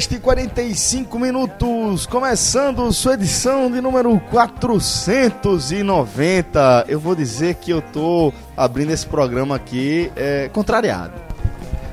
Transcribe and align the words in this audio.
Podcast 0.00 0.20
45 0.20 1.18
minutos, 1.18 2.06
começando 2.06 2.90
sua 2.90 3.12
edição 3.14 3.70
de 3.70 3.82
número 3.82 4.18
490. 4.30 6.86
Eu 6.88 6.98
vou 6.98 7.14
dizer 7.14 7.56
que 7.56 7.70
eu 7.70 7.82
tô 7.82 8.32
abrindo 8.56 8.92
esse 8.92 9.06
programa 9.06 9.56
aqui 9.56 10.10
é, 10.16 10.48
contrariado. 10.48 11.12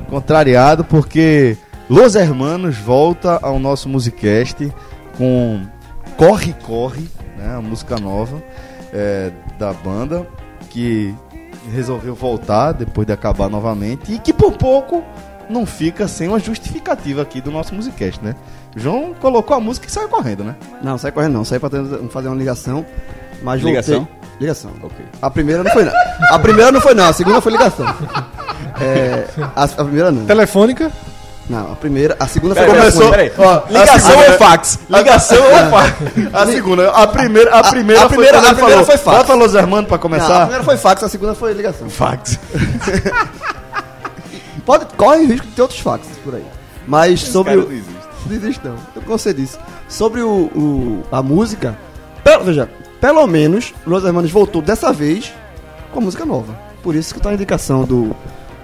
Contrariado 0.09 0.85
porque 0.85 1.57
Los 1.89 2.15
Hermanos 2.15 2.77
volta 2.77 3.39
ao 3.41 3.59
nosso 3.59 3.89
Musicast 3.89 4.73
com 5.17 5.67
Corre 6.15 6.53
Corre, 6.65 7.09
né, 7.37 7.55
a 7.57 7.61
música 7.61 7.99
nova 7.99 8.41
é, 8.93 9.33
da 9.59 9.73
banda, 9.73 10.25
que 10.69 11.13
resolveu 11.73 12.15
voltar 12.15 12.71
depois 12.71 13.05
de 13.05 13.11
acabar 13.11 13.49
novamente 13.49 14.13
e 14.13 14.19
que 14.19 14.31
por 14.31 14.53
pouco 14.53 15.03
não 15.49 15.65
fica 15.65 16.07
sem 16.07 16.27
uma 16.27 16.39
justificativa 16.39 17.21
aqui 17.21 17.39
do 17.41 17.51
nosso 17.51 17.73
Musicast, 17.73 18.23
né? 18.23 18.35
João 18.75 19.13
colocou 19.19 19.55
a 19.55 19.59
música 19.59 19.87
e 19.87 19.91
saiu 19.91 20.07
correndo, 20.09 20.43
né? 20.43 20.55
Não, 20.81 20.97
sai 20.97 21.11
correndo 21.11 21.33
não. 21.33 21.45
Sai 21.45 21.59
pra 21.59 21.69
fazer 22.11 22.27
uma 22.27 22.35
ligação. 22.37 22.85
Mas 23.41 23.61
Ligação? 23.61 23.99
voltei- 23.99 24.17
Ligação. 24.39 24.71
A 25.21 25.29
primeira 25.31 25.63
não 25.63 25.71
foi 25.71 25.83
não. 25.85 25.93
A 26.31 26.39
primeira 26.39 26.71
não 26.71 26.81
foi 26.81 26.93
não, 26.93 27.05
a 27.09 27.13
segunda 27.13 27.41
foi 27.41 27.51
ligação. 27.51 27.85
É, 28.79 29.25
a, 29.55 29.63
a 29.63 29.67
primeira 29.67 30.11
não. 30.11 30.25
Telefônica? 30.25 30.91
Não, 31.49 31.71
a 31.71 31.75
primeira, 31.75 32.15
a 32.19 32.27
segunda 32.27 32.53
foi 32.53 32.65
Peraí, 32.65 32.79
ligação. 32.79 33.09
peraí. 33.09 33.31
Ó, 33.37 33.61
Ligação 33.69 33.95
a 33.95 33.99
segunda- 33.99 34.31
ou 34.31 34.37
fax? 34.37 34.79
Ligação 34.89 35.37
ou 35.43 35.69
fax? 35.71 35.93
A 36.33 36.45
segunda, 36.45 36.91
a 36.91 37.07
primeira, 37.07 37.51
a 37.55 37.59
A- 37.59 37.63
primeira, 37.71 38.01
a 38.03 38.07
primeira- 38.09 38.39
foi, 38.41 38.49
a 38.49 38.53
primeira 38.53 38.55
falou, 38.55 38.85
foi 38.85 38.97
fax. 38.97 39.17
Bota 39.17 39.33
Los 39.33 39.55
Hermanos 39.55 39.87
pra 39.87 39.97
Não, 39.97 39.99
a 39.99 39.99
começar. 39.99 40.39
primeira 40.41 40.63
foi 40.63 40.77
fax, 40.77 41.03
a 41.03 41.09
segunda 41.09 41.33
foi 41.33 41.53
ligação. 41.53 41.89
fax. 41.89 42.37
Pode, 44.67 44.85
corre 44.95 45.21
o 45.23 45.27
risco 45.27 45.47
de 45.47 45.53
ter 45.53 45.61
outros 45.63 45.79
faxes 45.79 46.15
por 46.23 46.35
aí. 46.35 46.45
Mas 46.87 47.21
sobre 47.21 47.53
cara 47.55 47.65
o. 47.65 47.69
não 47.69 47.71
existe. 47.75 47.97
Não 48.27 48.35
existe 48.35 48.61
não. 48.65 48.75
Eu 48.95 49.01
gostei 49.01 49.33
disso. 49.33 49.57
Sobre 49.89 50.21
o, 50.21 50.29
o- 50.53 51.03
a 51.11 51.23
música, 51.23 51.75
pelo, 52.23 52.43
veja, 52.43 52.69
pelo 53.01 53.25
menos 53.25 53.73
Los 53.85 54.03
Hermanos 54.03 54.29
voltou 54.29 54.61
dessa 54.61 54.93
vez 54.93 55.33
com 55.91 55.99
a 55.99 56.03
música 56.03 56.25
nova. 56.25 56.53
Por 56.83 56.93
isso 56.95 57.13
que 57.13 57.19
tá 57.19 57.29
a 57.29 57.33
indicação 57.33 57.83
do, 57.85 58.15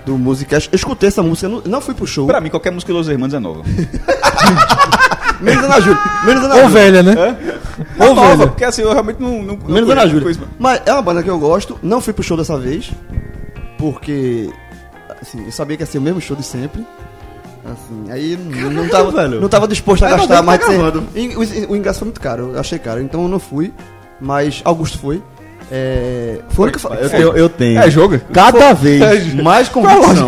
do 0.05 0.17
Musicast. 0.17 0.69
Eu 0.71 0.75
escutei 0.75 1.07
essa 1.07 1.23
música, 1.23 1.47
não, 1.49 1.61
não 1.65 1.81
fui 1.81 1.93
pro 1.95 2.05
show. 2.05 2.27
Pra 2.27 2.39
mim, 2.41 2.49
qualquer 2.49 2.71
música 2.71 2.91
dos 2.93 3.07
Hermanos 3.09 3.33
é 3.33 3.39
nova. 3.39 3.63
Menos 5.41 5.63
Ana 5.65 5.79
Júlia. 5.81 5.99
Menos 6.25 6.43
Ana 6.45 6.55
Ou 6.55 6.61
Júlia. 6.69 6.83
velha, 6.83 7.03
né? 7.03 7.13
É 7.99 8.03
Ou 8.07 8.15
nova, 8.15 8.35
velha. 8.35 8.47
porque 8.49 8.63
assim, 8.63 8.81
eu 8.81 8.91
realmente 8.93 9.21
não... 9.21 9.41
não 9.43 9.55
não 9.57 9.73
Menos 9.73 9.89
Ana 9.89 10.01
conheço- 10.01 10.19
Júlia. 10.33 10.47
Mas 10.59 10.81
é 10.85 10.93
uma 10.93 11.01
banda 11.01 11.21
que 11.23 11.29
eu 11.29 11.37
gosto. 11.39 11.77
Não 11.83 11.99
fui 12.01 12.13
pro 12.13 12.23
show 12.23 12.37
dessa 12.37 12.57
vez. 12.57 12.91
Porque. 13.77 14.49
Assim, 15.23 15.43
eu 15.45 15.51
sabia 15.51 15.75
que 15.77 15.83
ia 15.83 15.87
ser 15.87 15.97
o 15.97 16.01
mesmo 16.01 16.21
show 16.21 16.35
de 16.37 16.43
sempre. 16.43 16.85
Assim, 17.65 18.11
aí 18.11 18.37
não- 18.37 18.69
não 18.71 18.89
tava, 18.89 19.09
velho. 19.11 19.39
não 19.41 19.47
tava 19.49 19.67
disposto 19.67 20.03
a 20.03 20.09
É, 20.09 20.11
gastar 20.11 20.35
não, 20.35 20.43
mais 20.43 20.59
tá 20.59 20.65
de 20.67 20.73
100. 20.73 20.81
gravando. 20.81 21.07
E 21.15 21.67
O, 21.67 21.75
ingresso 21.75 21.99
foi 21.99 22.05
muito 22.07 22.19
caro, 22.21 22.51
eu 22.53 22.59
achei 22.59 22.77
caro, 22.77 23.01
então 23.01 23.23
eu 23.23 23.27
não 23.29 23.39
fui. 23.39 23.73
Mas 24.19 24.61
Augusto 24.65 24.99
foi. 24.99 25.23
É, 25.71 26.39
foi 26.49 26.65
a 26.65 26.71
única. 26.71 26.87
Eu 26.95 27.09
tenho, 27.09 27.37
eu 27.37 27.49
tenho. 27.49 27.79
É 27.79 27.89
jogo? 27.89 28.19
Cada 28.33 28.73
vez 28.73 29.33
mais 29.33 29.69
convicção 29.69 30.27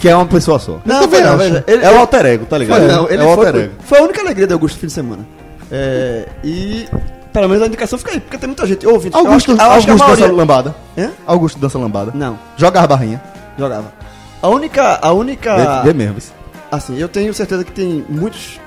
que 0.00 0.08
é 0.08 0.14
uma 0.16 0.26
pessoa 0.26 0.58
só. 0.58 0.80
Não, 0.84 1.00
também 1.02 1.20
foi 1.20 1.30
não, 1.30 1.38
veja, 1.38 1.64
ele, 1.66 1.84
É 1.84 1.90
o 1.92 1.98
alter 1.98 2.26
ego, 2.26 2.44
tá 2.44 2.56
Foi, 2.56 2.58
ligado? 2.58 2.86
não, 2.88 3.08
ele 3.08 3.22
é 3.22 3.26
o 3.26 3.34
foi, 3.34 3.46
alter 3.46 3.62
ego. 3.62 3.72
foi 3.84 3.98
a 3.98 4.02
única 4.02 4.20
alegria 4.20 4.46
de 4.46 4.52
Augusto 4.52 4.74
no 4.74 4.80
fim 4.80 4.86
de 4.88 4.92
semana. 4.92 5.26
É, 5.70 6.28
e 6.42 6.86
pelo 7.32 7.48
menos 7.48 7.62
a 7.62 7.66
indicação 7.66 7.98
fica 7.98 8.12
aí, 8.12 8.20
porque 8.20 8.36
tem 8.36 8.48
muita 8.48 8.66
gente 8.66 8.84
ouvindo. 8.86 9.16
Augusto, 9.16 9.52
eu 9.52 9.54
acho, 9.54 9.60
que- 9.60 9.62
eu 9.62 9.70
acho 9.76 9.84
que 9.86 9.90
a 9.90 9.92
Augusto 9.94 10.08
dança 10.08 10.20
maioria... 10.20 10.36
lambada. 10.36 10.74
Hã? 10.98 11.10
Augusto 11.26 11.58
dança 11.58 11.78
lambada. 11.78 12.10
Não, 12.14 12.38
Joga 12.56 12.80
as 12.80 12.86
barrinhas. 12.86 13.20
jogava. 13.56 13.92
A 14.44 14.48
única, 14.50 14.98
a 15.00 15.10
única, 15.12 15.56
Vê, 15.82 15.92
vê 15.92 15.94
mesmo. 15.94 16.16
assim, 16.70 16.98
eu 16.98 17.08
tenho 17.08 17.32
certeza 17.32 17.64
que 17.64 17.72
tem 17.72 18.04
muitos 18.10 18.60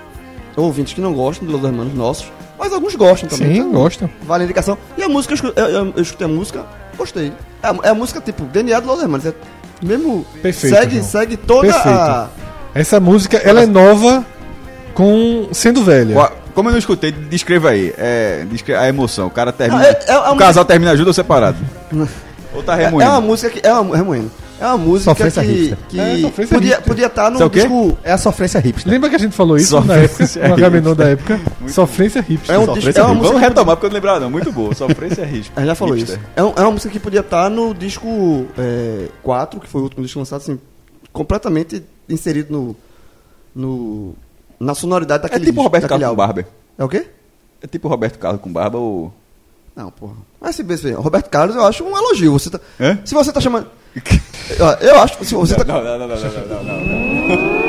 ouvintes 0.55 0.93
que 0.93 1.01
não 1.01 1.13
gostam 1.13 1.47
dos 1.47 1.63
Hermanos 1.63 1.93
nossos, 1.93 2.31
mas 2.57 2.73
alguns 2.73 2.95
gostam 2.95 3.29
também. 3.29 3.53
Sim, 3.53 3.59
então 3.59 3.71
gostam. 3.73 4.09
Vale 4.23 4.41
a 4.41 4.45
indicação. 4.45 4.75
E 4.97 5.03
a 5.03 5.07
música, 5.07 5.35
eu, 5.35 5.53
eu, 5.55 5.69
eu- 5.69 5.93
eu 5.97 6.01
escutei 6.01 6.25
a 6.25 6.29
música, 6.29 6.65
gostei. 6.97 7.31
É, 7.61 7.67
a- 7.67 7.75
é 7.83 7.89
a 7.89 7.93
música 7.93 8.19
tipo 8.19 8.43
DNA 8.45 8.79
do 8.79 8.87
Los 8.87 9.01
Hermanos, 9.03 9.27
é 9.27 9.33
mesmo 9.79 10.25
Perfeito, 10.41 10.75
segue, 10.75 10.95
João. 10.95 11.07
segue 11.07 11.37
toda 11.37 11.67
Perfeito. 11.71 11.87
a 11.99 12.29
Essa 12.73 12.99
música, 12.99 13.37
ela 13.37 13.61
é 13.61 13.67
nova 13.67 14.25
com 14.95 15.47
sendo 15.51 15.83
velha. 15.83 16.15
Qua- 16.15 16.31
Como 16.55 16.69
eu 16.69 16.71
não 16.71 16.79
escutei, 16.79 17.11
descreva 17.11 17.69
aí. 17.69 17.93
É, 17.99 18.43
descre- 18.49 18.73
a 18.73 18.87
emoção. 18.89 19.27
O 19.27 19.29
cara 19.29 19.51
termina. 19.51 19.79
Não, 19.83 19.87
é- 19.89 19.99
é 20.07 20.31
o 20.31 20.35
casal 20.37 20.65
termina 20.65 20.97
junto 20.97 21.09
ou 21.09 21.13
separado? 21.13 21.57
ou 22.51 22.63
tá 22.63 22.73
É, 22.73 22.85
remoendo? 22.85 23.03
é 23.11 23.13
uma 23.13 23.21
música 23.21 23.51
que. 23.51 23.65
É 23.67 23.71
uma, 23.71 23.95
remoendo. 23.95 24.31
É 24.59 24.65
uma 24.65 24.77
música 24.77 25.11
Sofrência 25.11 25.43
que, 25.43 25.51
hipster. 25.51 25.77
que 25.89 25.99
É, 25.99 26.29
podia 26.29 26.75
hipster. 26.75 26.81
podia 26.83 27.05
estar 27.07 27.29
no 27.29 27.35
Isso 27.35 27.43
é 27.43 27.45
o 27.45 27.49
quê? 27.49 27.59
disco. 27.61 27.97
É 28.03 28.11
a 28.11 28.17
sofrência 28.17 28.59
hipster. 28.59 28.91
Lembra 28.91 29.09
que 29.09 29.15
a 29.15 29.19
gente 29.19 29.35
falou 29.35 29.55
isso 29.57 29.75
na 29.75 29.81
Sofrência 30.07 30.39
época? 30.39 30.69
No 30.69 30.75
hipster. 30.75 30.95
Da 30.95 31.05
época? 31.09 31.41
Sofrência 31.67 32.21
hipster. 32.21 32.55
É 32.55 32.57
um 32.59 32.65
Sofrência 32.65 32.91
disco- 32.91 32.99
é 32.99 33.03
uma 33.03 33.09
hipster. 33.09 33.15
música 33.17 33.33
Vamos 33.39 33.41
retomar 33.49 33.75
porque 33.75 33.85
eu 33.85 33.89
não 33.89 33.95
lembrava, 33.95 34.19
não. 34.19 34.31
Muito 34.31 34.51
boa. 34.51 34.73
Sofrência 34.73 35.21
é. 35.23 35.25
A 35.25 35.27
gente 35.27 35.51
já 35.55 35.75
falou 35.75 35.95
isso. 35.95 36.17
É, 36.35 36.43
um- 36.43 36.53
é 36.55 36.61
uma 36.61 36.71
música 36.71 36.91
que 36.91 36.99
podia 36.99 37.19
estar 37.19 37.49
no 37.49 37.73
disco 37.73 38.47
é, 38.57 39.09
4, 39.21 39.59
que 39.59 39.67
foi 39.69 39.81
o 39.81 39.83
último 39.83 40.03
disco 40.03 40.17
lançado, 40.19 40.41
assim, 40.41 40.59
completamente 41.13 41.83
inserido 42.09 42.51
no. 42.51 42.75
no 43.55 44.13
na 44.59 44.73
sonoridade 44.73 45.19
É 45.19 45.23
daquele 45.23 45.45
tipo 45.45 45.51
disco, 45.57 45.63
Roberto 45.65 45.87
Carlos 45.87 46.09
com 46.09 46.15
barba. 46.15 46.45
É 46.79 46.83
o 46.83 46.89
quê? 46.89 47.05
É 47.61 47.67
tipo 47.67 47.87
Roberto 47.87 48.17
Carlos 48.17 48.41
com 48.41 48.51
barba 48.51 48.77
ou. 48.79 49.13
Não, 49.75 49.91
porra. 49.91 50.13
Mas 50.41 50.55
se 50.55 50.63
bem, 50.63 50.75
Roberto 50.93 51.29
Carlos, 51.29 51.55
eu 51.55 51.63
acho 51.63 51.83
um 51.83 51.95
elogio. 51.95 52.33
Você 52.33 52.49
tá, 52.49 52.59
se 53.05 53.13
você 53.13 53.31
tá 53.31 53.39
chamando. 53.39 53.67
Ó, 54.59 54.71
eu 54.81 54.99
acho. 54.99 55.23
Se 55.25 55.33
você 55.35 55.55
tá, 55.55 55.63
Não, 55.65 55.83
não, 55.83 55.99
não, 55.99 56.07
não, 56.07 56.15
não, 56.17 56.63
não, 56.63 56.63
não, 56.63 56.85
não. 56.85 57.67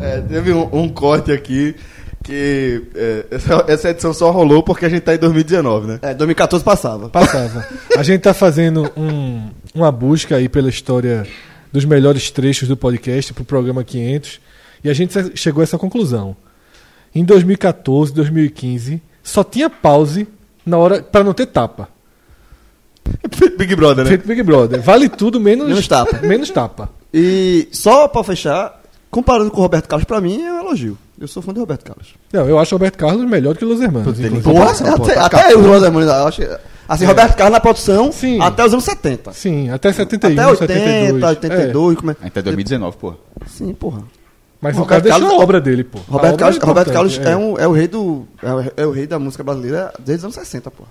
É, 0.00 0.20
teve 0.22 0.52
um, 0.52 0.68
um 0.72 0.88
corte 0.88 1.32
aqui 1.32 1.74
que 2.22 2.82
é, 2.94 3.26
essa, 3.30 3.64
essa 3.68 3.90
edição 3.90 4.12
só 4.12 4.30
rolou 4.30 4.62
porque 4.62 4.84
a 4.84 4.88
gente 4.88 5.00
tá 5.02 5.14
em 5.14 5.18
2019, 5.18 5.86
né? 5.86 5.98
é, 6.02 6.14
2014 6.14 6.64
passava. 6.64 7.08
Passava. 7.08 7.66
A 7.96 8.02
gente 8.02 8.20
tá 8.22 8.34
fazendo 8.34 8.90
um- 8.96 9.48
uma 9.74 9.90
busca 9.90 10.36
aí 10.36 10.48
pela 10.48 10.68
história 10.68 11.26
dos 11.72 11.84
melhores 11.84 12.30
trechos 12.30 12.68
do 12.68 12.76
podcast 12.76 13.32
pro 13.32 13.44
programa 13.44 13.82
500 13.82 14.40
e 14.84 14.90
a 14.90 14.94
gente 14.94 15.14
chegou 15.36 15.60
a 15.60 15.64
essa 15.64 15.78
conclusão. 15.78 16.36
Em 17.14 17.24
2014, 17.24 18.12
2015, 18.12 19.00
só 19.22 19.42
tinha 19.42 19.68
pause 19.70 20.26
na 20.68 20.78
hora 20.78 21.02
para 21.02 21.24
não 21.24 21.32
ter 21.32 21.46
tapa. 21.46 21.88
Big 23.56 23.74
Brother, 23.74 24.04
né? 24.04 24.10
Feito 24.10 24.26
Big 24.26 24.42
Brother. 24.42 24.80
Vale 24.82 25.08
tudo 25.08 25.40
menos 25.40 25.66
Menos 25.66 25.88
tapa. 25.88 26.18
Menos 26.26 26.50
tapa. 26.50 26.90
E 27.12 27.68
só 27.72 28.06
pra 28.06 28.22
fechar, 28.22 28.80
comparando 29.10 29.50
com 29.50 29.58
o 29.58 29.62
Roberto 29.62 29.88
Carlos, 29.88 30.04
pra 30.04 30.20
mim 30.20 30.42
é 30.42 30.52
um 30.52 30.60
elogio. 30.60 30.98
Eu 31.18 31.26
sou 31.26 31.42
fã 31.42 31.52
de 31.52 31.58
Roberto 31.58 31.84
Carlos. 31.84 32.14
Não, 32.32 32.48
eu 32.48 32.58
acho 32.58 32.74
o 32.74 32.78
Roberto 32.78 32.96
Carlos 32.96 33.28
melhor 33.28 33.56
que 33.56 33.64
o 33.64 33.68
Los 33.68 33.80
Hermanos. 33.80 34.14
até, 34.18 35.14
tá 35.14 35.26
até 35.26 35.52
eu, 35.52 35.62
Rosa 35.62 35.86
Hermanos, 35.86 36.08
eu 36.08 36.26
acho. 36.26 36.42
Assim, 36.88 37.04
Roberto 37.04 37.36
Carlos 37.36 37.52
na 37.52 37.60
produção 37.60 38.12
Sim. 38.12 38.40
até 38.40 38.64
os 38.64 38.72
anos 38.72 38.84
70. 38.84 39.32
Sim, 39.32 39.70
até 39.70 39.92
71, 39.92 40.32
até 40.32 40.46
80, 40.46 40.66
72. 40.72 41.24
82. 41.24 41.96
Como 41.98 42.10
é? 42.12 42.16
Até 42.22 42.40
2019, 42.42 42.96
pô. 42.96 43.14
Sim, 43.46 43.74
porra. 43.74 44.02
Mas 44.60 44.74
o 44.76 44.80
Roberto 44.80 44.88
cara 44.88 45.00
deixou 45.02 45.20
Carlos- 45.20 45.40
a 45.40 45.42
obra 45.44 45.60
dele, 45.60 45.84
pô. 45.84 45.98
Roberto 46.08 46.36
Carlos, 46.36 46.58
é 46.60 46.66
Roberto 46.66 46.92
Carlos 46.92 47.18
é. 47.18 47.36
um, 47.36 47.58
é 47.58 47.68
o 47.68 47.72
rei 47.72 47.86
do. 47.86 48.26
É 48.42 48.52
o, 48.52 48.72
é 48.78 48.86
o 48.86 48.90
rei 48.90 49.06
da 49.06 49.18
música 49.18 49.44
brasileira 49.44 49.92
desde 49.98 50.26
os 50.26 50.36
anos 50.36 50.48
60, 50.48 50.70
pô. 50.70 50.82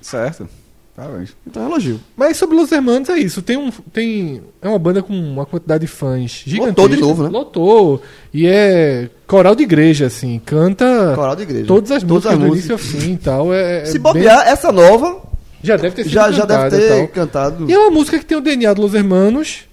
Certo. 0.00 0.48
Parabéns. 0.96 1.30
Então 1.44 1.64
é 1.64 1.66
um 1.66 1.70
elogio. 1.70 1.98
Mas 2.16 2.36
sobre 2.36 2.54
Los 2.56 2.70
Hermanos 2.70 3.08
é 3.08 3.18
isso. 3.18 3.42
Tem 3.42 3.56
um, 3.56 3.68
tem, 3.92 4.40
é 4.62 4.68
uma 4.68 4.78
banda 4.78 5.02
com 5.02 5.12
uma 5.12 5.44
quantidade 5.44 5.80
de 5.80 5.86
fãs 5.88 6.44
gigantesca. 6.46 6.82
Lotou 6.82 6.88
de 6.88 7.00
novo, 7.02 7.22
né? 7.24 7.28
Lotou. 7.30 8.00
E 8.32 8.46
é 8.46 9.10
coral 9.26 9.56
de 9.56 9.64
igreja, 9.64 10.06
assim. 10.06 10.40
Canta 10.46 11.12
Coral 11.16 11.34
de 11.34 11.42
igreja. 11.42 11.66
todas 11.66 11.90
as 11.90 12.04
Todas 12.04 12.12
músicas 12.26 12.32
as 12.32 12.38
do 12.38 12.46
músicas. 12.46 12.70
início 12.70 12.72
ao 12.96 13.00
fim 13.02 13.12
e 13.14 13.16
tal. 13.16 13.52
É, 13.52 13.80
é 13.82 13.84
Se 13.86 13.94
bem- 13.94 14.02
bobear, 14.02 14.46
essa 14.46 14.70
nova 14.70 15.20
já 15.64 15.76
deve 15.76 15.96
ter 15.96 16.04
sido 16.04 16.12
já, 16.12 16.30
já 16.30 16.44
deve 16.44 16.76
e 16.76 16.78
ter 16.80 16.88
tal. 16.98 17.08
cantado. 17.08 17.68
E 17.68 17.72
é 17.74 17.78
uma 17.78 17.90
música 17.90 18.16
que 18.16 18.24
tem 18.26 18.38
o 18.38 18.40
DNA 18.40 18.72
do 18.72 18.82
Los 18.82 18.94
Hermanos, 18.94 19.64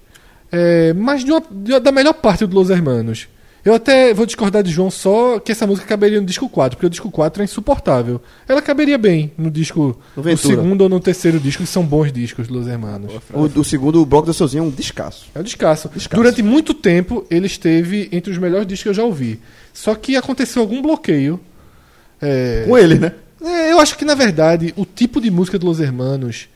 é, 0.51 0.93
mas 0.93 1.23
de 1.23 1.31
uma- 1.31 1.43
de- 1.51 1.79
da 1.79 1.91
melhor 1.91 2.13
parte 2.13 2.45
do 2.45 2.55
Los 2.55 2.69
Hermanos. 2.69 3.27
Eu 3.63 3.75
até 3.75 4.11
vou 4.11 4.25
discordar 4.25 4.63
de 4.63 4.71
João 4.71 4.89
só 4.89 5.37
que 5.39 5.51
essa 5.51 5.67
música 5.67 5.85
caberia 5.87 6.19
no 6.19 6.25
disco 6.25 6.49
4, 6.49 6.75
porque 6.75 6.87
o 6.87 6.89
disco 6.89 7.11
4 7.11 7.43
é 7.43 7.45
insuportável. 7.45 8.19
Ela 8.49 8.59
caberia 8.59 8.97
bem 8.97 9.31
no 9.37 9.51
disco 9.51 9.99
No 10.17 10.35
segundo 10.35 10.81
ou 10.81 10.89
no 10.89 10.99
terceiro 10.99 11.39
disco, 11.39 11.61
que 11.61 11.69
são 11.69 11.83
bons 11.85 12.11
discos 12.11 12.47
do 12.47 12.55
Los 12.55 12.65
Hermanos. 12.67 13.13
O, 13.31 13.59
o 13.59 13.63
segundo, 13.63 14.01
o 14.01 14.05
bloco 14.05 14.25
do 14.25 14.33
Sozinho 14.33 14.63
é 14.63 14.67
um 14.67 14.71
descasso. 14.71 15.27
É 15.35 15.39
um 15.39 15.43
descasso. 15.43 15.89
Descasso. 15.93 16.15
Durante 16.23 16.41
muito 16.41 16.73
tempo, 16.73 17.23
ele 17.29 17.45
esteve 17.45 18.09
entre 18.11 18.31
os 18.31 18.39
melhores 18.39 18.65
discos 18.65 18.81
que 18.81 18.89
eu 18.89 18.93
já 18.95 19.03
ouvi. 19.03 19.39
Só 19.71 19.93
que 19.93 20.15
aconteceu 20.15 20.59
algum 20.63 20.81
bloqueio. 20.81 21.39
é, 22.19 22.65
Com 22.67 22.75
ele, 22.77 22.95
né? 22.95 23.11
é, 23.43 23.71
eu 23.71 23.79
acho 23.79 23.95
que, 23.97 24.05
na 24.05 24.15
verdade, 24.15 24.73
o 24.75 24.85
tipo 24.85 25.21
de 25.21 25.29
música 25.29 25.59
do 25.59 25.67
Los 25.67 25.79
Hermanos. 25.79 26.47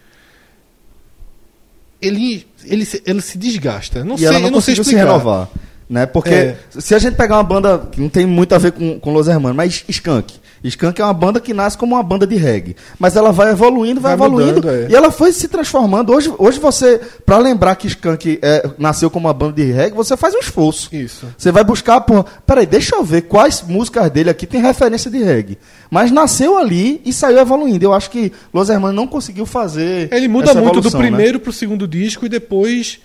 Ele, 2.06 2.46
ele, 2.66 2.86
se- 2.86 3.02
ele 3.06 3.22
se 3.22 3.38
desgasta. 3.38 4.04
Não 4.04 4.16
e 4.16 4.20
sei, 4.20 4.28
ela 4.28 4.40
não 4.40 4.46
não 4.50 4.54
conseguiu 4.54 4.84
se 4.84 4.96
renovar. 4.96 5.50
Né? 5.90 6.06
Porque 6.06 6.30
É. 6.34 6.58
se 6.70 6.96
a 6.96 7.00
gente 7.00 7.16
pegar 7.16 7.36
uma 7.38 7.44
banda 7.44 7.88
que 7.92 8.02
não 8.02 8.10
tem 8.10 8.26
muito 8.26 8.54
a 8.56 8.58
ver 8.58 8.72
com, 8.72 9.00
com 9.00 9.14
Los 9.14 9.28
Hermanos, 9.28 9.56
mas 9.56 9.84
Skank. 9.88 10.34
Skank 10.68 11.00
é 11.02 11.04
uma 11.04 11.14
banda 11.14 11.40
que 11.40 11.54
nasce 11.54 11.78
como 11.78 11.96
uma 11.96 12.04
banda 12.04 12.26
de 12.26 12.36
reggae. 12.36 12.76
Mas 12.98 13.16
ela 13.16 13.32
vai 13.32 13.52
evoluindo, 13.52 14.00
vai, 14.02 14.16
Vai 14.16 14.28
evoluindo. 14.28 14.56
mudando, 14.56 14.70
é. 14.74 14.88
E 14.92 14.96
ela 14.96 15.12
foi 15.12 15.32
se 15.32 15.48
transformando. 15.48 16.14
Hoje, 16.14 16.34
hoje 16.38 16.60
você, 16.60 17.00
pra 17.26 17.38
lembrar 17.38 17.76
que 17.76 17.88
Skank 17.88 18.40
é, 18.42 18.70
nasceu 18.78 19.10
como 19.10 19.28
uma 19.28 19.34
banda 19.34 19.54
de 19.54 19.72
reggae, 19.72 19.96
você 19.96 20.16
faz 20.18 20.34
um 20.34 20.40
esforço. 20.40 20.90
Isso. 20.96 21.28
Você 21.38 21.52
vai 21.52 21.64
buscar, 21.64 22.02
pô, 22.02 22.24
peraí, 22.46 22.66
deixa 22.66 22.96
eu 22.96 23.04
ver 23.04 23.22
quais 23.24 23.62
músicas 23.62 24.10
dele 24.12 24.30
aqui 24.30 24.48
tem 24.48 24.62
referência 24.62 25.10
de 25.12 25.24
reggae. 25.24 25.58
Mas 25.90 26.12
nasceu 26.12 26.58
ali 26.58 27.02
e 27.06 27.14
saiu 27.14 27.38
evoluindo. 27.40 27.86
Eu 27.86 27.94
acho 27.94 28.10
que 28.10 28.32
Los 28.54 28.70
Hermanos 28.70 28.96
não 28.96 29.08
conseguiu 29.08 29.46
fazer. 29.46 30.10
Ele 30.12 30.28
muda 30.28 30.54
muito 30.54 30.74
do 30.74 30.80
evolução, 30.80 31.00
né? 31.02 31.08
primeiro 31.08 31.40
pro 31.40 31.54
segundo 31.54 31.88
disco 31.88 32.26
e 32.26 32.30
depois 32.30 33.00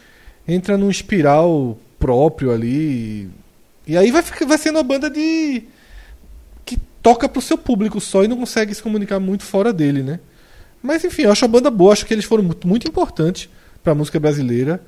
entra 0.49 0.77
num 0.79 0.91
espiral 0.91 1.77
próprio 1.99 2.51
ali. 2.51 3.29
E 3.87 3.97
aí 3.97 4.11
vai, 4.11 4.23
ficar- 4.23 4.47
vai 4.47 4.57
sendo 4.59 4.77
uma 4.77 4.83
banda 4.83 5.11
de. 5.11 5.63
Que 7.01 7.03
toca 7.03 7.29
pro 7.29 7.41
seu 7.41 7.57
público 7.57 8.01
só 8.01 8.25
e 8.25 8.29
não 8.29 8.37
consegue 8.37 8.75
se 8.75 8.83
comunicar 8.83 9.19
muito 9.19 9.43
fora 9.45 9.73
dele, 9.73 10.03
né? 10.03 10.21
Mas 10.83 11.05
enfim, 11.05 11.23
eu 11.23 11.33
acho 11.33 11.45
a 11.45 11.49
banda 11.49 11.71
boa, 11.71 11.93
acho 11.93 12.07
que 12.07 12.15
eles 12.15 12.25
foram 12.25 12.43
muito, 12.45 12.67
muito 12.67 12.89
importantes 12.89 13.49
pra 13.83 13.95
música 13.95 14.19
brasileira. 14.21 14.83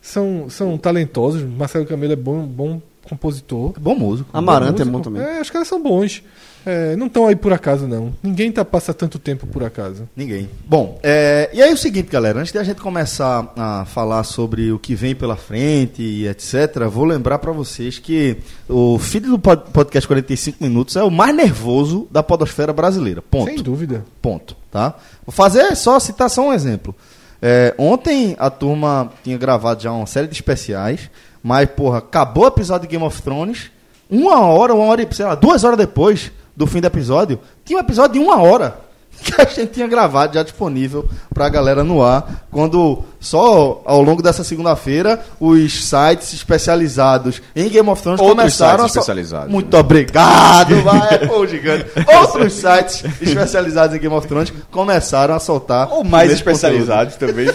São, 0.00 0.48
são 0.48 0.78
talentosos, 0.78 1.42
Marcelo 1.42 1.86
Camelo 1.86 2.12
é 2.12 2.16
bom, 2.16 2.46
bom 2.46 2.80
compositor. 3.02 3.74
Bom 3.78 3.94
músico. 3.94 4.30
Amarante 4.32 4.82
é 4.82 4.84
bom 4.84 5.00
também. 5.00 5.22
É, 5.22 5.40
os 5.40 5.50
caras 5.50 5.68
são 5.68 5.82
bons. 5.82 6.22
É, 6.66 6.94
não 6.96 7.06
estão 7.06 7.26
aí 7.26 7.34
por 7.34 7.52
acaso, 7.52 7.86
não. 7.88 8.12
Ninguém 8.22 8.52
tá, 8.52 8.64
passa 8.64 8.92
tanto 8.92 9.18
tempo 9.18 9.46
por 9.46 9.64
acaso. 9.64 10.06
Ninguém. 10.14 10.48
Bom, 10.66 10.98
é, 11.02 11.48
e 11.54 11.62
aí 11.62 11.72
o 11.72 11.76
seguinte, 11.76 12.08
galera, 12.10 12.38
antes 12.38 12.52
de 12.52 12.58
a 12.58 12.62
gente 12.62 12.80
começar 12.80 13.50
a 13.56 13.84
falar 13.86 14.24
sobre 14.24 14.70
o 14.70 14.78
que 14.78 14.94
vem 14.94 15.14
pela 15.14 15.36
frente 15.36 16.02
e 16.02 16.28
etc, 16.28 16.76
vou 16.90 17.04
lembrar 17.04 17.38
pra 17.38 17.50
vocês 17.52 17.98
que 17.98 18.36
o 18.68 18.98
feed 18.98 19.26
do 19.28 19.38
pod- 19.38 19.70
podcast 19.72 20.06
45 20.06 20.58
minutos 20.62 20.96
é 20.96 21.02
o 21.02 21.10
mais 21.10 21.34
nervoso 21.34 22.06
da 22.10 22.22
podosfera 22.22 22.72
brasileira. 22.72 23.22
Ponto. 23.22 23.46
Sem 23.50 23.62
dúvida. 23.62 24.04
Ponto, 24.20 24.54
tá? 24.70 24.94
Vou 25.24 25.32
fazer 25.32 25.74
só 25.76 25.98
citar 25.98 26.28
só 26.28 26.48
um 26.48 26.52
exemplo. 26.52 26.94
É, 27.40 27.74
ontem 27.78 28.36
a 28.38 28.50
turma 28.50 29.10
tinha 29.24 29.38
gravado 29.38 29.82
já 29.82 29.90
uma 29.90 30.04
série 30.06 30.26
de 30.26 30.34
especiais, 30.34 31.08
mas, 31.42 31.66
porra, 31.70 31.98
acabou 31.98 32.44
o 32.44 32.48
episódio 32.48 32.86
de 32.86 32.92
Game 32.92 33.02
of 33.06 33.22
Thrones, 33.22 33.70
uma 34.10 34.40
hora, 34.40 34.74
uma 34.74 34.84
hora 34.84 35.00
e, 35.02 35.14
sei 35.14 35.24
lá, 35.24 35.34
duas 35.34 35.64
horas 35.64 35.78
depois 35.78 36.30
do 36.60 36.66
fim 36.66 36.78
do 36.78 36.86
episódio, 36.86 37.40
tinha 37.64 37.78
um 37.78 37.80
episódio 37.80 38.12
de 38.12 38.18
uma 38.18 38.38
hora 38.42 38.78
que 39.22 39.40
a 39.40 39.44
gente 39.44 39.72
tinha 39.72 39.86
gravado 39.86 40.34
já 40.34 40.42
disponível 40.42 41.08
pra 41.32 41.48
galera 41.48 41.82
no 41.84 42.02
ar, 42.02 42.44
quando 42.50 43.02
só 43.20 43.82
ao 43.84 44.00
longo 44.02 44.22
dessa 44.22 44.42
segunda-feira 44.42 45.22
os 45.38 45.84
sites 45.84 46.32
especializados 46.32 47.42
em 47.54 47.68
Game 47.68 47.88
of 47.88 48.02
Thrones 48.02 48.20
Outros 48.20 48.36
começaram 48.38 48.84
sites 48.84 48.96
a 48.96 49.00
especializados, 49.00 49.52
Muito 49.52 49.76
obrigado, 49.76 50.80
vai, 50.82 51.26
pô, 51.26 51.46
gigante. 51.46 51.86
Outros 52.20 52.52
sites 52.54 53.04
especializados 53.20 53.94
em 53.96 54.00
Game 54.00 54.14
of 54.14 54.26
Thrones 54.26 54.52
começaram 54.70 55.34
a 55.34 55.38
soltar 55.38 55.90
Ou 55.92 56.02
mais 56.04 56.30
especializados 56.32 57.16
também. 57.16 57.46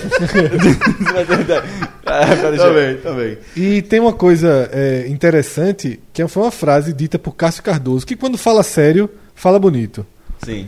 É, 2.08 2.26
conteúdo. 2.36 2.50
deixar- 2.52 2.68
Também, 2.68 2.98
também. 2.98 3.38
E 3.56 3.82
tem 3.82 4.00
uma 4.00 4.14
coisa 4.14 4.70
é, 4.72 5.08
interessante, 5.08 6.00
que 6.14 6.26
foi 6.28 6.44
uma 6.44 6.52
frase 6.52 6.94
dita 6.94 7.18
por 7.18 7.32
Cássio 7.36 7.64
Cardoso, 7.64 8.06
que 8.06 8.16
quando 8.16 8.38
fala 8.38 8.62
sério, 8.64 9.10
fala 9.34 9.58
bonito. 9.58 10.06
Sim. 10.44 10.68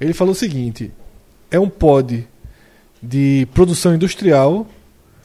Ele 0.00 0.12
falou 0.14 0.32
o 0.32 0.36
seguinte: 0.36 0.92
é 1.50 1.58
um 1.60 1.68
pod 1.68 2.26
de 3.02 3.46
produção 3.54 3.94
industrial 3.94 4.66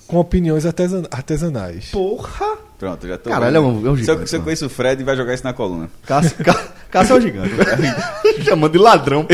com 0.08 0.18
opiniões 0.18 0.66
artesan- 0.66 1.04
artesanais. 1.12 1.90
Porra! 1.92 2.58
Pronto, 2.78 3.08
já 3.08 3.18
tô. 3.18 3.30
Caralho, 3.30 3.56
é 3.58 3.60
um- 3.60 3.88
é 3.88 3.90
um 3.90 3.96
Se 3.96 4.02
eu, 4.02 4.14
gigante, 4.16 4.30
se 4.30 4.36
eu 4.36 4.42
conheço 4.42 4.66
o 4.66 4.70
Fred, 4.70 5.02
vai 5.04 5.16
jogar 5.16 5.34
isso 5.34 5.44
na 5.46 5.54
coluna. 5.54 5.90
Cássio, 6.06 6.44
Cá- 6.44 6.68
Cássio 6.92 7.16
é 7.16 7.20
um 7.20 7.22
gigante. 7.22 7.52
Chamando 8.44 8.72
de 8.74 8.78
ladrão. 8.78 9.26
pô. 9.26 9.34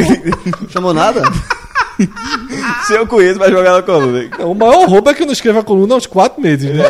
Chamou 0.69 0.93
nada? 0.93 1.21
Se 2.87 2.93
eu 2.93 3.05
conheço, 3.05 3.37
vai 3.37 3.51
jogar 3.51 3.73
na 3.73 3.81
coluna. 3.83 4.27
Não, 4.39 4.51
o 4.51 4.55
maior 4.55 4.87
roubo 4.89 5.09
é 5.09 5.13
que 5.13 5.21
eu 5.21 5.25
não 5.27 5.33
escrevo 5.33 5.59
a 5.59 5.63
coluna 5.63 5.93
há 5.93 5.97
uns 5.97 6.07
quatro 6.07 6.41
meses. 6.41 6.73
Né? 6.73 6.83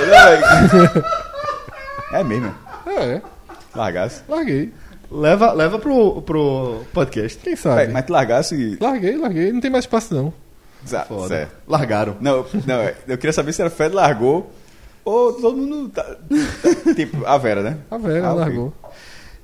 É 2.13 2.23
mesmo. 2.23 2.53
É, 2.87 3.21
Largasse. 3.75 4.21
larguei. 4.27 4.71
Leva 5.11 5.51
leva 5.53 5.77
pro, 5.79 6.21
pro 6.21 6.81
podcast. 6.93 7.37
Quem 7.39 7.55
sabe? 7.55 7.91
Mas 7.91 8.05
tu 8.05 8.13
largasse 8.13 8.55
e. 8.55 8.77
Larguei, 8.81 9.17
larguei. 9.17 9.51
Não 9.51 9.59
tem 9.61 9.69
mais 9.71 9.83
espaço, 9.85 10.13
não. 10.13 10.33
Zá, 10.87 11.01
Foda. 11.05 11.27
Certo. 11.27 11.51
Largaram. 11.67 12.15
Não, 12.19 12.45
não, 12.65 12.81
eu 13.07 13.17
queria 13.17 13.33
saber 13.33 13.53
se 13.53 13.61
era 13.61 13.69
Fred 13.69 13.93
largou 13.93 14.51
ou 15.05 15.33
todo 15.33 15.57
mundo. 15.57 15.89
Tá, 15.89 16.03
tá- 16.03 16.93
tipo, 16.95 17.25
a 17.25 17.37
Vera, 17.37 17.61
né? 17.61 17.77
A 17.89 17.97
velha 17.97 18.25
Ah, 18.25 18.33
largou. 18.33 18.73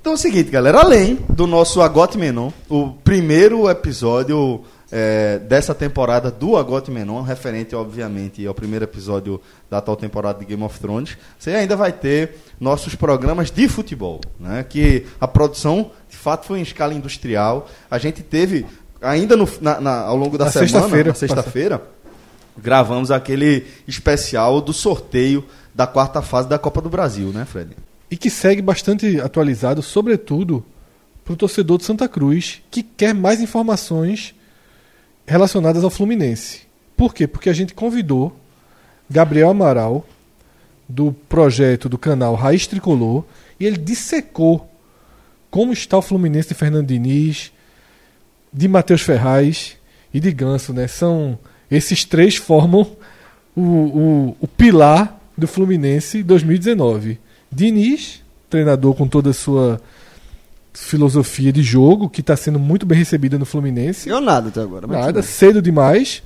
Então 0.01 0.13
é 0.13 0.15
o 0.15 0.17
seguinte, 0.17 0.49
galera, 0.49 0.79
além 0.79 1.19
do 1.29 1.45
nosso 1.45 1.81
Agote 1.81 2.17
Menon, 2.17 2.49
o 2.69 2.91
primeiro 3.03 3.69
episódio 3.69 4.63
é, 4.91 5.39
dessa 5.39 5.75
temporada 5.75 6.31
do 6.31 6.55
Agote 6.55 6.89
Menon, 6.89 7.21
referente, 7.21 7.75
obviamente, 7.75 8.45
ao 8.45 8.53
primeiro 8.53 8.85
episódio 8.85 9.41
da 9.69 9.79
atual 9.79 9.97
temporada 9.97 10.39
de 10.39 10.45
Game 10.45 10.63
of 10.63 10.79
Thrones, 10.79 11.17
você 11.37 11.51
ainda 11.51 11.75
vai 11.75 11.91
ter 11.91 12.35
nossos 12.59 12.95
programas 12.95 13.51
de 13.51 13.67
futebol, 13.67 14.21
né? 14.39 14.63
Que 14.67 15.05
a 15.19 15.27
produção, 15.27 15.91
de 16.09 16.15
fato, 16.15 16.45
foi 16.45 16.59
em 16.59 16.63
escala 16.63 16.93
industrial. 16.93 17.69
A 17.91 17.97
gente 17.97 18.23
teve, 18.23 18.65
ainda 19.01 19.35
no- 19.35 19.49
na- 19.59 19.81
na- 19.81 20.01
ao 20.01 20.15
longo 20.15 20.37
da 20.37 20.45
Na 20.45 20.51
semana, 20.51 20.69
sexta-feira, 20.69 21.13
sexta-feira, 21.13 21.81
gravamos 22.57 23.11
aquele 23.11 23.65
especial 23.87 24.61
do 24.61 24.73
sorteio 24.73 25.43
da 25.75 25.85
quarta 25.85 26.21
fase 26.21 26.47
da 26.47 26.57
Copa 26.57 26.81
do 26.81 26.89
Brasil, 26.89 27.27
né, 27.29 27.45
Fred? 27.45 27.71
E 28.09 28.15
que 28.17 28.29
segue 28.29 28.61
bastante 28.61 29.19
atualizado, 29.19 29.81
sobretudo 29.83 30.63
para 31.25 31.33
o 31.33 31.35
torcedor 31.37 31.77
de 31.77 31.83
Santa 31.83 32.07
Cruz, 32.07 32.61
que 32.71 32.81
quer 32.81 33.13
mais 33.13 33.41
informações 33.41 34.33
relacionadas 35.27 35.83
ao 35.83 35.89
Fluminense. 35.89 36.61
Por 36.95 37.13
quê? 37.13 37.27
Porque 37.27 37.49
a 37.49 37.53
gente 37.53 37.73
convidou 37.73 38.35
Gabriel 39.09 39.49
Amaral, 39.49 40.05
do 40.89 41.11
projeto 41.27 41.89
do 41.89 41.97
canal 41.97 42.33
Raiz 42.33 42.65
Tricolor, 42.65 43.25
e 43.59 43.65
ele 43.65 43.77
dissecou 43.77 44.69
como 45.51 45.73
está 45.73 45.97
o 45.97 46.01
Fluminense 46.01 46.49
de 46.49 46.55
Fernando 46.55 46.87
Diniz, 46.87 47.51
de 48.51 48.67
Matheus 48.67 49.01
Ferraz 49.01 49.75
e 50.13 50.19
de 50.19 50.31
Ganso. 50.31 50.73
Né? 50.73 50.87
São, 50.87 51.37
esses 51.69 52.05
três 52.05 52.37
formam 52.37 52.89
o, 53.55 53.61
o, 53.61 54.37
o 54.41 54.47
pilar 54.47 55.19
do 55.37 55.47
Fluminense 55.47 56.23
2019. 56.23 57.19
Diniz, 57.51 58.23
treinador 58.49 58.95
com 58.95 59.07
toda 59.07 59.31
a 59.31 59.33
sua 59.33 59.81
filosofia 60.77 61.51
de 61.51 61.63
jogo, 61.63 62.07
que 62.07 62.21
está 62.21 62.35
sendo 62.35 62.59
muito 62.59 62.85
bem 62.85 62.97
recebida 62.97 63.37
no 63.37 63.45
Fluminense. 63.45 64.07
Ganhou 64.07 64.21
nada 64.21 64.49
até 64.49 64.61
agora. 64.61 64.85
Nada, 64.85 65.23
cedo 65.23 65.61
demais, 65.61 66.21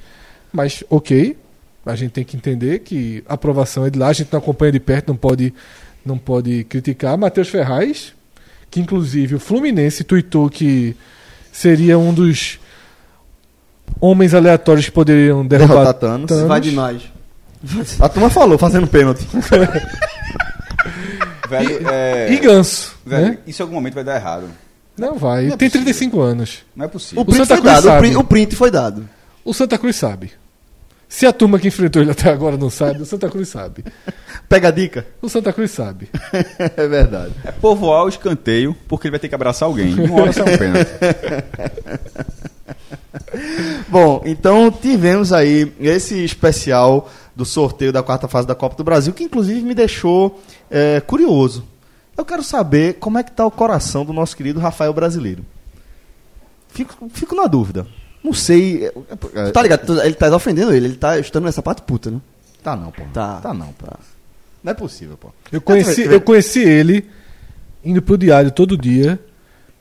mas 0.52 0.84
ok. 0.90 1.38
A 1.86 1.96
gente 1.96 2.12
tem 2.12 2.24
que 2.24 2.36
entender 2.38 2.80
que 2.80 3.24
a 3.28 3.34
aprovação 3.34 3.86
é 3.86 3.90
de 3.90 3.98
lá, 3.98 4.10
a 4.10 4.14
gente 4.14 4.32
não 4.32 4.40
acompanha 4.40 4.74
de 4.74 4.80
perto, 4.80 5.08
não 5.08 5.16
pode, 5.16 5.54
não 6.06 6.18
pode 6.18 6.66
criticar. 6.66 7.18
Matheus 7.18 7.48
Ferraz, 7.48 8.14
que 8.70 8.80
inclusive 8.80 9.36
o 9.36 9.40
Fluminense 9.40 10.04
tuitou 10.04 10.50
que 10.50 10.96
seria 11.52 11.98
um 11.98 12.14
dos 12.14 12.60
homens 14.00 14.34
aleatórios 14.34 14.86
que 14.86 14.92
poderiam 14.92 15.46
derrubar 15.46 15.76
Derrotar 15.76 15.94
Thanos. 15.96 16.28
Thanos. 16.28 16.48
Vai 16.48 16.62
demais. 16.62 17.02
A 18.00 18.10
turma 18.10 18.30
falou, 18.30 18.58
fazendo 18.58 18.86
pênalti. 18.86 19.26
Velho, 21.52 21.90
é, 21.90 22.32
E 22.34 22.38
Ganso, 22.40 22.96
velho, 23.06 23.26
né? 23.28 23.38
isso 23.46 23.62
em 23.62 23.64
algum 23.64 23.76
momento 23.76 23.94
vai 23.96 24.04
dar 24.04 24.16
errado. 24.16 24.46
Não 24.98 25.16
vai, 25.18 25.48
Não 25.48 25.54
é 25.54 25.58
tem 25.58 25.70
possível. 25.70 25.86
35 25.86 26.22
anos. 26.22 26.60
Não 26.76 26.86
é 26.86 26.88
O 26.88 26.92
possível. 26.92 27.26
print 27.26 27.38
Santa 27.38 27.56
foi 27.56 27.62
Cruz 27.62 27.74
dado. 27.76 27.84
O 27.84 27.88
sabe. 27.88 28.00
print, 28.02 28.18
o 28.18 28.24
print 28.24 28.56
foi 28.56 28.72
dado. 28.72 29.10
O 29.44 29.54
Santa 29.54 29.78
Cruz 29.78 29.96
sabe. 29.96 30.32
Se 31.10 31.26
a 31.26 31.34
turma 31.34 31.60
que 31.60 31.68
enfrentou 31.68 32.02
ele 32.02 32.12
até 32.12 32.30
agora 32.30 32.56
não 32.56 32.70
sabe, 32.70 33.02
o 33.02 33.06
Santa 33.06 33.28
Cruz 33.30 33.50
sabe. 33.50 33.84
Pega 34.48 34.70
a 34.70 34.72
dica. 34.72 35.06
O 35.22 35.28
Santa 35.28 35.52
Cruz 35.52 35.72
sabe. 35.72 36.08
é 36.78 36.88
verdade. 36.88 37.34
É 37.44 37.52
povoar 37.52 38.06
o 38.06 38.10
escanteio, 38.10 38.76
porque 38.88 39.08
ele 39.08 39.12
vai 39.12 39.20
ter 39.20 39.28
que 39.28 39.36
abraçar 39.36 39.68
alguém. 39.68 39.94
Uma 39.94 40.22
hora 40.22 40.32
sai 40.32 40.54
um 40.54 40.58
pênalti. 40.58 40.90
Bom, 43.90 44.22
então 44.26 44.72
tivemos 44.72 45.34
aí 45.34 45.72
esse 45.80 46.24
especial 46.24 47.10
do 47.36 47.46
sorteio 47.46 47.92
da 47.94 48.04
quarta 48.04 48.28
fase 48.28 48.48
da 48.48 48.56
Copa 48.56 48.76
do 48.76 48.84
Brasil, 48.84 49.14
que 49.14 49.24
inclusive 49.24 49.62
me 49.62 49.74
deixou 49.74 50.42
é, 50.70 51.00
curioso. 51.02 51.64
Eu 52.18 52.26
quero 52.26 52.44
saber 52.44 52.96
como 52.96 53.18
é 53.18 53.24
que 53.24 53.32
tá 53.32 53.46
o 53.46 53.52
coração 53.52 54.04
do 54.06 54.12
nosso 54.14 54.36
querido 54.36 54.60
Rafael 54.60 54.94
Brasileiro. 54.94 55.44
Fico, 56.70 57.10
fico 57.14 57.36
na 57.36 57.48
dúvida. 57.48 57.88
Não 58.24 58.34
sei. 58.34 58.86
é, 58.86 58.94
é, 59.34 59.46
Tu 59.48 59.52
tá 59.52 59.62
ligado? 59.62 59.86
Tu- 59.86 60.02
Ele 60.02 60.14
tá 60.14 60.34
ofendendo 60.36 60.74
ele. 60.74 60.88
Ele 60.88 60.96
tá 60.96 61.18
estando 61.20 61.46
nessa 61.46 61.62
parte 61.62 61.82
puta, 61.82 62.12
né? 62.12 62.20
Tá 62.64 62.76
não, 62.76 62.92
pô. 62.92 63.04
Tá. 63.14 63.40
Tá 63.42 63.54
não, 63.54 63.68
pô. 63.74 63.88
Não 64.64 64.72
é 64.72 64.76
possível, 64.76 65.18
pô. 65.18 65.30
Eu 65.52 65.60
conheci, 65.62 66.04
eu 66.04 66.22
conheci 66.22 66.60
ele 66.60 67.10
indo 67.84 68.02
pro 68.02 68.18
diário 68.18 68.52
todo 68.52 68.78
dia 68.78 69.20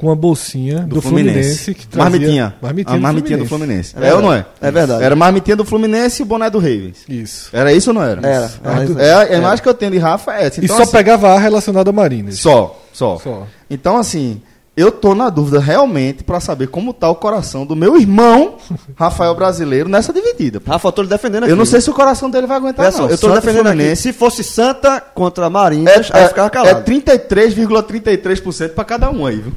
com 0.00 0.06
uma 0.06 0.16
bolsinha 0.16 0.78
do, 0.80 0.94
Do 0.94 1.02
Fluminense. 1.02 1.34
Fluminense. 1.34 1.74
que 1.74 1.86
trazia 1.86 2.10
Marmitinha. 2.10 2.54
Marmitinha, 2.62 2.94
a 2.94 2.96
do 2.96 3.02
marmitinha 3.02 3.38
do 3.38 3.44
Fluminense. 3.46 3.90
Fluminense. 3.92 4.12
É, 4.12 4.16
ou 4.16 4.22
não 4.22 4.32
é? 4.32 4.46
É 4.58 4.70
verdade. 4.70 5.04
Era 5.04 5.14
marmitinha 5.14 5.56
do 5.56 5.64
Fluminense 5.64 6.22
e 6.22 6.24
o 6.24 6.26
boné 6.26 6.48
do 6.48 6.58
Ravens. 6.58 7.04
Isso. 7.06 7.50
Era 7.52 7.70
isso 7.70 7.90
ou 7.90 7.94
não 7.94 8.02
era? 8.02 8.26
Era. 8.26 8.50
Era. 8.64 9.02
É, 9.30 9.34
a 9.34 9.38
imagem 9.38 9.62
que 9.62 9.68
eu 9.68 9.74
tenho 9.74 9.92
de 9.92 9.98
Rafa 9.98 10.32
é 10.32 10.46
essa. 10.46 10.58
E 10.58 10.64
Então, 10.64 10.76
só 10.76 10.84
assim, 10.84 10.92
pegava 10.92 11.28
A 11.28 11.38
relacionado 11.38 11.88
a 11.88 11.92
Marinas. 11.92 12.38
Só, 12.38 12.80
só, 12.94 13.18
Só. 13.18 13.46
Então, 13.68 13.98
assim, 13.98 14.40
eu 14.74 14.90
tô 14.90 15.14
na 15.14 15.28
dúvida 15.28 15.60
realmente 15.60 16.24
pra 16.24 16.40
saber 16.40 16.68
como 16.68 16.94
tá 16.94 17.10
o 17.10 17.14
coração 17.14 17.66
do 17.66 17.76
meu 17.76 18.00
irmão, 18.00 18.54
Rafael 18.96 19.34
Brasileiro, 19.34 19.86
nessa 19.86 20.14
dividida. 20.14 20.62
Rafa, 20.66 20.88
eu 20.88 20.92
tô 20.92 21.02
lhe 21.02 21.08
defendendo 21.08 21.42
aqui. 21.42 21.52
Eu 21.52 21.56
não 21.56 21.66
sei 21.66 21.82
se 21.82 21.90
o 21.90 21.94
coração 21.94 22.30
dele 22.30 22.46
vai 22.46 22.56
aguentar, 22.56 22.86
Olha 22.86 22.92
só, 22.92 23.02
não. 23.02 23.10
eu 23.10 23.18
tô 23.18 23.26
Santa 23.28 23.38
e 23.38 23.40
defendendo 23.42 23.66
aqui. 23.66 23.76
Fluminense 23.76 24.02
Se 24.02 24.12
fosse 24.14 24.42
Santa 24.42 24.98
contra 24.98 25.50
Marinhas, 25.50 26.10
É, 26.10 26.16
aí 26.16 26.22
é, 26.22 26.24
eu 26.24 26.28
ficava 26.28 26.46
é 26.46 26.50
calado. 26.50 26.90
33,33% 26.90 28.70
pra 28.70 28.84
cada 28.84 29.10
um 29.10 29.26
aí, 29.26 29.36
viu? 29.36 29.52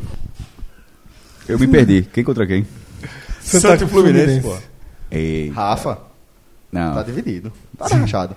Eu 1.53 1.59
me 1.59 1.67
perdi. 1.67 2.01
Quem 2.13 2.23
contra 2.23 2.45
quem? 2.47 2.65
Santa 3.41 3.87
Fluminense. 3.87 4.41
Ei, 5.11 5.49
Rafa, 5.49 5.99
não. 6.71 6.95
tá 6.95 7.03
dividido. 7.03 7.51
Tá 7.77 7.87
rachado. 7.87 8.35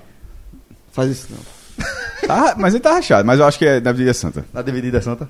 Faz 0.93 1.11
isso 1.11 1.29
não. 1.31 1.57
Tá, 2.27 2.55
mas 2.59 2.75
ele 2.75 2.83
tá 2.83 2.93
rachado, 2.93 3.27
mas 3.27 3.39
eu 3.39 3.47
acho 3.47 3.59
que 3.59 3.65
é 3.67 3.81
na 3.81 3.91
Avenida 3.91 4.13
Santa. 4.15 4.45
Na 4.53 4.63
dividida 4.63 5.01
santa? 5.01 5.29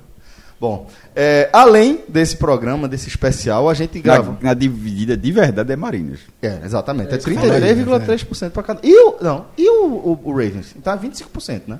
Bom, 0.59 0.89
é, 1.15 1.49
além 1.53 1.99
desse 2.07 2.35
programa, 2.35 2.87
desse 2.87 3.07
especial, 3.07 3.69
a 3.69 3.73
gente 3.75 3.99
grava. 3.99 4.31
Na, 4.41 4.49
na 4.49 4.53
dividida 4.55 5.15
de 5.15 5.31
verdade 5.31 5.71
é 5.71 5.75
Marinas. 5.75 6.19
É, 6.41 6.59
exatamente. 6.65 7.13
É 7.13 7.19
falei, 7.19 7.37
33,3% 7.37 8.49
pra 8.49 8.63
cada. 8.63 8.79
E 8.83 8.91
o. 8.91 9.17
Não, 9.21 9.45
e 9.55 9.69
o, 9.69 9.85
o, 9.85 10.19
o 10.23 10.31
Ravens? 10.31 10.75
Tá 10.83 10.97
25%, 10.97 11.61
né? 11.67 11.79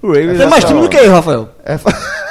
O 0.00 0.06
Ravens 0.08 0.38
Tem 0.38 0.48
mais 0.48 0.64
time 0.64 0.80
do 0.80 0.88
que 0.88 0.96
eu, 0.96 1.10
Rafael. 1.10 1.48
É, 1.64 1.76
fa- 1.76 1.90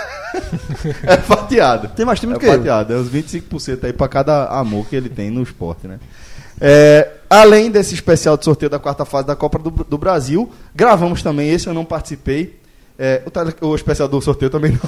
é 1.03 1.17
fatiado. 1.17 1.88
Tem 1.89 2.05
mais 2.05 2.19
time 2.19 2.33
É 2.33 2.36
do 2.36 2.39
que 2.39 2.45
eu. 2.45 2.51
fatiado. 2.53 2.93
É 2.93 2.98
os 2.98 3.09
25% 3.09 3.83
aí 3.83 3.93
pra 3.93 4.07
cada 4.07 4.45
amor 4.45 4.86
que 4.88 4.95
ele 4.95 5.09
tem 5.09 5.29
no 5.29 5.41
esporte, 5.43 5.88
né? 5.88 6.00
É, 6.62 7.07
além 7.29 7.71
desse 7.71 7.93
especial 7.93 8.36
de 8.38 8.43
sorteio 8.43 8.69
da 8.69 8.79
quarta 8.79 9.05
fase 9.05 9.25
da 9.27 9.36
Copa 9.36 9.57
do, 9.59 9.69
do 9.71 9.98
Brasil, 9.98 10.51
gravamos 10.75 11.24
também, 11.24 11.50
esse 11.50 11.67
eu 11.67 11.74
não 11.74 11.86
participei. 11.86 12.59
É, 13.01 13.21
o, 13.25 13.31
tele- 13.31 13.55
o 13.62 13.74
especial 13.75 14.09
do 14.09 14.19
sorteio 14.21 14.51
também 14.51 14.71
não. 14.74 14.79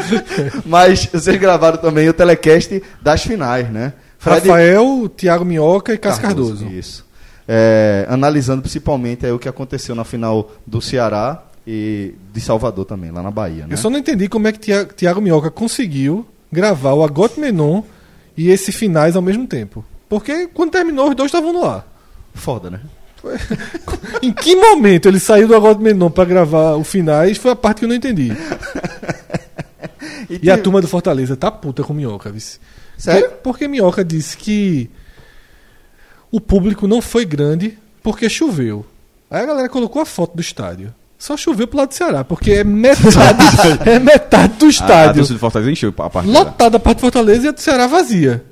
Mas 0.64 1.04
vocês 1.06 1.36
gravaram 1.38 1.76
também 1.76 2.08
o 2.08 2.14
telecast 2.14 2.82
das 3.02 3.22
finais, 3.22 3.68
né? 3.70 3.92
Fred- 4.18 4.48
Rafael, 4.48 5.08
Thiago 5.14 5.44
Minhoca 5.44 5.92
e 5.92 5.98
Cássio 5.98 6.22
Cardoso. 6.22 6.66
Isso. 6.68 7.04
É, 7.46 8.06
analisando 8.08 8.62
principalmente 8.62 9.26
aí 9.26 9.32
o 9.32 9.38
que 9.38 9.48
aconteceu 9.48 9.94
na 9.94 10.04
final 10.04 10.50
do 10.66 10.80
Ceará 10.80 11.42
e 11.66 12.14
de 12.32 12.40
Salvador 12.40 12.84
também, 12.84 13.10
lá 13.10 13.22
na 13.22 13.30
Bahia. 13.30 13.66
Né? 13.66 13.74
Eu 13.74 13.76
só 13.76 13.88
não 13.90 13.98
entendi 13.98 14.28
como 14.28 14.48
é 14.48 14.52
que 14.52 14.58
Tia- 14.58 14.84
Thiago 14.86 15.20
Minhoca 15.20 15.50
conseguiu 15.50 16.26
gravar 16.50 16.92
o 16.94 17.02
Agote 17.04 17.38
Menon 17.40 17.82
e 18.36 18.48
esse 18.50 18.72
finais 18.72 19.14
ao 19.16 19.22
mesmo 19.22 19.46
tempo. 19.46 19.84
Porque 20.08 20.46
quando 20.48 20.70
terminou, 20.72 21.08
os 21.10 21.14
dois 21.16 21.28
estavam 21.28 21.52
no 21.52 21.64
ar. 21.64 21.86
Foda, 22.34 22.70
né? 22.70 22.80
Em 24.20 24.32
que 24.32 24.56
momento 24.56 25.06
ele 25.08 25.20
saiu 25.20 25.46
do 25.46 25.54
Agote 25.54 25.80
Menon 25.80 26.10
pra 26.10 26.24
gravar 26.24 26.74
o 26.74 26.82
finais 26.84 27.38
foi 27.38 27.52
a 27.52 27.56
parte 27.56 27.78
que 27.78 27.84
eu 27.84 27.88
não 27.88 27.94
entendi. 27.96 28.30
E 30.30 30.50
a 30.50 30.54
tem- 30.54 30.62
turma 30.62 30.80
do 30.80 30.88
Fortaleza 30.88 31.36
tá 31.36 31.50
puta 31.50 31.82
com 31.82 31.92
Minhoca, 31.92 32.30
vice. 32.30 32.58
Sério? 32.96 33.22
Porque, 33.28 33.36
porque 33.42 33.68
Minhoca 33.68 34.04
disse 34.04 34.36
que 34.36 34.88
o 36.30 36.40
público 36.40 36.86
não 36.88 37.02
foi 37.02 37.24
grande 37.24 37.78
porque 38.02 38.28
choveu. 38.28 38.86
Aí 39.30 39.42
a 39.42 39.46
galera 39.46 39.68
colocou 39.68 40.00
a 40.00 40.06
foto 40.06 40.34
do 40.34 40.40
estádio. 40.40 40.94
Só 41.22 41.36
choveu 41.36 41.68
pro 41.68 41.78
lado 41.78 41.90
do 41.90 41.94
Ceará, 41.94 42.24
porque 42.24 42.50
é 42.50 42.64
metade, 42.64 43.08
é 43.88 44.00
metade 44.00 44.54
do 44.54 44.64
A, 44.64 44.66
a 44.66 44.70
estádio. 44.70 45.14
torcida 45.14 45.36
do 45.36 45.38
Fortaleza 45.38 45.70
encheu 45.70 45.94
a 45.96 46.10
parte 46.10 46.28
Lotada 46.28 46.76
a 46.78 46.80
parte 46.80 46.96
do 46.96 47.00
Fortaleza 47.00 47.44
e 47.44 47.48
a 47.48 47.52
do 47.52 47.60
Ceará 47.60 47.86
vazia. 47.86 48.42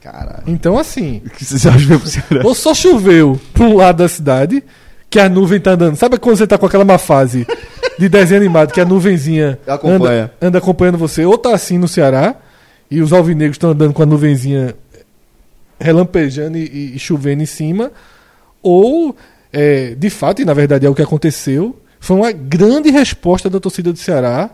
Caralho. 0.00 0.44
Então, 0.46 0.78
assim, 0.78 1.20
pro 2.28 2.46
ou 2.46 2.54
só 2.54 2.72
choveu 2.72 3.40
para 3.52 3.64
um 3.64 3.74
lado 3.74 3.96
da 3.96 4.08
cidade, 4.08 4.62
que 5.10 5.18
a 5.18 5.28
nuvem 5.28 5.58
tá 5.58 5.72
andando. 5.72 5.96
Sabe 5.96 6.16
quando 6.18 6.36
você 6.36 6.46
tá 6.46 6.56
com 6.56 6.66
aquela 6.66 6.84
má 6.84 6.96
fase 6.96 7.44
de 7.98 8.08
desenho 8.08 8.40
animado, 8.40 8.72
que 8.72 8.80
a 8.80 8.84
nuvenzinha 8.84 9.58
Acompanha. 9.66 9.98
anda, 9.98 10.32
anda 10.40 10.58
acompanhando 10.58 10.98
você, 10.98 11.24
ou 11.24 11.36
tá 11.36 11.52
assim 11.52 11.76
no 11.76 11.88
Ceará, 11.88 12.36
e 12.88 13.00
os 13.00 13.12
alvinegros 13.12 13.56
estão 13.56 13.70
andando 13.70 13.92
com 13.92 14.04
a 14.04 14.06
nuvenzinha 14.06 14.76
relampejando 15.80 16.56
e, 16.56 16.94
e 16.94 16.98
chovendo 17.00 17.42
em 17.42 17.46
cima, 17.46 17.90
ou, 18.62 19.16
é, 19.52 19.96
de 19.96 20.08
fato, 20.08 20.40
e 20.40 20.44
na 20.44 20.54
verdade 20.54 20.86
é 20.86 20.88
o 20.88 20.94
que 20.94 21.02
aconteceu, 21.02 21.76
foi 22.00 22.16
uma 22.16 22.32
grande 22.32 22.90
resposta 22.90 23.48
da 23.50 23.58
torcida 23.60 23.92
do 23.92 23.98
Ceará 23.98 24.50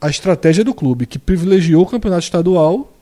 à 0.00 0.08
estratégia 0.08 0.64
do 0.64 0.74
clube, 0.74 1.06
que 1.06 1.18
privilegiou 1.18 1.82
o 1.82 1.86
campeonato 1.86 2.22
estadual 2.24 2.92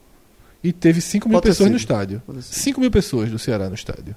e 0.63 0.71
teve 0.73 0.99
5 1.01 1.27
mil 1.29 1.37
Pode 1.37 1.49
pessoas 1.49 1.69
no 1.69 1.77
estádio. 1.77 2.21
Pode 2.25 2.39
ter 2.39 2.45
sido. 2.45 2.53
5 2.63 2.81
mil 2.81 2.91
pessoas 2.91 3.29
do 3.31 3.37
Ceará 3.39 3.69
no 3.69 3.75
estádio. 3.75 4.15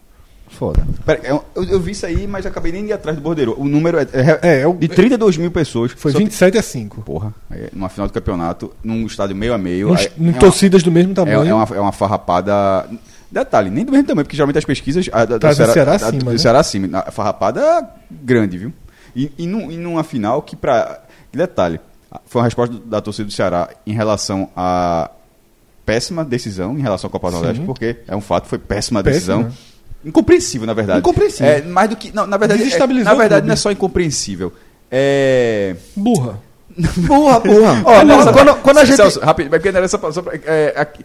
Foda. 0.49 0.85
Pera, 1.07 1.21
eu, 1.23 1.45
eu- 1.55 1.63
eu 1.65 1.81
vi 1.81 1.93
isso 1.93 2.05
aí, 2.05 2.27
mas 2.27 2.45
acabei 2.45 2.73
nem 2.73 2.83
de 2.83 2.89
ir 2.91 2.93
atrás 2.93 3.17
do 3.17 3.23
bordeiro. 3.23 3.55
O 3.57 3.69
número 3.69 3.99
é, 4.01 4.03
é- 4.13 4.39
É, 4.43 4.61
é 4.63 4.67
o- 4.67 4.75
de 4.75 4.89
32 4.89 5.37
mil 5.37 5.51
pessoas. 5.53 5.93
Foi 5.93 6.11
Só 6.11 6.19
27 6.19 6.59
a 6.59 6.63
5. 6.63 7.03
Porra, 7.03 7.33
é, 7.53 7.69
numa 7.73 7.89
final 7.89 8.09
do 8.09 8.13
campeonato, 8.13 8.73
num 8.83 9.07
estádio 9.07 9.37
meio 9.37 9.55
a 9.55 9.59
meio. 9.59 9.91
Nos- 9.91 10.01
aí- 10.01 10.11
em 10.19 10.27
é 10.27 10.31
uma- 10.31 10.39
torcidas 10.41 10.83
do 10.83 10.91
mesmo 10.91 11.13
É, 11.13 11.15
tamanho. 11.15 11.47
é 11.47 11.55
uma, 11.55 11.77
é 11.77 11.81
uma 11.81 11.93
farrapada. 11.93 12.89
Detalhe, 13.31 13.71
nem 13.71 13.85
do 13.85 13.93
mesmo 13.93 14.09
tamanho, 14.09 14.25
porque 14.25 14.37
geralmente 14.37 14.59
as 14.59 14.65
pesquisas. 14.65 15.09
A, 15.13 15.25
da, 15.25 15.39
Traz 15.39 15.61
o 15.61 15.73
Ceará 15.73 15.93
a- 15.93 15.95
acima, 15.95 16.19
do 16.25 16.31
né? 16.33 16.39
Ceará 16.39 16.59
acima. 16.59 16.99
A 16.99 17.11
farrapada 17.13 17.89
grande, 18.11 18.59
viu? 18.59 18.73
E, 19.15 19.33
e, 19.39 19.47
num- 19.47 19.71
e 19.71 19.77
numa 19.77 20.05
final 20.05 20.43
que, 20.43 20.55
pra. 20.57 21.03
Detalhe, 21.33 21.79
foi 22.27 22.41
uma 22.41 22.45
resposta 22.47 22.75
da 22.85 23.01
torcida 23.01 23.27
do 23.27 23.33
Ceará 23.33 23.69
em 23.87 23.93
relação 23.93 24.51
à 24.57 25.11
péssima 25.87 26.25
decisão 26.25 26.77
em 26.79 26.83
relação 26.83 27.09
à 27.09 27.11
Copa 27.11 27.31
do. 27.31 27.37
Nordeste, 27.37 27.65
porque 27.65 27.97
é 28.07 28.15
um 28.17 28.21
fato, 28.21 28.47
foi 28.49 28.59
péssima 28.59 29.01
a 29.01 29.03
Péssima. 29.03 29.45
decisão. 29.45 29.71
Incompreensível, 30.05 30.67
na 30.67 30.73
verdade. 30.75 31.01
Incompreensível. 31.01 31.47
É, 31.53 31.63
mais 31.63 31.89
do 31.91 31.97
que. 31.97 32.11
Não, 32.15 32.27
na 32.27 32.37
verdade, 32.37 32.63
é, 32.63 32.79
na 33.05 33.15
verdade 33.15 33.47
não 33.47 33.53
é 33.53 33.57
só 33.57 33.71
incompreensível. 33.71 34.53
É. 34.91 35.77
Burra. 35.95 36.39
Burra, 36.97 37.41
burra. 37.41 37.83
Ó, 37.85 38.33
quando, 38.33 38.55
quando, 38.63 38.79
a 38.79 38.85
gente. 38.85 38.97
Celso, 38.97 39.21
rápido, 39.21 39.51
porque 39.51 39.71
não 39.71 39.79
era 39.79 39.89
só, 39.89 39.99
só 40.13 40.23
pra- 40.23 40.39
é, 40.45 40.73
aqui, 40.77 41.05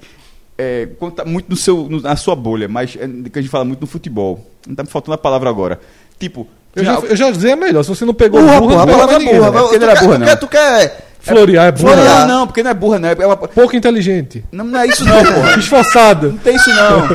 é, 0.57 0.87
tá 1.15 1.25
muito 1.25 1.49
no 1.49 1.55
seu, 1.55 1.89
no- 1.89 2.01
na 2.01 2.15
sua 2.15 2.35
bolha, 2.35 2.67
mas 2.67 2.95
é, 2.95 3.07
que 3.29 3.39
a 3.39 3.41
gente 3.41 3.51
fala 3.51 3.65
muito 3.65 3.81
no 3.81 3.87
futebol. 3.87 4.49
Não 4.65 4.75
tá 4.75 4.83
me 4.83 4.89
faltando 4.89 5.15
a 5.15 5.17
palavra 5.17 5.49
agora. 5.49 5.79
Tipo, 6.19 6.47
Eu 6.75 6.83
já, 6.83 6.93
eu 6.95 7.15
já 7.15 7.31
dizia 7.31 7.53
a 7.53 7.55
melhor. 7.55 7.83
Se 7.83 7.89
você 7.89 8.03
não 8.05 8.13
pegou 8.13 8.41
Burra, 8.41 8.59
burra, 8.59 8.85
porra, 8.87 9.03
a 9.03 9.07
não 9.07 9.13
é 9.13 9.19
ninguém, 9.19 9.35
burra. 9.35 9.51
né? 9.51 9.59
porque 9.61 9.77
Tu 9.79 9.85
não 9.85 9.89
é 9.89 9.93
quer- 9.95 10.03
burra, 10.03 10.15
tu 10.15 10.19
não. 10.19 10.27
quer- 10.27 10.35
Tu 10.37 10.47
quer... 10.47 11.05
Florear 11.25 11.65
é 11.65 11.71
burra. 11.71 11.95
não, 11.95 12.27
não, 12.27 12.45
porque 12.47 12.61
não 12.61 12.69
é 12.69 12.73
burra, 12.75 12.99
não. 12.99 13.09
É, 13.09 13.15
é 13.17 13.25
uma- 13.25 13.35
Pouco 13.37 13.75
inteligente. 13.75 14.45
não, 14.51 14.63
não 14.65 14.79
é 14.79 14.85
isso 14.87 15.03
não, 15.03 15.23
porra. 15.25 15.55
Esforçada. 15.57 16.27
Não 16.27 16.37
tem 16.37 16.55
isso 16.55 16.69
não. 16.69 17.07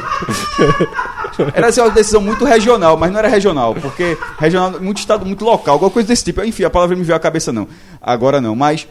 Era 1.54 1.68
assim, 1.68 1.80
uma 1.80 1.90
decisão 1.90 2.20
muito 2.20 2.44
regional, 2.44 2.96
mas 2.96 3.10
não 3.10 3.18
era 3.18 3.28
regional, 3.28 3.74
porque 3.74 4.18
regional, 4.38 4.78
muito 4.80 4.98
estado, 4.98 5.24
muito 5.24 5.42
local, 5.44 5.74
alguma 5.74 5.90
coisa 5.90 6.08
desse 6.08 6.24
tipo. 6.24 6.42
Enfim, 6.42 6.64
a 6.64 6.70
palavra 6.70 6.94
me 6.96 7.02
veio 7.04 7.16
à 7.16 7.20
cabeça 7.20 7.50
não. 7.52 7.66
Agora 8.02 8.40
não, 8.40 8.54
mas 8.54 8.86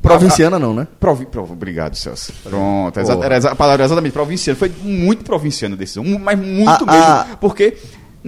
Provinciana 0.00 0.58
não, 0.58 0.72
né? 0.72 0.86
Provi... 1.00 1.26
Provi... 1.26 1.52
Obrigado, 1.52 1.96
Celso. 1.96 2.32
Pronto, 2.44 2.98
exa... 3.00 3.12
Era 3.20 3.36
exa- 3.36 3.50
a 3.50 3.56
palavra 3.56 3.84
exatamente, 3.84 4.12
provinciano. 4.12 4.56
Foi 4.58 4.70
muito 4.82 5.24
provinciano 5.24 5.74
a 5.74 5.78
decisão, 5.78 6.04
mas 6.04 6.38
muito 6.38 6.84
Ah, 6.86 6.92
mesmo. 6.92 7.04
ah. 7.04 7.26
Porque 7.40 7.76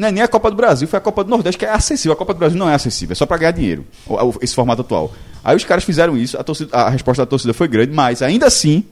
não 0.01 0.09
é 0.09 0.13
nem 0.13 0.23
a 0.23 0.29
Copa 0.29 0.51
do 0.51 0.57
Brasil, 0.57 0.89
foi 0.89 0.97
a 0.97 1.01
Copa 1.01 1.23
do 1.23 1.31
Nordeste 1.31 1.59
que 1.59 1.65
é 1.65 1.71
acessível. 1.71 2.13
A 2.13 2.17
Copa 2.17 2.33
do 2.35 2.39
Brasil 2.39 2.59
não 2.59 2.69
é 2.69 2.75
acessível, 2.75 3.13
é 3.13 3.17
só 3.17 3.27
pra 3.27 3.37
ganhar 3.37 3.53
dinheiro, 3.53 3.87
esse 4.41 4.55
formato 4.55 4.81
atual. 4.83 5.13
Aí 5.45 5.55
os 5.57 5.65
caras 5.65 5.85
fizeram 5.85 6.17
isso, 6.17 6.39
a, 6.39 6.43
torcida- 6.45 6.77
a 6.77 6.89
resposta 6.91 7.23
da 7.23 7.27
torcida 7.27 7.53
foi 7.55 7.69
grande, 7.69 7.93
mas 7.93 8.23
ainda 8.23 8.47
assim 8.47 8.85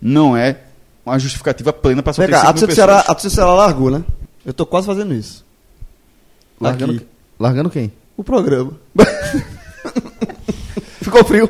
não 0.00 0.36
é 0.36 0.58
uma 1.06 1.18
justificativa 1.18 1.72
plena 1.72 2.02
pra 2.02 2.12
só 2.12 2.22
Vem 2.22 2.28
ter 2.28 2.32
cá, 2.32 2.38
a 2.42 2.46
5 2.46 2.52
mil 2.52 2.60
torcida 2.60 2.74
Ceará, 2.74 2.92
pessoas. 2.98 3.10
a 3.10 3.14
torcida 3.14 3.34
Ceará 3.34 3.52
largou, 3.54 3.90
né? 3.90 4.04
Eu 4.44 4.52
tô 4.52 4.66
quase 4.66 4.86
fazendo 4.86 5.14
isso. 5.14 5.44
Largando, 6.60 7.02
largando 7.38 7.70
quem? 7.70 7.92
O 8.16 8.22
programa. 8.22 8.72
Ficou 11.00 11.24
frio. 11.24 11.48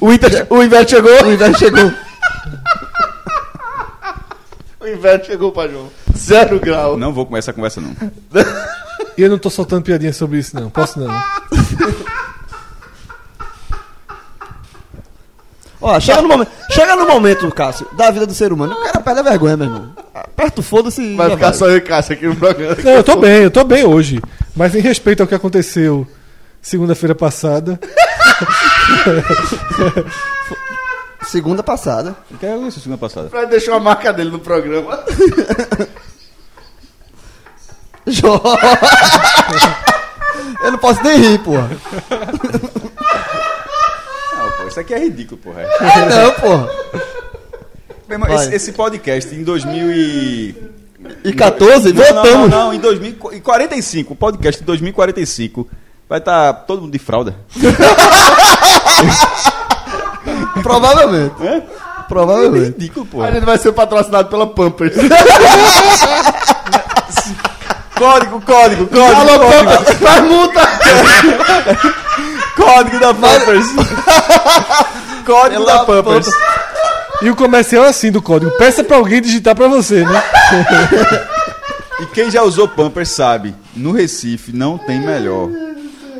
O, 0.00 0.12
Inter, 0.12 0.46
o 0.48 0.62
inverno 0.62 0.88
chegou. 0.88 1.24
O 1.24 1.32
inverno 1.32 1.58
chegou. 1.58 1.92
O 4.80 4.86
inverno 4.86 5.24
chegou 5.26 5.52
pra 5.52 5.68
João. 5.68 5.90
Zero 6.16 6.58
grau. 6.60 6.96
Não 6.96 7.12
vou 7.12 7.26
começar 7.26 7.50
essa 7.50 7.52
conversa, 7.52 7.80
não. 7.80 7.94
E 9.16 9.22
eu 9.22 9.30
não 9.30 9.38
tô 9.38 9.50
soltando 9.50 9.82
piadinha 9.82 10.12
sobre 10.12 10.38
isso, 10.38 10.54
não. 10.54 10.70
Posso 10.70 10.98
não. 11.00 11.10
Ó, 15.82 15.98
chega 15.98 16.20
no 16.20 16.28
momento, 16.28 16.50
chega 16.70 16.94
no 16.94 17.06
momento, 17.06 17.50
Cássio, 17.50 17.86
da 17.96 18.10
vida 18.10 18.26
do 18.26 18.34
ser 18.34 18.52
humano. 18.52 18.74
O 18.74 18.82
cara 18.84 19.00
perde 19.00 19.20
a 19.20 19.22
vergonha, 19.22 19.56
meu 19.56 19.66
irmão. 19.66 19.92
Aperta 20.14 20.60
o 20.60 20.62
foda-se 20.62 21.00
e 21.00 21.16
Vai 21.16 21.30
já 21.30 21.36
ficar 21.36 21.52
só 21.54 21.68
eu 21.68 21.78
e 21.78 21.80
Cássio 21.80 22.12
aqui 22.12 22.26
no 22.26 22.36
programa. 22.36 22.76
Não, 22.84 22.92
eu 22.92 23.02
tô 23.02 23.16
bem, 23.16 23.42
eu 23.44 23.50
tô 23.50 23.64
bem 23.64 23.84
hoje. 23.84 24.20
Mas 24.54 24.74
em 24.74 24.80
respeito 24.80 25.22
ao 25.22 25.26
que 25.26 25.34
aconteceu 25.34 26.06
segunda-feira 26.60 27.14
passada, 27.14 27.80
Segunda 31.24 31.62
passada. 31.62 32.16
Eu 32.30 32.38
quero 32.38 32.66
isso 32.66 32.80
semana 32.80 32.98
passada. 32.98 33.28
Fred 33.28 33.50
deixou 33.50 33.74
a 33.74 33.80
marca 33.80 34.12
dele 34.12 34.30
no 34.30 34.38
programa. 34.38 35.04
Jó. 38.06 38.40
Eu 40.62 40.72
não 40.72 40.78
posso 40.78 41.02
nem 41.02 41.16
rir, 41.18 41.38
porra. 41.38 41.68
Não, 44.32 44.50
pô, 44.58 44.68
Isso 44.68 44.80
aqui 44.80 44.94
é 44.94 44.98
ridículo, 44.98 45.40
porra. 45.40 45.62
Ah, 45.80 46.06
não, 46.06 46.32
porra. 46.34 46.68
Meu 48.08 48.16
irmão, 48.16 48.34
esse, 48.34 48.54
esse 48.54 48.72
podcast 48.72 49.34
em 49.34 49.42
2000 49.44 49.92
e... 49.92 50.54
E 51.24 51.32
14, 51.32 51.92
Não, 51.92 52.02
não, 52.02 52.12
voltamos. 52.14 52.50
não, 52.50 52.66
não, 52.66 52.74
em 52.74 52.78
2045, 52.78 54.12
o 54.12 54.16
podcast 54.16 54.62
em 54.62 54.66
2045 54.66 55.68
vai 56.08 56.18
estar 56.18 56.52
todo 56.52 56.82
mundo 56.82 56.92
de 56.92 56.98
fralda. 56.98 57.36
Provavelmente. 60.62 61.34
É? 61.46 61.62
Provavelmente. 62.08 62.64
Ridículo, 62.78 63.06
A 63.06 63.10
porra. 63.10 63.32
gente 63.32 63.44
vai 63.44 63.58
ser 63.58 63.72
patrocinado 63.72 64.28
pela 64.28 64.46
Pampers. 64.46 64.94
Código, 67.96 68.40
código, 68.40 68.86
código, 68.86 69.20
Alô, 69.20 69.38
código, 69.38 69.70
Pampers, 69.70 69.98
faz 69.98 70.22
multa! 70.24 70.60
código 72.56 72.98
da 72.98 73.12
Pampers. 73.14 73.66
código 75.26 75.64
da 75.66 75.84
Pela 75.84 76.02
Pampers. 76.02 76.28
E 77.22 77.28
o 77.28 77.36
comercial 77.36 77.84
é 77.84 77.88
assim 77.88 78.10
do 78.10 78.22
código. 78.22 78.50
Peça 78.52 78.82
pra 78.82 78.96
alguém 78.96 79.20
digitar 79.20 79.54
pra 79.54 79.68
você, 79.68 80.02
né? 80.04 80.22
E 82.00 82.06
quem 82.06 82.30
já 82.30 82.42
usou 82.42 82.66
Pampers 82.66 83.10
sabe, 83.10 83.54
no 83.76 83.92
Recife 83.92 84.50
não 84.56 84.78
tem 84.78 84.98
melhor. 85.00 85.50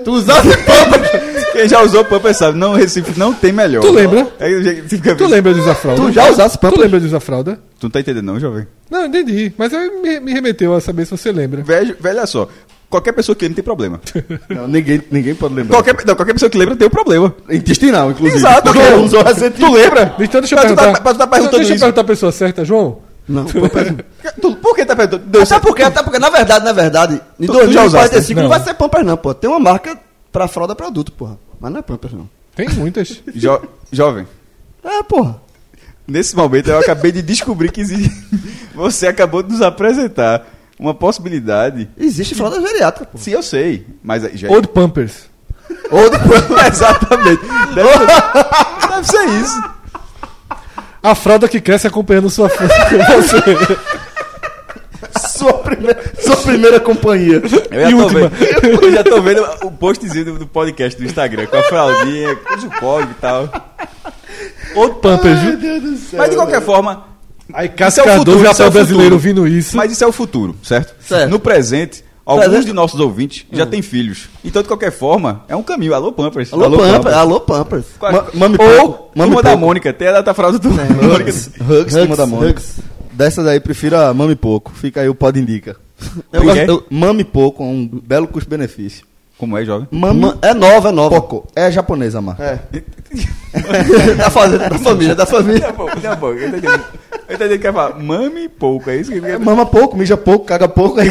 Tu 0.04 0.10
usaste 0.10 0.48
Pampers? 0.48 1.44
Quem 1.52 1.68
já 1.68 1.82
usou 1.82 2.04
Pampers 2.04 2.36
sabe, 2.36 2.58
não, 2.58 2.72
Recife 2.74 3.18
não 3.18 3.32
tem 3.34 3.52
melhor. 3.52 3.80
Tu 3.82 3.90
lembra? 3.92 4.26
Gente 4.40 4.82
fica- 4.88 5.14
Tu 5.14 5.26
lembra 5.26 5.52
de 5.52 5.60
usar 5.60 5.74
fralda? 5.74 6.02
Tu 6.02 6.12
já 6.12 6.30
usaste 6.30 6.58
Tu 6.58 6.60
Pampers? 6.60 6.82
lembra 6.82 7.00
de 7.00 7.06
usar 7.06 7.20
fralda? 7.20 7.58
Tu 7.78 7.84
não 7.84 7.90
tá 7.90 8.00
entendendo 8.00 8.24
não, 8.26 8.38
jovem? 8.40 8.66
Não, 8.90 9.06
entendi. 9.06 9.52
Mas 9.58 9.72
me, 9.72 10.20
me 10.20 10.32
remeteu 10.32 10.74
a 10.74 10.80
saber 10.80 11.04
se 11.04 11.10
você 11.12 11.30
lembra. 11.32 11.62
Velho, 11.62 11.96
velho, 12.00 12.18
olha 12.18 12.26
só. 12.26 12.48
Qualquer 12.88 13.12
pessoa 13.12 13.36
que 13.36 13.44
lembra 13.44 13.54
tem 13.56 13.64
problema. 13.64 14.00
Não, 14.50 14.66
ninguém, 14.66 15.00
ninguém 15.12 15.32
pode 15.34 15.54
lembrar. 15.54 15.76
Qualquer, 15.76 16.04
não, 16.04 16.16
qualquer 16.16 16.32
pessoa 16.32 16.50
que 16.50 16.58
lembra 16.58 16.74
tem 16.74 16.88
um 16.88 16.90
problema. 16.90 17.32
Intestinal, 17.48 18.10
inclusive. 18.10 18.36
Exato, 18.40 18.62
Porque 18.72 18.84
João. 18.84 19.04
usou. 19.04 19.22
Tu 19.24 19.72
lembra? 19.72 20.14
Então 20.18 20.40
deixa 20.40 20.56
eu 20.56 20.58
Mas 20.58 20.66
tu 20.72 20.74
tá- 20.74 20.82
perguntar. 20.82 21.02
mas 21.04 21.14
tu 21.14 21.18
tá 21.18 21.26
perguntando 21.28 21.56
deixa 21.58 21.70
eu 21.72 21.76
isso. 21.76 21.84
perguntar 21.84 22.00
a 22.00 22.04
pessoa 22.04 22.32
certa, 22.32 22.64
João. 22.64 22.98
Não, 23.30 23.44
Pampers. 23.44 23.94
Tu- 24.40 24.56
por 24.56 24.74
que 24.74 24.84
tá 24.84 24.96
perguntando? 24.96 25.24
Deu 25.26 25.42
Até 25.42 25.58
porque, 25.60 25.82
até 25.82 26.02
porque, 26.02 26.18
na 26.18 26.30
verdade, 26.30 26.64
na 26.64 26.72
verdade, 26.72 27.20
em 27.38 27.46
Tu- 27.46 27.52
tu 27.52 27.72
já 27.72 27.84
usaste? 27.84 28.10
2045 28.10 28.34
não 28.36 28.42
Não. 28.42 28.48
vai 28.50 28.60
ser 28.60 28.74
Pampers, 28.74 29.06
não, 29.06 29.16
pô. 29.16 29.32
Tem 29.34 29.48
uma 29.48 29.60
marca 29.60 29.98
pra 30.32 30.48
fralda 30.48 30.74
produto, 30.74 31.12
porra. 31.12 31.38
Mas 31.60 31.70
não 31.72 31.78
é 31.78 31.82
Pampers, 31.82 32.12
não. 32.14 32.28
Tem 32.56 32.68
muitas. 32.70 33.22
Jo- 33.34 33.62
jovem, 33.92 34.26
É, 34.84 35.02
porra. 35.04 35.40
nesse 36.08 36.34
momento 36.34 36.68
eu 36.70 36.78
acabei 36.78 37.12
de 37.12 37.22
descobrir 37.22 37.70
que 37.70 37.80
existe. 37.80 38.10
Você 38.74 39.06
acabou 39.06 39.42
de 39.42 39.52
nos 39.52 39.62
apresentar 39.62 40.46
uma 40.78 40.94
possibilidade. 40.94 41.88
Existe 41.98 42.34
fralda 42.34 42.60
geriátrica, 42.60 43.06
pô. 43.12 43.18
Sim, 43.18 43.32
eu 43.32 43.42
sei. 43.42 43.86
Mas 44.02 44.22
já... 44.34 44.48
Ou 44.48 44.60
de 44.60 44.68
Pampers. 44.68 45.28
Ou 45.90 46.10
depois. 46.10 46.42
Exatamente. 46.66 47.42
Deve 47.74 47.88
ser, 47.92 48.88
deve 48.88 49.06
ser 49.06 49.24
isso. 49.40 49.62
A 51.02 51.14
fralda 51.14 51.48
que 51.48 51.60
cresce 51.60 51.86
acompanhando 51.86 52.28
sua 52.30 52.48
força. 52.48 52.74
Sua 55.18 55.54
primeira, 55.54 55.98
sua 56.20 56.36
primeira 56.36 56.78
companhia. 56.80 57.40
Eu 57.42 57.48
já, 57.48 57.56
E 57.56 57.90
tô 57.90 57.96
última. 57.96 58.28
vendo, 58.28 58.84
eu 58.84 58.92
já 58.92 59.02
tô 59.04 59.22
vendo 59.22 59.42
o 59.64 59.70
postzinho 59.70 60.38
do, 60.38 60.46
podcast 60.46 61.00
do 61.00 61.06
Instagram 61.06 61.46
com 61.46 61.56
a 61.56 61.62
fraldinha, 61.62 62.36
com 62.36 62.66
o 62.66 62.70
código 62.78 63.12
e 63.12 63.20
tal. 63.20 63.48
Ou 64.74 64.90
de 64.90 64.94
Pampers, 65.00 65.40
viu? 65.40 65.56
Deus 65.56 65.82
do 65.82 65.96
céu. 65.96 66.18
Mas 66.18 66.30
de 66.30 66.36
qualquer 66.36 66.60
forma, 66.60 67.04
Aí 67.54 67.66
Isso 67.68 67.76
Cássio 67.76 68.02
é 68.02 68.14
o 68.14 68.18
futuro, 68.18 68.38
já 68.44 68.50
isso 68.50 68.62
é 68.62 68.64
tá 68.64 68.68
o 68.68 68.72
brasileiro 68.72 69.14
ouvindo 69.14 69.48
isso. 69.48 69.76
Mas 69.76 69.90
isso 69.90 70.04
é 70.04 70.06
o 70.06 70.12
futuro, 70.12 70.54
certo? 70.62 70.94
Certo. 71.02 71.30
No 71.30 71.38
presente, 71.40 72.04
alguns 72.24 72.64
de 72.64 72.72
nossos 72.72 73.00
ouvintes 73.00 73.44
já 73.52 73.66
têm 73.66 73.82
filhos. 73.82 74.28
Então, 74.44 74.62
de 74.62 74.68
qualquer 74.68 74.90
forma, 74.92 75.44
é 75.48 75.56
um 75.56 75.62
caminho. 75.62 75.94
Alô, 75.94 76.12
Pampers. 76.12 76.52
Alô, 76.52 76.70
Pampers. 76.78 77.14
Alô, 77.14 77.40
Pampers. 77.40 77.84
Ma- 78.00 78.26
mame 78.34 78.56
Ou 78.60 78.68
pouco, 78.76 79.10
mame 79.14 79.32
uma 79.32 79.42
da. 79.42 79.56
Mônica, 79.56 79.92
tem 79.92 80.08
a 80.08 80.12
data 80.12 80.32
fralda 80.34 80.58
do 80.58 80.68
Mônica. 80.70 81.22
Hugs, 81.30 81.50
Hugs, 81.60 81.94
turma 81.94 82.16
da 82.16 82.26
Mônica. 82.26 82.62
Dessa 83.12 83.42
daí, 83.42 83.60
prefira 83.60 84.14
Mame 84.14 84.34
Pouco. 84.34 84.70
Fica 84.72 85.00
aí 85.02 85.08
o 85.08 85.14
pod 85.14 85.38
indica. 85.38 85.76
Eu 86.32 86.42
gosto- 86.42 86.58
eu- 86.58 86.84
Mame 86.88 87.24
Pouco, 87.24 87.62
é 87.62 87.66
um 87.66 87.86
belo 88.02 88.26
custo-benefício. 88.26 89.04
Como 89.36 89.56
é, 89.56 89.64
jovem? 89.64 89.88
É 90.42 90.52
nova, 90.52 90.90
é 90.90 90.92
nova. 90.92 91.18
Pouco. 91.18 91.46
É 91.56 91.70
japonesa 91.70 92.18
a 92.18 92.22
marca. 92.22 92.42
É. 92.44 92.60
da, 94.16 94.30
fazenda, 94.30 94.68
da 94.68 94.78
família, 94.78 95.14
da 95.14 95.26
família. 95.26 95.60
Tá 95.60 95.72
tá. 96.16 96.26
Eu 96.26 96.48
entendi. 96.48 96.66
Eu 96.66 97.34
entendi 97.36 97.54
que 97.54 97.58
quer 97.58 97.72
falar 97.72 97.98
mame 97.98 98.48
pouco, 98.50 98.90
é 98.90 98.96
isso 98.96 99.10
que 99.10 99.18
É, 99.18 99.38
mama 99.38 99.64
pouco, 99.64 99.96
mija 99.96 100.16
pouco, 100.16 100.44
caga 100.44 100.68
pouco. 100.68 101.00
Aí... 101.00 101.08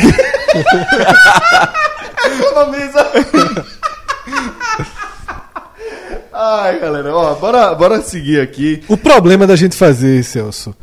Economiza. 2.25 3.11
Ai, 6.31 6.79
galera, 6.79 7.13
ó, 7.13 7.35
bora, 7.35 7.75
bora 7.75 8.01
seguir 8.01 8.41
aqui. 8.41 8.83
O 8.87 8.95
problema 8.95 9.45
da 9.45 9.55
gente 9.55 9.75
fazer, 9.75 10.23
Celso, 10.23 10.73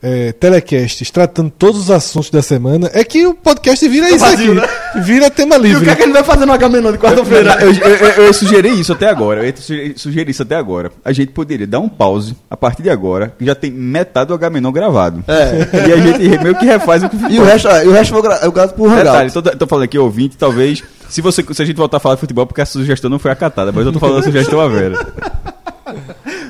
é, 0.00 0.30
telecasts 0.32 1.10
tratando 1.10 1.50
todos 1.50 1.80
os 1.80 1.90
assuntos 1.90 2.30
da 2.30 2.40
semana 2.40 2.88
é 2.94 3.02
que 3.02 3.26
o 3.26 3.34
podcast 3.34 3.86
vira 3.88 4.08
isso 4.08 4.18
vazio, 4.20 4.52
aqui. 4.52 4.60
né? 4.94 5.02
Vira 5.02 5.28
tema 5.30 5.56
E 5.56 5.58
o 5.58 5.62
livre. 5.62 5.84
que 5.84 5.90
é 5.90 5.96
que 5.96 6.02
ele 6.04 6.12
vai 6.12 6.22
fazer 6.22 6.46
no 6.46 6.52
Agamenon 6.52 6.92
de 6.92 6.98
quarta-feira? 6.98 7.58
Eu, 7.60 7.72
eu, 7.72 8.24
eu, 8.26 8.32
sugerir 8.32 8.78
isso 8.78 8.92
até 8.92 9.08
agora. 9.08 9.44
Eu 9.44 9.52
sugerir 9.96 10.30
isso 10.30 10.42
até 10.42 10.54
agora. 10.54 10.92
A 11.04 11.12
gente 11.12 11.32
poderia 11.32 11.66
dar 11.66 11.80
um 11.80 11.88
pause 11.88 12.36
a 12.48 12.56
partir 12.56 12.82
de 12.82 12.90
agora, 12.90 13.34
que 13.36 13.44
já 13.44 13.54
tem 13.56 13.70
metade 13.72 14.28
do 14.28 14.34
Agamenon 14.34 14.70
gravado. 14.70 15.24
É. 15.26 15.88
E 15.88 15.92
a 15.92 15.96
gente 15.96 16.42
meio 16.44 16.54
que 16.56 16.64
refaz 16.64 17.02
o 17.02 17.08
que 17.08 17.16
E 17.30 17.40
o 17.40 17.44
resto, 17.44 17.66
e 17.68 17.88
o 17.88 17.92
resto 17.92 18.14
eu 18.14 18.22
vou 18.22 18.30
gra- 18.30 18.40
eu 18.44 18.52
gasto 18.52 18.74
por 18.74 18.88
Detalhe, 18.90 19.30
Hangout. 19.30 19.32
tô, 19.32 19.56
tô 19.56 19.66
falando 19.66 19.84
aqui, 19.84 19.98
ouvinte, 19.98 20.36
talvez. 20.36 20.82
Se, 21.08 21.20
você, 21.20 21.42
se 21.52 21.62
a 21.62 21.64
gente 21.64 21.76
voltar 21.76 21.96
a 21.96 22.00
falar 22.00 22.14
de 22.14 22.20
futebol, 22.20 22.46
porque 22.46 22.60
a 22.60 22.66
sugestão 22.66 23.10
não 23.10 23.18
foi 23.18 23.30
acatada, 23.30 23.72
mas 23.72 23.84
eu 23.84 23.92
tô 23.92 23.98
falando 23.98 24.18
a 24.18 24.22
sugestão 24.22 24.60
a 24.60 24.68
Vera. 24.68 25.06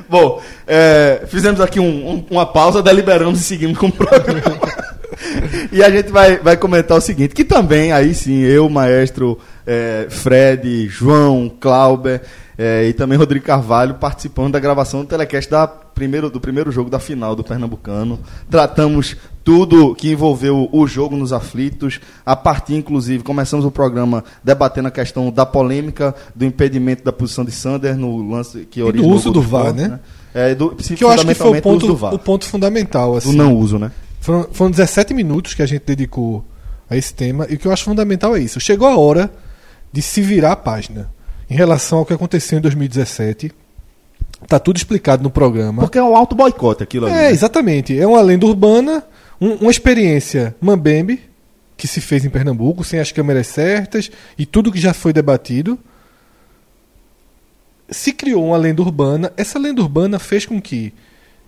Bom, 0.09 0.41
é, 0.67 1.23
fizemos 1.29 1.61
aqui 1.61 1.79
um- 1.79 2.11
um- 2.11 2.27
uma 2.31 2.47
pausa, 2.47 2.83
deliberamos 2.83 3.41
e 3.41 3.45
seguimos 3.45 3.77
com 3.79 3.87
o 3.89 3.93
programa. 3.93 4.59
e 5.73 5.83
a 5.83 5.91
gente 5.91 6.11
vai, 6.11 6.39
vai 6.39 6.57
comentar 6.57 6.97
o 6.97 7.01
seguinte, 7.01 7.35
que 7.35 7.45
também, 7.45 7.93
aí 7.93 8.15
sim, 8.15 8.41
eu, 8.41 8.69
maestro 8.71 9.39
é, 9.67 10.07
Fred, 10.09 10.89
João, 10.89 11.51
Clauber 11.61 12.23
é, 12.57 12.87
e 12.89 12.93
também 12.93 13.19
Rodrigo 13.19 13.45
Carvalho 13.45 13.95
participando 13.95 14.53
da 14.53 14.59
gravação 14.59 15.01
do 15.01 15.07
telecast 15.07 15.51
da 15.51 15.67
primeiro, 15.67 16.31
do 16.31 16.41
primeiro 16.41 16.71
jogo 16.73 16.89
da 16.89 16.99
final 16.99 17.35
do 17.37 17.45
Pernambucano. 17.45 18.19
Tratamos 18.51 19.17
tudo 19.49 19.95
que 19.95 20.11
envolveu 20.11 20.69
o 20.71 20.87
jogo 20.87 21.17
nos 21.17 21.33
aflitos. 21.33 21.99
A 22.25 22.37
partir, 22.37 22.75
inclusive, 22.75 23.25
começamos 23.25 23.65
o 23.65 23.71
programa 23.71 24.23
debatendo 24.45 24.89
a 24.89 24.91
questão 24.91 25.31
da 25.31 25.47
polêmica 25.47 26.15
do 26.35 26.45
impedimento 26.45 27.03
da 27.03 27.15
posição 27.15 27.47
de 27.47 27.51
Sander 27.51 27.97
no 27.97 28.29
lance 28.31 28.67
que 28.71 28.81
do 28.81 28.87
originou 28.89 29.15
uso 29.15 29.31
o 29.31 29.33
gol 29.33 29.43
do 29.43 29.49
VAR, 29.49 29.67
esporte, 29.69 29.89
né? 29.89 30.01
É, 30.35 30.55
do, 30.55 30.77
Que 30.77 31.03
eu 31.03 31.09
acho 31.09 31.27
que 31.27 31.33
foi 31.33 31.49
o 31.49 31.53
do 31.53 31.57
uso 31.57 31.63
ponto, 31.63 31.87
do 31.87 32.15
o 32.15 32.19
ponto 32.19 32.45
fundamental. 32.45 33.13
Do 33.13 33.17
Assim. 33.17 33.35
não 33.35 33.57
uso, 33.57 33.79
né? 33.79 33.91
Foram, 34.21 34.47
foram 34.53 34.71
17 34.71 35.15
minutos 35.15 35.55
que 35.55 35.63
a 35.63 35.67
gente 35.67 35.85
dedicou 35.87 36.45
a 36.91 36.95
esse 36.95 37.15
tema. 37.15 37.47
E 37.49 37.55
o 37.55 37.59
que 37.59 37.67
eu 37.67 37.73
acho 37.73 37.85
fundamental 37.85 38.37
é 38.37 38.41
isso. 38.41 38.61
Chegou 38.61 38.87
a 38.87 38.99
hora 38.99 39.33
de 39.91 40.03
se 40.03 40.21
virar 40.21 40.53
a 40.53 40.57
página. 40.57 41.11
Em 41.49 41.55
relação 41.55 42.01
ao 42.01 42.05
que 42.05 42.13
aconteceu 42.13 42.59
em 42.59 42.61
2017. 42.61 43.51
Tá 44.47 44.59
tudo 44.59 44.77
explicado 44.77 45.23
no 45.23 45.31
programa. 45.31 45.81
Porque 45.81 45.97
é 45.97 46.03
um 46.03 46.15
auto 46.15 46.37
boicote 46.37 46.83
aquilo 46.83 47.07
ali. 47.07 47.15
É, 47.15 47.23
né? 47.23 47.31
exatamente. 47.31 47.99
É 47.99 48.07
uma 48.07 48.21
lenda 48.21 48.45
urbana, 48.45 49.03
um- 49.41 49.55
uma 49.55 49.71
experiência 49.71 50.55
mambembe 50.61 51.21
que 51.77 51.87
se 51.87 52.01
fez 52.01 52.25
em 52.25 52.31
Pernambuco, 52.31 52.83
sem 52.83 52.99
as 52.99 53.13
câmeras 53.13 53.47
certas 53.47 54.11
e 54.37 54.45
tudo 54.45 54.73
que 54.73 54.81
já 54.81 54.93
foi 54.93 55.13
debatido. 55.13 55.79
Se 57.91 58.13
criou 58.13 58.45
uma 58.47 58.57
lenda 58.57 58.83
urbana, 58.83 59.33
essa 59.37 59.59
lenda 59.59 59.81
urbana 59.81 60.19
fez 60.19 60.45
com 60.45 60.61
que 60.61 60.93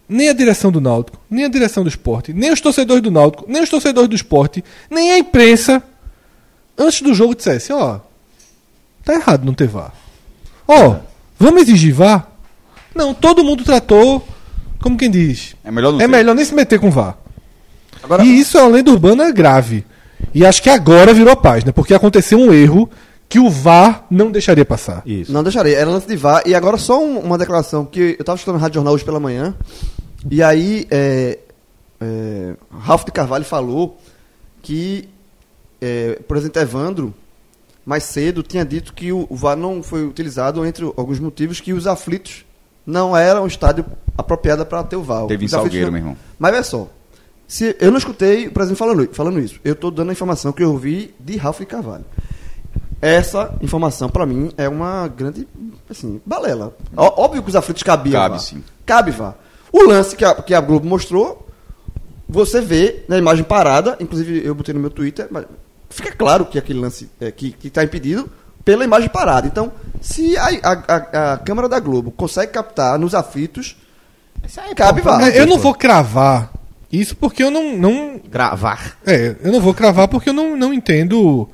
nem 0.09 0.29
a 0.29 0.33
direção 0.33 0.73
do 0.73 0.81
Náutico, 0.81 1.19
nem 1.29 1.45
a 1.45 1.49
direção 1.49 1.83
do 1.83 1.89
esporte, 1.89 2.33
nem 2.33 2.51
os 2.53 2.61
torcedores 2.61 3.03
do 3.03 3.11
Náutico, 3.11 3.45
nem 3.47 3.63
os 3.63 3.69
torcedores 3.69 4.09
do 4.09 4.17
esporte, 4.17 4.65
nem 4.91 5.13
a 5.13 5.19
imprensa, 5.19 5.83
antes 6.79 7.03
do 7.03 7.13
jogo 7.15 7.35
dissesse, 7.35 7.73
ó, 7.73 8.01
tá 9.05 9.15
errado 9.15 9.45
não 9.45 9.53
ter 9.55 9.69
VAR. 9.69 9.93
Ó, 10.67 10.97
vamos 11.39 11.63
exigir 11.63 11.93
VAR? 11.93 12.29
Não, 12.95 13.13
todo 13.15 13.45
mundo 13.45 13.63
tratou, 13.63 14.27
como 14.81 14.97
quem 14.97 15.11
diz, 15.11 15.55
É 15.63 15.71
melhor 15.71 15.93
não 15.93 16.01
é 16.01 16.09
melhor 16.09 16.35
nem 16.35 16.45
se 16.45 16.55
meter 16.55 16.81
com 16.81 16.91
VAR. 16.91 17.17
Agora, 18.03 18.25
E 18.25 18.39
isso 18.41 18.57
é 18.59 18.63
uma 18.63 18.71
lenda 18.77 18.91
urbana 18.91 19.31
grave. 19.31 19.85
E 20.35 20.45
acho 20.45 20.63
que 20.63 20.71
agora 20.71 21.13
virou 21.15 21.33
a 21.33 21.37
página, 21.37 21.73
porque 21.73 21.95
aconteceu 21.95 22.39
um 22.39 22.53
erro 22.53 22.89
que 23.29 23.39
o 23.39 23.49
VAR 23.49 24.07
não 24.11 24.31
deixaria 24.31 24.65
passar. 24.65 25.03
Isso. 25.07 25.33
Não 25.33 25.43
deixarei, 25.43 25.75
era 25.75 25.89
lance 25.89 26.07
de 26.07 26.17
VAR. 26.17 26.43
E 26.47 26.55
agora 26.55 26.77
só 26.77 27.03
um- 27.03 27.19
uma 27.21 27.39
declaração, 27.39 27.85
que 27.85 28.17
eu 28.19 28.25
tava 28.25 28.37
escutando 28.37 28.57
no 28.57 28.61
Rádio 28.61 28.75
Jornal 28.77 28.95
hoje 28.95 29.05
pela 29.05 29.21
manhã, 29.21 29.55
e 30.31 30.43
aí 30.43 30.87
é, 30.91 31.39
é, 32.01 32.55
Ralf 32.81 33.05
de 33.05 33.13
Carvalho 33.13 33.45
falou 33.45 33.99
que 34.63 35.09
é, 35.81 36.17
o 36.21 36.25
presidente 36.25 36.59
Evandro, 36.59 37.15
mais 37.87 38.05
cedo, 38.05 38.43
tinha 38.43 38.65
dito 38.65 38.93
que 38.93 39.13
o, 39.13 39.27
o 39.31 39.37
VAR 39.37 39.57
não 39.57 39.83
foi 39.83 40.05
utilizado, 40.05 40.65
entre 40.67 40.85
alguns 40.97 41.19
motivos, 41.19 41.61
que 41.61 41.73
os 41.73 41.87
aflitos 41.87 42.45
não 42.87 43.17
eram 43.17 43.45
um 43.45 43.47
estádio 43.47 43.85
apropriado 44.19 44.65
para 44.67 44.83
ter 44.85 44.97
o 44.97 45.03
VAR. 45.03 45.27
Teve 45.27 45.45
em 45.45 45.49
Salgueiro, 45.49 45.87
não- 45.87 45.93
meu 45.93 46.01
irmão. 46.01 46.17
Mas 46.39 46.53
olha 46.53 46.63
só, 46.63 46.89
se, 47.51 47.77
eu 47.81 47.91
não 47.91 47.99
escutei 47.99 48.47
o 48.47 48.53
presidente 48.53 48.79
falando, 48.79 49.09
falando 49.13 49.41
isso. 49.41 49.59
Eu 49.65 49.73
estou 49.73 49.91
dando 49.91 50.11
a 50.11 50.13
informação 50.13 50.53
que 50.53 50.63
eu 50.63 50.71
ouvi 50.71 51.13
de 51.19 51.37
Ralf 51.37 51.61
Carvalho. 51.63 52.05
Essa 53.03 53.55
informação, 53.61 54.09
para 54.09 54.25
mim, 54.25 54.53
é 54.57 54.69
uma 54.69 55.09
grande 55.09 55.49
Assim, 55.91 56.21
balela. 56.25 56.73
Ó- 56.97 57.25
óbvio 57.25 57.43
que 57.43 57.49
os 57.49 57.57
aflitos 57.57 57.83
cabiam. 57.83 58.13
Cabe, 58.23 58.35
vá. 58.35 58.39
sim. 58.39 58.63
Cabe, 58.87 59.11
vá. 59.11 59.35
O 59.73 59.83
lance 59.83 60.15
que 60.15 60.25
a, 60.25 60.35
que 60.37 60.55
a 60.55 60.61
Globo 60.61 60.87
mostrou, 60.87 61.49
você 62.29 62.61
vê 62.61 63.05
na 63.09 63.19
imagem 63.19 63.43
parada, 63.43 63.97
inclusive 63.99 64.41
eu 64.47 64.55
botei 64.55 64.73
no 64.73 64.79
meu 64.79 64.91
Twitter, 64.91 65.27
mas 65.33 65.47
fica 65.89 66.13
claro 66.13 66.47
que 66.47 66.57
aquele 66.57 66.79
lance 66.79 67.11
é, 67.21 67.33
que 67.33 67.57
está 67.65 67.83
impedido 67.83 68.31
pela 68.65 68.85
imagem 68.85 69.09
parada. 69.09 69.49
Então, 69.49 69.73
se 70.01 70.37
a, 70.37 70.47
a, 70.63 70.73
a, 70.73 71.33
a 71.33 71.39
câmera 71.39 71.69
da 71.69 71.81
Globo 71.81 72.13
consegue 72.13 72.53
captar 72.53 72.97
nos 72.97 73.13
aflitos, 73.13 73.77
cabe, 74.77 75.01
vá. 75.01 75.29
Eu 75.31 75.47
não 75.49 75.59
vou 75.59 75.75
cravar 75.75 76.53
isso 76.93 77.17
porque 77.17 77.43
eu 77.43 77.51
não. 77.51 77.77
não 77.77 78.21
Gravar. 78.31 78.97
é, 79.07 79.37
eu 79.43 79.53
não 79.53 79.61
vou 79.61 79.75
cravar 79.75 80.09
porque 80.09 80.29
eu 80.31 80.35
não, 80.35 80.57
não 80.57 80.73
entendo 80.75 81.49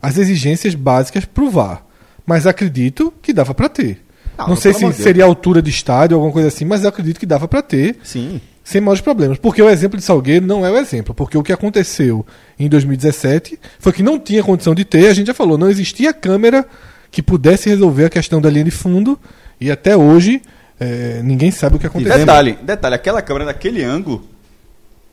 as 0.00 0.16
exigências 0.18 0.74
básicas 0.74 1.24
pro 1.24 1.50
VAR. 1.50 1.82
Mas 2.26 2.46
acredito 2.46 3.12
que 3.22 3.32
dava 3.32 3.54
pra 3.54 3.68
ter. 3.68 4.04
Não, 4.36 4.48
Não, 4.48 4.56
sei 4.56 4.72
se 4.72 4.80
Deus. 4.80 4.94
seria 4.96 5.24
altura 5.24 5.60
de 5.60 5.70
estádio 5.70 6.16
ou 6.16 6.20
alguma 6.20 6.32
coisa 6.32 6.48
assim, 6.48 6.64
mas 6.64 6.82
eu 6.84 6.88
acredito 6.90 7.18
que 7.18 7.26
dava 7.26 7.48
pra 7.48 7.60
ter 7.60 7.96
Sim. 8.04 8.40
sem 8.62 8.80
maiores 8.80 9.00
problemas. 9.00 9.36
Porque 9.38 9.60
o 9.60 9.68
exemplo 9.68 9.98
de 9.98 10.04
Salgueiro 10.04 10.46
não 10.46 10.64
é 10.64 10.70
o 10.70 10.76
exemplo. 10.76 11.12
Porque 11.12 11.36
o 11.36 11.42
que 11.42 11.52
aconteceu 11.52 12.24
em 12.58 12.68
2017 12.68 13.58
foi 13.80 13.92
que 13.92 14.02
não 14.02 14.16
tinha 14.18 14.44
condição 14.44 14.74
de 14.76 14.84
ter, 14.84 15.08
a 15.08 15.14
gente 15.14 15.26
já 15.26 15.34
falou, 15.34 15.58
não 15.58 15.68
existia 15.68 16.12
câmera 16.12 16.64
que 17.10 17.20
pudesse 17.22 17.68
resolver 17.68 18.04
a 18.04 18.10
questão 18.10 18.40
da 18.40 18.48
linha 18.50 18.66
de 18.66 18.70
fundo. 18.70 19.18
E 19.60 19.70
até 19.72 19.96
hoje 19.96 20.40
eh, 20.78 21.20
ninguém 21.24 21.50
sabe 21.50 21.74
o 21.74 21.78
que 21.80 21.86
aconteceu. 21.86 22.18
Detalhe, 22.18 22.56
detalhe, 22.62 22.94
aquela 22.94 23.20
câmera 23.22 23.46
naquele 23.46 23.82
ângulo, 23.82 24.22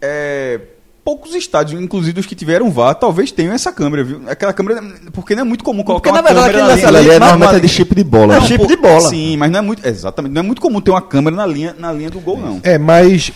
é, 0.02 0.60
poucos 1.04 1.36
estádios, 1.36 1.80
inclusive 1.82 2.20
os 2.20 2.26
que 2.26 2.34
tiveram 2.36 2.72
VAR, 2.72 2.96
talvez 2.96 3.32
tenham 3.32 3.54
essa 3.54 3.72
câmera, 3.72 4.04
viu? 4.04 4.22
Aquela 4.28 4.52
câmera, 4.54 4.82
porque 5.14 5.36
não 5.36 5.42
é 5.42 5.44
muito 5.46 5.64
comum 5.64 5.84
colocar 5.84 6.10
Porque, 6.12 6.20
uma 6.20 6.22
na 6.22 6.42
verdade, 6.42 6.58
câmera 6.58 6.68
na 6.68 6.76
linha. 6.76 6.88
Ali 7.00 7.10
é 7.10 7.20
mas- 7.20 7.20
normalmente 7.20 7.48
mas- 7.50 7.58
é 7.58 7.60
de 7.60 7.68
chip 7.70 7.96
de 7.96 8.04
bola. 8.04 8.36
É 8.36 8.40
né? 8.40 8.48
chip 8.48 8.68
de 8.68 8.76
bola. 8.76 9.10
Sim, 9.10 9.38
mas 9.38 9.52
não 9.52 9.60
é 9.60 9.62
muito, 9.62 9.88
exatamente, 9.88 10.32
não 10.34 10.40
é 10.40 10.44
muito 10.44 10.62
comum 10.62 10.82
ter 10.82 10.92
uma 10.92 11.02
câmera 11.02 11.36
na 11.36 11.46
linha, 11.46 11.76
na 11.78 11.92
linha 11.94 12.10
do 12.10 12.20
gol, 12.20 12.38
não. 12.38 12.60
É, 12.64 12.78
mas, 12.78 13.32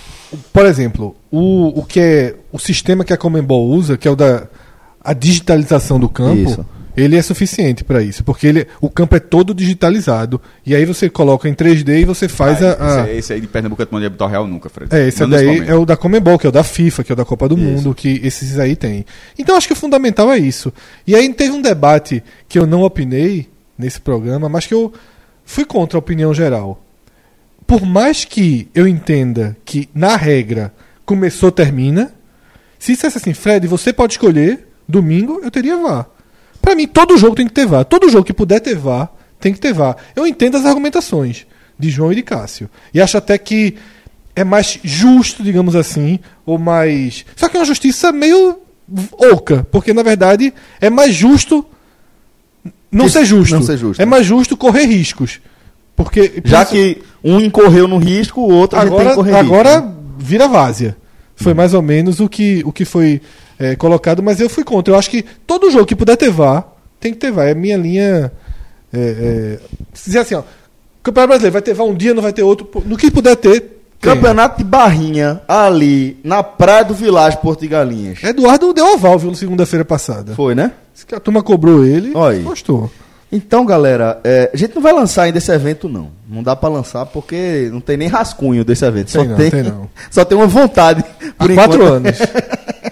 por 0.52 0.66
exemplo, 0.66 1.16
o, 1.32 1.80
o 1.80 1.86
que 1.86 2.00
é 2.00 2.36
o 2.52 2.58
sistema 2.58 3.04
que 3.06 3.14
a 3.14 3.18
Comembol 3.18 3.68
usa, 3.70 3.98
que 3.98 4.08
é 4.08 4.12
o 4.12 4.16
da 4.16 4.48
a 5.02 5.14
digitalização 5.14 6.00
do 6.00 6.10
campo, 6.10 6.50
Isso. 6.50 6.66
Ele 7.02 7.16
é 7.18 7.22
suficiente 7.22 7.84
para 7.84 8.02
isso, 8.02 8.24
porque 8.24 8.48
ele, 8.48 8.68
o 8.82 8.90
campo 8.90 9.16
é 9.16 9.20
todo 9.20 9.54
digitalizado 9.54 10.42
e 10.66 10.76
aí 10.76 10.86
você 10.86 11.10
coloca 11.10 11.48
em 11.48 11.54
3D 11.54 12.02
e 12.02 12.06
você 12.06 12.28
faz 12.28 12.62
Ah, 12.64 12.72
a, 12.80 13.02
a- 13.04 13.08
esse, 13.08 13.18
esse 13.18 13.34
aí 13.34 13.42
de 13.42 13.48
Pernambuco 13.48 13.82
é 13.82 13.86
de 13.86 14.06
Habital 14.06 14.28
Real 14.28 14.48
nunca, 14.48 14.70
Fred. 14.70 14.94
é, 14.96 15.08
esse 15.08 15.22
Não 15.22 15.28
nesse 15.30 15.46
daí 15.46 15.68
é 15.70 15.76
o 15.76 15.86
da 15.86 15.96
Comembol, 15.98 16.38
que 16.40 16.46
é 16.46 16.50
o 16.50 16.52
da 16.52 16.64
FIFA, 16.64 17.04
que 17.04 17.12
é 17.12 17.14
o 17.14 17.16
da 17.16 17.26
Copa 17.26 17.48
do 17.48 17.56
Mundo, 17.58 17.94
que 17.96 18.20
esses 18.24 18.58
aí 18.60 18.76
tem. 18.76 19.06
Então 19.38 19.56
acho 19.56 19.68
que 19.68 19.74
o 19.74 19.76
fundamental 19.76 20.32
é 20.32 20.38
isso. 20.38 20.72
E 21.08 21.16
aí 21.16 21.34
teve 21.34 21.52
um 21.52 21.62
debate 21.62 22.24
que 22.48 22.58
eu 22.60 22.66
não 22.68 22.82
opinei 22.84 23.48
nesse 23.78 24.00
programa, 24.02 24.50
mas 24.50 24.66
que 24.68 24.74
eu 24.74 24.92
fui 25.46 25.66
contra 25.66 25.98
a 25.98 26.00
opinião 26.00 26.34
geral. 26.34 26.84
Por 27.66 27.86
mais 27.86 28.26
que 28.26 28.68
eu 28.74 28.88
entenda 28.88 29.56
que, 29.64 29.88
na 29.94 30.16
regra, 30.16 30.74
começou, 31.06 31.52
termina, 31.52 32.12
se 32.80 32.94
dissesse 32.94 33.18
assim, 33.18 33.34
Fred, 33.34 33.68
você 33.68 33.94
pode 33.94 34.14
escolher, 34.14 34.68
domingo 34.88 35.40
eu 35.44 35.52
teria 35.52 35.78
VAR. 35.78 36.08
Pra 36.70 36.76
mim, 36.76 36.86
todo 36.86 37.18
jogo 37.18 37.36
tem 37.36 37.48
que 37.48 37.54
ter 37.54 37.66
VAR. 37.66 37.84
Todo 37.84 38.12
jogo 38.12 38.24
que 38.24 38.32
puder 38.32 38.60
ter 38.60 38.76
VAR, 38.76 39.12
tem 39.40 39.52
que 39.52 39.60
ter 39.60 39.74
VAR. 39.74 39.98
Eu 40.16 40.28
entendo 40.28 40.56
as 40.56 40.66
argumentações 40.66 41.48
de 41.80 41.90
João 41.90 42.12
e 42.12 42.16
de 42.16 42.22
Cássio. 42.22 42.70
E 42.94 43.02
acho 43.02 43.18
até 43.18 43.40
que 43.40 43.74
é 44.36 44.44
mais 44.44 44.80
justo, 44.84 45.42
digamos 45.42 45.76
assim, 45.76 46.20
ou 46.46 46.60
mais. 46.60 47.26
Só 47.36 47.50
que 47.50 47.58
é 47.58 47.60
uma 47.60 47.66
justiça 47.66 48.12
meio 48.12 48.60
oca, 49.14 49.66
porque 49.72 49.96
na 49.96 50.04
verdade 50.04 50.54
é 50.80 50.92
mais 50.92 51.16
justo 51.16 51.66
não 52.92 53.10
ser 53.10 53.26
justo. 53.26 53.56
não 53.56 53.64
ser 53.64 53.78
justo. 53.78 54.00
É 54.00 54.06
mais 54.06 54.24
justo 54.24 54.56
correr 54.56 54.86
riscos. 54.86 55.42
Porque 55.96 56.40
Já 56.46 56.64
que 56.66 57.02
um 57.24 57.40
incorreu 57.40 57.88
no 57.88 57.98
risco, 57.98 58.42
o 58.42 58.54
outro 58.54 58.78
a 58.78 58.86
gente 58.86 58.92
tem 58.92 59.00
agora, 59.00 59.10
que 59.10 59.16
correr 59.16 59.32
risco, 59.32 59.56
agora 59.56 59.82
né? 59.82 59.94
vira 60.20 60.48
várzea. 60.48 60.96
Foi 61.36 61.56
mais 61.56 61.74
ou 61.74 61.82
menos 61.82 62.20
o 62.20 62.30
que, 62.30 62.62
o 62.64 62.72
que 62.72 62.86
foi 62.86 63.24
é, 63.60 63.76
colocado, 63.76 64.24
mas 64.24 64.40
eu 64.40 64.50
fui 64.50 64.64
contra. 64.64 64.94
Eu 64.94 64.98
acho 64.98 65.10
que 65.10 65.24
todo 65.46 65.70
jogo 65.70 65.86
que 65.86 65.96
puder 65.96 66.16
ter 66.16 66.32
VAR, 66.32 66.66
tem 67.00 67.12
que 67.12 67.20
ter 67.20 67.32
VAR. 67.32 67.48
É 67.48 67.52
a 67.52 67.56
minha 67.56 67.78
linha. 67.78 68.32
É, 68.92 69.00
é, 69.00 69.60
se 69.94 70.06
dizer 70.06 70.20
assim, 70.20 70.36
ó. 70.36 70.44
Campeonato 71.04 71.30
Brasileiro 71.30 71.54
vai 71.54 71.62
ter 71.62 71.74
VAR 71.74 71.88
um 71.88 71.96
dia, 71.96 72.14
não 72.14 72.24
vai 72.24 72.32
ter 72.34 72.44
outro. 72.44 72.70
No 72.86 72.96
que 72.96 73.12
puder 73.12 73.36
ter. 73.36 73.60
tem. 73.60 73.70
Campeonato 74.00 74.58
de 74.60 74.64
Barrinha, 74.64 75.42
ali, 75.48 76.18
na 76.24 76.42
praia 76.42 76.86
do 76.86 76.94
Vilagem 76.94 77.40
Porto 77.40 77.60
de 77.62 77.68
Galinhas. 77.68 78.24
Eduardo 78.24 78.74
deu 78.74 78.94
aval, 78.94 79.20
viu, 79.20 79.30
na 79.30 79.36
segunda-feira 79.36 79.84
passada. 79.84 80.34
Foi, 80.36 80.56
né? 80.56 80.72
A 81.12 81.20
turma 81.20 81.44
cobrou 81.44 81.86
ele 81.86 82.14
aí. 82.18 82.40
gostou. 82.40 82.90
Então, 83.32 83.64
galera, 83.64 84.20
é, 84.24 84.50
a 84.52 84.58
gente 84.58 84.74
não 84.74 84.82
vai 84.82 84.92
lançar 84.92 85.24
ainda 85.24 85.38
esse 85.38 85.52
evento, 85.52 85.88
não. 85.88 86.10
Não 86.28 86.42
dá 86.42 86.56
pra 86.56 86.68
lançar 86.68 87.06
porque 87.06 87.70
não 87.72 87.80
tem 87.80 87.96
nem 87.96 88.08
rascunho 88.08 88.66
desse 88.66 88.84
evento. 88.84 89.12
Só 89.12 89.20
Tem 89.20 89.28
não, 89.30 89.38
tem, 89.38 89.52
tem 89.52 89.64
não. 89.64 89.90
Só 90.10 90.26
tem 90.26 90.38
uma 90.38 90.48
vontade. 90.48 91.04
Há 91.38 91.46
por 91.46 91.54
quatro 91.54 91.76
enquanto. 91.76 91.94
anos. 91.94 92.18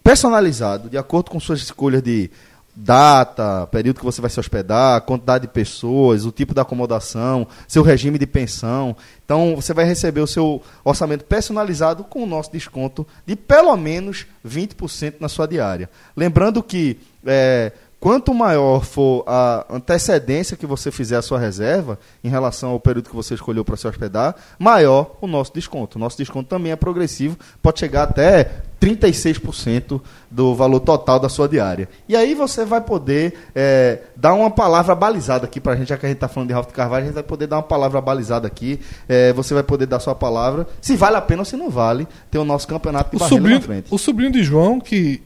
personalizado, 0.04 0.90
de 0.90 0.98
acordo 0.98 1.32
com 1.32 1.40
suas 1.40 1.62
escolhas 1.62 2.04
de 2.04 2.30
data, 2.76 3.68
período 3.68 4.00
que 4.00 4.06
você 4.06 4.20
vai 4.20 4.30
se 4.30 4.40
hospedar, 4.40 5.02
quantidade 5.02 5.44
de 5.44 5.54
pessoas, 5.54 6.26
o 6.26 6.32
tipo 6.32 6.54
da 6.54 6.64
acomodação, 6.64 7.48
seu 7.68 7.84
regime 7.84 8.18
de 8.18 8.26
pensão. 8.26 8.96
Então 9.24 9.56
você 9.56 9.74
vai 9.74 9.86
receber 9.86 10.22
o 10.22 10.28
seu 10.28 10.62
orçamento 10.84 11.24
personalizado 11.24 12.04
com 12.04 12.24
o 12.24 12.28
nosso 12.28 12.52
desconto 12.52 13.06
de 13.26 13.36
pelo 13.36 13.76
menos 13.78 14.26
20% 14.46 15.16
na 15.20 15.30
sua 15.30 15.48
diária. 15.48 15.90
Lembrando 16.16 16.64
que 16.64 16.98
é, 17.26 17.72
quanto 18.04 18.34
maior 18.34 18.84
for 18.84 19.24
a 19.26 19.66
antecedência 19.70 20.58
que 20.58 20.66
você 20.66 20.92
fizer 20.92 21.16
a 21.16 21.22
sua 21.22 21.40
reserva 21.40 21.98
em 22.22 22.28
relação 22.28 22.72
ao 22.72 22.80
período 22.80 23.10
que 23.10 23.16
você 23.16 23.34
escolheu 23.34 23.64
para 23.64 23.78
se 23.78 23.88
hospedar, 23.88 24.36
maior 24.60 25.16
o 25.22 25.26
nosso 25.26 25.54
desconto. 25.54 25.98
O 25.98 26.02
nosso 26.02 26.18
desconto 26.18 26.50
também 26.50 26.74
é 26.74 26.76
progressivo, 26.76 27.38
pode 27.62 27.80
chegar 27.80 28.04
até 28.04 28.56
36% 28.82 30.02
do 30.30 30.54
valor 30.54 30.82
total 30.82 31.18
da 31.18 31.30
sua 31.30 31.48
diária. 31.48 31.88
E 32.06 32.14
aí 32.14 32.36
você 32.36 32.66
vai 32.66 32.82
poder 32.82 33.36
é, 33.56 34.02
dar 34.18 34.34
uma 34.34 34.52
palavra 34.52 34.94
balizada 34.94 35.46
aqui 35.46 35.62
para 35.62 35.72
a 35.72 35.76
gente, 35.78 35.88
já 35.88 35.98
que 35.98 36.06
a 36.06 36.10
gente 36.10 36.18
está 36.18 36.28
falando 36.28 36.50
de 36.50 36.54
Ralph 36.54 36.74
Carvalho, 36.74 37.04
a 37.04 37.06
gente 37.06 37.16
vai 37.16 37.24
poder 37.24 37.48
dar 37.48 37.56
uma 37.56 37.64
palavra 37.64 38.02
balizada 38.02 38.46
aqui. 38.46 38.82
É, 39.08 39.32
você 39.32 39.54
vai 39.54 39.64
poder 39.64 39.86
dar 39.86 40.02
sua 40.02 40.14
palavra, 40.14 40.68
se 40.82 40.98
vale 40.98 41.16
a 41.16 41.22
pena 41.22 41.44
ou 41.44 41.46
se 41.46 41.56
não 41.56 41.70
vale, 41.70 42.06
ter 42.30 42.38
o 42.38 42.44
nosso 42.44 42.68
campeonato 42.68 43.16
de 43.16 43.24
O 43.24 43.30
sobrinho, 43.30 43.60
na 43.60 43.62
frente. 43.62 43.88
o 43.90 43.98
sobrinho 43.98 44.32
de 44.34 44.44
João, 44.44 44.82
que 44.82 45.24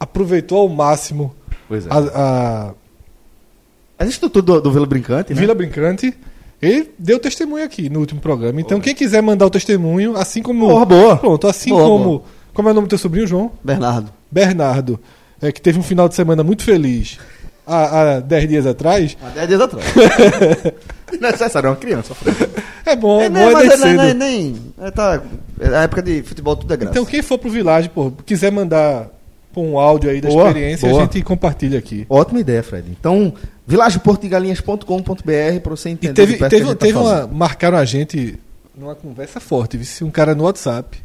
aproveitou 0.00 0.58
ao 0.58 0.68
máximo 0.68 1.32
Pois 1.72 1.86
é. 1.86 1.90
a, 1.90 1.98
a 1.98 2.74
As 4.04 4.08
estruturas 4.10 4.44
do, 4.44 4.60
do 4.60 4.70
Vila 4.70 4.84
Brincante, 4.84 5.32
né? 5.32 5.40
Vila 5.40 5.54
Brincante, 5.54 6.12
ele 6.60 6.90
deu 6.98 7.18
testemunho 7.18 7.64
aqui 7.64 7.88
no 7.88 8.00
último 8.00 8.20
programa. 8.20 8.60
Então, 8.60 8.78
quem 8.78 8.94
quiser 8.94 9.22
mandar 9.22 9.46
o 9.46 9.50
testemunho, 9.50 10.14
assim 10.16 10.42
como. 10.42 10.68
Boa, 10.68 10.84
boa. 10.84 11.16
Pronto, 11.16 11.46
assim 11.46 11.70
Boa, 11.70 11.82
como. 11.84 12.04
boa. 12.04 12.22
Como 12.52 12.68
é 12.68 12.72
o 12.72 12.74
nome 12.74 12.86
do 12.86 12.90
teu 12.90 12.98
sobrinho, 12.98 13.26
João? 13.26 13.52
Bernardo. 13.64 14.12
Bernardo, 14.30 15.00
é, 15.40 15.50
que 15.50 15.62
teve 15.62 15.78
um 15.78 15.82
final 15.82 16.10
de 16.10 16.14
semana 16.14 16.44
muito 16.44 16.62
feliz 16.62 17.18
há, 17.66 18.16
há 18.16 18.20
10 18.20 18.48
dias 18.48 18.66
atrás. 18.66 19.16
Há 19.22 19.30
10 19.30 19.48
dias 19.48 19.60
atrás. 19.62 19.86
Não 21.18 21.28
é 21.28 21.32
necessário, 21.32 21.68
é 21.68 21.70
uma 21.70 21.76
criança. 21.76 22.14
É 22.84 22.94
bom, 22.96 23.20
é, 23.22 23.26
É, 23.26 23.30
bom 23.30 23.38
é 23.38 23.52
mas 23.52 23.68
desde 23.68 23.86
é, 23.86 23.94
não, 23.94 24.02
é- 24.02 24.06
cedo. 24.08 24.18
nem. 24.18 24.56
É, 24.80 24.90
tá, 24.90 25.22
é 25.60 25.68
a 25.76 25.82
época 25.82 26.02
de 26.02 26.22
futebol 26.22 26.56
tudo 26.56 26.72
é 26.74 26.76
graça. 26.76 26.92
Então, 26.92 27.04
quem 27.04 27.22
for 27.22 27.38
pro 27.38 27.48
Village, 27.50 27.88
pô, 27.88 28.10
quiser 28.26 28.50
mandar 28.50 29.08
um 29.60 29.78
áudio 29.78 30.10
aí 30.10 30.20
da 30.20 30.28
Boa, 30.28 30.48
experiência, 30.48 30.88
boa. 30.88 31.00
a 31.02 31.04
gente 31.04 31.22
compartilha 31.22 31.78
aqui. 31.78 32.06
Ótima 32.08 32.40
ideia, 32.40 32.62
Fred. 32.62 32.88
Então, 32.90 33.34
vilageportogalinhas.com.br 33.66 35.60
para 35.62 35.70
você 35.70 35.90
entender 35.90 36.12
E 36.12 36.14
teve, 36.14 36.48
teve, 36.48 36.64
o 36.64 36.74
tá 36.74 36.86
teve 36.86 36.98
uma. 36.98 37.26
Marcaram 37.26 37.76
a 37.78 37.84
gente 37.84 38.38
numa 38.74 38.94
conversa 38.94 39.40
forte. 39.40 39.76
viu? 39.76 40.06
Um 40.06 40.10
cara 40.10 40.34
no 40.34 40.44
WhatsApp, 40.44 40.98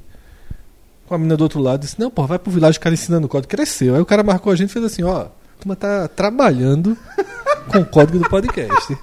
com 1.07 1.15
a 1.15 1.17
menina 1.17 1.35
do 1.37 1.41
outro 1.43 1.59
lado, 1.59 1.81
disse: 1.81 1.99
Não, 1.99 2.09
pô, 2.09 2.25
vai 2.25 2.39
pro 2.39 2.51
Village, 2.51 2.77
o 2.77 2.81
cara 2.81 2.93
ensinando 2.93 3.27
código. 3.27 3.49
Cresceu. 3.49 3.95
Aí 3.95 4.01
o 4.01 4.05
cara 4.05 4.23
marcou 4.23 4.51
a 4.51 4.55
gente 4.55 4.69
e 4.69 4.73
fez 4.73 4.85
assim: 4.85 5.03
Ó, 5.03 5.25
turma 5.59 5.75
tá 5.75 6.07
trabalhando 6.07 6.97
com 7.67 7.79
o 7.79 7.85
código 7.85 8.19
do 8.19 8.29
podcast. 8.29 8.97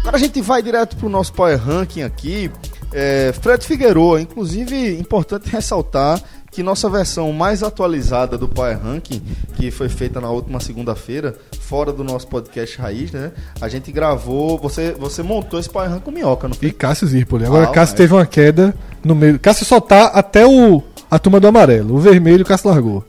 Agora 0.00 0.16
a 0.16 0.18
gente 0.18 0.40
vai 0.40 0.62
direto 0.62 0.96
pro 0.96 1.08
nosso 1.08 1.32
Power 1.32 1.58
Ranking 1.58 2.02
aqui. 2.02 2.50
É, 2.92 3.32
Fred 3.40 3.64
Figueroa, 3.66 4.20
inclusive, 4.20 4.96
importante 4.98 5.48
ressaltar 5.50 6.20
que 6.52 6.62
nossa 6.62 6.88
versão 6.88 7.32
mais 7.32 7.64
atualizada 7.64 8.38
do 8.38 8.46
Power 8.46 8.78
Ranking, 8.80 9.20
que 9.56 9.72
foi 9.72 9.88
feita 9.88 10.20
na 10.20 10.30
última 10.30 10.60
segunda-feira, 10.60 11.34
fora 11.58 11.92
do 11.92 12.04
nosso 12.04 12.28
podcast 12.28 12.78
Raiz, 12.78 13.10
né? 13.10 13.32
A 13.60 13.68
gente 13.68 13.90
gravou. 13.90 14.56
Você, 14.58 14.92
você 14.92 15.20
montou 15.24 15.58
esse 15.58 15.68
Power 15.68 15.88
Ranking 15.90 16.04
com 16.04 16.10
minhoca, 16.12 16.46
não 16.46 16.54
E 16.54 16.58
foi? 16.60 16.70
Cássio 16.70 17.08
Zirpoli. 17.08 17.44
Agora, 17.46 17.64
Ah, 17.64 17.72
Cássio 17.72 17.94
é. 17.94 17.96
teve 17.96 18.12
uma 18.14 18.24
queda 18.26 18.72
no 19.04 19.16
meio. 19.16 19.40
Cássio 19.40 19.66
só 19.66 19.80
tá 19.80 20.06
até 20.06 20.46
o, 20.46 20.80
a 21.14 21.18
turma 21.18 21.38
do 21.40 21.46
amarelo. 21.46 21.94
O 21.94 21.98
vermelho, 21.98 22.42
o 22.42 22.46
Cássio 22.46 22.70
largou. 22.70 23.04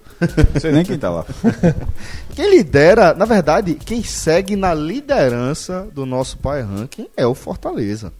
Não 0.53 0.61
sei 0.61 0.71
nem 0.71 0.83
quem 0.85 0.97
tá 0.97 1.09
lá. 1.09 1.25
Quem 2.35 2.49
lidera, 2.57 3.13
na 3.13 3.23
verdade, 3.25 3.75
quem 3.75 4.03
segue 4.03 4.55
na 4.57 4.73
liderança 4.73 5.87
do 5.93 6.05
nosso 6.05 6.37
Power 6.37 6.65
Ranking 6.67 7.07
é 7.15 7.25
o 7.25 7.33
Fortaleza. 7.33 8.11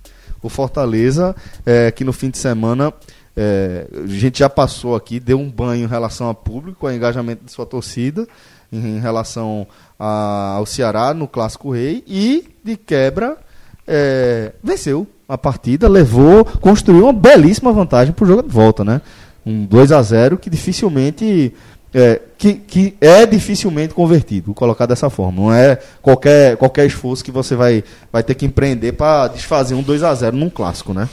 O 0.42 0.48
Fortaleza, 0.50 1.36
é, 1.66 1.92
que 1.92 2.04
no 2.06 2.14
fim 2.14 2.30
de 2.30 2.38
semana, 2.38 2.94
é, 3.36 3.88
a 4.04 4.08
gente 4.08 4.40
já 4.40 4.50
passou 4.50 4.96
aqui, 4.96 5.20
deu 5.20 5.38
um 5.40 5.50
banho 5.50 5.84
em 5.84 5.88
relação 5.88 6.30
a 6.30 6.34
público, 6.34 6.88
ao 6.88 6.94
engajamento 6.94 7.44
de 7.46 7.52
sua 7.52 7.66
torcida, 7.66 8.26
em, 8.72 8.98
em 8.98 9.00
relação 9.00 9.68
a- 10.00 10.54
ao 10.58 10.66
Ceará 10.66 11.14
no 11.14 11.28
Clássico 11.28 11.72
Rei, 11.74 12.02
e 12.08 12.46
de 12.64 12.78
quebra, 12.78 13.38
é, 13.86 14.54
venceu 14.64 15.06
a 15.28 15.38
partida, 15.38 15.90
levou, 15.90 16.46
construiu 16.62 17.04
uma 17.04 17.14
belíssima 17.14 17.74
vantagem 17.74 18.14
para 18.14 18.24
o 18.24 18.28
jogo 18.28 18.44
de 18.44 18.50
volta, 18.54 18.84
né? 18.86 19.02
Um 19.46 19.66
2 19.66 19.92
a 19.92 20.02
0 20.02 20.38
que 20.38 20.50
dificilmente 20.50 21.54
é, 21.94 22.22
que, 22.38 22.56
que 22.56 22.98
é 23.00 23.26
dificilmente 23.26 23.94
convertido, 23.94 24.54
colocar 24.54 24.86
dessa 24.86 25.10
forma. 25.10 25.42
Não 25.42 25.54
é 25.54 25.80
qualquer, 26.02 26.58
qualquer 26.58 26.86
esforço 26.86 27.24
que 27.24 27.32
você 27.32 27.56
vai, 27.56 27.84
vai 28.12 28.22
ter 28.22 28.36
que 28.36 28.46
empreender 28.46 28.92
para 28.92 29.30
desfazer 29.30 29.76
um 29.76 29.82
2 29.82 30.04
a 30.04 30.14
0 30.14 30.36
num 30.36 30.50
clássico, 30.50 30.94
né? 30.94 31.08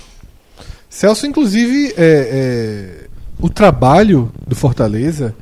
Celso, 0.90 1.26
inclusive, 1.26 1.94
é, 1.96 1.96
é, 1.96 3.06
o 3.38 3.48
trabalho 3.48 4.32
do 4.46 4.56
Fortaleza, 4.56 5.34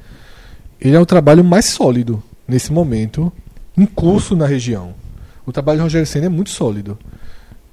ele 0.80 0.94
é 0.94 1.00
o 1.00 1.06
trabalho 1.06 1.42
mais 1.42 1.64
sólido 1.64 2.22
nesse 2.46 2.70
momento, 2.70 3.32
em 3.76 3.86
curso 3.86 4.36
na 4.36 4.46
região. 4.46 4.94
O 5.46 5.52
trabalho 5.52 5.78
do 5.78 5.82
Rogério 5.84 6.06
Senna 6.06 6.26
é 6.26 6.28
muito 6.28 6.50
sólido. 6.50 6.98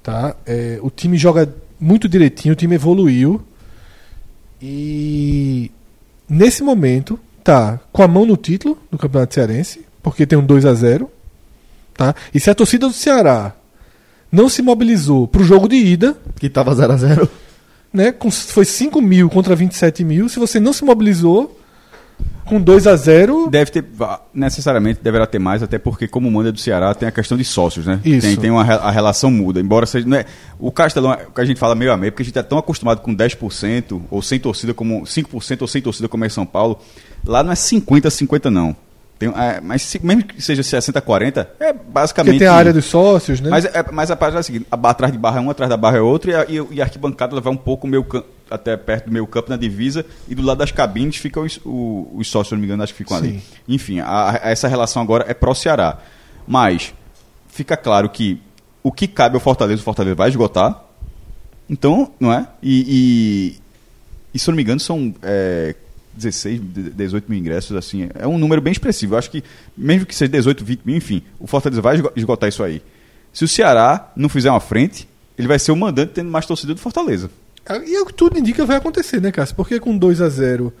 Tá? 0.02 0.34
É, 0.46 0.78
o 0.82 0.90
time 0.90 1.18
joga 1.18 1.54
muito 1.78 2.08
direitinho, 2.08 2.54
o 2.54 2.56
time 2.56 2.74
evoluiu. 2.74 3.42
E 4.60 5.70
nesse 6.28 6.62
momento 6.62 7.18
tá 7.44 7.80
com 7.92 8.02
a 8.02 8.08
mão 8.08 8.26
no 8.26 8.36
título 8.36 8.76
do 8.90 8.98
Campeonato 8.98 9.34
Cearense, 9.34 9.84
porque 10.02 10.26
tem 10.26 10.38
um 10.38 10.44
2 10.44 10.66
a 10.66 10.74
0 10.74 11.10
tá? 11.94 12.14
E 12.34 12.38
se 12.40 12.50
a 12.50 12.54
torcida 12.54 12.86
do 12.86 12.92
Ceará 12.92 13.54
não 14.30 14.48
se 14.48 14.60
mobilizou 14.62 15.26
pro 15.26 15.42
jogo 15.42 15.68
de 15.68 15.76
ida, 15.76 16.16
Que 16.38 16.48
tava 16.50 16.74
0 16.74 16.92
a 16.92 16.96
0 16.96 17.28
né? 17.92 18.12
com- 18.12 18.30
foi 18.30 18.64
5 18.64 19.00
mil 19.00 19.28
contra 19.30 19.56
27 19.56 20.04
mil. 20.04 20.28
Se 20.28 20.38
você 20.38 20.60
não 20.60 20.72
se 20.72 20.84
mobilizou 20.84 21.57
com 22.48 22.60
2 22.60 22.86
a 22.86 22.96
0 22.96 23.48
Deve 23.50 23.70
ter, 23.70 23.84
necessariamente 24.34 25.00
deverá 25.02 25.26
ter 25.26 25.38
mais, 25.38 25.62
até 25.62 25.78
porque, 25.78 26.08
como 26.08 26.30
manda 26.30 26.50
do 26.50 26.58
Ceará, 26.58 26.94
tem 26.94 27.08
a 27.08 27.12
questão 27.12 27.36
de 27.36 27.44
sócios, 27.44 27.86
né? 27.86 28.00
Isso. 28.04 28.26
Tem, 28.26 28.36
tem 28.36 28.50
uma, 28.50 28.62
a 28.62 28.90
relação 28.90 29.30
muda. 29.30 29.60
Embora 29.60 29.86
seja. 29.86 30.06
Não 30.06 30.16
é, 30.16 30.24
o 30.58 30.70
Castelão, 30.72 31.12
é 31.12 31.26
o 31.28 31.30
que 31.32 31.40
a 31.40 31.44
gente 31.44 31.60
fala 31.60 31.74
meio 31.74 31.92
a 31.92 31.96
meio, 31.96 32.12
porque 32.12 32.22
a 32.22 32.26
gente 32.26 32.38
é 32.38 32.42
tão 32.42 32.58
acostumado 32.58 33.00
com 33.00 33.14
10%, 33.14 34.00
ou 34.10 34.22
sem 34.22 34.38
torcida, 34.40 34.74
como 34.74 35.02
5% 35.02 35.62
ou 35.62 35.68
sem 35.68 35.82
torcida, 35.82 36.08
como 36.08 36.24
é 36.24 36.28
São 36.28 36.46
Paulo. 36.46 36.78
Lá 37.26 37.42
não 37.42 37.52
é 37.52 37.54
50-50, 37.54 38.46
não. 38.50 38.74
Tem, 39.18 39.28
é, 39.30 39.60
mas 39.60 39.82
se- 39.82 40.00
mesmo 40.04 40.22
que 40.24 40.40
seja 40.40 40.62
60-40, 40.62 41.44
é 41.58 41.72
basicamente. 41.72 42.34
porque 42.34 42.38
tem 42.38 42.46
a 42.46 42.54
área 42.54 42.72
dos 42.72 42.84
sócios, 42.84 43.40
né? 43.40 43.50
Mas, 43.50 43.64
é, 43.64 43.84
mas 43.90 44.10
a 44.12 44.16
parte 44.16 44.36
é 44.36 44.38
a 44.38 44.42
seguinte: 44.44 44.66
a- 44.70 44.90
atrás 44.90 45.12
de 45.12 45.18
barra 45.18 45.38
é 45.38 45.40
um, 45.40 45.50
atrás 45.50 45.68
da 45.68 45.76
barra 45.76 45.96
é 45.96 46.00
outro, 46.00 46.30
e 46.30 46.34
a, 46.36 46.46
e, 46.48 46.80
a 46.80 46.84
arquibancada 46.84 47.40
vai 47.40 47.52
um 47.52 47.56
pouco 47.56 47.88
meio 47.88 48.06
até 48.50 48.76
perto 48.76 49.06
do 49.06 49.12
meio 49.12 49.26
campo 49.26 49.50
na 49.50 49.56
divisa, 49.56 50.04
e 50.28 50.34
do 50.34 50.42
lado 50.42 50.58
das 50.58 50.70
cabines 50.72 51.16
ficam 51.16 51.44
os, 51.44 51.58
o- 51.64 52.10
os 52.14 52.28
sócios, 52.28 52.48
se 52.48 52.54
não 52.54 52.60
me 52.60 52.66
engano, 52.66 52.82
acho 52.82 52.92
que 52.92 52.98
ficam 52.98 53.16
ali. 53.16 53.32
Sim. 53.32 53.42
Enfim, 53.68 54.00
a- 54.00 54.30
a- 54.30 54.50
essa 54.50 54.66
relação 54.68 55.02
agora 55.02 55.24
é 55.28 55.34
pró 55.34 55.54
Ceará. 55.54 55.98
Mas 56.46 56.92
fica 57.48 57.76
claro 57.76 58.08
que 58.08 58.40
o 58.82 58.90
que 58.92 59.06
cabe 59.06 59.34
ao 59.34 59.40
Fortaleza, 59.40 59.80
o 59.80 59.84
Fortaleza 59.84 60.14
vai 60.14 60.28
esgotar. 60.28 60.82
Então, 61.68 62.12
não 62.18 62.32
é? 62.32 62.46
E, 62.62 62.84
e, 62.88 63.56
e 64.34 64.38
se 64.38 64.48
eu 64.48 64.52
não 64.52 64.56
me 64.56 64.62
engano, 64.62 64.80
são 64.80 65.14
é, 65.22 65.74
16, 66.14 66.60
de- 66.60 66.90
18 66.90 67.28
mil 67.30 67.38
ingressos, 67.38 67.76
assim. 67.76 68.08
É 68.14 68.26
um 68.26 68.38
número 68.38 68.60
bem 68.62 68.72
expressivo. 68.72 69.14
Eu 69.14 69.18
acho 69.18 69.30
que, 69.30 69.44
mesmo 69.76 70.06
que 70.06 70.14
seja 70.14 70.30
18, 70.30 70.64
20 70.64 70.80
mil, 70.84 70.96
enfim, 70.96 71.22
o 71.38 71.46
Fortaleza 71.46 71.82
vai 71.82 71.96
esgo- 71.96 72.12
esgotar 72.16 72.48
isso 72.48 72.62
aí. 72.62 72.80
Se 73.32 73.44
o 73.44 73.48
Ceará 73.48 74.10
não 74.16 74.28
fizer 74.28 74.50
uma 74.50 74.60
frente, 74.60 75.06
ele 75.36 75.46
vai 75.46 75.58
ser 75.58 75.70
o 75.70 75.76
mandante 75.76 76.12
tendo 76.14 76.30
mais 76.30 76.46
torcida 76.46 76.72
do 76.74 76.80
Fortaleza. 76.80 77.30
E 77.84 77.94
é 77.94 78.00
o 78.00 78.06
que 78.06 78.14
tudo 78.14 78.38
indica 78.38 78.64
vai 78.64 78.76
acontecer, 78.76 79.20
né, 79.20 79.30
Cássio? 79.30 79.56
Porque 79.56 79.78
com 79.78 79.96
2 79.96 80.20
a 80.20 80.28
0 80.28 80.72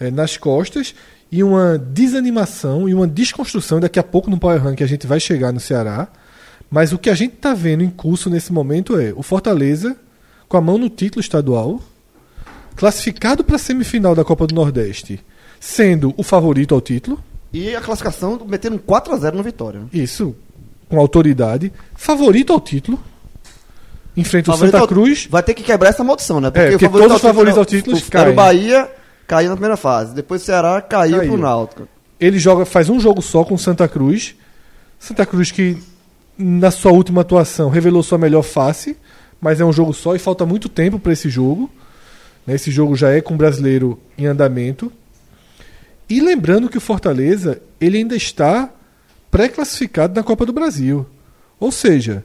é, 0.00 0.10
nas 0.10 0.36
costas 0.36 0.94
e 1.30 1.42
uma 1.42 1.78
desanimação 1.78 2.88
e 2.88 2.94
uma 2.94 3.06
desconstrução, 3.06 3.80
daqui 3.80 3.98
a 3.98 4.02
pouco 4.02 4.30
no 4.30 4.38
Power 4.38 4.62
Rank 4.62 4.82
a 4.82 4.86
gente 4.86 5.06
vai 5.06 5.20
chegar 5.20 5.52
no 5.52 5.60
Ceará. 5.60 6.08
Mas 6.70 6.92
o 6.92 6.98
que 6.98 7.10
a 7.10 7.14
gente 7.14 7.34
está 7.34 7.52
vendo 7.52 7.84
em 7.84 7.90
curso 7.90 8.30
nesse 8.30 8.52
momento 8.52 8.98
é 8.98 9.12
o 9.14 9.22
Fortaleza 9.22 9.96
com 10.48 10.56
a 10.56 10.60
mão 10.60 10.78
no 10.78 10.88
título 10.88 11.20
estadual, 11.20 11.80
classificado 12.76 13.42
para 13.44 13.56
a 13.56 13.58
semifinal 13.58 14.14
da 14.14 14.24
Copa 14.24 14.46
do 14.46 14.54
Nordeste, 14.54 15.20
sendo 15.58 16.14
o 16.16 16.22
favorito 16.22 16.74
ao 16.74 16.80
título, 16.80 17.22
E 17.52 17.76
a 17.76 17.80
classificação 17.80 18.40
metendo 18.46 18.76
um 18.76 18.78
4x0 18.78 19.32
no 19.32 19.42
Vitória. 19.42 19.80
né? 19.80 19.86
isso 19.92 20.34
com 20.88 20.98
autoridade, 20.98 21.72
favorito 21.94 22.52
ao 22.52 22.60
título, 22.60 23.02
enfrenta 24.16 24.52
o 24.52 24.56
Santa 24.56 24.86
Cruz. 24.86 25.26
Vai 25.30 25.42
ter 25.42 25.54
que 25.54 25.62
quebrar 25.62 25.90
essa 25.90 26.04
maldição, 26.04 26.40
né? 26.40 26.50
É, 26.54 26.70
porque 26.70 26.88
todos 26.88 27.16
os 27.16 27.22
favoritos 27.22 27.58
ao 27.58 27.64
título 27.64 28.00
caem. 28.10 28.22
Era 28.24 28.32
o 28.32 28.34
Bahia, 28.34 28.90
caiu 29.26 29.48
na 29.50 29.56
primeira 29.56 29.76
fase. 29.76 30.14
Depois 30.14 30.42
o 30.42 30.44
Ceará 30.44 30.80
caiu, 30.80 31.18
Caiu. 31.18 31.32
pro 31.32 31.40
Náutico. 31.40 31.88
Ele 32.20 32.38
joga, 32.38 32.64
faz 32.64 32.88
um 32.88 33.00
jogo 33.00 33.20
só 33.22 33.44
com 33.44 33.54
o 33.54 33.58
Santa 33.58 33.88
Cruz. 33.88 34.34
Santa 34.98 35.26
Cruz 35.26 35.50
que 35.50 35.76
na 36.38 36.70
sua 36.70 36.92
última 36.92 37.20
atuação 37.22 37.68
revelou 37.68 38.02
sua 38.02 38.18
melhor 38.18 38.42
face, 38.42 38.96
mas 39.40 39.60
é 39.60 39.64
um 39.64 39.72
jogo 39.72 39.92
só 39.92 40.14
e 40.14 40.18
falta 40.18 40.46
muito 40.46 40.68
tempo 40.68 40.98
para 40.98 41.12
esse 41.12 41.28
jogo. 41.28 41.68
né? 42.46 42.54
Esse 42.54 42.70
jogo 42.70 42.94
já 42.94 43.10
é 43.10 43.20
com 43.20 43.34
o 43.34 43.36
brasileiro 43.36 43.98
em 44.16 44.26
andamento. 44.26 44.92
E 46.08 46.20
lembrando 46.20 46.68
que 46.68 46.78
o 46.78 46.80
Fortaleza 46.80 47.60
ele 47.80 47.98
ainda 47.98 48.14
está 48.14 48.70
pré-classificado 49.30 50.14
na 50.14 50.22
Copa 50.22 50.44
do 50.44 50.52
Brasil. 50.52 51.06
Ou 51.58 51.72
seja, 51.72 52.24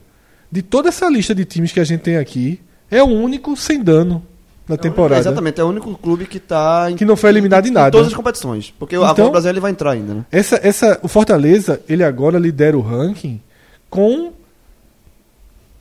de 0.50 0.62
toda 0.62 0.88
essa 0.88 1.08
lista 1.08 1.34
de 1.34 1.44
times 1.44 1.72
que 1.72 1.80
a 1.80 1.84
gente 1.84 2.00
tem 2.00 2.16
aqui, 2.16 2.60
é 2.90 3.02
o 3.02 3.06
único 3.06 3.56
sem 3.56 3.82
dano 3.82 4.24
na 4.68 4.76
temporada. 4.76 5.20
Exatamente, 5.20 5.60
é 5.60 5.64
o 5.64 5.68
único 5.68 5.96
clube 5.96 6.26
que 6.26 6.38
tá 6.40 6.90
em, 6.90 6.96
Que 6.96 7.04
não 7.04 7.16
foi 7.16 7.30
eliminado 7.30 7.66
em 7.66 7.70
nada. 7.70 7.90
todas 7.90 8.08
as 8.08 8.14
competições. 8.14 8.72
Porque 8.78 8.96
Então- 8.96 9.30
Brasil 9.30 9.50
ele 9.50 9.60
vai 9.60 9.70
entrar 9.70 9.92
ainda, 9.92 10.14
né? 10.14 10.24
Essa, 10.30 10.58
essa, 10.62 10.98
o 11.02 11.08
Fortaleza, 11.08 11.80
ele 11.88 12.02
agora 12.04 12.38
lidera 12.38 12.76
o 12.76 12.80
ranking 12.80 13.40
com 13.90 14.32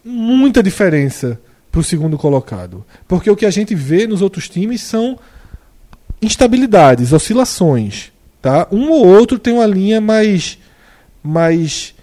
muita 0.04 0.64
diferença 0.64 1.40
para 1.72 1.82
o 1.82 1.84
segundo 1.84 2.18
colocado. 2.18 2.86
Porque 3.08 3.30
o 3.30 3.36
que 3.36 3.46
a 3.46 3.50
gente 3.52 3.76
vê 3.76 4.08
nos 4.08 4.22
outros 4.22 4.48
times 4.50 4.82
são 4.82 5.18
instabilidades, 6.22 7.14
oscilações. 7.14 8.12
Tá? 8.42 8.68
Um 8.72 8.90
ou 8.92 9.06
outro 9.06 9.38
tem 9.38 9.54
uma 9.54 9.66
linha 9.66 10.00
mais, 10.00 10.58
mais 11.22 11.94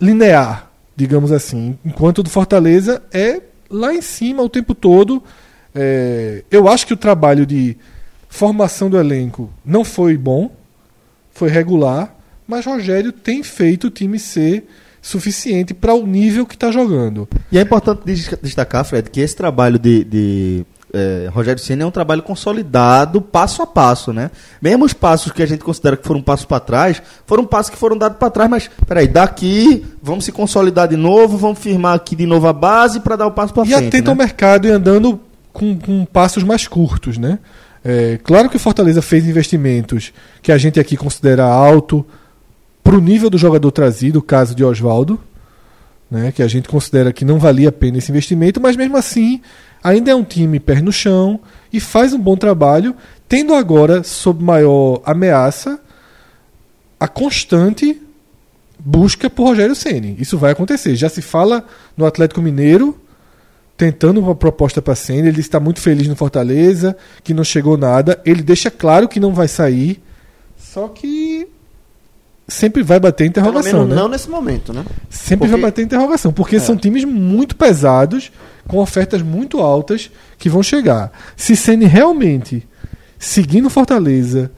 linear, 0.00 0.67
digamos 0.98 1.30
assim. 1.30 1.78
Enquanto 1.84 2.18
o 2.18 2.22
do 2.24 2.28
Fortaleza 2.28 3.00
é 3.12 3.40
lá 3.70 3.94
em 3.94 4.02
cima 4.02 4.42
o 4.42 4.48
tempo 4.48 4.74
todo. 4.74 5.22
É, 5.72 6.42
eu 6.50 6.66
acho 6.66 6.84
que 6.86 6.92
o 6.92 6.96
trabalho 6.96 7.46
de 7.46 7.76
formação 8.28 8.90
do 8.90 8.98
elenco 8.98 9.48
não 9.64 9.84
foi 9.84 10.16
bom, 10.16 10.50
foi 11.30 11.48
regular, 11.48 12.12
mas 12.48 12.66
Rogério 12.66 13.12
tem 13.12 13.44
feito 13.44 13.86
o 13.86 13.90
time 13.90 14.18
ser 14.18 14.66
suficiente 15.00 15.72
para 15.72 15.94
o 15.94 16.04
nível 16.04 16.44
que 16.44 16.54
está 16.54 16.72
jogando. 16.72 17.28
E 17.52 17.58
é 17.58 17.60
importante 17.62 18.02
des- 18.04 18.34
destacar, 18.42 18.84
Fred, 18.84 19.08
que 19.08 19.20
esse 19.20 19.36
trabalho 19.36 19.78
de, 19.78 20.02
de 20.02 20.66
é, 20.92 21.28
Rogério 21.32 21.62
Ceni 21.62 21.82
é 21.82 21.86
um 21.86 21.90
trabalho 21.90 22.22
consolidado, 22.22 23.20
passo 23.20 23.62
a 23.62 23.66
passo, 23.66 24.12
né? 24.12 24.30
Mesmo 24.60 24.84
os 24.84 24.92
passos 24.92 25.32
que 25.32 25.42
a 25.42 25.46
gente 25.46 25.62
considera 25.62 25.96
que 25.96 26.06
foram 26.06 26.22
passos 26.22 26.46
para 26.46 26.60
trás, 26.60 27.02
foram 27.26 27.44
passos 27.44 27.70
que 27.70 27.76
foram 27.76 27.96
dados 27.96 28.18
para 28.18 28.30
trás, 28.30 28.50
mas 28.50 28.70
peraí, 28.86 29.06
daqui 29.06 29.84
vamos 30.02 30.24
se 30.24 30.32
consolidar 30.32 30.88
de 30.88 30.96
novo, 30.96 31.36
vamos 31.36 31.58
firmar 31.58 31.94
aqui 31.94 32.16
de 32.16 32.26
novo 32.26 32.46
a 32.48 32.52
base 32.52 33.00
para 33.00 33.16
dar 33.16 33.26
o 33.26 33.32
passo 33.32 33.52
para 33.52 33.64
E 33.64 33.70
frente. 33.70 33.88
atento 33.88 34.10
ao 34.10 34.16
né? 34.16 34.24
mercado 34.24 34.66
e 34.66 34.70
andando 34.70 35.20
com, 35.52 35.78
com 35.78 36.04
passos 36.06 36.42
mais 36.42 36.66
curtos, 36.66 37.18
né? 37.18 37.38
É, 37.84 38.18
claro 38.22 38.48
que 38.48 38.56
o 38.56 38.60
Fortaleza 38.60 39.00
fez 39.00 39.26
investimentos 39.26 40.12
que 40.42 40.50
a 40.50 40.58
gente 40.58 40.80
aqui 40.80 40.96
considera 40.96 41.44
alto 41.44 42.04
para 42.82 42.96
o 42.96 43.00
nível 43.00 43.30
do 43.30 43.38
jogador 43.38 43.70
trazido, 43.70 44.18
o 44.18 44.22
caso 44.22 44.54
de 44.54 44.64
Oswaldo, 44.64 45.20
né? 46.10 46.32
que 46.32 46.42
a 46.42 46.48
gente 46.48 46.68
considera 46.68 47.12
que 47.12 47.24
não 47.24 47.38
valia 47.38 47.68
a 47.68 47.72
pena 47.72 47.98
esse 47.98 48.10
investimento, 48.10 48.60
mas 48.60 48.76
mesmo 48.76 48.96
assim 48.96 49.40
ainda 49.88 50.10
é 50.10 50.14
um 50.14 50.24
time 50.24 50.58
pé 50.60 50.80
no 50.80 50.92
chão 50.92 51.40
e 51.72 51.80
faz 51.80 52.12
um 52.12 52.18
bom 52.18 52.36
trabalho, 52.36 52.94
tendo 53.28 53.54
agora 53.54 54.02
sob 54.02 54.42
maior 54.42 55.00
ameaça 55.04 55.78
a 56.98 57.06
constante 57.08 58.00
busca 58.78 59.28
por 59.28 59.44
Rogério 59.44 59.74
Ceni. 59.74 60.16
Isso 60.18 60.38
vai 60.38 60.52
acontecer. 60.52 60.94
Já 60.96 61.08
se 61.08 61.20
fala 61.22 61.64
no 61.96 62.06
Atlético 62.06 62.40
Mineiro 62.40 62.98
tentando 63.76 64.18
uma 64.20 64.34
proposta 64.34 64.80
para 64.82 64.94
Ceni. 64.94 65.28
Ele 65.28 65.40
está 65.40 65.60
muito 65.60 65.80
feliz 65.80 66.08
no 66.08 66.16
Fortaleza, 66.16 66.96
que 67.22 67.32
não 67.34 67.44
chegou 67.44 67.76
nada. 67.76 68.20
Ele 68.24 68.42
deixa 68.42 68.70
claro 68.70 69.08
que 69.08 69.20
não 69.20 69.32
vai 69.32 69.46
sair, 69.48 70.02
só 70.56 70.88
que 70.88 71.46
sempre 72.48 72.82
vai 72.82 72.98
bater 72.98 73.30
Pelo 73.30 73.46
interrogação, 73.46 73.80
menos 73.80 73.88
né? 73.94 73.94
não 74.02 74.08
nesse 74.08 74.28
momento, 74.30 74.72
né? 74.72 74.82
Sempre 75.10 75.46
Porque- 75.46 75.52
vai 75.52 75.60
bater 75.70 75.82
interrogação, 75.84 76.32
porque 76.32 76.58
são 76.58 76.76
times 76.76 77.04
muito 77.04 77.54
pesados, 77.54 78.32
com 78.68 78.78
ofertas 78.78 79.20
muito 79.22 79.58
altas 79.60 80.10
que 80.38 80.48
vão 80.48 80.62
chegar. 80.62 81.10
Se 81.36 81.56
Ceni 81.56 81.86
realmente 81.86 82.64
seguir 83.18 83.60
no 83.60 83.68
Fortaleza 83.70 84.50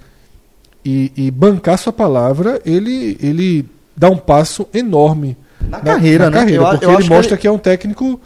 e, 0.84 1.10
e 1.16 1.30
bancar 1.30 1.78
sua 1.78 1.92
palavra, 1.92 2.60
ele, 2.66 3.16
ele 3.22 3.66
dá 3.96 4.10
um 4.10 4.16
passo 4.18 4.66
enorme 4.74 5.36
Na 5.60 5.80
carreira, 5.80 6.28
né? 6.28 6.38
carreira, 6.38 6.62
Eu 6.62 6.66
a- 6.66 6.70
porque 6.72 6.84
eu 6.84 6.90
ele 6.90 6.98
acho 6.98 7.08
que 7.08 7.14
mostra 7.14 7.34
ele- 7.34 7.40
que 7.40 7.46
é 7.46 7.50
um 7.52 7.58
técnico 7.58 8.20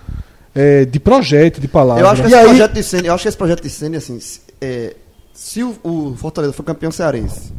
é, 0.54 0.84
de 0.84 0.98
projeto, 1.00 1.60
de 1.60 1.68
palavra. 1.68 2.02
Eu 2.02 2.08
acho 2.08 2.22
que 2.22 2.28
E 2.28 2.30
esse 2.32 2.36
aí- 2.36 2.44
projeto 2.46 2.72
de 2.72 2.82
Ceni, 2.82 3.08
eu 3.08 3.14
acho 3.14 3.22
que 3.22 3.28
esse 3.28 3.36
projeto 3.36 3.62
de 3.62 3.70
Ceni, 3.70 3.96
assim, 3.96 4.18
se- 4.20 4.40
é, 4.60 4.94
se 5.32 5.62
o, 5.62 5.76
o 5.82 6.14
Fortaleza 6.16 6.52
for 6.52 6.62
campeão 6.62 6.90
cearense 6.92 7.52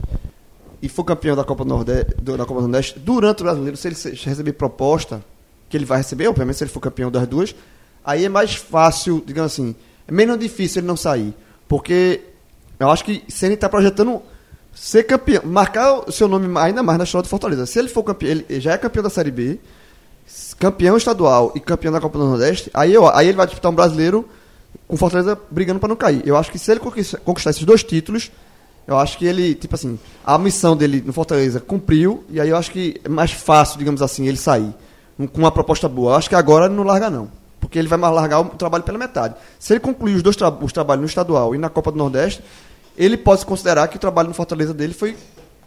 e 0.82 0.88
for 0.90 1.04
campeão 1.04 1.36
da 1.36 1.44
Copa 1.44 1.64
do 1.66 1.70
Nordeste, 1.70 2.16
do- 2.22 2.38
da 2.38 2.46
Copa 2.46 2.62
do 2.62 2.68
Nordeste, 2.70 2.98
durante 2.98 3.42
o 3.42 3.44
brasileiro, 3.44 3.76
se 3.78 3.88
ele 3.90 3.96
receber 4.24 4.54
proposta, 4.54 5.22
que 5.70 5.76
ele 5.76 5.84
vai 5.84 5.98
receber, 5.98 6.28
obviamente, 6.30 6.58
se 6.58 6.64
ele 6.64 6.72
for 6.72 6.80
campeão 6.80 7.12
das 7.12 7.28
duas, 7.28 7.54
aí 8.06 8.26
é 8.26 8.30
mais 8.30 8.56
fácil, 8.56 9.24
digamos 9.26 9.52
assim, 9.52 9.76
é 10.08 10.12
menos 10.12 10.38
difícil 10.38 10.80
ele 10.80 10.88
não 10.88 10.96
sair. 10.98 11.34
Porque 11.68 12.22
eu 12.80 12.90
acho 12.90 13.04
que 13.04 13.24
Ceni 13.28 13.56
está 13.56 13.68
projetando 13.68 14.22
ser 14.74 15.04
campeão, 15.04 15.42
marcar 15.46 16.08
o 16.08 16.12
seu 16.12 16.28
nome 16.28 16.48
ainda 16.60 16.84
mais 16.84 16.98
na 16.98 17.06
história 17.06 17.24
do 17.24 17.30
Fortaleza. 17.30 17.66
Se 17.66 17.80
ele 17.80 17.88
for 17.88 18.04
campeão, 18.04 18.44
ele 18.48 18.60
já 18.60 18.74
é 18.74 18.78
campeão 18.78 19.02
da 19.02 19.10
Série 19.10 19.32
B, 19.32 19.60
campeão 20.60 20.98
estadual 20.98 21.52
e 21.56 21.60
campeão 21.60 21.92
da 21.92 22.02
Copa 22.02 22.18
do 22.18 22.26
Nordeste, 22.26 22.70
aí, 22.74 22.94
aí 23.14 23.28
ele 23.28 23.38
vai 23.38 23.46
disputar 23.48 23.72
um 23.72 23.76
brasileiro 23.76 24.28
com 24.88 24.98
Fortaleza 24.98 25.40
brigando 25.50 25.80
para 25.80 25.90
não 25.90 25.96
cair. 25.96 26.22
Eu 26.26 26.36
acho 26.36 26.52
que 26.52 26.60
se 26.60 26.70
ele 26.70 26.80
conquistar, 26.80 27.50
esses 27.50 27.64
dois 27.64 27.84
títulos, 27.84 28.32
eu 28.86 28.98
acho 28.98 29.18
que 29.18 29.26
ele, 29.26 29.56
tipo 29.56 29.74
assim, 29.74 29.98
a 30.24 30.38
missão 30.38 30.76
dele 30.76 31.02
no 31.04 31.14
Fortaleza 31.14 31.60
cumpriu, 31.60 32.24
e 32.30 32.40
aí 32.40 32.50
eu 32.50 32.58
acho 32.58 32.70
que 32.72 33.00
é 33.04 33.10
mais 33.10 33.32
fácil, 33.32 33.80
digamos 33.80 34.02
assim, 34.02 34.28
ele 34.28 34.38
sair 34.38 34.74
com 35.18 35.40
uma 35.40 35.52
proposta 35.52 35.88
boa. 35.88 36.12
Eu 36.12 36.16
acho 36.18 36.30
que 36.30 36.36
agora 36.36 36.66
ele 36.66 36.76
não 36.76 36.84
larga, 36.84 37.10
não. 37.10 37.30
Porque 37.66 37.80
ele 37.80 37.88
vai 37.88 37.98
mais 37.98 38.14
largar 38.14 38.40
o 38.42 38.46
trabalho 38.46 38.84
pela 38.84 38.98
metade. 38.98 39.34
Se 39.60 39.74
ele 39.74 39.80
concluir 39.80 40.16
os 40.16 40.22
dois 40.24 40.36
tra 40.36 40.50
os 40.50 40.72
trabalhos 40.72 41.02
no 41.02 41.08
estadual 41.08 41.54
e 41.56 41.58
na 41.58 41.70
Copa 41.70 41.92
do 41.92 41.98
Nordeste, 41.98 42.44
ele 42.98 43.18
pode 43.18 43.42
se 43.42 43.46
considerar 43.46 43.88
que 43.88 43.98
o 43.98 44.00
trabalho 44.00 44.28
no 44.30 44.34
Fortaleza 44.34 44.74
dele 44.74 44.94
foi 44.94 45.16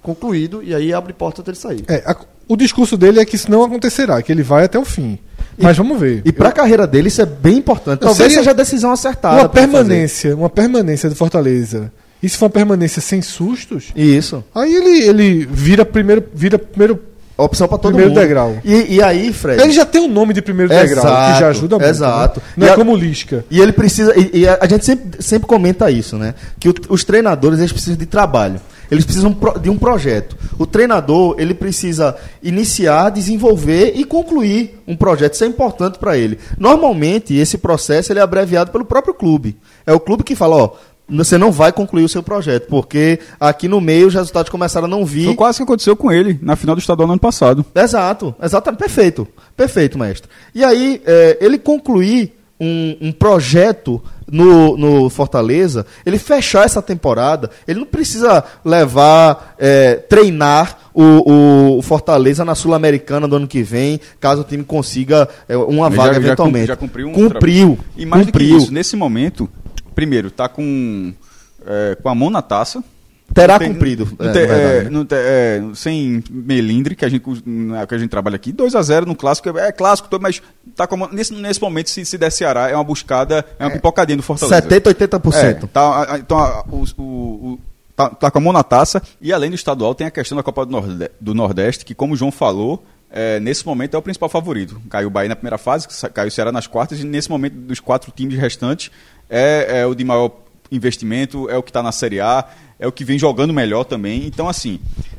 concluído, 0.02 0.62
e 0.62 0.74
aí 0.74 0.92
abre 0.94 1.12
porta 1.12 1.42
dele 1.42 1.56
sair. 1.56 1.84
É, 1.88 2.02
a- 2.06 2.16
o 2.46 2.56
discurso 2.56 2.96
dele 2.96 3.20
é 3.20 3.24
que 3.24 3.36
isso 3.36 3.50
não 3.50 3.62
acontecerá, 3.62 4.22
que 4.22 4.30
ele 4.32 4.42
vai 4.42 4.64
até 4.64 4.78
o 4.78 4.84
fim. 4.84 5.18
Mas 5.58 5.76
vamos 5.76 5.98
ver. 5.98 6.22
E 6.24 6.32
para 6.32 6.50
a 6.50 6.52
carreira 6.52 6.86
dele 6.86 7.08
isso 7.08 7.20
é 7.20 7.26
bem 7.26 7.56
importante. 7.58 8.00
Talvez 8.00 8.32
seja 8.32 8.50
a 8.50 8.54
decisão 8.54 8.92
acertada. 8.92 9.34
uma 9.34 9.42
ele 9.42 9.48
permanência, 9.48 10.34
uma 10.36 10.48
permanência 10.48 11.08
do 11.10 11.16
Fortaleza. 11.16 11.92
E 12.22 12.28
se 12.28 12.36
for 12.36 12.46
uma 12.46 12.50
permanência 12.50 13.02
sem 13.02 13.20
sustos, 13.20 13.92
Isso. 13.94 14.42
aí 14.54 14.74
ele, 14.74 15.08
ele 15.08 15.46
vira 15.46 15.84
primeiro, 15.84 16.24
vira 16.32 16.58
primeiro. 16.58 17.00
Opção 17.40 17.68
para 17.68 17.78
todo 17.78 17.92
Primeiro 17.92 18.10
mundo. 18.10 18.20
degrau. 18.20 18.56
E, 18.64 18.96
e 18.96 19.02
aí, 19.02 19.32
Fred. 19.32 19.62
Ele 19.62 19.70
já 19.72 19.86
tem 19.86 20.00
um 20.00 20.08
nome 20.08 20.34
de 20.34 20.42
primeiro 20.42 20.68
degrau, 20.68 21.04
que 21.04 21.10
Exato, 21.12 21.38
já 21.40 21.48
ajuda 21.48 21.78
muito. 21.78 21.88
exato. 21.88 22.40
né? 22.40 22.46
Não 22.56 22.66
E 22.66 22.70
é 22.70 22.72
a- 22.72 22.76
como 22.76 22.92
o 22.92 22.96
Lisca. 22.96 23.44
E 23.48 23.60
ele 23.60 23.72
precisa. 23.72 24.12
E, 24.18 24.40
e 24.40 24.48
a, 24.48 24.66
gente 24.66 24.84
sempre, 24.84 25.22
sempre 25.22 25.46
comenta 25.46 25.88
isso, 25.88 26.16
né? 26.18 26.34
Que 26.58 26.68
o- 26.68 26.74
os 26.88 27.04
treinadores 27.04 27.60
eles 27.60 27.70
precisam 27.70 27.96
de 27.96 28.06
trabalho. 28.06 28.60
Eles 28.90 29.04
precisam 29.04 29.36
de 29.60 29.68
um 29.70 29.76
projeto. 29.78 30.34
O 30.58 30.66
treinador 30.66 31.36
ele 31.38 31.52
precisa 31.54 32.16
iniciar, 32.42 33.10
desenvolver 33.10 33.92
e 33.94 34.02
concluir 34.04 34.80
um 34.88 34.96
projeto. 34.96 35.34
Isso 35.34 35.44
é 35.44 35.46
importante 35.46 35.98
para 35.98 36.16
ele. 36.16 36.38
Normalmente 36.58 37.34
esse 37.36 37.58
processo 37.58 38.10
ele 38.12 38.18
é 38.18 38.22
abreviado 38.22 38.70
pelo 38.72 38.86
próprio 38.86 39.12
clube. 39.14 39.56
É 39.86 39.92
o 39.92 40.00
clube 40.00 40.24
que 40.24 40.34
fala, 40.34 40.56
ó, 40.56 40.70
você 41.08 41.38
não 41.38 41.50
vai 41.50 41.72
concluir 41.72 42.04
o 42.04 42.08
seu 42.08 42.22
projeto 42.22 42.66
porque 42.68 43.18
aqui 43.40 43.66
no 43.68 43.80
meio 43.80 44.06
os 44.08 44.14
resultados 44.14 44.50
começaram 44.50 44.86
a 44.86 44.88
não 44.90 45.04
vir. 45.04 45.24
Foi 45.26 45.34
quase 45.34 45.58
que 45.58 45.62
aconteceu 45.64 45.96
com 45.96 46.12
ele 46.12 46.38
na 46.42 46.54
final 46.56 46.74
do 46.76 46.80
estadual 46.80 47.06
no 47.06 47.12
ano 47.14 47.20
passado. 47.20 47.64
Exato, 47.74 48.34
exatamente, 48.42 48.78
perfeito, 48.80 49.26
perfeito, 49.56 49.98
mestre. 49.98 50.28
E 50.54 50.62
aí, 50.64 51.00
é, 51.06 51.38
ele 51.40 51.58
concluir 51.58 52.34
um, 52.60 52.96
um 53.00 53.12
projeto 53.12 54.02
no, 54.30 54.76
no 54.76 55.08
Fortaleza, 55.08 55.86
ele 56.04 56.18
fechar 56.18 56.66
essa 56.66 56.82
temporada, 56.82 57.48
ele 57.66 57.78
não 57.78 57.86
precisa 57.86 58.44
levar, 58.64 59.54
é, 59.58 59.94
treinar 59.94 60.76
o, 60.92 61.78
o 61.78 61.82
Fortaleza 61.82 62.44
na 62.44 62.54
Sul-Americana 62.54 63.26
do 63.28 63.36
ano 63.36 63.46
que 63.46 63.62
vem, 63.62 64.00
caso 64.20 64.42
o 64.42 64.44
time 64.44 64.64
consiga 64.64 65.28
é, 65.48 65.56
uma 65.56 65.88
vaga 65.88 66.14
já- 66.14 66.18
eventualmente. 66.20 66.66
já 66.66 66.76
cumpriu 66.76 67.08
um 67.08 67.12
Cumpriu, 67.12 67.78
E 67.96 68.04
mais 68.04 68.26
cumpriu. 68.26 68.48
do 68.48 68.56
que 68.58 68.62
isso, 68.64 68.72
nesse 68.72 68.96
momento, 68.96 69.48
primeiro, 69.98 70.30
tá 70.30 70.48
com, 70.48 71.12
é, 71.66 71.96
com 72.00 72.08
a 72.08 72.14
mão 72.14 72.30
na 72.30 72.40
taça. 72.40 72.84
Terá 73.34 73.58
tem- 73.58 73.72
cumprido. 73.72 74.08
não 74.16 74.30
é, 74.30 74.32
verdade, 74.32 74.86
é, 74.86 74.90
né? 74.90 75.06
é, 75.12 75.74
sem 75.74 76.22
melindre, 76.30 76.94
que 76.94 77.04
a 77.04 77.08
gente, 77.08 77.20
que 77.20 77.94
a 77.94 77.98
gente 77.98 78.08
trabalha 78.08 78.36
aqui, 78.36 78.52
2 78.52 78.74
a 78.76 78.80
0 78.80 79.04
no 79.06 79.14
clássico, 79.16 79.48
é 79.58 79.72
clássico, 79.72 80.08
todo, 80.08 80.22
mas 80.22 80.40
tá 80.76 80.88
nesse, 81.12 81.34
nesse 81.34 81.60
momento, 81.60 81.90
se, 81.90 82.04
se 82.04 82.16
der 82.16 82.30
Ceará, 82.30 82.70
é 82.70 82.74
uma 82.76 82.84
buscada, 82.84 83.44
é 83.58 83.64
uma 83.66 83.72
pipocadinha 83.72 84.16
do 84.16 84.22
Fortaleza. 84.22 84.62
70, 84.62 84.90
80%. 84.94 85.34
É, 85.64 85.66
tá, 85.66 86.16
então, 86.20 86.38
a- 86.38 86.64
o, 86.70 86.84
o- 86.96 87.58
tá, 87.96 88.08
tá 88.08 88.30
com 88.30 88.38
a 88.38 88.40
mão 88.40 88.52
na 88.52 88.62
taça. 88.62 89.02
E 89.20 89.32
além 89.32 89.50
do 89.50 89.56
estadual, 89.56 89.94
tem 89.96 90.06
a 90.06 90.10
questão 90.12 90.36
da 90.36 90.42
Copa 90.44 90.64
do, 90.64 90.70
Norde- 90.72 91.10
do 91.20 91.34
Nordeste, 91.34 91.84
que, 91.84 91.94
como 91.94 92.14
o 92.14 92.16
João 92.16 92.30
falou, 92.32 92.82
é, 93.10 93.38
nesse 93.40 93.66
momento 93.66 93.94
é 93.94 93.98
o 93.98 94.02
principal 94.02 94.28
favorito. 94.30 94.80
Caiu 94.88 95.08
o 95.08 95.10
Bahia 95.10 95.28
na 95.28 95.36
primeira 95.36 95.58
fase, 95.58 95.86
caiu 96.14 96.28
o 96.28 96.30
Ceará 96.30 96.50
nas 96.52 96.66
quartas, 96.66 96.98
e 97.00 97.04
nesse 97.04 97.28
momento, 97.28 97.54
dos 97.56 97.78
quatro 97.80 98.10
times 98.10 98.38
restantes, 98.38 98.90
é, 99.28 99.80
é 99.80 99.86
o 99.86 99.94
de 99.94 100.04
maior 100.04 100.30
investimento, 100.70 101.48
é 101.48 101.56
o 101.56 101.62
que 101.62 101.70
está 101.70 101.82
na 101.82 101.92
Série 101.92 102.20
A, 102.20 102.44
é 102.78 102.86
o 102.86 102.92
que 102.92 103.04
vem 103.04 103.18
jogando 103.18 103.52
melhor 103.52 103.84
também. 103.84 104.26
Então, 104.26 104.48
assim, 104.48 104.78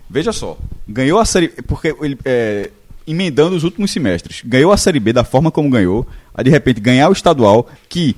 veja 0.09 0.31
só, 0.31 0.57
ganhou 0.87 1.19
a 1.19 1.25
Série 1.25 1.49
porque 1.49 1.95
ele. 2.01 2.17
é, 2.25 2.69
emendando 3.07 3.55
os 3.55 3.63
últimos 3.63 3.89
semestres, 3.89 4.43
ganhou 4.45 4.71
a 4.71 4.77
Série 4.77 4.99
B 4.99 5.11
da 5.11 5.23
forma 5.23 5.49
como 5.49 5.67
ganhou, 5.69 6.05
a 6.33 6.43
de 6.43 6.49
repente 6.51 6.79
ganhar 6.79 7.09
o 7.09 7.11
estadual, 7.11 7.67
que 7.89 8.15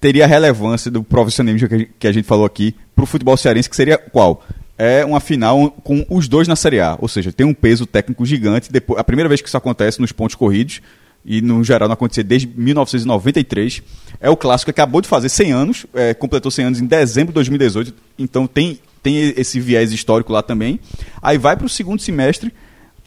teria 0.00 0.24
a 0.24 0.26
relevância 0.26 0.90
do 0.90 1.02
profissionalismo 1.02 1.68
que 1.68 1.74
a 1.74 1.78
gente- 1.78 1.90
que 1.98 2.06
a 2.08 2.12
gente 2.12 2.24
falou 2.26 2.46
aqui 2.46 2.74
para 2.94 3.04
o 3.04 3.06
futebol 3.06 3.36
cearense, 3.36 3.68
que 3.68 3.76
seria 3.76 3.98
qual? 3.98 4.42
É 4.78 5.04
uma 5.04 5.20
final 5.20 5.70
com 5.84 6.04
os 6.08 6.28
dois 6.28 6.48
na 6.48 6.56
Série 6.56 6.80
A, 6.80 6.96
ou 6.98 7.08
seja, 7.08 7.30
tem 7.30 7.46
um 7.46 7.52
peso 7.52 7.84
técnico 7.84 8.24
gigante. 8.24 8.72
Depois, 8.72 8.98
a 8.98 9.04
primeira 9.04 9.28
vez 9.28 9.42
que 9.42 9.48
isso 9.48 9.56
acontece 9.56 10.00
nos 10.00 10.12
pontos 10.12 10.34
corridos, 10.34 10.80
e 11.24 11.40
no 11.40 11.62
geral 11.62 11.88
não 11.88 11.94
acontecia 11.94 12.24
desde 12.24 12.46
1993, 12.48 13.82
é 14.20 14.28
o 14.30 14.36
clássico 14.36 14.66
que 14.66 14.70
acabou 14.80 15.00
de 15.00 15.08
fazer 15.08 15.28
100 15.28 15.52
anos, 15.52 15.86
é, 15.94 16.14
completou 16.14 16.50
100 16.50 16.64
anos 16.64 16.80
em 16.80 16.86
dezembro 16.86 17.28
de 17.32 17.34
2018, 17.34 17.94
então 18.18 18.46
tem, 18.46 18.80
tem 19.02 19.16
esse 19.36 19.60
viés 19.60 19.92
histórico 19.92 20.32
lá 20.32 20.42
também. 20.42 20.80
Aí 21.20 21.38
vai 21.38 21.56
para 21.56 21.66
o 21.66 21.68
segundo 21.68 22.00
semestre 22.00 22.52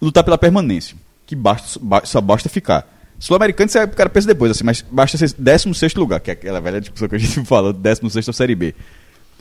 lutar 0.02 0.24
pela 0.24 0.38
permanência, 0.38 0.96
que 1.26 1.36
basta, 1.36 1.80
ba- 1.82 2.04
só 2.06 2.22
basta 2.22 2.48
ficar. 2.50 2.92
Sul-Americano, 3.18 3.70
você 3.70 3.82
o 3.84 3.88
cara 3.90 4.10
pensa 4.10 4.28
depois, 4.28 4.52
assim, 4.52 4.64
mas 4.64 4.84
basta 4.92 5.18
ser 5.18 5.34
16 5.38 5.96
lugar, 5.96 6.20
que 6.20 6.30
é 6.30 6.34
aquela 6.34 6.60
velha 6.60 6.82
discussão 6.82 7.08
que 7.08 7.16
a 7.16 7.20
gente 7.20 7.44
falou, 7.46 7.72
16 7.72 8.26
da 8.26 8.34
Série 8.34 8.56
B. 8.56 8.76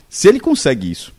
Se 0.08 0.28
ele 0.28 0.38
consegue 0.38 0.88
isso, 0.90 1.12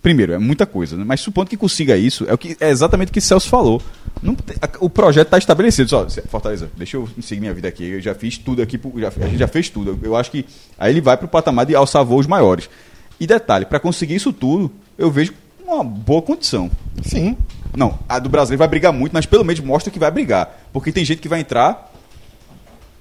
primeiro, 0.00 0.32
é 0.32 0.38
muita 0.38 0.64
coisa, 0.64 0.96
né? 0.96 1.02
mas 1.04 1.20
supondo 1.20 1.50
que 1.50 1.56
consiga 1.56 1.96
isso, 1.96 2.24
é, 2.28 2.32
o 2.32 2.38
que, 2.38 2.56
é 2.60 2.70
exatamente 2.70 3.08
o 3.08 3.12
que 3.12 3.20
Celso 3.20 3.48
falou. 3.48 3.82
Não 4.22 4.36
o 4.80 4.90
projeto 4.90 5.26
está 5.26 5.38
estabelecido. 5.38 5.88
Só, 5.88 6.06
Fortaleza, 6.28 6.70
deixa 6.76 6.96
eu 6.96 7.08
seguir 7.22 7.40
minha 7.40 7.54
vida 7.54 7.68
aqui. 7.68 7.84
Eu 7.84 8.00
já 8.00 8.14
fiz 8.14 8.38
tudo 8.38 8.62
aqui, 8.62 8.80
já, 8.96 9.08
a 9.08 9.28
gente 9.28 9.38
já 9.38 9.48
fez 9.48 9.68
tudo. 9.70 9.98
Eu 10.02 10.16
acho 10.16 10.30
que 10.30 10.44
aí 10.78 10.92
ele 10.92 11.00
vai 11.00 11.16
para 11.16 11.26
o 11.26 11.28
patamar 11.28 11.66
de 11.66 11.74
alçar 11.74 12.04
voos 12.04 12.26
maiores. 12.26 12.68
E 13.20 13.26
detalhe, 13.26 13.64
para 13.64 13.80
conseguir 13.80 14.14
isso 14.14 14.32
tudo, 14.32 14.70
eu 14.96 15.10
vejo 15.10 15.32
uma 15.66 15.84
boa 15.84 16.22
condição. 16.22 16.70
Sim. 17.02 17.36
Não, 17.76 17.98
a 18.08 18.18
do 18.18 18.28
brasileiro 18.28 18.58
vai 18.58 18.68
brigar 18.68 18.92
muito, 18.92 19.12
mas 19.12 19.26
pelo 19.26 19.44
menos 19.44 19.60
mostra 19.60 19.90
que 19.90 19.98
vai 19.98 20.10
brigar. 20.10 20.66
Porque 20.72 20.90
tem 20.90 21.04
gente 21.04 21.20
que 21.20 21.28
vai 21.28 21.40
entrar 21.40 21.92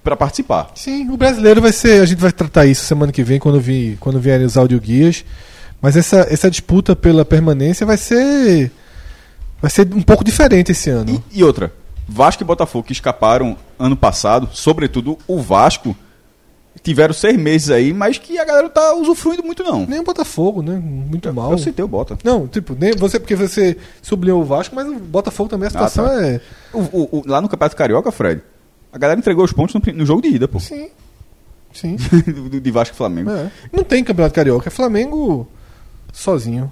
pra 0.04 0.16
participar. 0.16 0.72
Sim, 0.76 1.10
o 1.10 1.18
brasileiro 1.18 1.62
vai 1.62 1.72
ser. 1.72 2.02
A 2.02 2.06
gente 2.06 2.20
vai 2.20 2.32
tratar 2.32 2.66
isso 2.66 2.86
semana 2.86 3.12
que 3.12 3.24
vem, 3.24 3.40
quando, 3.40 3.60
vi, 3.60 3.98
quando 4.00 4.20
vierem 4.20 4.46
os 4.46 4.58
audioguias. 4.58 5.26
Mas 5.82 5.96
essa, 5.96 6.28
essa 6.30 6.50
disputa 6.50 6.96
pela 6.96 7.24
permanência 7.24 7.86
vai 7.86 7.98
ser. 7.98 8.72
Vai 9.62 9.72
ser 9.72 9.88
um 9.94 10.02
pouco 10.02 10.24
diferente 10.24 10.72
esse 10.72 10.90
ano. 10.90 11.24
E, 11.32 11.40
e 11.40 11.44
outra, 11.44 11.74
Vasco 12.08 12.44
e 12.44 12.46
Botafogo 12.46 12.86
que 12.86 12.94
escaparam 12.94 13.58
ano 13.80 13.96
passado, 13.98 14.50
sobretudo 14.54 15.18
o 15.28 15.40
Vasco, 15.40 15.96
tiveram 16.84 17.14
seis 17.14 17.36
meses 17.38 17.70
aí, 17.72 17.92
mas 17.92 18.18
que 18.18 18.38
a 18.38 18.46
galera 18.46 18.64
não 18.68 18.74
tá 18.74 18.94
usufruindo 18.96 19.44
muito, 19.44 19.64
não. 19.64 19.86
Nem 19.86 20.00
o 20.00 20.04
Botafogo, 20.04 20.62
né? 20.62 20.76
Muito 20.82 21.34
mal. 21.34 21.52
Eu 21.52 21.58
citei 21.58 21.84
o 21.84 21.88
Bota. 21.88 22.18
Não, 22.24 22.48
tipo, 22.48 22.76
nem 22.80 22.96
você, 22.96 23.20
porque 23.20 23.36
você 23.36 23.76
sublinhou 24.02 24.42
o 24.42 24.46
Vasco, 24.46 24.76
mas 24.76 24.88
o 24.88 24.96
Botafogo 25.00 25.50
também 25.50 25.68
a 25.68 25.72
situação 25.72 26.06
tá. 26.06 26.24
é. 26.28 26.40
O- 26.72 26.80
o- 26.80 27.10
o- 27.20 27.24
lá 27.26 27.42
no 27.42 27.50
Campeonato 27.50 27.76
Carioca, 27.76 28.12
Fred, 28.12 28.42
a 28.94 28.98
galera 28.98 29.20
entregou 29.20 29.44
os 29.44 29.52
pontos 29.52 29.74
no, 29.76 29.94
no 29.94 30.06
jogo 30.06 30.22
de 30.22 30.30
ida, 30.30 30.48
pô. 30.48 30.60
Sim. 30.60 30.90
Sim. 31.74 31.98
de 32.62 32.72
Vasco 32.72 32.94
e 32.96 32.98
Flamengo. 32.98 33.30
É. 33.32 33.52
Não 33.74 33.84
tem 33.84 34.04
campeonato 34.04 34.34
carioca, 34.36 34.70
é 34.70 34.72
Flamengo 34.72 35.48
sozinho. 36.14 36.72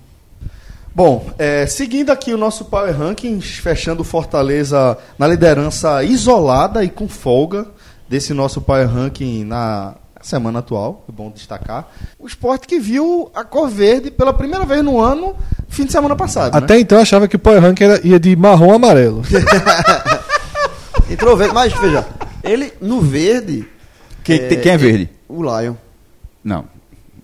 Bom, 0.95 1.29
é, 1.37 1.67
seguindo 1.67 2.09
aqui 2.09 2.33
o 2.33 2.37
nosso 2.37 2.63
Power 2.65 2.97
Rankings, 2.97 3.57
fechando 3.59 4.01
Fortaleza 4.03 4.97
na 5.19 5.27
liderança 5.27 6.01
isolada 6.03 6.83
e 6.85 6.89
com 6.89 7.07
folga 7.09 7.67
desse 8.07 8.33
nosso 8.33 8.61
Power 8.61 8.87
Ranking 8.87 9.43
na 9.43 9.95
semana 10.21 10.59
atual, 10.59 11.03
é 11.09 11.11
bom 11.11 11.29
destacar. 11.29 11.89
O 12.17 12.25
esporte 12.25 12.65
que 12.65 12.79
viu 12.79 13.29
a 13.35 13.43
cor 13.43 13.67
verde 13.69 14.09
pela 14.09 14.33
primeira 14.33 14.65
vez 14.65 14.81
no 14.83 15.01
ano, 15.01 15.35
fim 15.67 15.83
de 15.85 15.91
semana 15.91 16.15
passado. 16.15 16.53
né? 16.53 16.59
Até 16.59 16.79
então 16.79 16.97
eu 16.97 17.01
achava 17.01 17.27
que 17.27 17.35
o 17.35 17.39
Power 17.39 17.61
Rank 17.61 17.81
era, 17.81 17.99
ia 18.07 18.17
de 18.19 18.33
marrom 18.35 18.71
a 18.71 18.75
amarelo. 18.75 19.21
Entrou 21.11 21.35
verde, 21.37 21.53
mas 21.53 21.73
veja, 21.73 22.05
ele 22.43 22.71
no 22.81 23.01
verde. 23.01 23.67
Quem, 24.23 24.39
tem- 24.47 24.61
quem 24.61 24.71
é 24.71 24.77
verde? 24.77 25.09
O 25.27 25.43
Lion. 25.43 25.75
Não. 26.43 26.65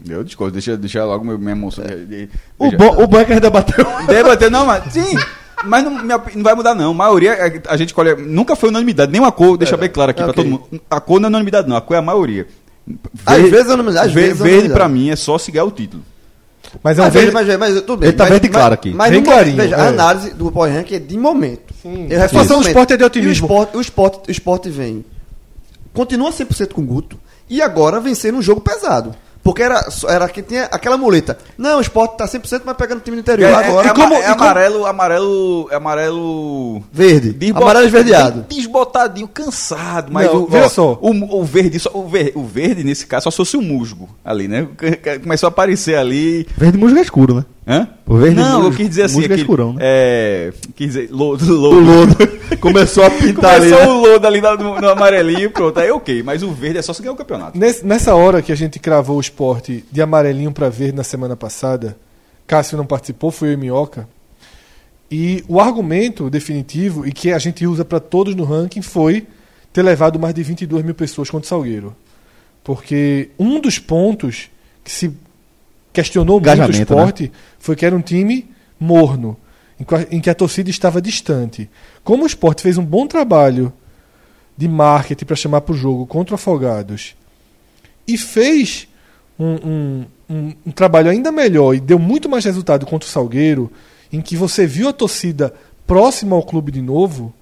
Eu 0.07 0.23
discordo, 0.23 0.53
deixa, 0.53 0.75
deixa 0.77 1.03
logo 1.05 1.23
meu- 1.23 1.37
minha 1.37 1.51
emoção. 1.51 1.83
de- 1.85 2.29
O, 2.57 2.71
bom, 2.71 3.03
o 3.03 3.07
bom 3.07 3.19
é 3.19 3.25
que 3.25 3.31
a 3.31 3.35
gente 3.35 3.43
debateu. 3.43 3.85
Debater, 4.07 4.49
não, 4.49 4.65
mas. 4.65 4.91
Sim! 4.93 5.15
Mas 5.63 5.83
não, 5.83 5.91
minha 6.03 6.19
não 6.35 6.43
vai 6.43 6.55
mudar, 6.55 6.73
não. 6.73 6.89
A 6.91 6.93
maioria, 6.93 7.33
a- 7.33 7.73
a 7.73 7.77
gente 7.77 7.89
escolhe. 7.89 8.15
Nunca 8.15 8.55
foi 8.55 8.69
unanimidade, 8.69 9.11
nem 9.11 9.21
uma 9.21 9.31
cor, 9.31 9.57
deixa 9.57 9.77
bem 9.77 9.89
claro 9.89 10.09
aqui 10.11 10.21
é, 10.21 10.23
pra 10.23 10.31
ok. 10.31 10.43
todo 10.43 10.51
mundo. 10.51 10.81
A 10.89 10.99
cor 10.99 11.19
não 11.19 11.27
é 11.27 11.29
unanimidade, 11.29 11.69
não. 11.69 11.75
A 11.75 11.81
cor 11.81 11.95
é 11.95 11.99
a 11.99 12.01
maioria. 12.01 12.47
Às 13.25 13.41
vezes 13.43 13.69
é 13.69 13.73
unanimidade, 13.73 14.07
às 14.07 14.13
vezes 14.13 14.41
é 14.41 14.43
verde 14.43 14.69
pra 14.69 14.89
mim 14.89 15.09
é 15.11 15.15
só 15.15 15.37
se 15.37 15.51
ganhar 15.51 15.65
o 15.65 15.71
título. 15.71 16.03
Mas 16.83 16.97
é 16.97 17.01
um 17.01 17.05
Mas, 17.05 17.13
veja, 17.13 17.31
verde. 17.31 17.57
mas, 17.57 17.73
mas, 17.73 17.81
tudo 17.81 17.97
bem. 17.97 18.09
Ele 18.09 18.17
tá 18.17 18.23
mas, 18.23 18.31
verde 18.31 18.47
mas- 18.47 18.55
claro 18.57 18.73
aqui. 18.73 18.93
Mas 18.93 19.11
Bem 19.11 19.23
clarinho, 19.23 19.57
veja, 19.57 19.75
é. 19.75 19.79
a 19.79 19.87
análise 19.89 20.31
do 20.31 20.51
Power 20.51 20.73
Rank 20.73 20.91
é 20.93 20.99
de 20.99 21.17
momento. 21.17 21.73
Sim. 21.81 22.07
Eu 22.09 22.27
do 22.27 22.33
momento. 22.33 22.67
esporte 22.67 22.93
é 22.93 22.97
de 22.97 23.03
E 23.03 23.05
otimismo. 23.05 23.31
O 23.47 23.49
esporte, 23.51 23.77
o 23.77 23.81
esporte, 23.81 24.19
o 24.29 24.31
esporte 24.31 24.69
vem. 24.69 25.05
Continua 25.93 26.31
100% 26.31 26.73
com 26.73 26.81
o 26.81 26.85
Guto. 26.85 27.19
E 27.49 27.61
agora 27.61 27.99
vencer 27.99 28.33
um 28.33 28.41
jogo 28.41 28.61
pesado. 28.61 29.13
Porque 29.43 29.63
era, 29.63 29.83
era 30.07 30.29
que 30.29 30.41
tinha 30.43 30.65
aquela 30.65 30.97
muleta. 30.97 31.37
Não, 31.57 31.79
o 31.79 31.81
esporte 31.81 32.15
tá 32.17 32.25
100%, 32.27 32.61
mas 32.63 32.77
pegando 32.77 32.99
o 32.99 33.01
time 33.01 33.17
do 33.17 33.21
interior. 33.21 33.49
É, 33.49 33.53
agora, 33.53 33.87
é, 33.87 33.93
como- 33.93 34.13
é 34.13 34.19
e 34.19 34.21
como- 34.23 34.43
amarelo, 34.43 34.85
amarelo. 34.85 35.67
É 35.71 35.75
amarelo. 35.75 36.83
Verde. 36.93 37.33
Desbo- 37.33 37.61
Amarelo 37.61 37.85
esverdeado. 37.85 38.45
Desbotadinho, 38.47 39.27
cansado. 39.27 40.11
Mas 40.11 40.27
Não, 40.27 40.43
o, 40.43 40.47
veja 40.47 40.65
ó, 40.65 40.69
só. 40.69 40.99
O, 41.01 41.39
o 41.39 41.43
verde, 41.43 41.79
só- 41.79 41.91
o, 41.93 42.07
ver- 42.07 42.33
o 42.35 42.43
verde, 42.43 42.83
nesse 42.83 43.05
caso, 43.07 43.23
só 43.25 43.31
se 43.31 43.37
fosse 43.37 43.57
o 43.57 43.61
musgo 43.61 44.09
ali, 44.23 44.47
né? 44.47 44.67
Começou 45.23 45.47
a 45.47 45.49
aparecer 45.49 45.95
ali. 45.97 46.47
Verde 46.55 46.77
musgo 46.77 46.97
é 46.97 47.01
escuro, 47.01 47.35
né? 47.35 47.45
Hã? 47.67 47.87
O 48.07 48.15
verde 48.17 48.35
Não, 48.37 48.61
musgo- 48.63 48.73
eu 48.73 48.77
quis 48.77 48.89
dizer 48.89 49.03
assim. 49.03 49.21
é 49.21 49.25
aquele- 49.25 49.41
escurão, 49.41 49.73
né? 49.73 49.79
É. 49.83 50.53
Quis 50.75 50.87
dizer. 50.87 51.09
Lodo, 51.11 51.45
O 51.53 51.55
lodo. 51.55 51.79
lodo 51.81 52.57
começou 52.59 53.03
a 53.03 53.09
pintar 53.11 53.55
ali. 53.55 53.69
Começou 53.69 53.85
né? 53.85 53.91
o 54.09 54.11
lodo 54.13 54.27
ali 54.27 54.41
no, 54.41 54.81
no 54.81 54.89
amarelinho, 54.89 55.51
pronto. 55.51 55.79
Aí 55.79 55.91
ok. 55.91 56.23
Mas 56.23 56.41
o 56.41 56.51
verde 56.51 56.79
é 56.79 56.81
só 56.81 56.91
se 56.91 57.01
ganhar 57.01 57.13
o 57.13 57.15
campeonato. 57.17 57.57
Nesse- 57.57 57.85
nessa 57.85 58.15
hora 58.15 58.41
que 58.41 58.51
a 58.51 58.55
gente 58.55 58.79
cravou 58.79 59.17
o 59.17 59.21
esporte 59.21 59.85
de 59.91 60.01
amarelinho 60.01 60.51
pra 60.51 60.69
verde 60.69 60.95
na 60.97 61.03
semana 61.03 61.35
passada, 61.35 61.95
Cássio 62.47 62.77
não 62.77 62.85
participou, 62.85 63.29
foi 63.31 63.49
eu 63.49 63.53
e 63.53 63.57
Minhoca. 63.57 64.09
E 65.09 65.43
o 65.47 65.59
argumento 65.59 66.29
definitivo 66.29 67.05
e 67.05 67.11
que 67.11 67.31
a 67.31 67.37
gente 67.37 67.65
usa 67.67 67.83
para 67.85 67.99
todos 67.99 68.33
no 68.33 68.43
ranking 68.43 68.81
foi 68.81 69.27
ter 69.71 69.83
levado 69.83 70.17
mais 70.17 70.33
de 70.33 70.41
22 70.41 70.83
mil 70.83 70.95
pessoas 70.95 71.29
contra 71.29 71.45
o 71.45 71.49
Salgueiro. 71.49 71.95
Porque 72.63 73.29
um 73.37 73.59
dos 73.59 73.77
pontos 73.79 74.49
que 74.83 74.91
se 74.91 75.11
questionou 75.93 76.35
muito 76.39 76.47
o 76.47 76.53
Engajamento, 76.53 76.93
esporte 76.93 77.31
foi 77.59 77.75
que 77.75 77.85
era 77.85 77.95
um 77.95 78.01
time 78.01 78.49
morno, 78.79 79.37
em 79.79 79.83
que 79.83 79.95
a- 79.95 80.07
em 80.11 80.19
que 80.19 80.29
a 80.29 80.35
torcida 80.35 80.69
estava 80.69 81.01
distante. 81.01 81.69
Como 82.03 82.23
o 82.23 82.27
esporte 82.27 82.61
fez 82.61 82.77
um 82.77 82.85
bom 82.85 83.07
trabalho 83.07 83.71
de 84.57 84.67
marketing 84.67 85.25
para 85.25 85.35
chamar 85.35 85.61
para 85.61 85.73
o 85.73 85.77
jogo 85.77 86.05
contra 86.05 86.33
o 86.33 86.35
Afogados 86.35 87.15
e 88.07 88.17
fez 88.17 88.87
um, 89.39 89.45
um- 89.53 90.05
um- 90.29 90.53
um 90.67 90.71
trabalho 90.71 91.09
ainda 91.09 91.31
melhor 91.31 91.73
e 91.73 91.79
deu 91.79 91.97
muito 91.97 92.29
mais 92.29 92.45
resultado 92.45 92.85
contra 92.85 93.07
o 93.07 93.11
Salgueiro, 93.11 93.71
em 94.13 94.21
que 94.21 94.35
você 94.35 94.67
viu 94.67 94.87
a 94.89 94.93
torcida 94.93 95.53
próxima 95.87 96.35
ao 96.35 96.43
clube 96.43 96.71
de 96.71 96.81
novo. 96.81 97.33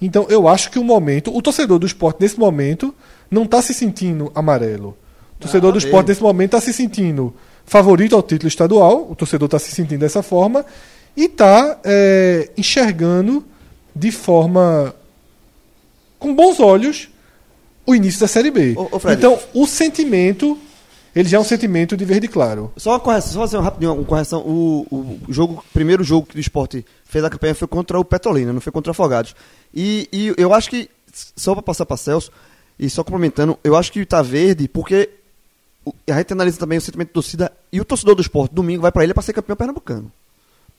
Então 0.00 0.26
eu 0.28 0.46
acho 0.48 0.70
que 0.70 0.78
o 0.78 0.84
momento, 0.84 1.34
o 1.36 1.42
torcedor 1.42 1.78
do 1.78 1.86
esporte 1.86 2.20
nesse 2.20 2.38
momento 2.38 2.94
não 3.30 3.42
está 3.44 3.60
se 3.62 3.74
sentindo 3.74 4.30
amarelo. 4.34 4.96
O 5.36 5.40
torcedor 5.42 5.70
Ah, 5.70 5.72
do 5.72 5.78
esporte 5.78 6.08
nesse 6.08 6.22
momento 6.22 6.56
está 6.56 6.60
se 6.60 6.72
sentindo 6.72 7.34
favorito 7.64 8.14
ao 8.14 8.22
título 8.22 8.48
estadual, 8.48 9.10
o 9.10 9.14
torcedor 9.14 9.46
está 9.46 9.58
se 9.58 9.70
sentindo 9.70 10.00
dessa 10.00 10.22
forma 10.22 10.64
e 11.16 11.24
está 11.24 11.78
enxergando 12.56 13.44
de 13.94 14.10
forma 14.10 14.94
com 16.18 16.34
bons 16.34 16.60
olhos 16.60 17.08
o 17.86 17.94
início 17.94 18.20
da 18.20 18.28
Série 18.28 18.50
B. 18.50 18.74
Ô, 18.76 18.88
ô, 18.92 18.98
Fred. 18.98 19.18
então, 19.18 19.38
o 19.52 19.66
sentimento, 19.66 20.58
ele 21.14 21.28
já 21.28 21.36
é 21.36 21.40
um 21.40 21.44
sentimento 21.44 21.96
de 21.96 22.04
verde 22.04 22.28
claro. 22.28 22.72
Só 22.76 22.90
uma 22.90 23.00
correção, 23.00 23.32
só 23.32 23.40
fazer 23.40 23.56
uma 23.56 23.64
rapidinho, 23.64 23.94
uma 23.94 24.04
correção. 24.04 24.40
O, 24.40 24.86
o 24.90 25.32
jogo, 25.32 25.64
primeiro 25.72 26.04
jogo 26.04 26.26
que 26.26 26.36
o 26.36 26.40
esporte 26.40 26.84
fez 27.04 27.24
a 27.24 27.30
campanha 27.30 27.54
foi 27.54 27.68
contra 27.68 27.98
o 27.98 28.04
Petrolina, 28.04 28.52
não 28.52 28.60
foi 28.60 28.72
contra 28.72 28.90
o 28.90 28.92
Afogados. 28.92 29.34
E, 29.74 30.08
e 30.12 30.34
eu 30.36 30.54
acho 30.54 30.70
que, 30.70 30.88
só 31.12 31.54
para 31.54 31.62
passar 31.62 31.86
para 31.86 31.96
Celso, 31.96 32.30
e 32.78 32.88
só 32.88 33.04
complementando, 33.04 33.58
eu 33.62 33.76
acho 33.76 33.92
que 33.92 34.04
tá 34.06 34.22
verde 34.22 34.68
porque 34.68 35.10
a 36.08 36.12
gente 36.18 36.32
analisa 36.32 36.58
também 36.58 36.78
o 36.78 36.80
sentimento 36.80 37.08
da 37.08 37.14
torcida 37.14 37.52
e 37.72 37.80
o 37.80 37.84
torcedor 37.84 38.14
do 38.14 38.22
esporte, 38.22 38.54
domingo, 38.54 38.82
vai 38.82 38.92
para 38.92 39.04
ele 39.04 39.14
para 39.14 39.22
ser 39.22 39.32
campeão 39.32 39.56
pernambucano. 39.56 40.10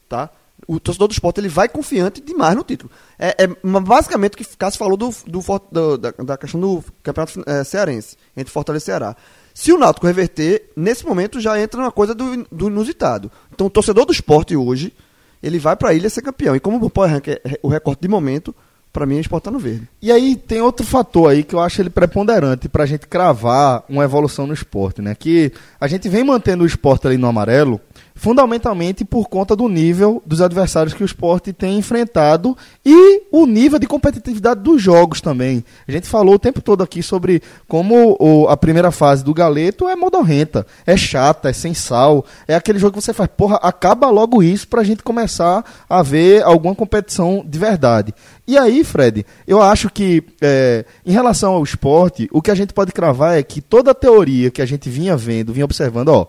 Tá? 0.08 0.30
O 0.68 0.80
torcedor 0.80 1.08
do 1.08 1.12
esporte 1.12 1.40
ele 1.40 1.50
vai 1.50 1.68
confiante 1.68 2.22
demais 2.22 2.56
no 2.56 2.64
título. 2.64 2.90
É, 3.20 3.44
é 3.44 3.48
basicamente 3.82 4.34
o 4.34 4.38
que 4.38 4.46
Cássio 4.58 4.78
falou 4.80 4.96
do, 4.96 5.10
do, 5.28 5.40
do- 5.72 5.98
da, 5.98 6.12
da 6.12 6.38
questão 6.38 6.60
do 6.62 6.84
campeonato 7.02 7.44
eh, 7.46 7.64
cearense, 7.64 8.16
entre 8.38 8.54
Fortaleza 8.54 8.84
e 8.84 8.86
Ceará. 8.86 9.16
Se 9.54 9.72
o 9.74 9.78
Náutico 9.78 10.08
reverter, 10.08 10.72
nesse 10.76 11.06
momento 11.06 11.40
já 11.42 11.60
entra 11.60 11.80
uma 11.82 11.92
coisa 11.92 12.16
do, 12.16 12.46
do 12.52 12.68
inusitado. 12.70 13.32
Então 13.52 13.68
o 13.68 13.70
torcedor 13.70 14.06
do 14.06 14.14
esporte 14.14 14.56
hoje, 14.56 14.94
ele 15.42 15.60
vai 15.60 15.76
para 15.76 15.90
a 15.90 15.94
ilha 15.94 16.10
ser 16.10 16.22
campeão. 16.22 16.56
E 16.56 16.60
como 16.60 16.84
o 16.84 16.90
Power 16.90 17.12
Rank 17.12 17.28
é 17.28 17.42
é 17.44 17.60
o 17.62 17.68
recorte 17.68 18.02
de 18.02 18.08
momento, 18.08 18.56
para 18.94 19.08
mim 19.08 19.18
o 19.18 19.20
esporte 19.20 19.46
tá 19.46 19.52
no 19.52 19.58
verde. 19.58 19.90
E 20.00 20.12
aí 20.12 20.36
tem 20.36 20.62
outro 20.62 20.86
fator 20.86 21.32
aí 21.32 21.44
que 21.44 21.56
eu 21.56 21.60
acho 21.60 21.82
ele 21.82 21.90
preponderante 21.90 22.70
pra 22.70 22.86
gente 22.86 23.08
cravar 23.08 23.84
uma 23.90 24.04
evolução 24.04 24.46
no 24.46 24.54
esporte, 24.54 25.02
né? 25.02 25.16
Que 25.16 25.52
a 25.82 25.88
gente 25.88 26.08
vem 26.08 26.24
mantendo 26.24 26.64
o 26.64 26.68
esporte 26.68 27.08
ali 27.08 27.18
no 27.18 27.28
amarelo, 27.28 27.82
fundamentalmente 28.16 29.04
por 29.04 29.28
conta 29.28 29.56
do 29.56 29.68
nível 29.68 30.22
dos 30.26 30.42
adversários 30.42 30.94
que 30.94 31.04
o 31.04 31.06
esporte 31.06 31.52
tem 31.52 31.78
enfrentado 31.78 32.56
e 32.86 33.24
o 33.32 33.46
nível 33.46 33.80
de 33.80 33.88
competitividade 33.88 34.62
dos 34.62 34.82
jogos 34.82 35.20
também. 35.20 35.64
A 35.88 35.92
gente 35.92 36.08
falou 36.08 36.36
o 36.36 36.40
tempo 36.40 36.62
todo 36.62 36.84
aqui 36.84 37.02
sobre 37.04 37.42
como 37.68 38.16
o- 38.20 38.48
a 38.48 38.56
primeira 38.56 38.92
fase 38.92 39.24
do 39.24 39.34
Galeto 39.34 39.88
é 39.88 39.96
modorrenta, 39.96 40.66
é 40.86 40.96
chata, 40.96 41.50
é 41.50 41.54
sem 41.54 41.74
sal, 41.74 42.26
é 42.48 42.56
aquele 42.56 42.80
jogo 42.80 42.98
que 42.98 43.04
você 43.04 43.14
faz, 43.14 43.30
porra, 43.36 43.58
acaba 43.58 44.10
logo 44.10 44.42
isso 44.44 44.68
pra 44.68 44.84
gente 44.84 45.04
começar 45.04 45.64
a 45.90 46.02
ver 46.02 46.44
alguma 46.44 46.76
competição 46.76 47.44
de 47.46 47.58
verdade. 47.60 48.14
E 48.48 48.58
aí, 48.58 48.84
Fred, 48.84 49.26
eu 49.48 49.62
acho 49.62 49.90
que 49.90 50.24
é, 50.42 50.86
em 51.06 51.12
relação 51.12 51.54
ao 51.54 51.64
esporte, 51.64 52.30
o 52.32 52.42
que 52.42 52.52
a 52.52 52.56
gente 52.56 52.74
pode 52.74 52.92
cravar 52.92 53.38
é 53.38 53.44
que 53.44 53.62
toda 53.62 53.92
a 53.92 53.96
teoria 53.96 54.52
que 54.52 54.62
a 54.62 54.66
gente 54.66 54.90
vinha 54.90 55.16
vendo, 55.18 55.54
vinha 55.54 55.66
observando, 55.66 56.10
ó. 56.10 56.28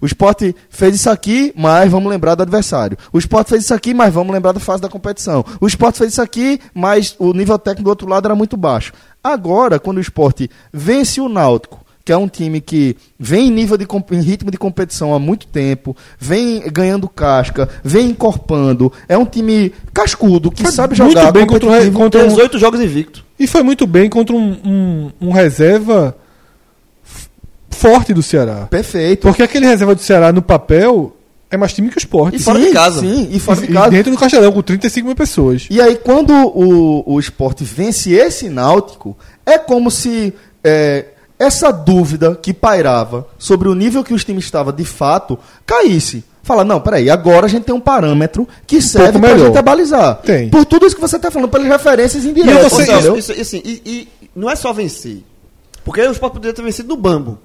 O 0.00 0.06
esporte 0.06 0.54
fez 0.70 0.94
isso 0.94 1.10
aqui, 1.10 1.52
mas 1.56 1.90
vamos 1.90 2.08
lembrar 2.10 2.34
do 2.34 2.42
adversário. 2.42 2.96
O 3.12 3.18
esporte 3.18 3.48
fez 3.50 3.64
isso 3.64 3.74
aqui, 3.74 3.92
mas 3.92 4.12
vamos 4.14 4.32
lembrar 4.32 4.52
da 4.52 4.60
fase 4.60 4.80
da 4.80 4.88
competição. 4.88 5.44
O 5.60 5.66
esporte 5.66 5.98
fez 5.98 6.12
isso 6.12 6.22
aqui, 6.22 6.60
mas 6.74 7.16
o 7.18 7.32
nível 7.32 7.58
técnico 7.58 7.84
do 7.84 7.90
outro 7.90 8.08
lado 8.08 8.26
era 8.26 8.34
muito 8.34 8.56
baixo. 8.56 8.92
Agora, 9.22 9.78
quando 9.80 9.98
o 9.98 10.00
esporte 10.00 10.48
vence 10.72 11.20
o 11.20 11.28
Náutico, 11.28 11.84
que 12.04 12.12
é 12.12 12.16
um 12.16 12.28
time 12.28 12.60
que 12.60 12.96
vem 13.18 13.48
em 13.48 13.50
nível 13.50 13.76
de 13.76 13.86
em 14.12 14.20
ritmo 14.22 14.50
de 14.50 14.56
competição 14.56 15.12
há 15.12 15.18
muito 15.18 15.46
tempo, 15.46 15.94
vem 16.18 16.62
ganhando 16.72 17.06
casca, 17.08 17.68
vem 17.84 18.10
encorpando, 18.10 18.90
é 19.06 19.18
um 19.18 19.26
time 19.26 19.72
cascudo 19.92 20.50
que 20.50 20.62
Foi 20.62 20.72
sabe 20.72 20.98
muito 20.98 21.12
jogar 21.18 21.32
bem 21.32 21.46
contra 21.46 21.90
contra 21.90 22.24
um- 22.24 22.28
18 22.28 22.58
jogos 22.58 22.80
invicto. 22.80 23.22
E 23.38 23.46
foi 23.46 23.62
muito 23.62 23.86
bem 23.86 24.08
contra 24.08 24.34
um, 24.34 24.56
um- 24.64 25.10
um 25.28 25.30
reserva 25.32 26.16
forte 27.78 28.12
do 28.12 28.22
Ceará. 28.22 28.66
Perfeito. 28.70 29.22
Porque 29.22 29.42
aquele 29.42 29.66
reserva 29.66 29.94
do 29.94 30.00
Ceará 30.02 30.32
no 30.32 30.42
papel 30.42 31.14
é 31.50 31.56
mais 31.56 31.72
time 31.72 31.88
que 31.88 31.96
o 31.96 31.98
esporte. 31.98 32.36
E 32.36 32.38
fora 32.38 32.58
de 32.60 32.70
casa. 32.72 33.00
Sim, 33.00 33.28
e 33.30 33.38
fora 33.40 33.60
de 33.60 33.66
E- 33.66 33.70
e 33.70 33.72
casa. 33.74 33.90
dentro 33.90 34.12
do 34.12 34.18
Castelão, 34.18 34.52
com 34.52 34.62
35 34.62 35.06
mil 35.06 35.16
pessoas. 35.16 35.66
E 35.70 35.80
aí, 35.80 35.96
quando 35.96 36.30
o, 36.32 37.04
o 37.14 37.18
esporte 37.18 37.64
vence 37.64 38.12
esse 38.12 38.48
náutico, 38.48 39.16
É 39.46 39.56
como 39.56 39.90
se 39.90 40.34
é, 40.62 41.06
essa 41.38 41.70
dúvida 41.72 42.34
que 42.36 42.52
pairava 42.52 43.26
sobre 43.38 43.66
o 43.68 43.74
nível 43.74 44.04
que 44.04 44.12
os 44.12 44.22
times 44.24 44.44
estavam 44.44 44.72
de 44.74 44.84
fato 44.84 45.38
caísse. 45.64 46.22
Fala, 46.42 46.64
não, 46.64 46.80
peraí, 46.80 47.08
agora 47.08 47.46
a 47.46 47.48
gente 47.48 47.64
tem 47.64 47.74
um 47.74 47.80
parâmetro 47.80 48.46
que 48.66 48.80
serve 48.82 49.12
pouco 49.18 49.26
pra 49.26 49.38
gente 49.38 49.56
abalizar. 49.58 50.16
Tem. 50.16 50.48
Por 50.50 50.64
tudo 50.66 50.86
isso 50.86 50.94
que 50.94 51.00
você 51.00 51.16
está 51.16 51.30
falando, 51.30 51.48
pelas 51.50 51.66
referências 51.66 52.24
indiretas, 52.26 52.70
você- 52.72 52.82
entendeu? 52.82 53.16
Isso, 53.16 53.32
isso, 53.32 53.40
assim, 53.40 53.62
e, 53.64 53.82
e 53.86 54.08
não 54.36 54.50
é 54.50 54.56
só 54.56 54.70
vencer. 54.72 55.22
Porque 55.84 56.02
o 56.02 56.12
Sport 56.12 56.32
poderia 56.34 56.52
ter 56.54 56.62
vencido 56.62 56.88
no 56.88 56.96
Bambo. 56.96 57.38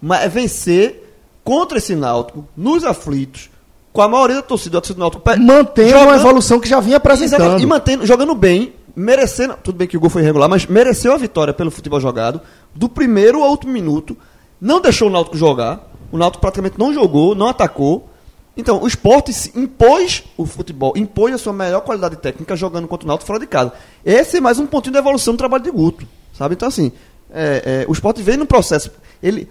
Mas 0.00 0.22
é 0.22 0.28
vencer 0.28 1.06
contra 1.44 1.78
esse 1.78 1.94
Náutico, 1.94 2.46
nos 2.56 2.84
aflitos, 2.84 3.50
com 3.92 4.02
a 4.02 4.08
maioria 4.08 4.36
da 4.36 4.42
torcida, 4.42 4.78
a 4.78 4.80
torcida 4.80 4.96
do 4.96 5.00
Náutico. 5.00 5.22
Mantendo 5.38 5.90
uma 5.90 6.00
jogando- 6.00 6.20
evolução 6.20 6.60
que 6.60 6.68
já 6.68 6.80
vinha 6.80 6.96
apresentando. 6.96 7.60
E 7.60 7.66
mantendo, 7.66 8.06
jogando 8.06 8.34
bem, 8.34 8.72
merecendo. 8.94 9.54
Tudo 9.62 9.76
bem 9.76 9.88
que 9.88 9.96
o 9.96 10.00
gol 10.00 10.10
foi 10.10 10.22
irregular, 10.22 10.48
mas 10.48 10.66
mereceu 10.66 11.12
a 11.12 11.16
vitória 11.16 11.52
pelo 11.52 11.70
futebol 11.70 12.00
jogado, 12.00 12.40
do 12.74 12.88
primeiro 12.88 13.42
ao 13.42 13.50
último 13.50 13.72
minuto. 13.72 14.16
Não 14.60 14.80
deixou 14.80 15.08
o 15.08 15.10
Náutico 15.10 15.36
jogar. 15.36 15.88
O 16.12 16.18
Náutico 16.18 16.40
praticamente 16.40 16.78
não 16.78 16.92
jogou, 16.92 17.34
não 17.34 17.46
atacou. 17.48 18.08
Então, 18.56 18.82
o 18.82 18.86
esporte 18.86 19.32
se 19.32 19.52
impôs 19.58 20.24
o 20.36 20.44
futebol, 20.44 20.92
impôs 20.96 21.32
a 21.34 21.38
sua 21.38 21.52
melhor 21.52 21.80
qualidade 21.82 22.16
técnica 22.16 22.54
jogando 22.56 22.86
contra 22.88 23.06
o 23.06 23.08
Náutico 23.08 23.26
fora 23.26 23.38
de 23.38 23.46
casa. 23.46 23.72
Esse 24.04 24.36
é 24.38 24.40
mais 24.40 24.58
um 24.58 24.66
pontinho 24.66 24.92
de 24.92 24.98
evolução 24.98 25.34
do 25.34 25.38
trabalho 25.38 25.62
de 25.62 25.70
Guto. 25.70 26.06
Sabe? 26.36 26.54
Então, 26.54 26.68
assim, 26.68 26.90
é, 27.32 27.84
é, 27.84 27.84
o 27.88 27.92
esporte 27.92 28.20
vem 28.22 28.36
no 28.36 28.44
processo. 28.46 28.90
Ele, 29.22 29.48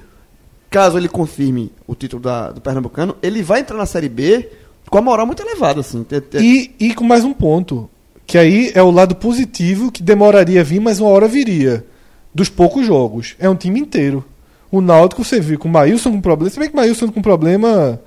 caso 0.69 0.97
ele 0.97 1.07
confirme 1.07 1.71
o 1.87 1.95
título 1.95 2.21
da- 2.21 2.51
do 2.51 2.61
Pernambucano, 2.61 3.15
ele 3.21 3.41
vai 3.41 3.61
entrar 3.61 3.77
na 3.77 3.85
Série 3.85 4.09
B 4.09 4.49
com 4.89 4.97
a 4.97 5.01
moral 5.01 5.25
muito 5.25 5.41
elevada. 5.41 5.79
Assim. 5.81 6.05
E, 6.39 6.71
e 6.79 6.93
com 6.93 7.03
mais 7.03 7.23
um 7.23 7.33
ponto. 7.33 7.89
Que 8.25 8.37
aí 8.37 8.71
é 8.75 8.81
o 8.83 8.91
lado 8.91 9.15
positivo 9.15 9.91
que 9.91 10.03
demoraria 10.03 10.61
a 10.61 10.63
vir, 10.63 10.79
mas 10.79 10.99
uma 10.99 11.09
hora 11.09 11.27
viria. 11.27 11.83
Dos 12.33 12.47
poucos 12.49 12.85
jogos. 12.85 13.35
É 13.39 13.49
um 13.49 13.55
time 13.55 13.79
inteiro. 13.79 14.23
O 14.71 14.81
Náutico 14.81 15.23
você 15.23 15.39
viu 15.39 15.57
com 15.57 15.67
o 15.67 15.71
Maílson 15.71 16.11
com 16.11 16.21
problema. 16.21 16.49
Se 16.51 16.59
bem 16.59 16.67
que 16.69 16.73
o 16.75 16.77
Maílson 16.77 17.11
com 17.11 17.21
problema. 17.23 17.99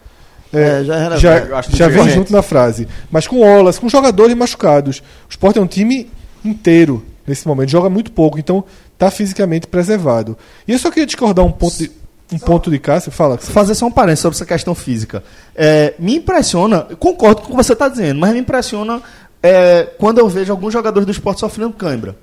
É, 0.52 0.84
já 0.84 0.96
é 0.96 1.18
já, 1.18 1.58
acho 1.58 1.70
que 1.70 1.76
já 1.76 1.88
vem 1.88 2.08
junto 2.10 2.30
na 2.32 2.42
frase. 2.42 2.86
Mas 3.10 3.26
com 3.26 3.40
olas, 3.40 3.78
com 3.80 3.88
jogadores 3.88 4.36
machucados. 4.36 4.98
O 5.28 5.30
Sport 5.30 5.56
é 5.56 5.60
um 5.60 5.66
time 5.66 6.08
inteiro 6.44 7.02
nesse 7.26 7.48
momento. 7.48 7.70
Joga 7.70 7.90
muito 7.90 8.12
pouco, 8.12 8.38
então 8.38 8.62
tá 8.96 9.10
fisicamente 9.10 9.66
preservado. 9.66 10.36
E 10.68 10.72
eu 10.72 10.78
só 10.78 10.88
queria 10.90 11.06
discordar 11.06 11.44
um 11.44 11.50
ponto 11.50 11.76
de, 11.78 11.90
um 12.32 12.38
ponto 12.38 12.70
de 12.70 12.78
Cássio. 12.78 13.10
Fala, 13.12 13.36
Cássio. 13.36 13.52
fazer 13.52 13.74
só 13.74 13.86
um 13.86 13.90
parênteses 13.90 14.20
sobre 14.20 14.36
essa 14.36 14.46
questão 14.46 14.74
física. 14.74 15.22
É, 15.54 15.94
me 15.98 16.16
impressiona, 16.16 16.86
concordo 16.98 17.42
com 17.42 17.48
o 17.48 17.50
que 17.50 17.56
você 17.56 17.72
está 17.72 17.88
dizendo, 17.88 18.18
mas 18.20 18.32
me 18.32 18.40
impressiona 18.40 19.00
é, 19.42 19.88
quando 19.98 20.18
eu 20.18 20.28
vejo 20.28 20.52
alguns 20.52 20.72
jogadores 20.72 21.06
do 21.06 21.12
esporte 21.12 21.40
sofrendo 21.40 21.72
cãibra. 21.72 22.16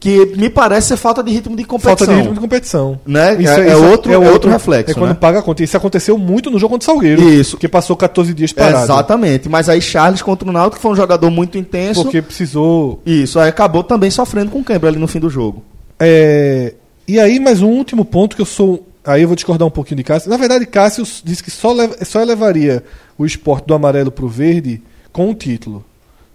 Que 0.00 0.34
me 0.36 0.50
parece 0.50 0.88
ser 0.88 0.96
falta 0.96 1.22
de 1.22 1.30
ritmo 1.30 1.54
de 1.54 1.62
competição. 1.62 1.96
Falta 1.96 2.12
de 2.12 2.18
ritmo 2.18 2.34
de 2.34 2.40
competição. 2.40 2.98
Né? 3.06 3.36
É- 3.40 3.68
é 3.68 3.76
outro- 3.76 4.12
é 4.12 4.18
outro 4.18 4.50
reflexo, 4.50 4.90
É 4.90 4.94
quando 4.94 5.10
né? 5.10 5.14
paga 5.20 5.38
a 5.38 5.42
conta. 5.42 5.62
Isso 5.62 5.76
aconteceu 5.76 6.18
muito 6.18 6.50
no 6.50 6.58
jogo 6.58 6.72
contra 6.74 6.82
o 6.90 6.92
Salgueiro. 6.92 7.22
Isso. 7.22 7.56
Que 7.56 7.68
passou 7.68 7.94
14 7.96 8.34
dias 8.34 8.52
parado. 8.52 8.82
Exatamente. 8.84 9.48
Mas 9.48 9.68
aí 9.68 9.80
Charles 9.80 10.20
contra 10.20 10.48
o 10.48 10.50
Náutico, 10.50 10.74
que 10.78 10.82
foi 10.82 10.90
um 10.90 10.96
jogador 10.96 11.30
muito 11.30 11.56
intenso. 11.56 12.02
Porque 12.02 12.20
precisou. 12.20 13.00
Isso, 13.06 13.38
aí 13.38 13.48
acabou 13.48 13.84
também 13.84 14.10
sofrendo 14.10 14.50
com 14.50 14.64
cãibra 14.64 14.88
ali 14.88 14.98
no 14.98 15.06
fim 15.06 15.20
do 15.20 15.30
jogo. 15.30 15.62
É, 16.00 16.74
E 17.06 17.20
aí, 17.20 17.38
mais 17.38 17.62
um 17.62 17.68
último 17.68 18.04
ponto 18.04 18.34
que 18.34 18.42
eu 18.42 18.46
sou. 18.46 18.84
Aí 19.04 19.22
eu 19.22 19.28
vou 19.28 19.34
discordar 19.34 19.66
um 19.66 19.70
pouquinho 19.70 19.96
de 19.96 20.04
Cássio. 20.04 20.30
Na 20.30 20.36
verdade, 20.36 20.64
Cássio 20.66 21.04
disse 21.24 21.42
que 21.42 21.50
só, 21.50 21.72
leva- 21.72 21.96
só 22.04 22.20
elevaria 22.20 22.84
o 23.18 23.26
esporte 23.26 23.66
do 23.66 23.74
amarelo 23.74 24.10
pro 24.12 24.28
verde 24.28 24.80
com 25.12 25.28
um 25.28 25.34
título. 25.34 25.84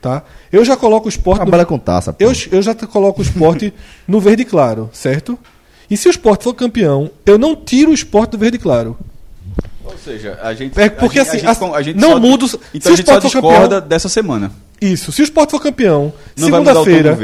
Tá? 0.01 0.23
Eu 0.51 0.63
já 0.63 0.75
coloco 0.77 1.07
o 1.07 1.09
esporte. 1.09 1.39
no- 1.39 1.45
Trabalha 1.45 1.65
com 1.65 1.79
taça. 1.79 2.15
Eu, 2.19 2.31
eu 2.51 2.61
já 2.61 2.75
coloco 2.75 3.19
o 3.21 3.23
esporte 3.23 3.73
no 4.07 4.19
verde 4.19 4.45
claro, 4.45 4.89
certo? 4.93 5.37
E 5.89 5.95
se 5.97 6.07
o 6.07 6.11
esporte 6.11 6.43
for 6.43 6.53
campeão, 6.53 7.09
eu 7.25 7.37
não 7.37 7.55
tiro 7.55 7.91
o 7.91 7.93
esporte 7.93 8.31
do 8.31 8.37
verde 8.37 8.57
claro. 8.57 8.97
Ou 9.83 9.97
seja, 9.97 10.37
a 10.43 10.53
gente. 10.53 10.77
É 10.79 10.89
porque 10.89 11.19
a 11.19 11.23
gente- 11.23 11.45
assim, 11.45 11.47
a 11.47 11.53
gente- 11.53 11.75
a- 11.75 11.81
gente 11.81 11.97
não 11.97 12.11
só- 12.11 12.19
muda 12.19 12.45
o- 12.45 12.47
se 12.49 12.59
Então 12.73 12.91
o 12.91 12.93
a 12.93 12.97
gente 12.97 13.05
só 13.05 13.13
Sport 13.17 13.21
for 13.21 13.27
discorda 13.41 13.75
campeão- 13.75 13.87
dessa 13.87 14.09
semana. 14.09 14.51
Isso. 14.81 15.11
Se 15.13 15.21
o 15.21 15.23
esporte 15.23 15.51
for 15.51 15.61
campeão, 15.61 16.13
o 16.37 16.41
segunda-feira. 16.41 17.17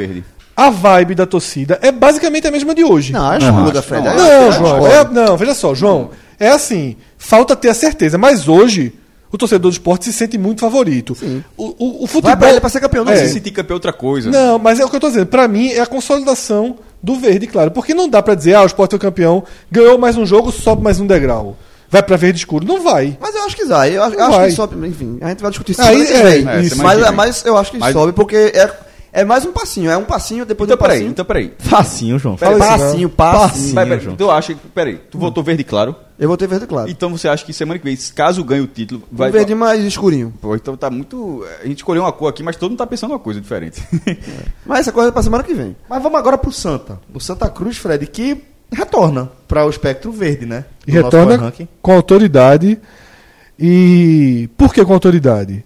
A 0.56 0.70
vibe 0.70 1.16
da 1.16 1.26
torcida 1.26 1.80
é 1.82 1.92
basicamente 1.92 2.48
a 2.48 2.52
mesma 2.52 2.76
de 2.76 2.84
hoje. 2.84 3.12
Não, 3.14 3.26
acho 3.30 3.46
Não, 3.46 3.54
muda, 3.64 3.82
Fred. 3.82 4.04
não. 4.04 4.12
Aí- 4.12 4.18
Não, 4.18 4.26
aí 4.46 4.52
João. 4.52 4.80
discordo. 4.80 4.88
é- 5.20 5.26
não, 5.26 5.38
veja 5.38 5.54
só, 5.54 5.74
João. 5.74 6.10
É 6.40 6.50
assim, 6.50 6.96
falta 7.18 7.56
ter 7.56 7.70
a 7.70 7.74
certeza, 7.74 8.18
mas 8.18 8.48
hoje 8.48 8.94
o 9.32 9.38
torcedor 9.38 9.72
do 9.72 9.74
esporte 9.74 10.06
se 10.06 10.14
sente 10.14 10.38
muito 10.38 10.62
favorito. 10.62 11.18
O, 11.58 11.64
o, 11.64 12.04
o 12.04 12.08
futebol. 12.08 12.30
Vai 12.32 12.38
pra 12.38 12.50
ele 12.52 12.60
pra 12.60 12.70
ser 12.70 12.80
campeão, 12.80 13.04
não 13.04 13.12
É. 13.12 13.16
é. 13.16 13.28
Se 13.28 13.34
sentir 13.34 13.52
campeão 13.52 13.74
é 13.76 13.78
outra 13.78 13.94
coisa. 13.94 14.30
Não, 14.30 14.60
mas 14.60 14.80
é 14.80 14.86
o 14.86 14.90
que 14.90 14.96
eu 14.96 15.00
tô 15.00 15.08
dizendo. 15.08 15.26
Pra 15.28 15.48
mim 15.48 15.70
é 15.70 15.80
a 15.80 15.88
consolidação 15.88 16.76
do 17.02 17.16
verde, 17.16 17.48
claro. 17.48 17.72
Porque 17.72 17.94
não 17.94 18.08
dá 18.08 18.22
pra 18.22 18.36
dizer, 18.36 18.54
ah, 18.54 18.62
o 18.62 18.66
Sport 18.68 18.94
é 18.94 18.96
o 18.96 19.00
campeão, 19.00 19.44
ganhou 19.72 19.98
mais 19.98 20.18
um 20.18 20.26
jogo, 20.26 20.52
sobe 20.52 20.84
mais 20.84 21.00
um 21.00 21.08
degrau. 21.08 21.58
Vai 21.90 22.02
pra 22.04 22.16
verde 22.18 22.40
escuro. 22.40 22.66
Não 22.66 22.82
vai. 22.84 23.18
Mas 23.22 23.36
eu 23.36 23.44
acho 23.46 23.56
que 23.56 23.66
vai. 23.66 23.96
Eu 23.96 24.04
acho, 24.04 24.18
Não 24.18 24.26
acho 24.28 24.38
vai. 24.38 24.50
que 24.50 24.56
sobe. 24.56 24.88
Enfim, 24.88 25.18
a 25.22 25.30
gente 25.30 25.42
vai 25.42 25.52
discutir 25.52 25.72
isso 25.74 25.82
Aí, 25.82 26.02
é, 26.02 26.40
é, 26.40 26.64
semana 26.70 27.12
mas, 27.12 27.16
mas 27.16 27.46
eu 27.46 27.56
acho 27.58 27.72
que 27.72 27.78
Mas- 27.78 27.94
sobe 27.94 28.14
porque 28.14 28.36
é, 28.36 28.70
é 29.14 29.24
mais 29.24 29.46
um 29.46 29.54
passinho. 29.54 29.92
É 29.92 29.96
um 29.96 30.04
passinho 30.04 30.46
depois 30.46 30.68
Então 30.68 30.76
do 30.76 30.80
peraí, 30.82 30.98
passinho. 30.98 31.12
então 31.12 31.24
peraí. 31.26 31.54
Facinho, 31.60 32.18
João. 32.20 32.36
Fala 32.36 32.58
isso, 32.58 32.68
passinho, 32.68 33.10
passinho. 33.10 33.74
Peraí, 33.76 33.90
peraí, 33.90 34.04
João. 34.04 34.16
Tu 34.16 34.32
acha 34.32 34.54
que. 34.56 34.68
Peraí, 34.70 34.96
tu 35.10 35.18
votou 35.20 35.44
verde 35.44 35.64
claro? 35.64 35.96
Eu 36.18 36.28
vou 36.28 36.36
ter 36.36 36.48
verde 36.48 36.66
claro. 36.66 36.90
Então 36.90 37.10
você 37.10 37.28
acha 37.28 37.46
que 37.46 37.54
semana 37.54 37.78
que 37.80 37.86
vem, 37.86 37.96
caso 38.16 38.44
ganhe 38.44 38.62
o 38.62 38.68
título, 38.68 39.04
vai. 39.12 39.30
Um 39.30 39.32
verde 39.32 39.54
mais 39.54 39.84
escurinho. 39.84 40.34
Pô, 40.42 40.56
então 40.56 40.76
tá 40.76 40.90
muito. 40.90 41.46
A 41.62 41.68
gente 41.68 41.78
escolheu 41.78 42.02
uma 42.04 42.12
cor 42.12 42.28
aqui, 42.30 42.42
mas 42.42 42.56
todo 42.56 42.72
mundo 42.72 42.80
tá 42.80 42.88
pensando 42.88 43.12
uma 43.12 43.20
coisa 43.20 43.40
diferente. 43.40 43.82
Mas 44.66 44.80
essa 44.82 44.92
coisa 44.92 45.10
é 45.10 45.12
pra 45.12 45.22
semana 45.22 45.44
que 45.44 45.54
vem. 45.54 45.76
Mas 45.90 46.02
vamos 46.02 46.18
agora 46.18 46.38
pro 46.38 46.52
Santa. 46.52 47.00
O 47.14 47.20
Santa 47.20 47.50
Cruz, 47.50 47.78
Fred, 47.78 48.08
que 48.08 48.42
retorna 48.72 49.30
para 49.48 49.66
o 49.66 49.70
espectro 49.70 50.12
verde, 50.12 50.46
né? 50.46 50.66
E 50.88 50.92
Do 50.92 51.04
retorna 51.04 51.54
com 51.82 51.94
autoridade. 51.94 52.80
E 53.60 54.50
por 54.58 54.74
que 54.74 54.84
com 54.84 54.94
autoridade? 54.94 55.64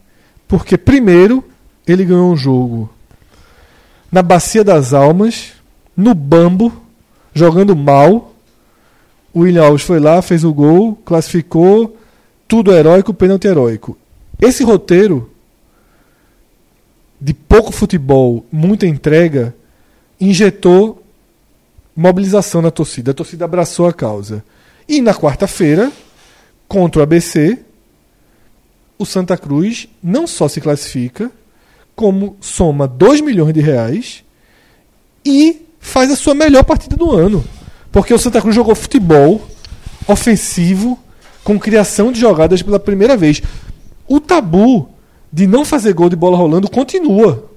Porque 0.48 0.78
primeiro 0.78 1.44
ele 1.88 2.04
ganhou 2.04 2.32
um 2.32 2.36
jogo 2.36 2.90
na 4.12 4.22
Bacia 4.22 4.64
das 4.64 4.94
Almas, 4.94 5.54
no 5.96 6.14
Bambo, 6.14 6.72
jogando 7.34 7.76
mal. 7.76 8.34
O 9.34 9.42
William 9.42 9.66
Alves 9.66 9.84
foi 9.84 10.00
lá, 10.00 10.22
fez 10.22 10.44
o 10.44 10.54
gol, 10.54 10.96
classificou, 11.06 11.98
tudo 12.48 12.74
heróico, 12.74 13.14
pênalti 13.14 13.48
heróico. 13.48 13.98
Esse 14.42 14.64
roteiro 14.64 15.30
de 17.20 17.34
pouco 17.34 17.72
futebol, 17.72 18.46
muita 18.52 18.86
entrega, 18.86 19.56
injetou 20.20 21.04
mobilização 21.96 22.62
na 22.62 22.70
torcida. 22.70 23.12
A 23.12 23.14
torcida 23.14 23.46
abraçou 23.46 23.88
a 23.88 23.94
causa. 23.94 24.44
E 24.88 25.02
na 25.02 25.14
quarta-feira, 25.14 25.92
contra 26.68 27.00
o 27.00 27.04
ABC, 27.04 27.60
o 28.98 29.06
Santa 29.06 29.38
Cruz 29.38 29.88
não 30.02 30.28
só 30.28 30.48
se 30.48 30.62
classifica, 30.62 31.32
como 31.98 32.38
soma 32.40 32.88
2 32.88 33.22
milhões 33.22 33.56
de 33.56 33.60
reais 33.60 34.24
e 35.26 35.66
faz 35.80 36.12
a 36.12 36.16
sua 36.16 36.36
melhor 36.36 36.64
partida 36.64 36.96
do 36.96 37.12
ano. 37.12 37.44
Porque 37.92 38.14
o 38.14 38.20
Santa 38.20 38.40
Cruz 38.40 38.56
jogou 38.56 38.76
futebol 38.76 39.42
ofensivo, 40.08 41.00
com 41.44 41.60
criação 41.60 42.12
de 42.12 42.20
jogadas 42.20 42.62
pela 42.62 42.80
primeira 42.80 43.18
vez. 43.18 43.42
O 44.08 44.20
tabu 44.20 44.90
de 45.34 45.48
não 45.48 45.66
fazer 45.66 45.94
gol 45.94 46.08
de 46.08 46.16
bola 46.16 46.38
rolando 46.38 46.70
continua 46.70 47.50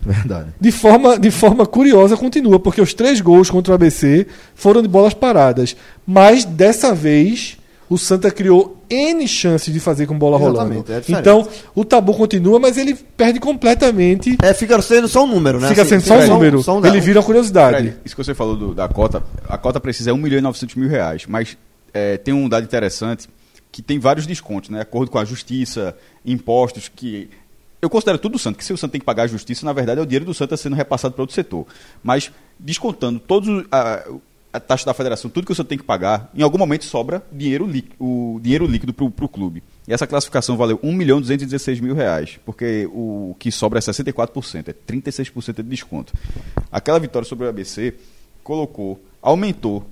Verdade. 0.00 0.48
de 0.60 0.72
forma, 0.72 1.16
de 1.16 1.30
forma 1.30 1.64
curiosa 1.64 2.16
continua, 2.16 2.58
porque 2.58 2.80
os 2.80 2.94
três 2.94 3.20
gols 3.20 3.48
contra 3.48 3.72
o 3.72 3.74
ABC 3.76 4.26
foram 4.56 4.82
de 4.82 4.88
bolas 4.88 5.14
paradas. 5.14 5.76
Mas 6.04 6.44
dessa 6.44 6.92
vez 6.92 7.56
o 7.94 7.98
Santa 7.98 8.30
criou 8.30 8.76
N 8.90 9.26
chances 9.26 9.72
de 9.72 9.80
fazer 9.80 10.06
com 10.06 10.18
bola 10.18 10.36
Exatamente, 10.36 10.86
rolando. 10.88 10.92
é 10.92 11.20
então 11.20 11.48
o 11.74 11.84
tabu 11.84 12.12
continua, 12.14 12.58
mas 12.58 12.76
ele 12.76 12.94
perde 12.94 13.40
completamente. 13.40 14.36
É, 14.42 14.52
fica 14.52 14.80
sendo 14.82 15.08
só 15.08 15.24
um 15.24 15.26
número, 15.26 15.58
né? 15.60 15.68
Fica 15.68 15.82
Assim, 15.82 16.00
sendo 16.00 16.02
só 16.04 16.18
um 16.18 16.26
número. 16.34 16.62
só 16.62 16.78
um 16.78 16.84
ele 16.86 17.00
vira 17.00 17.18
uma 17.20 17.24
curiosidade. 17.24 17.76
Fred, 17.78 17.96
isso 18.04 18.14
que 18.14 18.22
você 18.24 18.34
falou 18.34 18.56
do- 18.56 18.74
da 18.74 18.88
cota, 18.88 19.22
a 19.48 19.56
cota 19.56 19.80
precisa 19.80 20.10
é 20.10 20.12
1 20.12 20.16
milhão 20.18 20.38
e 20.38 20.42
900 20.42 20.74
mil 20.76 20.88
reais, 20.88 21.24
mas 21.26 21.56
é, 21.92 22.16
tem 22.16 22.34
um 22.34 22.48
dado 22.48 22.64
interessante 22.64 23.28
que 23.72 23.80
tem 23.82 23.98
vários 23.98 24.26
descontos, 24.26 24.70
né? 24.70 24.78
De 24.78 24.82
acordo 24.82 25.10
com 25.10 25.18
a 25.18 25.24
justiça, 25.24 25.96
impostos, 26.24 26.88
que 26.94 27.28
eu 27.82 27.90
considero 27.90 28.18
tudo 28.18 28.32
do 28.32 28.38
Santo, 28.38 28.56
que 28.56 28.64
se 28.64 28.72
o 28.72 28.76
Santo 28.78 28.92
tem 28.92 29.00
que 29.00 29.04
pagar 29.04 29.24
a 29.24 29.26
justiça, 29.26 29.64
na 29.66 29.72
verdade 29.72 29.98
é 30.00 30.02
o 30.02 30.06
dinheiro 30.06 30.24
do 30.24 30.32
Santo 30.34 30.56
sendo 30.56 30.74
repassado 30.76 31.14
para 31.14 31.22
outro 31.22 31.34
setor. 31.34 31.66
Mas 32.02 32.30
descontando 32.58 33.18
todos 33.18 33.48
os- 33.48 33.64
a, 34.56 34.60
taxa 34.60 34.86
da 34.86 34.94
federação, 34.94 35.30
tudo 35.30 35.46
que 35.46 35.52
o 35.52 35.54
Santo 35.54 35.68
tem 35.68 35.78
que 35.78 35.84
pagar, 35.84 36.30
em 36.34 36.42
algum 36.42 36.58
momento 36.58 36.84
sobra 36.84 37.22
dinheiro 37.32 37.68
o 37.98 38.38
dinheiro 38.42 38.66
líquido 38.66 38.92
para 38.92 39.24
o 39.24 39.28
clube. 39.28 39.62
E 39.86 39.92
essa 39.92 40.06
classificação 40.06 40.56
valeu 40.56 40.78
1 40.82 40.92
milhão 40.92 41.18
e 41.18 41.20
216 41.22 41.80
mil 41.80 41.94
reais, 41.94 42.38
porque 42.44 42.88
o 42.92 43.36
que 43.38 43.50
sobra 43.52 43.78
é 43.78 43.82
64%, 43.82 44.68
é 44.68 44.72
36% 44.72 45.56
de 45.56 45.62
desconto. 45.64 46.12
Aquela 46.72 46.98
vitória 46.98 47.28
sobre 47.28 47.46
o 47.46 47.48
ABC 47.48 47.94
colocou, 48.42 49.00
aumentou 49.20 49.84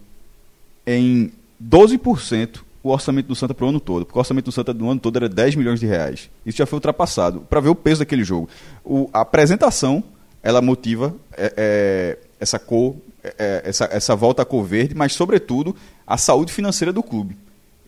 em 0.86 1.32
12% 1.62 2.60
o 2.82 2.90
orçamento 2.90 3.26
do 3.26 3.34
Santa 3.36 3.54
para 3.54 3.64
o 3.64 3.68
ano 3.68 3.78
todo. 3.80 4.04
Porque 4.04 4.18
o 4.18 4.20
orçamento 4.20 4.46
do 4.46 4.52
Santa 4.52 4.74
do 4.74 4.88
ano 4.90 4.98
todo 5.00 5.16
era 5.16 5.28
10 5.28 5.54
milhões 5.54 5.78
de 5.78 5.86
reais. 5.86 6.28
Isso 6.44 6.58
já 6.58 6.66
foi 6.66 6.78
ultrapassado. 6.78 7.40
Para 7.42 7.60
ver 7.60 7.68
o 7.68 7.74
peso 7.74 8.00
daquele 8.00 8.24
jogo. 8.24 8.48
O- 8.84 9.08
a 9.12 9.20
apresentação, 9.20 10.02
ela 10.42 10.60
motiva, 10.60 11.14
é, 11.36 11.52
é, 11.56 12.18
essa 12.40 12.58
cor, 12.58 12.96
é, 13.22 13.34
é, 13.38 13.62
essa, 13.68 13.88
essa 13.92 14.16
volta 14.16 14.42
à 14.42 14.44
cor 14.44 14.64
verde, 14.64 14.94
mas 14.94 15.12
sobretudo 15.12 15.74
a 16.06 16.16
saúde 16.16 16.52
financeira 16.52 16.92
do 16.92 17.02
clube. 17.02 17.36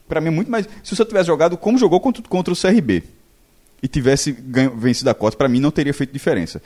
Para 0.08 0.20
mim 0.20 0.28
é 0.28 0.30
muito 0.30 0.50
mais. 0.50 0.68
Se 0.82 0.94
você 0.94 1.04
tivesse 1.04 1.26
jogado 1.26 1.56
como 1.56 1.78
jogou 1.78 1.98
contra, 2.00 2.22
contra 2.28 2.52
o 2.52 2.56
CRB 2.56 3.02
e 3.82 3.88
tivesse 3.88 4.32
ganho, 4.32 4.70
vencido 4.76 5.10
a 5.10 5.14
cota, 5.14 5.36
para 5.36 5.48
mim 5.48 5.60
não 5.60 5.70
teria 5.70 5.94
feito 5.94 6.12
diferença. 6.12 6.60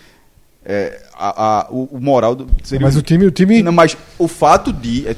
É, 0.64 1.00
a, 1.14 1.60
a- 1.60 1.66
o, 1.70 1.84
o 1.92 2.00
moral 2.00 2.34
do, 2.34 2.48
seria 2.64 2.86
Mas 2.86 2.96
o 2.96 3.02
time, 3.02 3.24
o 3.26 3.30
time 3.30 3.62
não, 3.62 3.72
mas 3.72 3.96
o 4.18 4.26
fato 4.28 4.72
de. 4.72 5.06
é, 5.08 5.16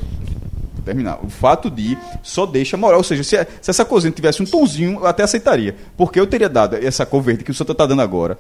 terminar. 0.85 1.19
O 1.25 1.29
fato 1.31 1.71
de 1.71 1.97
só 2.23 2.47
deixa 2.47 2.77
moral. 2.77 2.99
Ou 2.99 3.05
seja, 3.05 3.23
se, 3.25 3.37
se 3.61 3.71
essa 3.71 3.85
cozinha 3.85 4.13
tivesse 4.13 4.43
um 4.43 4.47
tonzinho, 4.47 5.01
eu 5.01 5.07
até 5.07 5.23
aceitaria. 5.23 5.75
Porque 5.97 6.21
eu 6.21 6.27
teria 6.27 6.49
dado 6.49 6.77
essa 6.77 7.05
cor 7.07 7.23
verde 7.23 7.43
que 7.43 7.51
o 7.51 7.55
Santa 7.55 7.75
tá 7.75 7.87
dando 7.87 8.03
agora. 8.03 8.39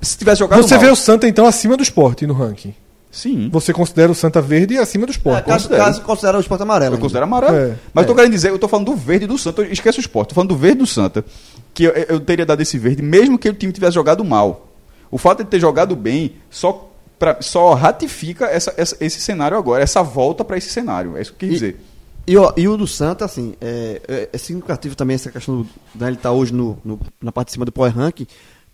Se 0.00 0.16
tivesse 0.16 0.38
jogado. 0.38 0.62
Você 0.62 0.74
mal, 0.74 0.84
vê 0.84 0.90
o 0.90 0.96
Santa 0.96 1.26
então 1.28 1.44
acima 1.46 1.76
do 1.76 1.82
esporte 1.82 2.26
no 2.26 2.34
ranking. 2.34 2.74
Sim. 3.10 3.48
Você 3.50 3.72
considera 3.72 4.12
o 4.12 4.14
Santa 4.14 4.42
verde 4.42 4.76
acima 4.76 5.06
do 5.06 5.10
É, 5.10 5.12
esporte. 5.12 5.44
caso, 5.46 5.64
considero. 5.68 5.84
caso 5.84 6.02
considera 6.02 6.36
o 6.36 6.40
esporte 6.40 6.62
amarelo. 6.62 6.90
Eu 6.90 6.94
ainda. 6.96 7.02
considero 7.02 7.24
amarelo. 7.24 7.56
É, 7.56 7.76
Mas 7.94 8.02
eu 8.04 8.06
tô 8.08 8.12
é. 8.12 8.16
querendo 8.16 8.32
dizer, 8.32 8.50
eu 8.50 8.58
tô 8.58 8.68
falando 8.68 8.86
do 8.86 8.96
verde 8.96 9.26
do 9.26 9.38
Santa. 9.38 9.62
eu 9.62 9.72
Esquece 9.72 9.98
o 9.98 10.00
esporte. 10.00 10.28
Tô 10.30 10.34
falando 10.34 10.50
do 10.50 10.56
verde 10.56 10.78
do 10.78 10.86
Santa. 10.86 11.24
Que 11.72 11.84
eu, 11.84 11.92
eu 11.92 12.20
teria 12.20 12.44
dado 12.44 12.60
esse 12.60 12.76
verde, 12.78 13.02
mesmo 13.02 13.38
que 13.38 13.48
o 13.48 13.54
time 13.54 13.72
tivesse 13.72 13.94
jogado 13.94 14.24
mal. 14.24 14.68
O 15.10 15.16
fato 15.18 15.42
de 15.44 15.48
ter 15.50 15.60
jogado 15.60 15.94
bem 15.96 16.34
só, 16.50 16.90
pra, 17.18 17.38
só 17.40 17.72
ratifica 17.74 18.46
essa, 18.46 18.74
essa- 18.76 18.96
esse 19.00 19.20
cenário 19.20 19.56
agora, 19.56 19.82
essa 19.82 20.02
volta 20.02 20.44
para 20.44 20.58
esse 20.58 20.68
cenário. 20.68 21.16
É 21.16 21.22
isso 21.22 21.32
que 21.32 21.46
eu 21.46 21.48
quis 21.50 21.56
E- 21.56 21.60
dizer. 21.66 21.80
E, 22.28 22.36
ó, 22.36 22.52
e 22.56 22.66
o 22.66 22.76
do 22.76 22.86
Santa, 22.88 23.24
assim, 23.24 23.54
é, 23.60 24.00
é, 24.08 24.28
é 24.32 24.38
significativo 24.38 24.96
também 24.96 25.14
essa 25.14 25.30
questão 25.30 25.58
do, 25.62 25.68
da 25.94 26.08
ele 26.08 26.16
estar 26.16 26.32
hoje 26.32 26.52
no, 26.52 26.76
no- 26.84 26.98
na 27.22 27.30
parte 27.30 27.46
de 27.48 27.52
cima 27.52 27.64
do 27.64 27.70
Power 27.70 27.96
Rank, 27.96 28.22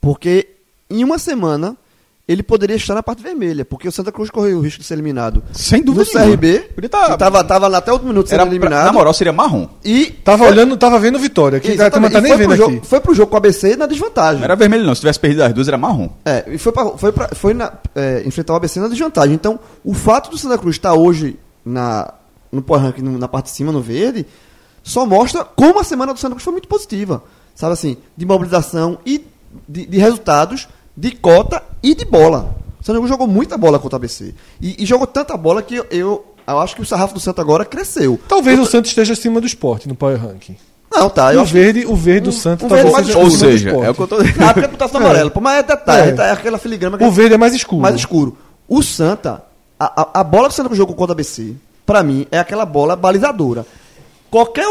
porque 0.01 0.49
em 0.89 1.05
uma 1.05 1.19
semana 1.19 1.77
ele 2.33 2.43
poderia 2.43 2.77
estar 2.77 2.95
na 2.95 3.03
parte 3.03 3.23
vermelha, 3.23 3.65
porque 3.65 3.87
o 3.87 3.93
Santa 3.93 4.11
Cruz 4.11 4.31
correu 4.31 4.59
o 4.59 4.61
risco 4.61 4.81
de 4.81 4.87
ser 4.87 4.95
eliminado 4.95 5.43
Sem 5.53 5.81
no 5.81 5.87
dúvida 5.87 6.05
nenhuma. 6.15 6.31
CRB, 6.37 6.59
Podia 6.75 6.89
tá- 6.91 7.11
que 7.13 7.19
tava, 7.19 7.45
tava 7.45 7.69
lá 7.69 7.79
até 7.79 7.91
o 7.91 7.95
último 7.95 8.11
minuto 8.13 8.29
sendo 8.29 8.35
Era, 8.41 8.47
pra- 8.47 8.53
eliminado. 8.55 8.87
na 8.87 8.93
moral, 8.93 9.13
seria 9.15 9.33
marrom. 9.33 9.69
e 9.85 10.07
Tava 10.07 10.45
olhando, 10.47 10.77
tava 10.77 10.99
vendo 10.99 11.19
Vitória, 11.19 11.61
que 11.61 11.71
Exatamente, 11.73 12.13
tá 12.13 12.19
e 12.19 12.23
nem 12.23 12.33
foi, 12.33 12.39
vendo 12.39 12.55
pro 12.57 12.65
aqui. 12.65 12.75
jogo, 12.75 12.87
foi 12.87 13.01
pro 13.01 13.15
jogo 13.15 13.29
com 13.31 13.35
o 13.35 13.39
ABC 13.39 13.77
na 13.77 13.87
desvantagem. 13.87 14.39
Não 14.39 14.45
era 14.45 14.57
vermelho, 14.57 14.85
não. 14.85 14.95
Se 14.95 15.01
tivesse 15.01 15.21
perdido 15.21 15.43
as 15.43 15.53
duas, 15.53 15.69
era 15.69 15.77
marrom. 15.79 16.09
É, 16.25 16.45
e 16.49 16.59
foi, 16.59 16.73
pra, 16.73 16.87
foi, 16.97 17.13
pra, 17.13 17.29
foi 17.35 17.55
na, 17.55 17.73
é, 17.95 18.23
enfrentar 18.25 18.55
o 18.55 18.57
ABC 18.57 18.81
na 18.81 18.89
desvantagem. 18.89 19.35
Então, 19.35 19.59
o 19.85 19.93
fato 19.95 20.31
do 20.31 20.39
Santa 20.39 20.57
Cruz 20.59 20.77
estar 20.77 20.95
hoje 20.95 21.37
na, 21.65 22.13
no 22.51 22.63
Power 22.63 22.83
Ranking, 22.83 23.03
no- 23.03 23.19
na 23.19 23.29
parte 23.29 23.47
de 23.47 23.53
cima, 23.53 23.71
no 23.73 23.81
verde, 23.81 24.27
só 24.83 25.07
mostra 25.07 25.45
como 25.45 25.79
a 25.81 25.85
semana 25.85 26.13
do 26.13 26.19
Santa 26.19 26.35
Cruz 26.35 26.43
foi 26.45 26.53
muito 26.53 26.69
positiva. 26.69 27.23
Sabe 27.55 27.75
assim, 27.75 27.97
de 28.17 28.25
mobilização 28.25 28.99
e 29.05 29.25
de, 29.69 29.87
de 29.87 29.99
resultados, 29.99 30.67
de 30.97 31.11
cota 31.13 31.63
e 31.83 31.95
de 31.95 32.05
bola. 32.05 32.55
O 32.81 32.85
Santa 32.85 32.99
Cruz 32.99 33.09
jogou 33.11 33.27
muita 33.27 33.57
bola 33.57 33.79
contra 33.79 33.97
o 33.97 33.99
ABC. 33.99 34.35
E, 34.61 34.83
e 34.83 34.87
jogou 34.87 35.07
tanta 35.07 35.37
bola 35.37 35.63
que 35.63 35.77
eu, 35.77 35.87
eu, 35.91 36.27
eu 36.47 36.59
acho 36.61 36.75
que 36.75 36.83
o 36.83 36.87
sarrafo 36.87 37.15
do 37.15 37.21
Santa 37.21 37.41
agora 37.41 37.65
cresceu. 37.65 38.19
Talvez 38.29 38.59
o 38.59 38.67
Santa 38.67 38.89
esteja 38.89 39.13
acima 39.13 39.41
do 39.41 39.47
esporte 39.47 39.89
no 39.89 39.95
Power 39.95 40.21
Ranking. 40.21 40.57
Não, 40.95 41.09
tá. 41.09 41.33
E 41.33 41.37
Eu 41.37 41.43
o 41.43 41.45
verde, 41.47 41.87
o 41.87 41.97
verde 41.97 42.23
do 42.25 42.31
um- 42.31 42.33
Santa 42.33 42.67
um 42.67 42.69
talvez 42.69 42.83
verde 42.93 42.93
mais 42.93 43.07
seja 43.07 43.19
Ou 43.19 43.31
seja, 43.31 43.71
é 43.71 43.91
o 43.91 43.95
que 43.95 44.01
eu 44.01 44.07
tô 44.09 44.17
Ah, 44.17 44.53
porque 44.53 44.99
no 44.99 45.05
É. 45.05 45.05
amarelo. 45.05 45.31
Pô, 45.31 45.41
mas 45.41 45.59
é 45.59 45.63
detalhe, 45.63 46.21
É. 46.21 46.23
é 46.25 46.31
aquela 46.33 46.59
filigrama 46.59 46.99
que 46.99 47.05
O 47.05 47.11
verde 47.11 47.35
é 47.35 47.39
mais 47.39 47.55
escuro. 47.55 47.81
mais 47.81 47.95
escuro. 47.95 48.37
O 48.69 48.83
Santa, 48.83 49.43
a, 49.81 50.03
a, 50.03 50.21
a 50.21 50.25
bola 50.25 50.49
que 50.49 50.53
o 50.55 50.57
Santa 50.57 50.69
Cruz 50.69 50.77
jogou 50.79 50.95
contra 50.95 51.13
o 51.13 51.15
ABC, 51.15 51.55
pra 51.87 52.03
mim, 52.03 52.27
é 52.31 52.39
aquela 52.39 52.67
bola 52.67 52.95
balizadora. 52.97 53.65
Qualquer. 54.31 54.67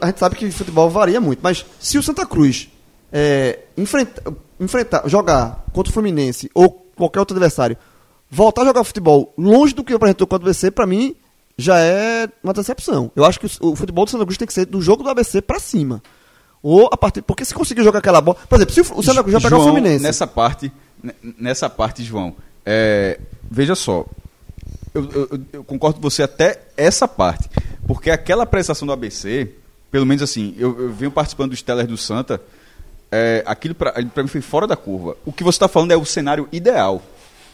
A 0.00 0.06
gente 0.06 0.18
sabe 0.18 0.36
que 0.36 0.50
futebol 0.50 0.90
varia 0.90 1.20
muito, 1.20 1.40
mas 1.42 1.64
se 1.78 1.96
o 1.96 2.02
Santa 2.02 2.26
Cruz 2.26 2.68
é, 3.12 3.60
enfrenta, 3.76 4.22
enfrentar, 4.64 5.08
jogar 5.08 5.64
contra 5.72 5.90
o 5.90 5.92
Fluminense 5.94 6.50
ou 6.54 6.70
qualquer 6.96 7.20
outro 7.20 7.34
adversário, 7.36 7.76
voltar 8.30 8.62
a 8.62 8.64
jogar 8.66 8.84
futebol 8.84 9.32
longe 9.36 9.74
do 9.74 9.84
que 9.84 9.92
apresentou 9.92 10.26
contra 10.26 10.44
o 10.46 10.48
ABC, 10.48 10.70
pra 10.70 10.86
mim, 10.86 11.14
já 11.56 11.78
é 11.80 12.28
uma 12.42 12.52
decepção. 12.52 13.10
Eu 13.14 13.24
acho 13.24 13.38
que 13.38 13.46
o, 13.60 13.76
futebol 13.76 14.04
do 14.04 14.10
Santa 14.10 14.24
Cruz 14.24 14.38
tem 14.38 14.46
que 14.46 14.52
ser 14.54 14.66
do 14.66 14.80
jogo 14.80 15.02
do 15.02 15.10
ABC 15.10 15.42
pra 15.42 15.58
cima. 15.60 16.02
Ou 16.62 16.88
a 16.92 16.96
partir. 16.96 17.22
Porque 17.22 17.44
se 17.44 17.52
conseguir 17.52 17.82
jogar 17.82 17.98
aquela 17.98 18.20
bola. 18.20 18.38
Por 18.48 18.56
exemplo, 18.56 18.72
se 18.74 18.80
o, 18.80 18.98
o 18.98 19.02
Santa 19.02 19.22
Cruz 19.22 19.32
já 19.32 19.40
pegar 19.40 19.58
o 19.58 19.62
Fluminense. 19.64 20.02
Nessa 20.02 20.26
parte, 20.26 20.72
ne- 21.02 21.14
nessa 21.38 21.68
parte, 21.68 22.02
João, 22.04 22.34
é, 22.64 23.18
veja 23.50 23.74
só. 23.74 24.06
Eu, 24.94 25.08
eu- 25.10 25.40
eu- 25.54 25.64
concordo 25.64 25.96
com 26.00 26.02
você 26.08 26.22
até 26.22 26.60
essa 26.76 27.08
parte. 27.08 27.48
Porque 27.86 28.10
aquela 28.10 28.46
prestação 28.46 28.86
do 28.86 28.92
ABC, 28.92 29.50
pelo 29.90 30.06
menos 30.06 30.22
assim, 30.22 30.54
eu, 30.56 30.80
eu 30.82 30.92
venho 30.92 31.10
participando 31.10 31.50
dos 31.50 31.62
tellers 31.62 31.88
do 31.88 31.96
Santa, 31.96 32.40
é, 33.12 33.42
aquilo 33.46 33.74
pra, 33.74 33.92
pra 33.92 34.22
mim 34.22 34.28
foi 34.28 34.40
fora 34.40 34.66
da 34.66 34.74
curva. 34.74 35.16
O 35.24 35.32
que 35.32 35.44
você 35.44 35.56
está 35.56 35.68
falando 35.68 35.92
é 35.92 35.96
o 35.96 36.04
cenário 36.04 36.48
ideal. 36.50 37.00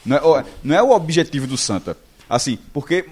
Não 0.07 0.17
é, 0.17 0.23
o- 0.23 0.45
não 0.65 0.75
é 0.77 0.83
o 0.83 0.91
objetivo 0.93 1.47
do 1.47 1.57
Santa. 1.59 1.97
Assim, 2.31 2.57
porque. 2.73 3.05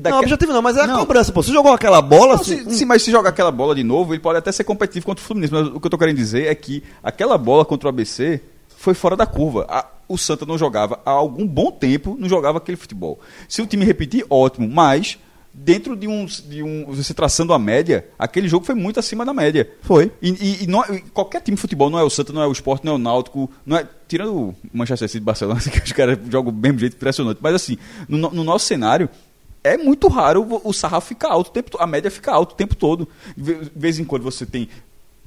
Não, 0.00 0.20
objetivo 0.20 0.52
não, 0.52 0.62
mas 0.62 0.76
é 0.76 0.82
a 0.82 0.86
Não. 0.86 1.00
cobrança, 1.00 1.32
pô. 1.32 1.42
Você 1.42 1.52
jogou 1.52 1.72
aquela 1.72 2.00
bola, 2.00 2.36
Não, 2.36 2.44
se, 2.44 2.64
se- 2.76 2.84
mas 2.84 3.02
se 3.02 3.10
jogar 3.10 3.30
aquela 3.30 3.50
bola 3.50 3.74
de 3.74 3.82
novo, 3.82 4.14
ele 4.14 4.20
pode 4.22 4.38
até 4.38 4.52
ser 4.52 4.62
competitivo 4.62 5.04
contra 5.04 5.20
o 5.22 5.26
Fluminense. 5.26 5.52
Mas 5.52 5.66
o 5.66 5.80
que 5.80 5.86
eu 5.86 5.90
tô 5.90 5.98
querendo 5.98 6.16
dizer 6.16 6.46
é 6.46 6.54
que 6.54 6.82
aquela 7.02 7.36
bola 7.36 7.64
contra 7.64 7.88
o 7.88 7.90
ABC 7.90 8.40
foi 8.76 8.94
fora 8.94 9.16
da 9.16 9.26
curva. 9.26 9.66
A- 9.68 9.84
o 10.08 10.16
Santa 10.16 10.46
não 10.46 10.56
jogava 10.56 11.00
há 11.04 11.10
algum 11.10 11.44
bom 11.46 11.72
tempo, 11.72 12.16
não 12.18 12.28
jogava 12.28 12.58
aquele 12.58 12.76
futebol. 12.76 13.18
Se 13.48 13.60
o 13.62 13.66
time 13.66 13.84
repetir, 13.84 14.24
ótimo, 14.30 14.68
mas 14.68 15.18
dentro 15.52 15.96
de 15.96 16.06
um, 16.06 16.24
de 16.26 16.62
um 16.62 16.86
você 16.86 17.12
traçando 17.12 17.52
a 17.52 17.58
média, 17.58 18.06
aquele 18.18 18.48
jogo 18.48 18.64
foi 18.64 18.74
muito 18.74 19.00
acima 19.00 19.24
da 19.24 19.34
média. 19.34 19.68
Foi. 19.82 20.10
E, 20.22 20.30
e- 20.30 20.64
e 20.64 20.66
não 20.66 20.82
é- 20.84 21.02
qualquer 21.12 21.40
time 21.42 21.56
de 21.56 21.60
futebol, 21.60 21.90
não 21.90 21.98
é 21.98 22.02
o 22.04 22.10
Santa, 22.10 22.32
não 22.32 22.42
é 22.42 22.46
o 22.46 22.52
Sport, 22.52 22.84
não 22.84 22.92
é 22.92 22.94
o 22.94 22.98
Náutico, 22.98 23.50
não 23.66 23.76
é, 23.76 23.86
tirando 24.08 24.32
o 24.34 24.54
Manchester 24.72 25.08
City 25.08 25.22
e 25.22 25.24
Barcelona, 25.24 25.60
que 25.70 25.78
os 25.82 25.92
caras 25.92 26.18
jogam 26.30 26.52
do 26.52 26.58
mesmo 26.58 26.78
jeito, 26.78 26.94
impressionante. 26.96 27.38
Mas 27.40 27.54
assim, 27.54 27.76
no, 28.08 28.16
no- 28.18 28.30
no 28.30 28.44
nosso 28.44 28.66
cenário, 28.66 29.08
é 29.62 29.76
muito 29.76 30.08
raro 30.08 30.60
o, 30.64 30.72
sarrafo 30.72 31.08
ficar 31.08 31.28
alto 31.32 31.48
o 31.48 31.52
tempo 31.52 31.76
a 31.78 31.86
média 31.86 32.10
fica 32.10 32.32
alta 32.32 32.54
o 32.54 32.56
tempo 32.56 32.74
todo. 32.74 33.06
De 33.36 33.70
vez 33.76 33.98
em 33.98 34.04
quando 34.04 34.22
você 34.22 34.46
tem 34.46 34.68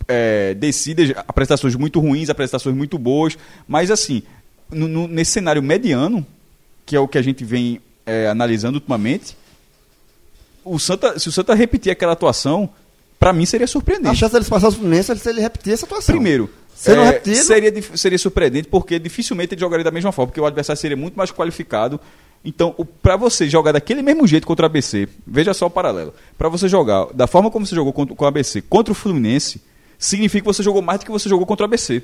é, 0.07 0.53
descidas, 0.55 1.11
apresentações 1.28 1.76
muito 1.76 1.99
ruins, 1.99 2.30
apresentações 2.30 2.76
muito 2.76 2.97
boas, 2.97 3.38
mas 3.67 3.91
assim, 3.91 4.24
no- 4.71 4.88
no- 4.88 5.07
nesse 5.07 5.32
cenário 5.32 5.61
mediano, 5.61 6.26
que 6.86 6.95
é 6.95 6.99
o 6.99 7.07
que 7.07 7.17
a 7.17 7.21
gente 7.21 7.43
vem 7.45 7.80
é, 8.05 8.28
analisando 8.28 8.78
ultimamente, 8.78 9.38
o 10.66 10.80
Santa, 10.80 11.18
se 11.20 11.30
o 11.30 11.32
Santa 11.32 11.53
repetir 11.53 11.91
aquela 11.91 12.14
atuação, 12.14 12.70
pra 13.20 13.32
mim 13.34 13.45
seria 13.45 13.66
a 13.66 13.68
surpreendente. 13.68 14.16
chance 14.18 14.34
deles 14.34 14.49
passar 14.49 14.68
os 14.70 14.76
Fluminense 14.76 15.11
é 15.11 15.16
se 15.16 15.30
ele 15.30 15.41
repetir 15.41 15.74
essa 15.74 15.86
atuação. 15.86 16.14
Primeiro, 16.16 16.49
é, 17.03 17.20
seria, 17.36 17.84
seria 17.95 18.18
surpreendente 18.18 18.68
porque 18.68 18.97
dificilmente 18.99 19.53
ele 19.53 19.61
jogaria 19.61 19.84
da 19.84 19.91
mesma 19.91 20.11
forma, 20.11 20.28
porque 20.28 20.41
o 20.41 20.45
adversário 20.45 20.80
seria 20.82 20.97
muito 20.97 21.16
mais 21.16 21.32
qualificado. 21.32 21.99
Então, 22.45 22.76
o- 22.78 22.84
pra 22.84 23.16
você 23.16 23.49
jogar 23.49 23.72
daquele 23.72 24.01
mesmo 24.01 24.28
jeito 24.28 24.45
contra 24.45 24.64
o 24.64 24.68
ABC, 24.68 25.07
veja 25.26 25.53
só 25.53 25.68
o 25.68 25.70
paralelo. 25.70 26.14
Pra 26.38 26.49
você 26.49 26.68
jogar 26.68 27.07
da 27.14 27.26
forma 27.28 27.49
como 27.49 27.66
você 27.66 27.74
jogou 27.76 27.93
contra, 27.93 28.14
com 28.16 28.26
o 28.26 28.28
ABC 28.28 28.61
contra 28.61 28.91
o 28.91 28.95
Fluminense, 28.95 29.61
significa 29.97 30.41
que 30.41 30.47
você 30.53 30.61
jogou 30.61 30.82
mais 30.82 30.99
do 30.99 31.05
que 31.05 31.11
você 31.11 31.30
jogou 31.30 31.45
contra 31.45 31.64
o 31.64 31.66
ABC. 31.66 32.03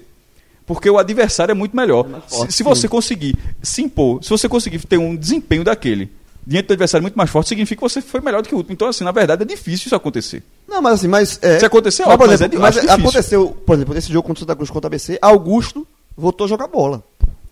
Porque 0.65 0.89
o 0.89 0.97
adversário 0.97 1.51
é 1.51 1.55
muito 1.55 1.75
melhor. 1.75 2.05
forte, 2.27 2.51
se 2.51 2.57
se 2.57 2.63
você 2.63 2.87
conseguir 2.87 3.35
se 3.61 3.81
impor, 3.81 4.23
se 4.23 4.29
você 4.29 4.47
conseguir 4.47 4.79
ter 4.85 4.97
um 4.97 5.13
desempenho 5.15 5.63
daquele 5.63 6.09
diante 6.49 6.65
do 6.65 6.73
adversário 6.73 7.03
muito 7.03 7.15
mais 7.15 7.29
forte, 7.29 7.49
significa 7.49 7.77
que 7.77 7.87
você 7.87 8.01
foi 8.01 8.21
melhor 8.21 8.41
do 8.41 8.49
que 8.49 8.55
o 8.55 8.57
último. 8.57 8.73
Então, 8.73 8.87
assim, 8.87 9.03
na 9.03 9.11
verdade, 9.11 9.43
é 9.43 9.45
difícil 9.45 9.85
isso 9.85 9.95
acontecer. 9.95 10.41
Não, 10.67 10.81
mas 10.81 10.95
assim, 10.95 11.07
mas. 11.07 11.37
É, 11.43 11.59
Se 11.59 11.65
acontecer, 11.65 12.01
mas, 12.01 12.13
ótimo, 12.13 12.17
por 12.17 12.27
mas 12.27 12.41
exemplo, 12.41 12.57
é 12.57 12.61
mas 12.61 12.73
difícil. 12.73 12.95
aconteceu, 12.95 13.49
por 13.63 13.75
exemplo, 13.75 13.93
nesse 13.93 14.11
jogo 14.11 14.27
contra 14.27 14.39
o 14.39 14.41
Santa 14.41 14.55
Cruz 14.55 14.71
contra 14.71 14.87
o 14.87 14.89
ABC, 14.89 15.19
Augusto 15.21 15.87
voltou 16.17 16.45
a 16.45 16.47
jogar 16.47 16.65
bola. 16.67 17.03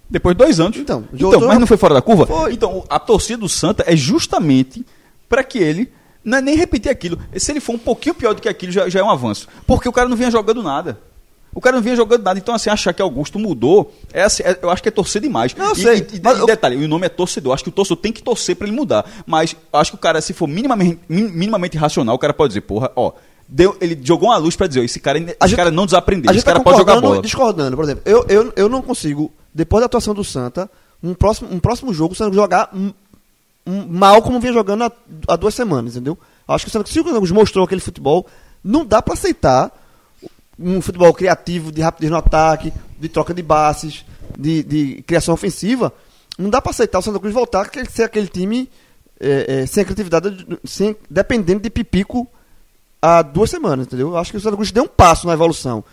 Depois 0.10 0.36
de 0.36 0.44
dois 0.44 0.60
anos. 0.60 0.78
Então, 0.78 1.04
então 1.14 1.42
mas 1.42 1.60
não 1.60 1.68
foi 1.68 1.78
fora 1.78 1.94
da 1.94 2.02
curva? 2.02 2.26
Foi. 2.26 2.54
Então, 2.54 2.84
a 2.90 2.98
torcida 2.98 3.38
do 3.38 3.50
Santa 3.50 3.84
é 3.86 3.96
justamente 3.96 4.84
para 5.30 5.44
que 5.44 5.60
ele 5.60 5.92
não 6.24 6.40
é 6.40 6.42
nem 6.42 6.56
repetir 6.56 6.92
aquilo. 6.92 7.20
Se 7.36 7.52
ele 7.52 7.60
for 7.60 7.76
um 7.76 7.80
pouquinho 7.80 8.16
pior 8.16 8.34
do 8.34 8.42
que 8.42 8.50
aquilo, 8.50 8.72
já, 8.72 8.90
já 8.90 9.00
é 9.00 9.04
um 9.04 9.12
avanço. 9.12 9.48
Porque 9.68 9.88
o 9.88 9.92
cara 9.92 10.10
não 10.10 10.18
vinha 10.18 10.32
jogando 10.32 10.64
nada. 10.64 10.98
O 11.54 11.62
cara 11.62 11.76
não 11.76 11.82
vinha 11.84 11.96
jogando 11.96 12.24
nada. 12.24 12.38
Então, 12.38 12.54
assim, 12.54 12.70
achar 12.70 12.94
que 12.94 13.02
Augusto 13.02 13.40
mudou, 13.40 13.92
é 14.14 14.22
assim, 14.24 14.44
é- 14.44 14.60
eu 14.62 14.70
acho 14.70 14.82
que 14.84 14.90
é 14.90 14.92
torcer 14.92 15.22
demais. 15.22 15.56
Não, 15.56 15.68
eu 15.68 15.74
e, 15.74 15.76
sei, 15.82 16.08
E, 16.14 16.18
e- 16.18 16.22
eu- 16.40 16.46
detalhe, 16.46 16.76
o 16.84 16.88
nome 16.88 17.06
é 17.06 17.10
torcedor. 17.10 17.54
Acho 17.54 17.64
que 17.64 17.70
o 17.70 17.74
torcedor 17.74 17.98
tem 18.02 18.12
que 18.12 18.22
torcer 18.22 18.56
para 18.56 18.68
ele 18.68 18.76
mudar. 18.76 19.06
Mas 19.26 19.56
eu 19.74 19.80
acho 19.80 19.92
que 19.92 19.96
o 19.98 20.00
cara, 20.00 20.22
se 20.22 20.34
for 20.34 20.48
minimamente, 20.48 21.00
min- 21.10 21.30
minimamente 21.30 21.76
racional, 21.78 22.16
o 22.16 22.20
cara 22.20 22.34
pode 22.34 22.50
dizer, 22.50 22.62
porra, 22.62 22.92
ó. 22.96 23.12
Deu, 23.50 23.78
ele 23.80 23.98
jogou 24.04 24.28
uma 24.30 24.38
luz 24.38 24.56
para 24.58 24.68
dizer, 24.68 24.82
ó, 24.82 24.84
esse 24.84 25.00
cara, 25.00 25.18
esse 25.18 25.36
gente- 25.46 25.56
cara 25.56 25.72
não 25.72 25.86
desaprendeu. 25.86 26.30
Esse 26.32 26.44
tá 26.44 26.52
cara 26.52 26.64
pode 26.64 26.78
jogar 26.78 27.00
bola. 27.00 27.22
discordando. 27.22 27.76
Por 27.78 27.84
exemplo, 27.86 28.04
eu, 28.06 28.26
eu, 28.28 28.54
eu 28.58 28.68
não 28.70 28.82
consigo, 28.82 29.32
depois 29.54 29.80
da 29.82 29.86
atuação 29.86 30.14
do 30.14 30.24
Santa, 30.24 30.70
um 31.02 31.14
próximo, 31.14 31.48
um 31.52 31.58
próximo 31.58 31.94
jogo, 31.94 32.14
o 32.14 32.16
Santa 32.16 32.36
jogar 32.36 32.70
um- 32.74 32.92
um- 33.66 33.88
mal 33.88 34.22
como 34.22 34.40
vinha 34.42 34.52
jogando 34.52 34.84
há, 34.84 34.92
há 35.30 35.36
duas 35.38 35.54
semanas, 35.56 35.96
entendeu? 35.96 36.18
Acho 36.46 36.66
que 36.66 36.70
o 36.70 36.72
Santa 36.74 36.92
se 36.92 37.00
o 37.00 37.04
Santa 37.06 37.34
mostrou 37.34 37.64
aquele 37.64 37.80
futebol, 37.82 38.28
não 38.62 38.86
dá 38.86 39.02
pra 39.02 39.14
aceitar 39.14 39.72
um 40.60 40.82
futebol 40.82 41.14
criativo, 41.14 41.72
de 41.72 41.82
rapidez 41.82 42.12
no 42.12 42.18
ataque, 42.18 42.74
de 43.00 43.10
troca 43.10 43.34
de 43.34 43.42
bases, 43.42 44.06
de, 44.38 44.64
de 44.64 45.04
criação 45.04 45.34
ofensiva. 45.34 45.94
Não 46.38 46.50
dá 46.50 46.62
pra 46.62 46.72
aceitar 46.72 47.00
o 47.00 47.02
Santa 47.02 47.20
Cruz 47.20 47.34
voltar 47.34 47.62
a 47.62 47.86
ser 47.90 48.04
aquele 48.04 48.28
time 48.28 48.70
é, 49.20 49.62
é, 49.62 49.66
sem 49.66 49.84
criatividade, 49.84 50.48
sem, 50.64 50.96
dependendo 51.10 51.62
de 51.62 51.70
pipico 51.70 52.28
há 53.02 53.22
duas 53.22 53.50
semanas, 53.50 53.88
entendeu? 53.88 54.10
Eu 54.10 54.18
acho 54.18 54.32
que 54.32 54.38
o 54.38 54.42
Santa 54.42 54.56
Cruz 54.56 54.72
deu 54.72 54.84
um 54.84 54.88
passo 54.88 55.28
na 55.28 55.34
evolução. 55.34 55.84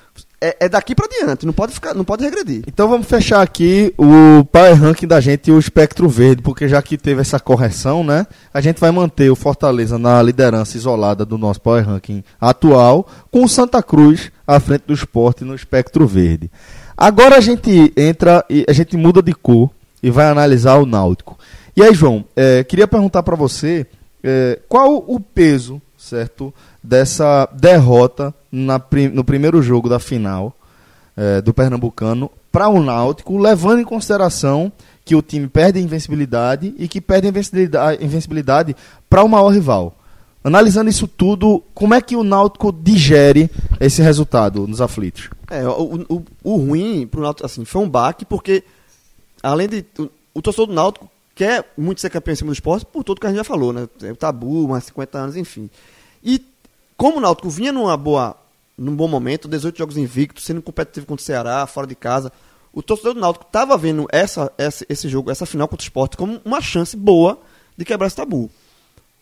É, 0.40 0.56
é 0.60 0.68
daqui 0.68 0.94
pra 0.94 1.06
diante, 1.06 1.46
não 1.46 1.52
pode 1.54 1.72
ficar, 1.72 1.94
não 1.94 2.04
pode 2.04 2.22
regredir. 2.22 2.64
Então 2.66 2.86
vamos 2.86 3.06
fechar 3.06 3.40
aqui 3.40 3.94
o 3.96 4.44
Power 4.44 4.78
Ranking 4.78 5.06
da 5.06 5.20
gente 5.20 5.48
e 5.48 5.52
o 5.52 5.58
espectro 5.58 6.08
verde, 6.08 6.42
porque 6.42 6.68
já 6.68 6.82
que 6.82 6.98
teve 6.98 7.22
essa 7.22 7.40
correção, 7.40 8.04
né? 8.04 8.26
A 8.52 8.60
gente 8.60 8.78
vai 8.78 8.90
manter 8.90 9.30
o 9.30 9.36
Fortaleza 9.36 9.98
na 9.98 10.20
liderança 10.22 10.76
isolada 10.76 11.24
do 11.24 11.38
nosso 11.38 11.62
Power 11.62 11.86
Ranking 11.86 12.22
atual, 12.38 13.06
com 13.30 13.44
o 13.44 13.48
Santa 13.48 13.82
Cruz 13.82 14.30
à 14.46 14.60
frente 14.60 14.84
do 14.86 14.94
esporte 14.94 15.44
no 15.44 15.54
espectro 15.54 16.06
verde. 16.06 16.50
Agora 16.96 17.36
a 17.36 17.40
gente 17.40 17.92
entra 17.96 18.44
e 18.48 18.64
a 18.68 18.72
gente 18.72 18.96
muda 18.96 19.22
de 19.22 19.32
cor 19.32 19.70
e 20.02 20.10
vai 20.10 20.26
analisar 20.26 20.76
o 20.76 20.86
Náutico. 20.86 21.38
E 21.76 21.82
aí, 21.82 21.92
João, 21.92 22.24
eh, 22.36 22.62
queria 22.62 22.86
perguntar 22.86 23.22
para 23.22 23.34
você 23.34 23.86
eh, 24.22 24.60
qual 24.68 25.04
o 25.06 25.18
peso, 25.18 25.82
certo, 25.98 26.54
dessa 26.82 27.48
derrota 27.52 28.32
na 28.52 28.80
no 29.12 29.24
primeiro 29.24 29.60
jogo 29.60 29.88
da 29.88 29.98
final 29.98 30.54
eh, 31.16 31.40
do 31.40 31.52
Pernambucano 31.52 32.30
para 32.52 32.68
o 32.68 32.82
Náutico, 32.82 33.36
levando 33.36 33.80
em 33.80 33.84
consideração 33.84 34.70
que 35.04 35.16
o 35.16 35.22
time 35.22 35.48
perde 35.48 35.78
a 35.78 35.82
invencibilidade 35.82 36.74
e 36.78 36.86
que 36.86 37.00
perde 37.00 37.26
a 37.26 37.30
invencibilidade, 37.30 38.04
invencibilidade 38.04 38.76
para 39.10 39.24
o 39.24 39.28
maior 39.28 39.48
rival. 39.48 39.96
Analisando 40.44 40.90
isso 40.90 41.08
tudo, 41.08 41.64
como 41.72 41.94
é 41.94 42.02
que 42.02 42.14
o 42.14 42.22
Náutico 42.22 42.70
digere 42.70 43.50
esse 43.80 44.02
resultado 44.02 44.68
nos 44.68 44.78
aflitos? 44.78 45.30
É, 45.50 45.66
o, 45.66 46.04
o, 46.06 46.24
o 46.44 46.56
ruim 46.56 47.06
pro 47.06 47.22
Náutico, 47.22 47.46
assim, 47.46 47.64
foi 47.64 47.80
um 47.80 47.88
baque, 47.88 48.26
porque, 48.26 48.62
além 49.42 49.66
de. 49.66 49.86
O, 49.98 50.10
o 50.34 50.42
torcedor 50.42 50.66
do 50.66 50.74
Náutico 50.74 51.10
quer 51.34 51.72
muito 51.78 52.02
ser 52.02 52.10
campeão 52.10 52.34
em 52.34 52.36
cima 52.36 52.50
do 52.50 52.54
esporte, 52.54 52.84
por 52.84 53.02
tudo 53.02 53.20
que 53.20 53.26
a 53.26 53.30
gente 53.30 53.38
já 53.38 53.44
falou, 53.44 53.72
né? 53.72 53.88
É 54.02 54.12
o 54.12 54.16
tabu, 54.16 54.68
mais 54.68 54.84
50 54.84 55.18
anos, 55.18 55.36
enfim. 55.36 55.70
E 56.22 56.44
como 56.94 57.16
o 57.16 57.20
Náutico 57.20 57.48
vinha 57.48 57.72
numa 57.72 57.96
boa, 57.96 58.36
num 58.76 58.94
bom 58.94 59.08
momento, 59.08 59.48
18 59.48 59.78
jogos 59.78 59.96
invictos, 59.96 60.44
sendo 60.44 60.60
competitivo 60.60 61.06
contra 61.06 61.22
o 61.22 61.24
Ceará, 61.24 61.66
fora 61.66 61.86
de 61.86 61.94
casa, 61.94 62.30
o 62.70 62.82
torcedor 62.82 63.14
do 63.14 63.20
Náutico 63.20 63.46
estava 63.46 63.78
vendo 63.78 64.06
essa, 64.12 64.52
essa, 64.58 64.84
esse 64.90 65.08
jogo, 65.08 65.30
essa 65.30 65.46
final 65.46 65.66
contra 65.68 65.82
o 65.82 65.86
esporte, 65.86 66.18
como 66.18 66.38
uma 66.44 66.60
chance 66.60 66.94
boa 66.94 67.40
de 67.78 67.84
quebrar 67.84 68.08
esse 68.08 68.16
tabu. 68.16 68.50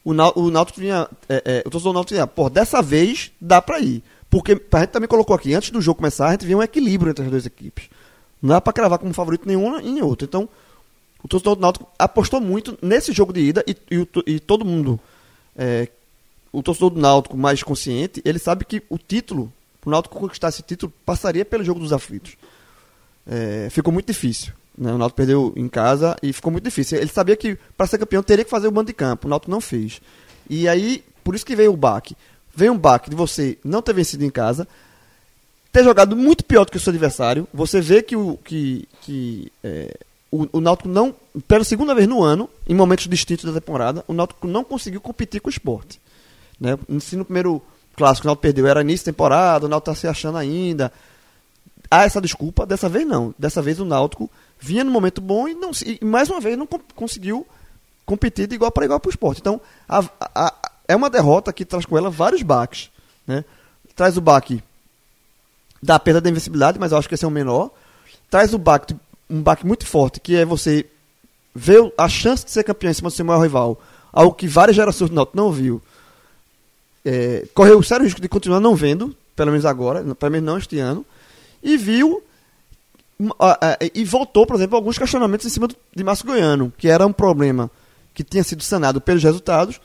O, 0.05 0.13
Nau- 0.13 0.33
o 0.37 0.51
Náutico 0.51 0.81
vinha. 0.81 1.09
é, 1.29 1.43
é, 1.45 1.63
o 1.67 1.71
torcedor 1.71 1.93
do 1.93 1.97
Náutico 1.97 2.27
pô, 2.29 2.51
dessa 2.51 2.83
vez 2.83 3.31
dá 3.41 3.61
pra 3.63 3.79
ir. 3.81 4.03
Porque 4.29 4.53
a 4.73 4.81
gente 4.81 4.91
também 4.91 5.09
colocou 5.09 5.37
aqui, 5.37 5.55
antes 5.55 5.71
do 5.71 5.81
jogo 5.81 5.99
começar, 5.99 6.29
a 6.29 6.33
gente 6.33 6.47
via 6.47 6.57
um 6.57 6.63
equilíbrio 6.63 7.11
entre 7.11 7.25
as 7.25 7.31
duas 7.31 7.47
equipes. 7.47 7.89
Não 8.41 8.49
dá 8.51 8.61
pra 8.61 8.73
cravar 8.73 8.99
como 8.99 9.13
favorito 9.15 9.47
nenhuma 9.47 9.83
e 9.83 9.91
nem 9.93 10.03
outra. 10.03 10.25
Então, 10.27 10.49
o 11.23 11.29
torcedor 11.29 11.55
do 11.55 11.61
Náutico 11.61 11.87
apostou 11.99 12.41
muito 12.41 12.77
nesse 12.83 13.13
jogo 13.13 13.33
de 13.33 13.41
ida 13.41 13.63
e, 13.67 13.77
e, 13.91 13.99
o 13.99 14.09
e 14.27 14.41
todo 14.41 14.65
mundo. 14.65 14.99
é, 15.57 15.89
o 16.51 16.63
torcedor 16.63 16.91
do 16.91 17.01
Náutico 17.01 17.37
mais 17.37 17.63
consciente, 17.63 18.21
ele 18.25 18.39
sabe 18.39 18.65
que 18.65 18.83
o 18.91 18.99
título, 18.99 19.53
pro 19.81 19.91
Náutico 19.91 20.19
conquistar 20.19 20.49
esse 20.49 20.63
título, 20.63 20.93
passaria 21.07 21.45
pelo 21.45 21.63
jogo 21.63 21.79
dos 21.81 21.93
aflitos. 21.93 22.37
É, 23.27 23.69
ficou 23.71 23.93
muito 23.93 24.07
difícil. 24.07 24.53
Né? 24.77 24.93
O 24.93 24.99
Náutico 24.99 25.17
perdeu 25.17 25.53
em 25.57 25.69
casa 25.69 26.17
e 26.23 26.33
ficou 26.33 26.51
muito 26.51 26.65
difícil. 26.65 26.99
Ele 26.99 27.11
sabia 27.11 27.37
que 27.37 27.59
para 27.77 27.87
ser 27.87 27.99
campeão 27.99 28.23
teria 28.23 28.45
que 28.45 28.51
fazer 28.51 28.69
o 28.69 28.71
bando 28.71 28.87
de 28.87 28.93
campo. 28.93 29.27
O 29.27 29.31
Náutico 29.31 29.51
não 29.51 29.61
fez. 29.61 30.01
E 30.49 30.69
aí, 30.69 31.05
por 31.23 31.35
isso 31.35 31.47
que 31.47 31.57
veio 31.57 31.73
o 31.73 31.77
baque. 31.77 32.17
Veio 32.55 32.73
um 32.73 32.79
baque 32.79 33.11
de 33.11 33.17
você 33.17 33.59
não 33.65 33.81
ter 33.81 33.95
vencido 33.95 34.25
em 34.25 34.31
casa, 34.31 34.69
ter 35.73 35.83
jogado 35.83 36.15
muito 36.17 36.45
pior 36.45 36.65
do 36.65 36.71
que 36.71 36.77
o 36.77 36.81
seu 36.81 36.91
adversário. 36.91 37.49
Você 37.53 37.81
vê 37.81 38.03
que 38.03 38.15
o 38.15 38.39
que, 38.45 38.87
que 39.01 39.51
é, 39.65 39.97
o, 40.31 40.49
o 40.53 40.61
Náutico 40.61 40.89
não, 40.89 41.15
pela 41.47 41.65
segunda 41.65 41.95
vez 41.95 42.09
no 42.09 42.23
ano, 42.23 42.49
em 42.69 42.75
momentos 42.75 43.07
distintos 43.07 43.45
da 43.45 43.61
temporada, 43.61 44.05
o 44.07 44.13
Náutico 44.13 44.47
não 44.47 44.65
conseguiu 44.65 45.01
competir 45.01 45.41
com 45.41 45.49
o 45.49 45.51
esporte. 45.51 46.01
Né? 46.61 46.79
Se 47.01 47.17
no 47.17 47.25
primeiro 47.25 47.63
clássico 47.95 48.27
o 48.27 48.29
Náutico 48.29 48.43
perdeu, 48.43 48.67
era 48.67 48.81
início 48.81 49.05
de 49.05 49.13
temporada, 49.13 49.67
o 49.67 49.69
Náutico 49.69 49.91
está 49.91 50.01
se 50.01 50.07
achando 50.07 50.39
ainda. 50.39 50.93
Há 51.91 52.05
essa 52.05 52.21
desculpa, 52.21 52.65
dessa 52.65 52.89
vez 52.89 53.07
não. 53.07 53.35
Dessa 53.39 53.61
vez 53.61 53.79
o 53.79 53.85
Náutico 53.85 54.31
vinha 54.63 54.85
num 54.85 54.93
momento 54.93 55.21
bom 55.21 55.49
e, 55.49 55.55
não, 55.55 55.73
e 55.85 56.05
mais 56.05 56.31
uma 56.31 56.41
vez 56.41 56.57
não 56.57 56.67
conseguiu 56.95 57.45
competir 58.07 58.47
de 58.47 58.55
igual 58.55 58.71
para 58.71 58.85
igual 58.85 59.01
para 59.01 59.09
o 59.09 59.11
esporte. 59.11 59.41
Então, 59.41 59.61
a- 59.89 59.99
a- 60.21 60.31
a- 60.47 60.71
é 60.87 60.95
uma 60.95 61.11
derrota 61.11 61.53
que 61.53 61.65
traz 61.65 61.85
com 61.85 61.99
ela 61.99 62.09
vários 62.09 62.43
baques. 62.43 62.89
Né? 63.27 63.45
Traz 63.97 64.17
o 64.17 64.21
baque 64.21 64.63
da 65.83 65.99
perda 65.99 66.21
da 66.21 66.31
invencibilidade, 66.31 66.79
mas 66.79 66.93
eu 66.93 66.99
acho 66.99 67.09
que 67.09 67.15
esse 67.17 67.25
é 67.25 67.29
o 67.29 67.31
menor. 67.31 67.71
Traz 68.31 68.55
o 68.55 68.59
baque, 68.59 68.95
um 69.29 69.43
baque 69.43 69.67
muito 69.67 69.85
forte, 69.85 70.21
que 70.21 70.37
é 70.37 70.45
você 70.45 70.87
ver 71.53 71.93
a 71.99 72.09
chance 72.09 72.45
de 72.45 72.53
ser 72.53 72.63
campeão 72.63 72.91
em 72.91 72.95
cima 72.95 73.11
do 73.11 73.15
seu 73.15 73.25
maior 73.25 73.41
rival, 73.43 73.81
algo 74.13 74.33
que 74.35 74.47
várias 74.47 74.77
gerações 74.77 75.11
do 75.11 75.17
Náutico 75.17 75.37
não 75.37 75.51
viu. 75.51 75.83
É, 77.05 77.47
correu 77.53 77.79
o 77.81 77.83
sério 77.83 78.05
risco 78.05 78.21
de 78.21 78.29
continuar 78.29 78.61
não 78.61 78.77
vendo, 78.77 79.15
pelo 79.35 79.51
menos 79.51 79.67
agora, 79.67 80.03
pelo 80.15 80.33
menos 80.33 80.47
não 80.47 80.57
este 80.57 80.79
ano, 80.79 81.05
e 81.63 81.77
viu 81.77 82.23
e 83.95 84.05
voltou, 84.05 84.47
por 84.47 84.57
exemplo, 84.57 84.77
alguns 84.77 84.99
questionamentos 84.99 85.47
em 85.47 85.51
cima 85.51 85.69
do, 85.69 85.77
de 85.95 86.03
Márcio 86.03 86.27
Goiano, 86.27 86.73
que 86.77 86.89
era 86.89 87.07
um 87.07 87.13
problema 87.13 87.71
que 88.15 88.25
tinha 88.25 88.43
sido 88.43 88.63
sanado 88.63 89.01
pelos 89.01 89.23
resultados, 89.23 89.81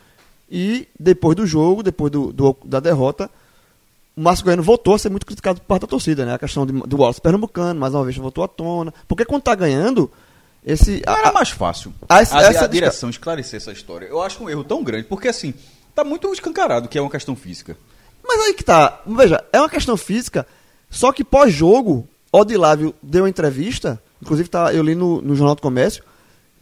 e 0.50 0.88
depois 1.00 1.36
do 1.36 1.46
jogo, 1.46 1.84
depois 1.84 2.12
do, 2.12 2.32
do- 2.34 2.58
da 2.66 2.80
derrota, 2.80 3.30
o 4.16 4.22
Márcio 4.22 4.44
Goiano 4.46 4.64
voltou 4.64 4.96
a 4.96 5.00
ser 5.00 5.10
muito 5.10 5.26
criticado 5.26 5.60
por 5.62 5.68
parte 5.68 5.82
da 5.82 5.88
torcida, 5.88 6.26
né? 6.26 6.34
A 6.34 6.40
questão 6.40 6.66
de, 6.66 6.74
do 6.74 6.98
Wallace 6.98 7.22
Pernambucano, 7.22 7.80
mais 7.80 7.94
uma 7.94 8.04
vez 8.04 8.16
voltou 8.18 8.44
à 8.44 8.48
tona. 8.48 8.94
Porque 9.08 9.24
quando 9.26 9.44
tá 9.44 9.54
ganhando, 9.54 10.12
esse. 10.66 11.04
A- 11.06 11.20
era 11.20 11.32
mais 11.32 11.50
fácil 11.52 11.94
a- 12.10 12.16
a, 12.38 12.42
essa 12.52 12.66
a 12.66 12.68
direção 12.68 13.10
esclarecer 13.10 13.58
essa 13.58 13.72
história. 13.72 14.08
Eu 14.08 14.22
acho 14.22 14.44
um 14.44 14.50
erro 14.50 14.64
tão 14.64 14.84
grande, 14.84 15.04
porque 15.04 15.28
assim, 15.28 15.54
tá 15.94 16.04
muito 16.04 16.32
escancarado 16.34 16.88
que 16.88 16.98
é 16.98 17.02
uma 17.02 17.12
questão 17.12 17.36
física. 17.36 17.78
Mas 18.28 18.40
aí 18.42 18.54
que 18.56 18.64
tá. 18.64 19.02
Veja, 19.06 19.44
é 19.54 19.60
uma 19.60 19.70
questão 19.70 19.96
física, 19.96 20.48
só 20.90 21.12
que 21.12 21.24
pós-jogo, 21.24 22.08
Odilávio 22.32 22.94
deu 23.02 23.24
uma 23.24 23.30
entrevista, 23.30 24.02
inclusive 24.22 24.50
tá, 24.50 24.74
eu 24.74 24.84
li 24.84 24.96
no, 24.96 25.22
no 25.22 25.36
Jornal 25.36 25.56
do 25.56 25.62
Comércio, 25.62 26.04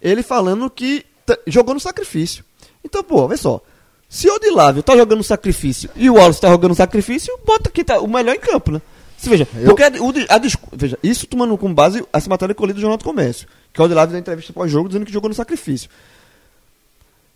ele 0.01 0.21
falando 0.23 0.69
que 0.69 1.05
t- 1.25 1.39
jogou 1.47 1.73
no 1.73 1.79
sacrifício. 1.79 2.43
Então, 2.83 3.03
pô, 3.03 3.27
vê 3.27 3.37
só. 3.37 3.61
Se 4.07 4.29
o 4.29 4.35
Odilávio 4.35 4.83
tá 4.83 4.95
jogando 4.95 5.17
no 5.17 5.23
sacrifício 5.23 5.89
e 5.95 6.09
o 6.09 6.13
Wallace 6.13 6.39
tá 6.39 6.49
jogando 6.49 6.69
no 6.69 6.75
sacrifício, 6.75 7.37
bota 7.45 7.69
aqui 7.69 7.83
tá, 7.83 7.99
o 7.99 8.07
melhor 8.07 8.35
em 8.35 8.39
campo, 8.39 8.71
né? 8.71 8.81
Se 9.17 9.29
veja, 9.29 9.47
porque 9.65 9.81
a, 9.81 9.87
o 10.01 10.09
a 10.29 10.75
veja, 10.75 10.99
isso 11.01 11.25
tomando 11.25 11.57
como 11.57 11.73
base 11.73 12.05
essa 12.13 12.29
matéria 12.29 12.53
que 12.53 12.61
eu 12.61 12.67
li 12.67 12.73
do 12.73 12.79
Jornal 12.81 12.97
do 12.97 13.03
Comércio, 13.03 13.47
que 13.73 13.81
o 13.81 13.85
Odilávio 13.85 14.11
deu 14.11 14.19
entrevista 14.19 14.53
pós-jogo 14.53 14.87
dizendo 14.89 15.05
que 15.05 15.11
jogou 15.11 15.29
no 15.29 15.33
sacrifício. 15.35 15.89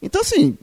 Então, 0.01 0.21
assim, 0.21 0.57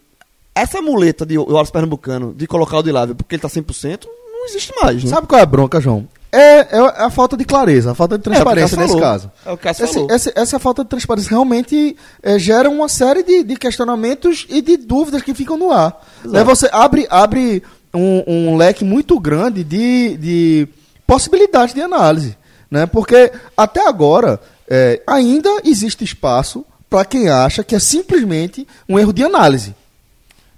essa 0.55 0.81
muleta 0.81 1.27
de 1.27 1.37
Wallace 1.37 1.73
Pernambucano 1.73 2.33
de 2.35 2.47
colocar 2.47 2.77
o 2.77 2.81
Odilávio 2.81 3.14
porque 3.14 3.35
ele 3.35 3.43
tá 3.43 3.49
100%, 3.49 4.05
não 4.07 4.47
existe 4.47 4.73
mais, 4.81 5.03
né? 5.03 5.11
Sabe 5.11 5.27
qual 5.27 5.39
é 5.39 5.43
a 5.43 5.47
bronca, 5.47 5.81
João? 5.81 6.09
É, 6.33 6.77
é 6.77 6.79
a 7.05 7.11
falta 7.11 7.37
de 7.37 7.45
clareza, 7.45 7.93
a 7.93 7.95
falta 7.95 8.18
de 8.18 8.24
transparência 8.24 8.74
É 8.74 8.79
que 8.79 8.85
o 8.85 8.87
nesse 8.87 9.01
caso. 9.01 9.31
É 9.45 9.53
o 9.53 9.57
que 9.57 9.68
falou. 9.95 10.11
esse- 10.11 10.33
essa 10.35 10.59
falta 10.59 10.83
de 10.83 10.91
transparência 10.91 11.31
realmente 11.31 11.97
é, 12.22 12.39
gera 12.39 12.68
uma 12.68 12.89
série 12.89 13.22
de, 13.22 13.43
de 13.45 13.57
questionamentos 13.57 14.47
e 14.49 14.61
de 14.61 14.77
dúvidas 14.77 15.22
que 15.22 15.33
ficam 15.35 15.57
no 15.57 15.70
ar. 15.72 16.05
Né, 16.24 16.43
você 16.45 16.68
abre, 16.72 17.07
abre 17.09 17.62
um, 17.95 18.22
um 18.27 18.57
leque 18.57 18.85
muito 18.85 19.18
grande 19.20 19.62
de, 19.64 20.16
de 20.18 20.68
possibilidades 21.07 21.74
de 21.74 21.81
análise. 21.81 22.37
Né? 22.70 22.85
Porque 22.87 23.31
até 23.57 23.87
agora 23.89 24.41
é, 24.68 25.01
ainda 25.07 25.49
existe 25.64 26.03
espaço 26.05 26.64
para 26.91 27.05
quem 27.05 27.29
acha 27.29 27.62
que 27.64 27.74
é 27.74 27.79
simplesmente 27.79 28.66
um 28.89 28.99
erro 28.99 29.12
de 29.12 29.22
análise. 29.24 29.74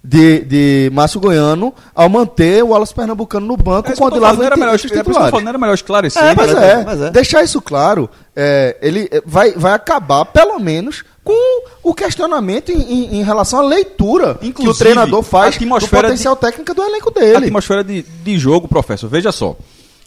De, 0.03 0.41
de 0.45 0.91
Márcio 0.95 1.19
Goiano 1.21 1.75
ao 1.93 2.09
manter 2.09 2.63
o 2.63 2.69
Wallace 2.69 2.95
Pernambucano 2.95 3.45
no 3.47 3.57
banco 3.57 3.89
É 3.89 3.93
isso 3.93 4.01
com 4.01 4.07
o 4.07 4.11
que 4.11 4.17
eu 4.17 4.21
tô 4.21 4.27
falando, 4.27 4.39
Odilávio 4.39 4.39
não 4.39 4.47
era 4.47 4.57
melhor, 4.57 4.75
os 4.77 4.81
titulares. 4.83 5.13
falando, 5.31 5.43
não 5.45 5.49
era 5.51 5.59
melhor 5.59 5.75
esclarecer. 5.75 6.23
É, 6.23 6.35
mas 6.37 6.53
mas 6.53 6.63
é, 6.63 6.85
mas 6.85 7.01
é. 7.03 7.11
Deixar 7.11 7.43
isso 7.43 7.61
claro, 7.61 8.09
é, 8.35 8.77
ele 8.81 9.09
é, 9.11 9.21
vai, 9.27 9.53
vai 9.53 9.73
acabar, 9.73 10.25
pelo 10.27 10.59
menos, 10.61 11.05
com 11.25 11.65
o 11.83 11.93
questionamento 11.93 12.71
em, 12.71 12.81
em- 12.81 13.19
em 13.19 13.23
relação 13.25 13.59
à 13.59 13.63
leitura 13.63 14.37
que 14.37 14.47
o 14.47 14.49
Inclusive, 14.49 14.79
treinador 14.79 15.23
faz 15.23 15.57
a 15.57 15.59
do 15.59 15.89
potencial 15.89 16.37
técnico 16.37 16.73
do 16.75 16.83
elenco 16.85 17.11
A 17.11 17.21
dele. 17.21 17.47
atmosfera 17.47 17.83
de, 17.83 18.03
de 18.03 18.39
jogo, 18.39 18.69
professor, 18.69 19.09
veja 19.11 19.33
só. 19.33 19.57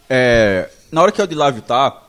É, 0.10 0.70
na 0.92 1.02
hora 1.02 1.12
que 1.12 1.20
o 1.22 1.24
Odilávio 1.24 1.62
tá, 1.62 2.02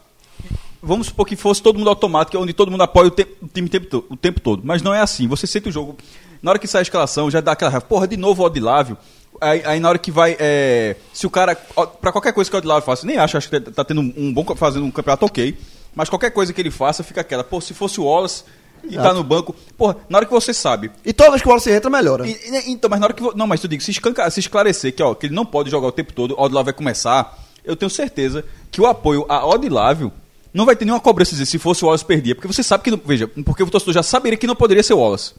vamos 0.82 1.08
supor 1.08 1.26
que 1.26 1.36
fosse 1.36 1.60
todo 1.60 1.78
mundo 1.78 1.90
automático, 1.90 2.38
onde 2.38 2.52
todo 2.52 2.70
mundo 2.70 2.82
apoia 2.84 3.08
o, 3.08 3.10
te- 3.10 3.28
o 3.42 3.48
time 3.48 3.66
o 3.66 3.70
tempo, 3.70 4.04
o 4.08 4.16
tempo 4.16 4.40
todo. 4.40 4.62
Mas 4.64 4.82
não 4.82 4.94
é 4.94 5.00
assim. 5.00 5.26
Você 5.28 5.46
sente 5.46 5.68
o 5.68 5.72
jogo. 5.72 5.96
Na 6.42 6.50
hora 6.50 6.58
que 6.58 6.66
sai 6.66 6.80
a 6.80 6.82
escalação, 6.82 7.30
já 7.30 7.40
dá 7.40 7.52
aquela 7.52 7.70
raiva. 7.70 7.86
Porra, 7.86 8.06
de 8.08 8.16
novo 8.16 8.42
o 8.42 8.46
Odilávio. 8.46 8.96
Aí, 9.40 9.62
aí 9.64 9.80
na 9.80 9.88
hora 9.88 9.98
que 9.98 10.10
vai. 10.10 10.36
é, 10.38 10.96
se 11.12 11.26
o 11.26 11.30
cara. 11.30 11.56
ó, 11.76 11.86
Pra 11.86 12.12
qualquer 12.12 12.32
coisa 12.32 12.50
que 12.50 12.56
o 12.56 12.58
Odilávio 12.58 12.84
faça, 12.84 13.06
nem 13.06 13.16
acho, 13.18 13.36
acho 13.36 13.48
que 13.48 13.60
tá 13.60 13.84
tendo 13.84 14.00
um, 14.00 14.32
bom. 14.32 14.44
fazendo 14.56 14.84
um 14.84 14.90
campeonato 14.90 15.24
ok. 15.26 15.56
Mas 15.94 16.08
qualquer 16.08 16.30
coisa 16.30 16.52
que 16.52 16.60
ele 16.60 16.70
faça, 16.70 17.02
fica 17.02 17.20
aquela. 17.20 17.44
Pô, 17.44 17.60
se 17.60 17.74
fosse 17.74 18.00
o 18.00 18.04
Wallace 18.04 18.44
e 18.84 18.96
tá 18.96 19.12
no 19.14 19.22
banco. 19.22 19.54
Porra, 19.76 19.96
na 20.08 20.18
hora 20.18 20.26
que 20.26 20.32
você 20.32 20.52
sabe. 20.54 20.90
E 21.04 21.12
toda 21.12 21.30
vez 21.30 21.42
que 21.42 21.48
o 21.48 21.50
Wallace 21.50 21.70
entra, 21.70 21.90
melhora. 21.90 22.26
E- 22.26 22.32
e- 22.32 22.72
então, 22.72 22.88
mas 22.90 22.98
na 23.00 23.06
hora 23.06 23.14
que. 23.14 23.22
Não, 23.36 23.46
mas 23.46 23.60
tu 23.60 23.68
digo, 23.68 23.82
se, 23.82 23.90
escanca- 23.90 24.28
se 24.30 24.40
esclarecer 24.40 24.94
que, 24.94 25.02
ó, 25.02 25.14
que 25.14 25.26
ele 25.26 25.34
não 25.34 25.44
pode 25.46 25.70
jogar 25.70 25.86
o 25.88 25.92
tempo 25.92 26.12
todo, 26.12 26.34
o 26.34 26.42
Odilávio 26.42 26.66
vai 26.66 26.74
começar, 26.74 27.38
eu 27.64 27.76
tenho 27.76 27.90
certeza 27.90 28.44
que 28.70 28.80
o 28.80 28.86
apoio 28.86 29.24
a 29.28 29.44
Odilávio 29.46 30.12
não 30.52 30.64
vai 30.66 30.74
ter 30.76 30.84
nenhuma 30.84 31.00
cobrança 31.00 31.30
dizer 31.32 31.46
se 31.46 31.58
fosse 31.58 31.82
o 31.84 31.86
Wallace 31.86 32.04
perdia. 32.04 32.34
Porque 32.34 32.48
você 32.48 32.62
sabe 32.62 32.82
que. 32.84 32.90
Não, 32.90 33.00
veja, 33.04 33.28
porque 33.44 33.62
o 33.62 33.70
torcedor 33.70 33.94
já 33.94 34.02
saberia 34.02 34.36
que 34.38 34.46
não 34.46 34.56
poderia 34.56 34.82
ser 34.82 34.94
o 34.94 34.98
Wallace. 34.98 35.34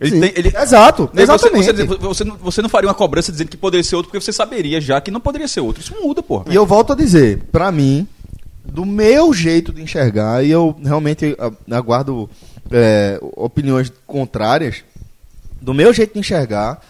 Ele 0.00 0.20
tem, 0.20 0.32
ele, 0.36 0.48
Exato, 0.56 1.08
Né, 1.14 1.24
você- 1.24 1.48
exatamente. 1.48 1.72
Você, 1.86 1.96
você, 1.98 2.24
não, 2.24 2.36
você 2.36 2.62
não 2.62 2.68
faria 2.68 2.88
uma 2.88 2.94
cobrança 2.94 3.30
dizendo 3.30 3.48
que 3.48 3.56
poderia 3.56 3.84
ser 3.84 3.94
outro, 3.96 4.10
porque 4.10 4.24
você 4.24 4.32
saberia 4.32 4.80
já 4.80 5.00
que 5.00 5.10
não 5.10 5.20
poderia 5.20 5.46
ser 5.46 5.60
outro. 5.60 5.80
Isso 5.82 5.94
muda, 6.02 6.22
porra. 6.22 6.46
E 6.50 6.54
eu 6.54 6.66
volto 6.66 6.92
a 6.92 6.96
dizer, 6.96 7.42
pra 7.52 7.70
mim, 7.70 8.06
do 8.64 8.84
meu 8.84 9.32
jeito 9.32 9.72
de 9.72 9.82
enxergar, 9.82 10.44
e 10.44 10.50
eu 10.50 10.74
realmente 10.84 11.36
ah, 11.38 11.52
aguardo 11.76 12.28
é, 12.70 13.18
opiniões 13.36 13.92
contrárias, 14.06 14.82
do 15.60 15.72
meu 15.72 15.92
jeito 15.92 16.14
de 16.14 16.18
enxergar, 16.20 16.80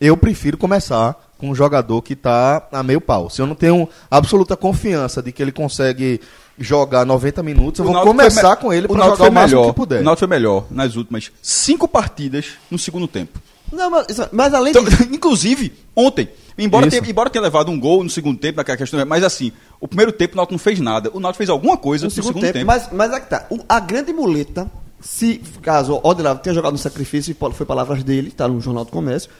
eu 0.00 0.16
prefiro 0.16 0.56
começar 0.58 1.16
com 1.40 1.50
um 1.50 1.54
jogador 1.54 2.00
que 2.02 2.14
tá 2.14 2.68
a 2.70 2.82
meio 2.82 3.00
pau. 3.00 3.28
Se 3.30 3.40
eu 3.42 3.46
não 3.46 3.54
tenho 3.54 3.88
absoluta 4.10 4.56
confiança 4.56 5.22
de 5.22 5.32
que 5.32 5.42
ele 5.42 5.50
consegue 5.52 6.20
jogar 6.58 7.06
90 7.06 7.42
minutos, 7.42 7.78
eu 7.80 7.84
vou 7.86 8.02
começar 8.02 8.54
com 8.56 8.72
ele 8.72 8.86
Náutico 8.86 9.16
jogar 9.16 9.30
o 9.30 9.32
máximo 9.32 9.60
melhor. 9.60 9.72
que 9.72 9.76
puder. 9.76 10.00
O 10.00 10.04
Náutico 10.04 10.18
foi 10.28 10.28
melhor 10.28 10.64
nas 10.70 10.94
últimas 10.96 11.32
cinco 11.42 11.88
partidas 11.88 12.46
no 12.70 12.78
segundo 12.78 13.08
tempo. 13.08 13.38
Não, 13.72 13.88
mas, 13.88 14.06
mas 14.32 14.52
além 14.52 14.70
Então, 14.72 14.84
disso. 14.84 15.04
inclusive, 15.10 15.72
ontem, 15.94 16.28
embora 16.58 16.86
Isso. 16.88 16.98
tenha, 17.00 17.10
embora 17.10 17.30
tenha 17.30 17.40
levado 17.42 17.70
um 17.70 17.78
gol 17.78 18.02
no 18.04 18.10
segundo 18.10 18.36
tempo, 18.38 18.56
naquela 18.56 18.76
questão, 18.76 19.04
mas 19.06 19.22
assim, 19.24 19.52
o 19.80 19.86
primeiro 19.86 20.10
tempo 20.12 20.34
o 20.34 20.36
Náutico 20.36 20.54
não 20.54 20.58
fez 20.58 20.80
nada. 20.80 21.08
O 21.14 21.20
Náutico 21.20 21.38
fez 21.38 21.48
alguma 21.48 21.76
coisa 21.76 22.04
No 22.04 22.08
no 22.08 22.10
segundo, 22.10 22.28
segundo, 22.34 22.42
tempo, 22.42 22.54
tempo. 22.54 22.66
Mas, 22.66 22.88
mas 22.92 23.12
é 23.12 23.20
que 23.20 23.30
tá. 23.30 23.46
O- 23.48 23.60
a 23.68 23.78
grande 23.80 24.12
muleta, 24.12 24.68
se 25.00 25.40
caso 25.62 25.94
o 25.94 26.00
Odelavo 26.08 26.40
tenha 26.40 26.52
jogado 26.52 26.72
no 26.72 26.78
sacrifício, 26.78 27.30
e 27.30 27.52
foi 27.54 27.64
palavras 27.64 28.02
dele, 28.02 28.30
tá 28.32 28.46
no 28.48 28.60
Jornal 28.60 28.84
do 28.84 28.90
Comércio. 28.90 29.30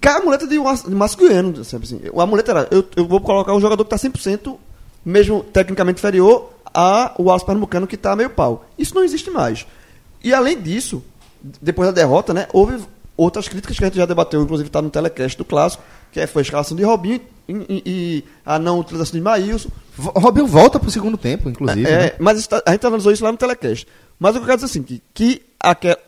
Cai 0.00 0.20
a 0.20 0.24
muleta 0.24 0.46
de, 0.46 0.56
de 0.56 0.94
Márcio 0.94 1.18
Goiano, 1.18 1.64
sabe 1.64 1.84
assim. 1.84 2.00
A 2.18 2.26
muleta 2.26 2.50
era, 2.52 2.68
eu, 2.70 2.84
eu 2.96 3.06
vou 3.06 3.20
colocar 3.20 3.54
um 3.54 3.60
jogador 3.60 3.84
que 3.84 3.90
tá 3.90 3.96
100%, 3.96 4.56
mesmo 5.04 5.42
tecnicamente 5.44 5.98
inferior, 5.98 6.50
a 6.74 7.14
o 7.18 7.30
Alves 7.30 7.44
Pernambucano 7.46 7.86
que 7.86 7.96
tá 7.96 8.14
meio 8.16 8.30
pau. 8.30 8.66
Isso 8.78 8.94
não 8.94 9.04
existe 9.04 9.30
mais. 9.30 9.66
E 10.22 10.34
além 10.34 10.60
disso, 10.60 11.02
depois 11.62 11.88
da 11.88 11.92
derrota, 11.94 12.34
né, 12.34 12.46
houve 12.52 12.82
outras 13.16 13.48
críticas 13.48 13.78
que 13.78 13.84
a 13.84 13.86
gente 13.86 13.96
já 13.96 14.04
debateu, 14.06 14.42
inclusive 14.42 14.68
tá 14.68 14.82
no 14.82 14.90
telecast 14.90 15.38
do 15.38 15.44
Clássico, 15.44 15.82
que 16.12 16.20
é- 16.20 16.26
foi 16.26 16.40
a 16.40 16.44
escalação 16.44 16.76
de 16.76 16.82
Robinho 16.82 17.20
e, 17.48 17.52
e- 17.52 17.82
e 17.86 18.24
a 18.44 18.58
não 18.58 18.78
utilização 18.80 19.12
de 19.14 19.20
Maílson. 19.22 19.68
Robinho 19.96 20.46
volta 20.46 20.78
pro 20.78 20.90
segundo 20.90 21.16
tempo, 21.16 21.48
inclusive. 21.48 21.86
É, 21.88 21.98
né? 21.98 22.12
mas 22.18 22.48
a 22.66 22.72
gente 22.72 22.86
analisou 22.86 23.12
isso 23.12 23.24
lá 23.24 23.32
no 23.32 23.38
Telecast. 23.38 23.86
Mas 24.18 24.30
o 24.32 24.34
que 24.38 24.42
eu 24.42 24.46
quero 24.46 24.56
dizer 24.58 24.66
assim, 24.66 24.82
que, 24.82 25.02
que 25.14 25.42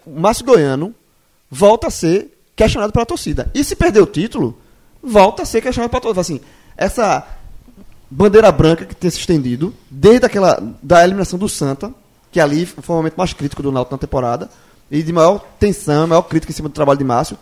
o 0.06 0.20
Márcio 0.20 0.44
Goiano 0.44 0.94
volta 1.50 1.86
a 1.86 1.90
ser 1.90 2.37
questionado 2.58 2.92
pela 2.92 3.06
torcida. 3.06 3.48
E 3.54 3.62
se 3.62 3.76
perder 3.76 4.00
o 4.00 4.06
título, 4.06 4.58
volta 5.00 5.44
a 5.44 5.46
ser 5.46 5.62
questionado 5.62 5.90
pela 5.90 6.00
torcida. 6.00 6.20
Assim, 6.20 6.40
essa 6.76 7.24
bandeira 8.10 8.50
branca 8.50 8.84
que 8.84 8.96
tem 8.96 9.08
se 9.08 9.18
estendido, 9.18 9.72
desde 9.88 10.26
aquela 10.26 10.60
da 10.82 11.04
eliminação 11.04 11.38
do 11.38 11.48
Santa, 11.48 11.94
que 12.32 12.40
ali 12.40 12.66
foi 12.66 12.82
o 12.94 12.98
momento 12.98 13.14
mais 13.16 13.32
crítico 13.32 13.62
do 13.62 13.70
Náutico 13.70 13.94
na 13.94 13.98
temporada, 13.98 14.50
e 14.90 15.04
de 15.04 15.12
maior 15.12 15.38
tensão, 15.60 16.08
maior 16.08 16.22
crítica 16.22 16.52
em 16.52 16.56
cima 16.56 16.68
do 16.68 16.72
trabalho 16.72 16.98
de 16.98 17.04
Márcio, 17.04 17.38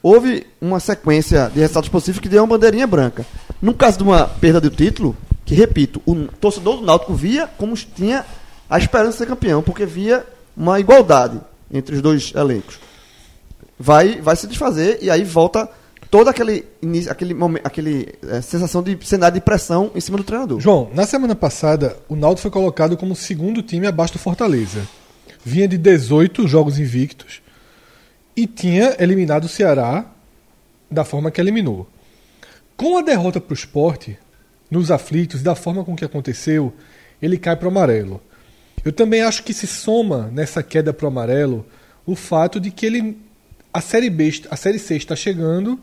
houve 0.00 0.46
uma 0.60 0.78
sequência 0.78 1.50
de 1.52 1.58
resultados 1.58 1.88
positivos 1.88 2.20
que 2.20 2.28
deu 2.28 2.44
uma 2.44 2.56
bandeirinha 2.56 2.86
branca. 2.86 3.26
No 3.60 3.74
caso 3.74 3.98
de 3.98 4.04
uma 4.04 4.28
perda 4.28 4.60
do 4.60 4.70
título, 4.70 5.16
que 5.44 5.56
repito, 5.56 6.00
o 6.06 6.14
torcedor 6.40 6.76
do 6.76 6.86
Náutico 6.86 7.14
via 7.14 7.48
como 7.58 7.74
tinha 7.74 8.24
a 8.70 8.78
esperança 8.78 9.12
de 9.12 9.18
ser 9.18 9.26
campeão, 9.26 9.60
porque 9.60 9.84
via 9.84 10.24
uma 10.56 10.78
igualdade 10.78 11.40
entre 11.72 11.96
os 11.96 12.02
dois 12.02 12.32
elencos. 12.36 12.78
Vai, 13.84 14.20
vai 14.20 14.36
se 14.36 14.46
desfazer 14.46 15.00
e 15.02 15.10
aí 15.10 15.24
volta 15.24 15.68
toda 16.08 16.30
aquele 16.30 16.64
início, 16.80 17.10
aquele 17.10 17.34
momento, 17.34 17.66
aquele 17.66 18.14
eh, 18.28 18.40
sensação 18.40 18.80
de 18.80 18.96
cenário 19.04 19.34
de 19.34 19.40
pressão 19.40 19.90
em 19.92 20.00
cima 20.00 20.16
do 20.16 20.22
treinador. 20.22 20.60
João, 20.60 20.88
na 20.94 21.04
semana 21.04 21.34
passada, 21.34 21.96
o 22.08 22.14
Náutico 22.14 22.42
foi 22.42 22.50
colocado 22.52 22.96
como 22.96 23.16
segundo 23.16 23.60
time 23.60 23.88
abaixo 23.88 24.12
do 24.12 24.20
Fortaleza. 24.20 24.86
Vinha 25.44 25.66
de 25.66 25.76
18 25.76 26.46
jogos 26.46 26.78
invictos 26.78 27.42
e 28.36 28.46
tinha 28.46 28.94
eliminado 29.00 29.46
o 29.46 29.48
Ceará 29.48 30.06
da 30.88 31.02
forma 31.04 31.32
que 31.32 31.40
eliminou. 31.40 31.88
Com 32.76 32.96
a 32.96 33.02
derrota 33.02 33.40
para 33.40 33.50
o 33.50 33.56
esporte, 33.56 34.16
nos 34.70 34.92
aflitos, 34.92 35.42
da 35.42 35.56
forma 35.56 35.82
com 35.82 35.96
que 35.96 36.04
aconteceu, 36.04 36.72
ele 37.20 37.36
cai 37.36 37.56
para 37.56 37.66
o 37.66 37.70
amarelo. 37.72 38.22
Eu 38.84 38.92
também 38.92 39.22
acho 39.22 39.42
que 39.42 39.52
se 39.52 39.66
soma 39.66 40.30
nessa 40.32 40.62
queda 40.62 40.92
para 40.92 41.04
o 41.04 41.08
amarelo 41.08 41.66
o 42.06 42.14
fato 42.14 42.60
de 42.60 42.70
que 42.70 42.86
ele 42.86 43.31
a 43.72 43.80
série 43.80 44.10
B, 44.10 44.32
a 44.50 44.56
série 44.56 44.78
C 44.78 44.96
está 44.96 45.16
chegando 45.16 45.78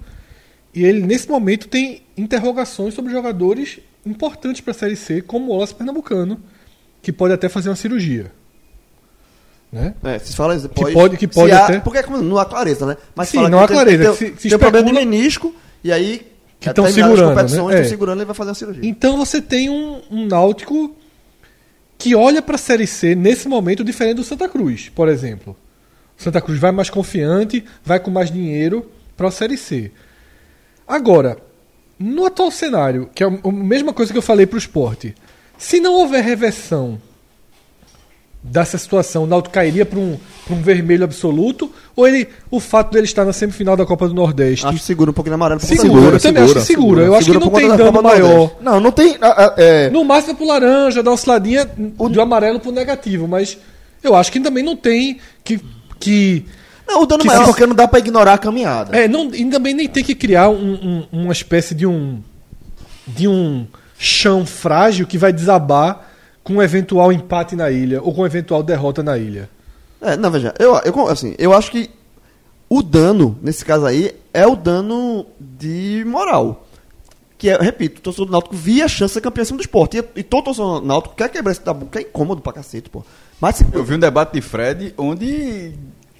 e 0.73 0.83
ele 0.85 1.01
nesse 1.05 1.27
momento 1.29 1.67
tem 1.67 2.01
interrogações 2.17 2.93
sobre 2.93 3.11
jogadores 3.11 3.79
importantes 4.05 4.61
para 4.61 4.71
a 4.71 4.75
série 4.75 4.95
C, 4.95 5.21
como 5.21 5.47
o 5.47 5.53
Wallace 5.53 5.73
Pernambucano, 5.75 6.39
que 7.01 7.11
pode 7.11 7.33
até 7.33 7.49
fazer 7.49 7.69
uma 7.69 7.75
cirurgia. 7.75 8.31
Né? 9.71 9.93
É, 10.03 10.17
se 10.19 10.35
fala 10.35 10.57
depois, 10.57 10.93
pode- 10.93 11.17
que 11.17 11.27
pode 11.27 11.51
há- 11.51 11.65
até- 11.65 11.79
porque 11.79 11.99
é 11.99 12.07
não 12.07 12.37
há 12.39 12.45
clareza, 12.45 12.85
né? 12.87 12.97
Mas 13.15 13.29
Sim, 13.29 13.37
fala 13.37 13.49
não 13.49 13.59
que 13.59 13.63
há 13.63 13.67
tem- 13.67 13.75
clareza, 13.77 14.03
Tem, 14.03 14.11
que 14.13 14.17
se- 14.17 14.31
tem, 14.31 14.49
se 14.49 14.55
um 14.55 14.59
problema 14.59 14.87
de 14.87 14.93
menisco 14.93 15.53
e 15.83 15.91
aí 15.91 16.25
Que 16.59 16.69
é, 16.69 16.73
tão 16.73 16.85
terminadas 16.85 17.13
as 17.13 17.17
segurando, 17.19 17.35
competições, 17.37 17.65
né? 17.67 17.71
estão 17.73 17.85
É. 17.85 17.89
segurando 17.89 18.17
ele 18.19 18.25
vai 18.25 18.35
fazer 18.35 18.51
a 18.51 18.53
cirurgia. 18.55 18.81
Então 18.89 19.15
você 19.17 19.41
tem 19.41 19.69
um, 19.69 20.01
um 20.09 20.25
Náutico 20.25 20.95
que 21.99 22.15
olha 22.15 22.41
para 22.41 22.55
a 22.55 22.57
Série 22.57 22.87
C 22.87 23.13
nesse 23.13 23.47
momento 23.47 23.83
diferente 23.83 24.15
do 24.15 24.23
Santa 24.23 24.49
Cruz, 24.49 24.89
por 24.89 25.07
exemplo. 25.07 25.55
O 26.19 26.23
Santa 26.23 26.41
Cruz 26.41 26.59
vai 26.59 26.71
mais 26.71 26.89
confiante, 26.89 27.63
vai 27.83 27.99
com 27.99 28.11
mais 28.11 28.29
dinheiro 28.29 28.85
para 29.15 29.29
a 29.29 29.31
Série 29.31 29.55
C. 29.55 29.91
Agora, 30.85 31.37
no 31.97 32.25
atual 32.25 32.51
cenário, 32.51 33.09
que 33.15 33.23
é 33.23 33.27
a 33.27 33.51
mesma 33.51 33.93
coisa 33.93 34.11
que 34.11 34.17
eu 34.17 34.21
falei 34.21 34.45
para 34.45 34.55
o 34.55 34.59
esporte, 34.59 35.15
se 35.57 35.79
não 35.79 35.93
houver 35.93 36.23
reversão 36.23 36.99
dessa 38.41 38.77
situação, 38.77 39.23
o 39.23 39.27
Náutico 39.27 39.53
cairia 39.53 39.85
para 39.85 39.99
um, 39.99 40.17
pra 40.45 40.55
um 40.55 40.61
vermelho 40.61 41.03
absoluto, 41.03 41.71
ou 41.95 42.07
ele, 42.07 42.27
o 42.49 42.59
fato 42.59 42.91
dele 42.91 43.05
estar 43.05 43.25
na 43.25 43.33
semifinal 43.33 43.75
da 43.75 43.85
Copa 43.85 44.07
do 44.07 44.13
Nordeste 44.13 44.65
Acho 44.65 44.77
que 44.77 44.83
segura 44.83 45.11
um 45.11 45.13
pouquinho 45.13 45.31
na 45.31 45.35
amarelo. 45.35 45.59
Segura, 45.61 46.11
disso. 46.13 46.27
eu 46.27 46.33
também 46.33 46.43
acho 46.43 46.53
que 46.53 46.61
segura. 46.61 47.01
Eu 47.03 47.15
acho 47.15 47.25
que 47.25 47.33
Segura 47.33 47.45
não 47.45 47.51
tem 47.53 47.77
dano 47.77 48.01
maior. 48.01 48.55
Não, 48.61 48.79
não 48.79 48.91
tem. 48.91 49.17
é, 49.57 49.89
No 49.89 50.03
máximo 50.03 50.33
é 50.33 50.35
pro 50.35 50.47
laranja, 50.47 51.03
dá 51.03 51.11
uma 51.11 51.15
osciladinha 51.15 51.65
do 51.65 52.21
amarelo 52.21 52.59
pro 52.59 52.71
negativo, 52.71 53.27
mas 53.27 53.57
eu 54.01 54.15
acho 54.15 54.31
que 54.31 54.39
também 54.39 54.63
não 54.63 54.75
tem 54.75 55.19
que. 55.43 55.59
Que 55.99 56.45
Não, 56.87 57.03
o 57.03 57.05
dano 57.05 57.21
Que 57.21 57.27
maior. 57.27 57.45
porque 57.45 57.65
não 57.65 57.75
dá 57.75 57.87
pra 57.87 57.99
ignorar 57.99 58.33
a 58.33 58.37
caminhada. 58.37 58.97
é, 58.97 59.07
não, 59.07 59.33
e 59.33 59.45
também 59.49 59.73
nem 59.73 59.87
tem 59.87 60.03
que 60.03 60.15
criar 60.15 60.49
um- 60.49 61.05
um- 61.11 61.21
uma 61.23 61.31
espécie 61.33 61.75
de 61.75 61.85
um. 61.85 62.21
de 63.07 63.27
um 63.27 63.65
chão 63.97 64.45
frágil 64.45 65.05
que 65.07 65.17
vai 65.17 65.33
desabar 65.33 66.07
com 66.43 66.53
um 66.55 66.61
eventual 66.63 67.11
empate 67.11 67.55
na 67.55 67.69
ilha 67.69 68.01
ou 68.01 68.13
com 68.13 68.21
um 68.21 68.25
eventual 68.25 68.63
derrota 68.63 69.03
na 69.03 69.17
ilha. 69.17 69.49
É, 70.01 70.15
não, 70.15 70.31
veja, 70.31 70.53
eu, 70.57 70.75
eu, 70.85 71.07
assim, 71.09 71.35
eu 71.37 71.51
acho 71.53 71.69
que 71.71 71.89
o 72.69 72.81
dano, 72.81 73.37
nesse 73.41 73.65
caso 73.65 73.85
aí, 73.85 74.15
é 74.33 74.45
o 74.47 74.55
dano 74.55 75.25
de 75.39 76.03
moral. 76.07 76.65
Que 77.37 77.49
é, 77.49 77.57
repito, 77.61 77.99
o 77.99 78.01
torcedor 78.01 78.25
do 78.27 78.31
Náutico 78.31 78.55
via 78.55 78.85
a 78.85 78.87
chance 78.87 79.11
de 79.11 79.13
ser 79.15 79.21
campeão 79.21 79.41
em 79.43 79.45
cima 79.45 79.57
do 79.57 79.61
esporte. 79.61 79.97
E, 79.97 80.19
e 80.19 80.23
todo 80.23 80.45
torcedor 80.45 80.79
do 80.81 80.87
Náutico 80.87 81.15
quer 81.15 81.29
quebrar 81.29 81.51
esse 81.51 81.61
tabu, 81.61 81.85
que 81.87 81.97
é 81.97 82.01
incômodo 82.01 82.41
pra 82.41 82.53
cacete, 82.53 82.89
pô. 82.89 83.03
Mas 83.41 83.55
se, 83.55 83.65
Eu 83.71 83.83
vi 83.83 83.95
um 83.95 83.99
debate 83.99 84.33
de 84.33 84.41
Fred 84.41 84.93
onde. 84.97 85.73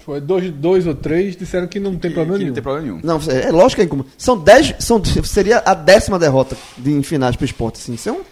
Foi 0.04 0.20
dois, 0.20 0.50
dois 0.50 0.86
ou 0.86 0.94
três 0.94 1.36
disseram 1.36 1.66
que 1.66 1.78
não 1.78 1.94
tem 1.96 2.10
problema 2.10 2.32
que 2.34 2.38
nenhum. 2.38 2.48
não 2.48 2.54
tem 2.54 2.62
problema 2.62 2.86
nenhum. 2.86 3.00
Não, 3.04 3.20
é 3.30 3.48
é 3.48 3.50
lógico 3.52 3.76
que 3.76 3.82
é 3.82 3.84
incômodo. 3.84 4.08
São 4.16 4.38
10. 4.38 4.76
São, 4.78 5.02
seria 5.04 5.58
a 5.64 5.74
décima 5.74 6.18
derrota 6.18 6.56
de, 6.78 6.90
em 6.92 7.02
finais 7.02 7.36
pro 7.36 7.44
esporte, 7.44 7.76
assim. 7.80 7.94
Isso 7.94 8.08
é 8.08 8.12
um- 8.12 8.22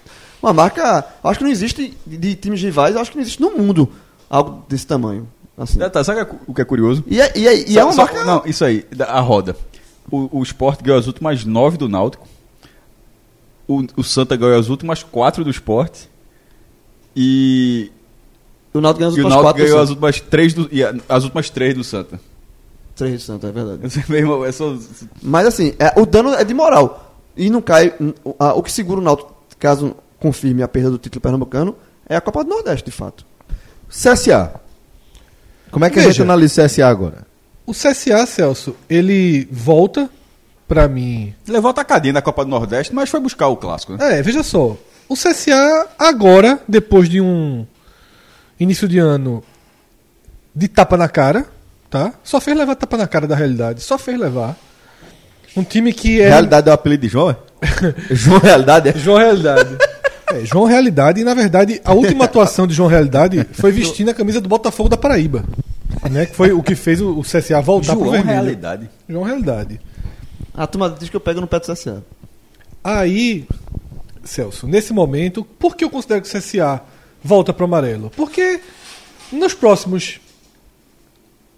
uma 0.43 0.53
marca. 0.53 1.05
Acho 1.23 1.39
que 1.39 1.45
não 1.45 1.51
existe 1.51 1.95
de, 2.07 2.17
de 2.17 2.35
times 2.37 2.63
rivais, 2.63 2.97
acho 2.97 3.11
que 3.11 3.17
não 3.17 3.23
existe 3.23 3.41
no 3.41 3.51
mundo 3.51 3.89
algo 4.31 4.65
desse 4.69 4.87
tamanho. 4.87 5.29
Assim. 5.59 5.79
Tá, 5.91 6.03
sabe 6.05 6.27
o 6.47 6.55
que 6.55 6.63
é 6.63 6.65
curioso? 6.65 7.05
E 7.07 7.21
é, 7.21 7.33
e 7.37 7.47
é, 7.47 7.55
e 7.55 7.73
Só- 7.75 7.81
é 7.81 7.85
uma 7.85 7.93
só- 7.93 8.05
marca. 8.05 8.25
Não, 8.25 8.43
isso 8.47 8.65
aí, 8.65 8.87
a 9.01 9.21
roda. 9.21 9.55
O, 10.11 10.39
o 10.39 10.43
Sport 10.45 10.81
ganhou 10.83 10.99
as 10.99 11.07
últimas 11.07 11.45
nove 11.45 11.77
do 11.77 11.89
Náutico. 11.89 12.27
O, 13.67 13.85
o 13.97 14.03
Santa 14.05 14.37
ganhou 14.37 14.59
as 14.59 14.69
últimas 14.71 15.03
quatro 15.03 15.45
do 15.45 15.51
Sport. 15.51 16.05
E, 17.15 17.91
O 18.79 18.81
Náutico 18.81 19.01
ganhou 19.01 19.11
as 19.13 19.17
e 19.17 19.21
o 19.21 19.25
últimas 19.25 19.31
Náutico 19.33 19.43
quatro. 19.43 19.63
ganhou 19.63 19.77
do 19.79 19.83
as 19.83 19.91
últimas 19.91 20.21
três 20.21 20.55
do, 20.55 20.69
e 20.73 20.85
a- 20.85 20.95
as 21.09 21.25
últimas 21.25 21.51
três 21.51 21.75
do 21.75 21.85
Santa. 21.85 22.21
Três 22.97 23.21
de 23.21 23.27
Santa, 23.27 23.47
é 23.49 23.53
verdade. 23.53 23.81
Meu 24.09 24.19
irmão, 24.19 24.45
é 24.45 24.53
só- 24.53 24.77
Mas 25.23 25.47
assim, 25.47 25.73
é, 25.79 25.93
o 26.01 26.05
dano 26.07 26.35
é 26.35 26.45
de 26.45 26.55
moral. 26.55 27.15
E 27.37 27.49
não 27.51 27.61
cai. 27.63 27.95
a- 28.39 28.55
o 28.55 28.63
que 28.63 28.73
segura 28.73 29.01
o 29.01 29.05
Náutico, 29.05 29.33
caso 29.59 29.95
confirme 30.19 30.63
a 30.63 30.69
perda 30.69 30.91
do 30.91 30.99
título 30.99 31.21
pernambucano, 31.21 31.77
é 32.09 32.17
a 32.17 32.21
Copa 32.21 32.43
do 32.43 32.51
Nordeste, 32.51 32.85
de 32.85 32.91
fato. 32.91 33.25
CSA. 33.89 34.61
Como 35.71 35.85
é 35.85 35.91
que 35.91 35.99
a 35.99 36.03
Veja. 36.03 36.13
gente 36.13 36.23
analisa 36.23 36.63
o 36.63 36.67
CSA 36.67 36.87
agora? 36.89 37.27
O 37.67 37.73
CSA, 37.73 38.25
Celso, 38.27 38.75
ele 38.89 39.47
volta 39.53 40.09
pra 40.67 40.89
mim 40.89 41.35
Levou 41.47 41.71
a 41.71 41.75
tacadinha 41.75 42.13
na 42.15 42.23
Copa 42.23 42.45
do 42.45 42.51
Nordeste, 42.51 42.95
mas 42.95 43.09
foi 43.11 43.21
buscar 43.21 43.49
o 43.49 43.57
clássico, 43.57 43.93
né? 43.95 44.19
É, 44.19 44.23
veja 44.23 44.43
só. 44.43 44.77
O 45.09 45.15
CSA 45.15 45.87
agora, 45.99 46.61
depois 46.69 47.09
de 47.09 47.21
um 47.21 47.67
início 48.59 48.89
de 48.89 48.99
ano 48.99 49.43
de 50.55 50.67
tapa 50.69 50.97
na 50.97 51.09
cara, 51.09 51.47
tá? 51.89 52.13
Só 52.25 52.41
fez 52.41 52.57
levar 52.57 52.75
tapa 52.75 52.97
na 52.97 53.07
cara 53.07 53.27
da 53.27 53.37
realidade. 53.37 53.81
Só 53.81 53.97
fez 53.97 54.19
levar. 54.19 54.57
Um 55.57 55.63
time 55.63 55.93
que 55.93 56.21
é. 56.21 56.29
Realidade 56.29 56.69
é 56.69 56.71
o 56.71 56.75
apelido 56.75 57.03
de 57.03 57.09
João? 57.09 57.31
é? 57.31 57.37
João 58.11 58.41
Realidade 58.41 58.89
é? 58.89 58.93
João 58.93 59.19
Realidade. 59.19 59.77
É, 60.31 60.45
João 60.45 60.67
Realidade, 60.67 61.23
e 61.23 61.25
na 61.25 61.33
verdade, 61.33 61.81
a 61.83 61.95
última 61.95 62.27
atuação 62.27 62.67
de 62.67 62.75
João 62.75 62.87
Realidade 62.87 63.47
foi 63.55 63.73
vestindo 63.73 64.11
a 64.11 64.15
camisa 64.15 64.43
do 64.43 64.49
Botafogo 64.49 64.87
da 64.87 64.97
Paraíba. 64.99 65.43
né? 66.11 66.27
Que 66.27 66.37
foi 66.37 66.53
o 66.53 66.63
que 66.63 66.75
fez 66.75 67.01
o, 67.01 67.23
CSA 67.23 67.63
voltar 67.63 67.95
pro 67.95 68.05
João 68.05 68.13
vermelho. 68.13 68.43
Realidade. 68.43 68.91
João 69.09 69.25
Realidade. 69.25 69.81
A 70.53 70.67
turma 70.67 70.95
diz 70.99 71.09
que 71.09 71.17
eu 71.17 71.21
pego 71.21 71.41
no 71.41 71.47
pé 71.47 71.59
do 71.59 71.73
CSA. 71.73 72.05
Aí, 72.85 73.47
Celso, 74.23 74.67
nesse 74.67 74.93
momento, 74.93 75.43
por 75.43 75.75
que 75.75 75.83
eu 75.83 75.89
considero 75.89 76.21
que 76.21 76.29
o 76.29 76.39
CSA 76.39 76.83
volta 77.23 77.53
pro 77.53 77.65
amarelo? 77.65 78.11
Porque 78.17 78.61
nos 79.33 79.55
próximos 79.55 80.21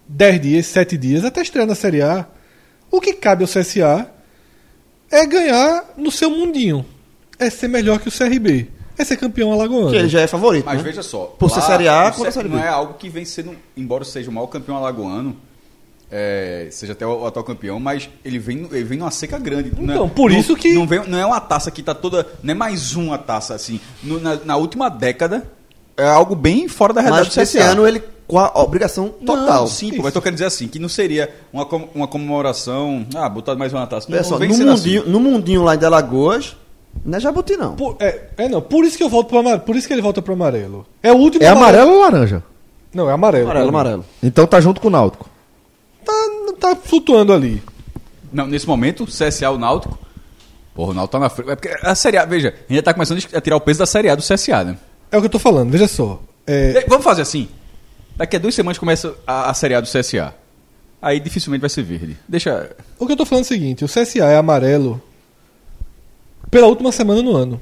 10 0.07 0.41
dias, 0.41 0.65
7 0.67 0.97
dias, 0.97 1.25
até 1.25 1.41
estrear 1.41 1.67
na 1.67 1.75
Série 1.75 2.01
A, 2.01 2.27
o 2.89 2.99
que 2.99 3.13
cabe 3.13 3.43
ao 3.43 3.47
CSA 3.47 4.09
é 5.09 5.25
ganhar 5.25 5.93
no 5.97 6.11
seu 6.11 6.29
mundinho. 6.29 6.85
É 7.39 7.49
ser 7.49 7.67
melhor 7.67 7.99
que 7.99 8.07
o 8.07 8.11
CRB. 8.11 8.69
É 8.97 9.03
ser 9.03 9.17
campeão 9.17 9.51
alagoano. 9.51 9.89
Que 9.89 9.95
ele 9.95 10.09
já 10.09 10.21
é 10.21 10.27
favorito. 10.27 10.65
Mas 10.65 10.77
né? 10.77 10.83
veja 10.83 11.01
só. 11.01 11.25
Por 11.39 11.49
ser 11.49 11.61
Série 11.61 11.87
A, 11.87 12.05
não 12.05 12.11
contra 12.11 12.29
a 12.29 12.31
Série 12.31 12.49
B. 12.49 12.55
Não 12.55 12.63
é 12.63 12.67
algo 12.67 12.93
que 12.95 13.09
vem 13.09 13.25
sendo, 13.25 13.55
embora 13.75 14.03
seja 14.03 14.29
o 14.29 14.33
maior 14.33 14.47
campeão 14.47 14.77
alagoano, 14.77 15.35
é, 16.11 16.67
seja 16.71 16.91
até 16.93 17.07
o 17.07 17.25
atual 17.25 17.45
campeão, 17.45 17.79
mas 17.79 18.09
ele 18.25 18.37
vem, 18.37 18.67
ele 18.71 18.83
vem 18.83 18.97
numa 18.99 19.11
seca 19.11 19.39
grande. 19.39 19.71
não 19.77 19.91
é- 19.93 19.95
Então, 19.95 20.09
por 20.09 20.29
não- 20.31 20.37
isso 20.37 20.55
que- 20.55 20.73
Não, 20.73 20.85
vem, 20.85 21.07
não 21.07 21.17
é 21.17 21.25
uma 21.25 21.39
taça 21.39 21.71
que 21.71 21.81
tá 21.81 21.93
toda. 21.95 22.27
Não 22.43 22.51
é 22.51 22.55
mais 22.55 22.95
uma 22.95 23.17
taça, 23.17 23.53
assim. 23.55 23.79
No- 24.03 24.19
na, 24.19 24.35
na 24.43 24.57
última 24.57 24.89
década, 24.89 25.47
é 25.95 26.05
algo 26.07 26.35
bem 26.35 26.67
fora 26.67 26.93
da 26.93 27.01
realidade 27.01 27.27
Mas 27.29 27.35
do 27.35 27.41
esse 27.41 27.57
ano 27.59 27.87
ele 27.87 28.03
com 28.27 28.39
a 28.39 28.51
obrigação 28.61 29.09
total. 29.09 29.61
Não, 29.61 29.67
sim, 29.67 29.93
pô, 29.93 30.03
mas 30.03 30.13
tô 30.13 30.21
querendo 30.21 30.35
dizer 30.35 30.45
assim, 30.45 30.67
que 30.67 30.79
não 30.79 30.87
seria 30.89 31.29
uma, 31.51 31.65
com- 31.65 31.89
uma 31.93 32.07
comemoração. 32.07 33.05
Ah, 33.15 33.27
botar 33.29 33.55
mais 33.55 33.73
uma 33.73 33.85
taça. 33.87 34.07
Não, 34.09 34.15
Olha 34.17 34.23
não 34.23 34.29
só, 34.29 34.37
vem 34.37 34.49
no 34.49 34.55
sendo 34.55 34.71
assim. 34.71 34.81
mundinho, 34.99 35.07
no 35.07 35.19
mundinho 35.19 35.63
lá 35.63 35.75
de 35.75 35.85
Alagoas, 35.85 36.55
não 37.05 37.17
é 37.17 37.21
Jabuti 37.21 37.55
não. 37.57 37.75
Por, 37.75 37.95
é, 37.99 38.27
é 38.37 38.47
não, 38.49 38.61
por 38.61 38.83
isso 38.85 38.97
que 38.97 39.03
eu 39.03 39.09
volto 39.09 39.27
pro 39.27 39.39
amarelo. 39.39 39.61
Por 39.63 39.75
isso 39.75 39.85
que 39.87 39.93
ele 39.93 40.01
volta 40.01 40.21
pro 40.21 40.33
amarelo. 40.33 40.85
É 41.03 41.11
o 41.11 41.15
último 41.17 41.43
É 41.43 41.47
amarelo 41.47 41.91
ou 41.91 41.99
laranja? 42.01 42.41
Não, 42.93 43.09
é 43.09 43.13
amarelo. 43.13 43.45
Amarelo, 43.45 43.69
amarelo. 43.69 44.05
Então 44.23 44.45
tá 44.47 44.59
junto 44.59 44.79
com 44.81 44.87
o 44.87 44.91
Náutico. 44.91 45.29
Tá, 46.05 46.13
tá 46.59 46.75
flutuando 46.75 47.33
ali. 47.33 47.61
Não, 48.31 48.47
nesse 48.47 48.67
momento, 48.67 49.05
CSA, 49.05 49.49
o 49.49 49.57
Náutico. 49.57 49.97
Porra, 50.73 50.91
o 50.91 50.93
Náutico 50.93 51.11
tá 51.11 51.19
na 51.19 51.29
frente. 51.29 51.51
É 51.51 51.55
porque 51.55 51.69
a 51.81 51.95
Série 51.95 52.17
A, 52.17 52.25
veja, 52.25 52.53
a 52.69 52.73
gente 52.73 52.83
tá 52.83 52.93
começando 52.93 53.23
a 53.33 53.41
tirar 53.41 53.55
o 53.57 53.61
peso 53.61 53.79
da 53.79 53.85
Série 53.85 54.09
A 54.09 54.15
do 54.15 54.23
CSA, 54.23 54.63
né? 54.63 54.77
É 55.11 55.17
o 55.17 55.19
que 55.19 55.27
eu 55.27 55.31
tô 55.31 55.39
falando, 55.39 55.69
veja 55.71 55.87
só. 55.87 56.21
É, 56.47 56.85
Vamos 56.87 57.03
fazer 57.03 57.21
assim. 57.21 57.49
Daqui 58.15 58.35
a 58.35 58.39
duas 58.39 58.55
semanas 58.55 58.77
começa 58.77 59.15
a, 59.25 59.49
a 59.49 59.53
Série 59.53 59.75
A 59.75 59.81
do 59.81 59.87
CSA. 59.87 60.33
Aí 61.01 61.19
dificilmente 61.19 61.61
vai 61.61 61.69
ser 61.69 61.83
verde. 61.83 62.17
Deixa. 62.27 62.75
O 62.99 63.05
que 63.05 63.13
eu 63.13 63.17
tô 63.17 63.25
falando 63.25 63.43
é 63.43 63.45
o 63.45 63.47
seguinte: 63.47 63.83
o 63.83 63.87
CSA 63.87 64.25
é 64.25 64.37
amarelo 64.37 65.01
pela 66.49 66.67
última 66.67 66.91
semana 66.91 67.21
no 67.21 67.35
ano. 67.35 67.61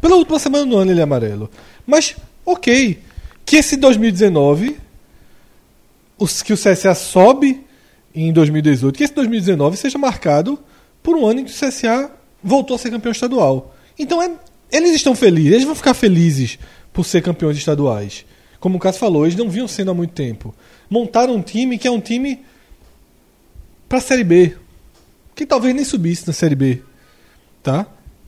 Pela 0.00 0.16
última 0.16 0.38
semana 0.38 0.64
no 0.64 0.76
ano 0.76 0.90
ele 0.90 1.00
é 1.00 1.04
amarelo. 1.04 1.48
Mas, 1.86 2.16
ok. 2.44 2.98
Que 3.44 3.56
esse 3.56 3.76
2019, 3.76 4.78
os, 6.22 6.42
que 6.42 6.52
o 6.52 6.56
CSA 6.56 6.94
sobe 6.94 7.64
em 8.14 8.32
2018, 8.32 8.96
que 8.96 9.04
esse 9.04 9.14
2019 9.14 9.76
seja 9.76 9.98
marcado 9.98 10.58
por 11.02 11.16
um 11.16 11.26
ano 11.26 11.40
em 11.40 11.44
que 11.44 11.50
o 11.50 11.54
CSA 11.54 12.10
voltou 12.42 12.76
a 12.76 12.78
ser 12.78 12.90
campeão 12.90 13.12
estadual. 13.12 13.74
Então, 13.98 14.22
é, 14.22 14.30
eles 14.70 14.92
estão 14.92 15.14
felizes, 15.14 15.52
eles 15.52 15.64
vão 15.64 15.74
ficar 15.74 15.94
felizes 15.94 16.58
por 16.92 17.04
ser 17.04 17.22
campeões 17.22 17.56
estaduais. 17.56 18.24
Como 18.60 18.76
o 18.76 18.80
Cássio 18.80 19.00
falou, 19.00 19.24
eles 19.24 19.36
não 19.36 19.50
vinham 19.50 19.66
sendo 19.66 19.90
há 19.90 19.94
muito 19.94 20.12
tempo. 20.12 20.54
Montaram 20.88 21.34
um 21.34 21.42
time 21.42 21.76
que 21.76 21.88
é 21.88 21.90
um 21.90 22.00
time 22.00 22.40
para 23.88 23.98
a 23.98 24.00
Série 24.00 24.22
B. 24.22 24.56
Que 25.34 25.44
talvez 25.44 25.74
nem 25.74 25.84
subisse 25.84 26.26
na 26.26 26.32
Série 26.32 26.54
B. 26.54 26.80
Tá? 27.62 27.86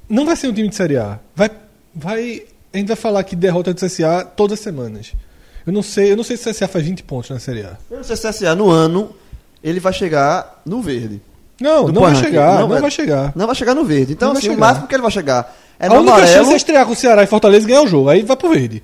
Não 0.09 0.27
vai 0.27 0.35
ser 0.35 0.49
um 0.49 0.53
time 0.53 0.69
de 0.69 0.75
Série 0.75 0.97
A. 0.97 1.21
Vai, 1.37 1.51
vai, 1.95 2.43
a 2.73 2.77
gente 2.77 2.89
vai 2.89 2.97
falar 2.97 3.23
que 3.23 3.37
derrota 3.37 3.73
do 3.73 3.81
CSA 3.81 4.25
todas 4.25 4.59
as 4.59 4.65
semanas. 4.65 5.13
Eu 5.67 5.73
não 5.73 5.83
sei, 5.83 6.13
eu 6.13 6.17
não 6.17 6.25
sei 6.25 6.37
se 6.37 6.49
o 6.49 6.53
CSA 6.53 6.69
faz 6.69 6.85
20 6.85 7.03
pontos 7.05 7.31
na 7.31 7.39
Série 7.39 7.63
A. 7.63 7.77
Eu 7.91 7.99
não 7.99 8.05
sei 8.05 8.17
se 8.17 8.27
o 8.27 8.31
CSA 8.31 8.55
no 8.55 8.71
ano 8.71 9.11
ele 9.63 9.81
vai 9.81 9.93
chegar 9.93 10.61
no 10.67 10.83
verde. 10.83 11.21
Não, 11.61 11.89
não 11.89 12.03
vai 12.03 12.15
chegar, 12.17 12.59
não, 12.61 12.69
Não, 12.69 12.77
é- 12.77 12.81
vai 12.81 12.91
chegar. 12.91 13.33
Não 13.35 13.47
vai 13.47 13.55
chegar 13.55 13.75
no 13.75 13.85
verde. 13.85 14.13
Então, 14.13 14.29
Não 14.29 14.35
vai 14.35 14.41
assim, 14.41 14.49
o 14.49 14.53
chegar. 14.55 14.67
máximo 14.67 14.87
que 14.89 14.95
ele 14.95 15.03
vai 15.03 15.11
chegar 15.11 15.57
é 15.79 15.87
a 15.87 15.93
única 15.93 16.13
amarelo. 16.13 16.33
chance 16.35 16.53
é 16.53 16.57
estrear 16.57 16.85
com 16.85 16.93
o 16.93 16.97
Ceará 16.97 17.23
e 17.23 17.27
Fortaleza 17.27 17.65
e 17.65 17.69
ganhar 17.69 17.83
o 17.83 17.87
jogo. 17.87 18.09
Aí 18.09 18.23
vai 18.23 18.37
pro 18.37 18.51
verde. 18.51 18.83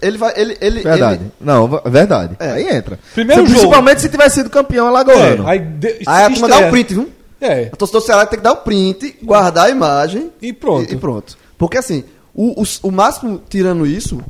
Ele 0.00 0.16
vai. 0.18 0.32
Ele, 0.36 0.56
ele, 0.60 0.80
Verdade. 0.82 1.20
ele- 1.22 1.32
Não, 1.40 1.68
verdade. 1.84 2.36
É. 2.38 2.52
Aí 2.52 2.68
entra. 2.68 2.98
Primeiro 3.12 3.42
Se- 3.42 3.48
jogo. 3.48 3.58
Principalmente 3.60 4.00
se 4.02 4.08
tiver 4.08 4.28
sido 4.28 4.48
campeão 4.48 4.86
alagoano. 4.86 5.46
É, 5.48 5.50
aí 5.50 5.58
de, 5.58 5.88
aí 6.06 6.24
a 6.24 6.30
turma 6.30 6.48
dá 6.48 6.58
um 6.58 6.70
print, 6.70 6.94
viu? 6.94 7.10
É, 7.40 7.70
A 7.72 7.76
torcida 7.76 7.98
do 7.98 8.06
Ceará 8.06 8.24
tem 8.24 8.38
que 8.38 8.44
dar 8.44 8.52
o 8.52 8.56
print, 8.58 9.16
guardar 9.22 9.66
a 9.66 9.70
imagem 9.70 10.30
e 10.40 10.52
pronto. 10.52 10.90
E, 10.90 10.94
e 10.94 10.96
pronto. 10.96 11.36
Porque 11.58 11.76
assim, 11.76 12.04
o, 12.32 12.62
o, 12.62 12.64
o 12.84 12.90
máximo 12.92 13.42
tirando 13.48 13.84
isso 13.84 14.20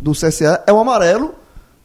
do 0.00 0.12
CSA 0.12 0.62
é 0.64 0.72
o 0.72 0.78
amarelo 0.78 1.34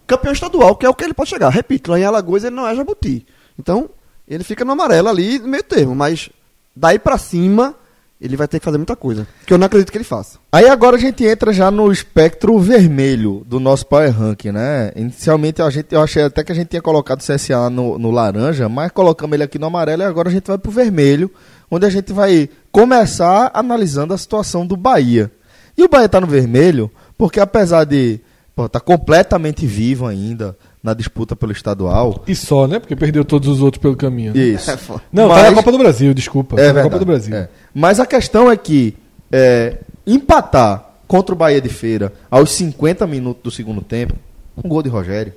campeão 0.07 0.31
estadual, 0.31 0.75
que 0.75 0.85
é 0.85 0.89
o 0.89 0.93
que 0.93 1.03
ele 1.03 1.13
pode 1.13 1.29
chegar. 1.29 1.49
Repito, 1.49 1.91
lá 1.91 1.99
em 1.99 2.03
Alagoas 2.05 2.43
ele 2.43 2.55
não 2.55 2.67
é 2.67 2.73
Jabuti. 2.73 3.25
Então, 3.59 3.89
ele 4.27 4.43
fica 4.43 4.63
no 4.63 4.71
amarelo 4.71 5.09
ali, 5.09 5.37
no 5.37 5.47
meio 5.47 5.63
termo. 5.63 5.93
Mas 5.93 6.29
daí 6.75 6.97
pra 6.97 7.17
cima, 7.17 7.75
ele 8.19 8.35
vai 8.35 8.47
ter 8.47 8.59
que 8.59 8.65
fazer 8.65 8.77
muita 8.77 8.95
coisa. 8.95 9.27
Que 9.45 9.53
eu 9.53 9.57
não 9.57 9.65
acredito 9.65 9.91
que 9.91 9.97
ele 9.97 10.03
faça. 10.03 10.39
Aí 10.51 10.67
agora 10.67 10.95
a 10.95 10.99
gente 10.99 11.23
entra 11.23 11.53
já 11.53 11.69
no 11.69 11.91
espectro 11.91 12.57
vermelho 12.59 13.43
do 13.45 13.59
nosso 13.59 13.85
Power 13.85 14.11
Ranking, 14.11 14.51
né? 14.51 14.91
Inicialmente 14.95 15.61
a 15.61 15.69
gente, 15.69 15.93
eu 15.93 16.01
achei 16.01 16.23
até 16.23 16.43
que 16.43 16.51
a 16.51 16.55
gente 16.55 16.69
tinha 16.69 16.81
colocado 16.81 17.21
o 17.21 17.23
CSA 17.23 17.69
no, 17.69 17.99
no 17.99 18.09
laranja, 18.09 18.67
mas 18.67 18.91
colocamos 18.91 19.33
ele 19.35 19.43
aqui 19.43 19.59
no 19.59 19.67
amarelo 19.67 20.01
e 20.01 20.05
agora 20.05 20.29
a 20.29 20.31
gente 20.31 20.47
vai 20.47 20.57
pro 20.57 20.71
vermelho, 20.71 21.29
onde 21.69 21.85
a 21.85 21.89
gente 21.89 22.11
vai 22.11 22.49
começar 22.71 23.51
analisando 23.53 24.13
a 24.13 24.17
situação 24.17 24.65
do 24.65 24.75
Bahia. 24.75 25.31
E 25.77 25.83
o 25.83 25.89
Bahia 25.89 26.09
tá 26.09 26.19
no 26.19 26.27
vermelho 26.27 26.89
porque 27.17 27.39
apesar 27.39 27.83
de 27.83 28.19
pô, 28.57 28.67
tá 28.67 28.79
completamente 28.79 29.67
vivo 29.67 30.07
ainda 30.07 30.57
na 30.81 30.95
disputa 30.95 31.35
pelo 31.35 31.51
estadual. 31.51 32.23
E 32.27 32.33
só, 32.35 32.67
né? 32.67 32.79
Porque 32.79 32.95
perdeu 32.95 33.23
todos 33.23 33.47
os 33.47 33.61
outros 33.61 33.79
pelo 33.79 33.95
caminho. 33.95 34.33
né? 34.33 34.39
Isso. 34.41 34.71
É 34.71 34.75
foda. 34.75 35.01
Não, 35.13 35.27
tá 35.29 35.35
Mas- 35.35 35.43
na 35.51 35.53
Copa 35.53 35.71
do 35.71 35.77
Brasil, 35.77 36.11
desculpa. 36.13 36.55
É 36.55 36.57
tá 36.57 36.61
na 36.61 36.73
verdade. 36.73 36.89
Copa 36.89 36.99
do 36.99 37.05
Brasil. 37.05 37.35
é. 37.35 37.49
Mas 37.71 37.99
a 37.99 38.05
questão 38.07 38.49
é 38.49 38.57
que 38.57 38.95
é, 39.31 39.77
empatar 40.07 40.89
contra 41.07 41.35
o 41.35 41.37
Bahia 41.37 41.61
de 41.61 41.69
Feira 41.69 42.11
aos 42.31 42.49
50 42.51 43.05
minutos 43.05 43.43
do 43.43 43.51
segundo 43.51 43.81
tempo, 43.81 44.15
um 44.61 44.67
gol 44.67 44.81
de 44.81 44.89
Rogério, 44.89 45.33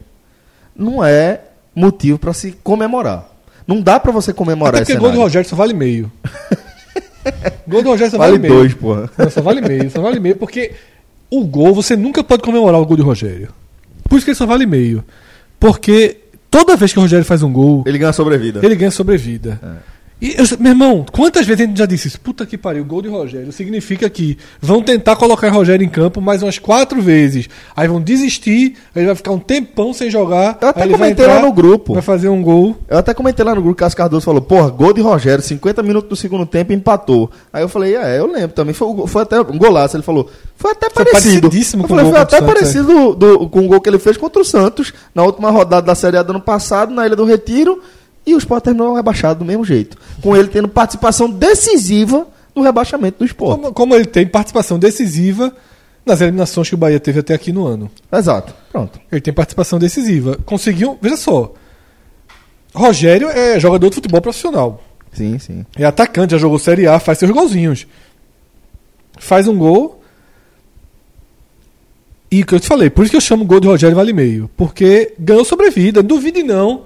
não 0.75 1.05
é 1.05 1.43
motivo 1.75 2.19
para 2.19 2.33
se 2.33 2.53
comemorar. 2.63 3.29
Não 3.67 3.83
dá 3.83 4.01
para 4.01 4.11
você 4.13 4.33
comemorar 4.33 4.77
Até 4.77 4.83
esse 4.85 4.93
porque 4.93 5.03
gol 5.05 5.13
de. 5.13 5.19
Rogério 5.19 5.47
só 5.49 5.55
vale 5.57 5.75
meio. 5.75 6.11
gol 7.69 7.83
de 7.83 7.89
Rogério 7.89 8.11
só 8.11 8.17
Vale 8.19 8.33
vale, 8.33 8.43
meio. 8.43 8.55
dois, 8.55 8.75
porra. 8.75 9.11
Não, 9.19 9.31
só 9.31 9.43
vale 9.43 9.61
meio, 9.61 9.91
só 9.91 10.01
vale 10.01 10.19
meio, 10.19 10.37
porque 10.37 10.73
o 11.31 11.45
gol 11.45 11.75
você 11.75 11.97
nunca 11.97 12.23
pode 12.25 12.43
comemorar 12.43 12.81
o 12.81 12.87
gol 12.87 12.97
de 12.97 13.03
Rogério. 13.03 13.49
Por 14.09 14.17
isso 14.17 14.25
que 14.25 14.31
ele 14.31 14.37
só 14.39 14.47
vale 14.47 14.67
meio. 14.67 15.05
Porque 15.59 16.17
toda 16.51 16.77
vez 16.77 16.93
que 16.93 16.99
o 16.99 17.03
Rogério 17.03 17.25
faz 17.25 17.43
um 17.43 17.53
gol, 17.53 17.85
Ele 17.87 17.99
ganha 17.99 18.13
sobrevida. 18.13 18.61
ele 18.65 18.75
ganha 18.75 18.91
sobrevida. 18.91 19.61
É. 19.63 20.00
E, 20.21 20.35
eu- 20.37 20.45
meu 20.59 20.73
irmão, 20.73 21.07
quantas 21.11 21.47
vezes 21.47 21.63
a 21.63 21.67
gente 21.67 21.79
já 21.79 21.87
disse 21.87 22.09
isso? 22.09 22.21
Puta 22.21 22.45
que 22.45 22.59
pariu, 22.59 22.85
gol 22.85 23.01
de 23.01 23.09
Rogério. 23.09 23.51
Significa 23.53 24.09
que 24.11 24.37
vão 24.61 24.83
tentar 24.83 25.17
colocar 25.17 25.49
Rogério 25.51 25.83
em 25.85 25.89
campo 25.89 26.21
mais 26.21 26.43
umas 26.43 26.59
quatro 26.59 27.01
vezes. 27.01 27.49
Aí 27.75 27.89
vão 27.89 28.01
desistir, 28.03 28.75
aí 28.95 29.01
ele 29.01 29.07
vai 29.07 29.15
ficar 29.15 29.31
um 29.33 29.39
tempão 29.39 29.95
sem 29.95 30.11
jogar. 30.11 30.59
Eu 30.61 30.69
até 30.69 30.83
aí 30.83 30.89
ele 30.89 30.97
vai 30.99 31.09
comentei 31.15 31.27
lá 31.27 31.41
no 31.41 31.51
grupo. 31.53 31.95
Vai 31.95 32.03
fazer 32.03 32.29
um 32.29 32.43
gol. 32.43 32.77
Eu 32.89 32.99
até 32.99 33.15
comentei 33.15 33.43
lá 33.45 33.55
no 33.55 33.63
grupo 33.63 33.77
que 33.77 33.81
Cássio 33.81 33.97
Cardoso 33.97 34.25
falou, 34.27 34.43
porra, 34.43 34.69
gol 34.69 34.93
de 34.93 35.01
Rogério, 35.01 35.43
50 35.43 35.83
minutos 35.83 36.11
do 36.11 36.17
segundo 36.17 36.45
tempo, 36.45 36.73
empatou. 36.75 37.31
Aí 37.51 37.63
eu 37.63 37.69
falei, 37.69 37.97
é, 37.97 38.19
eu 38.19 38.27
lembro 38.27 38.51
também, 38.55 38.75
foi, 38.75 39.07
foi 39.07 39.23
até 39.23 39.41
um 39.41 39.57
golaço. 39.57 39.97
Ele 39.97 40.03
falou, 40.03 40.31
foi 40.55 40.73
até 40.73 40.91
Foi 40.91 41.05
parecido. 41.07 41.41
parecidíssimo 41.49 41.85
Eu 41.85 41.89
falei, 41.89 42.05
foi 42.11 42.19
até 42.19 42.37
Santos, 42.39 42.51
é. 42.51 42.55
parecido 42.55 43.15
do- 43.15 43.49
com 43.49 43.61
o 43.65 43.69
gol 43.69 43.81
que 43.81 43.89
ele 43.89 43.99
fez 43.99 44.19
contra 44.19 44.43
o 44.43 44.45
Santos, 44.45 44.93
na 45.15 45.23
última 45.23 45.51
rodada 45.51 45.87
da 45.87 45.95
Série 45.95 46.19
A 46.19 46.23
do 46.23 46.31
ano 46.33 46.41
passado, 46.43 46.93
na 46.93 47.07
Ilha 47.07 47.17
do 47.17 47.25
Retiro, 47.25 47.81
e 48.27 48.35
o 48.35 48.39
Sport 48.39 48.65
terminou 48.65 48.95
rebaixado 48.95 49.41
do 49.41 49.45
mesmo 49.45 49.65
jeito. 49.65 49.97
Com 50.23 50.37
ele 50.37 50.49
tendo 50.49 50.69
participação 50.69 51.31
decisiva 51.31 52.27
no 52.55 52.63
rebaixamento 52.63 53.19
do 53.19 53.25
Sport. 53.25 53.61
Como, 53.61 53.73
como 53.73 53.95
ele 53.95 54.07
tem 54.07 54.27
participação 54.27 54.79
decisiva 54.79 55.55
nas 56.05 56.21
eliminações 56.21 56.69
que 56.69 56.75
o 56.75 56.79
Bahia 56.79 57.01
teve 57.01 57.21
até 57.21 57.35
aqui 57.35 57.53
no 57.53 57.67
ano. 57.67 57.91
Exato, 58.13 58.55
pronto. 58.73 59.01
Ele 59.11 59.21
tem 59.21 59.33
participação 59.33 59.79
decisiva. 59.79 60.39
Conseguiu, 60.45 60.99
veja 61.01 61.17
só. 61.17 61.53
Rogério 62.75 63.29
é 63.29 63.59
jogador 63.59 63.89
de 63.89 63.97
futebol 63.97 64.21
profissional. 64.21 64.83
Sim, 65.13 65.39
sim. 65.39 65.67
É 65.77 65.85
atacante, 65.85 66.33
já 66.33 66.39
jogou 66.39 66.59
Série 66.59 66.87
A, 66.87 66.99
faz 67.01 67.19
seus 67.19 67.31
golzinhos. 67.31 67.87
Faz 69.19 69.49
um 69.49 69.57
gol. 69.57 70.01
E 72.31 72.43
o 72.43 72.47
que 72.47 72.55
eu 72.55 72.61
te 72.61 72.69
falei, 72.69 72.89
por 72.89 73.03
isso 73.03 73.11
que 73.11 73.17
eu 73.17 73.21
chamo 73.21 73.43
o 73.43 73.47
gol 73.47 73.59
de 73.59 73.67
Rogério 73.67 73.97
vale 73.97 74.13
meio. 74.13 74.49
Porque 74.57 75.15
ganhou 75.19 75.45
sobrevida. 75.45 76.03
Duvide 76.03 76.43
não. 76.45 76.85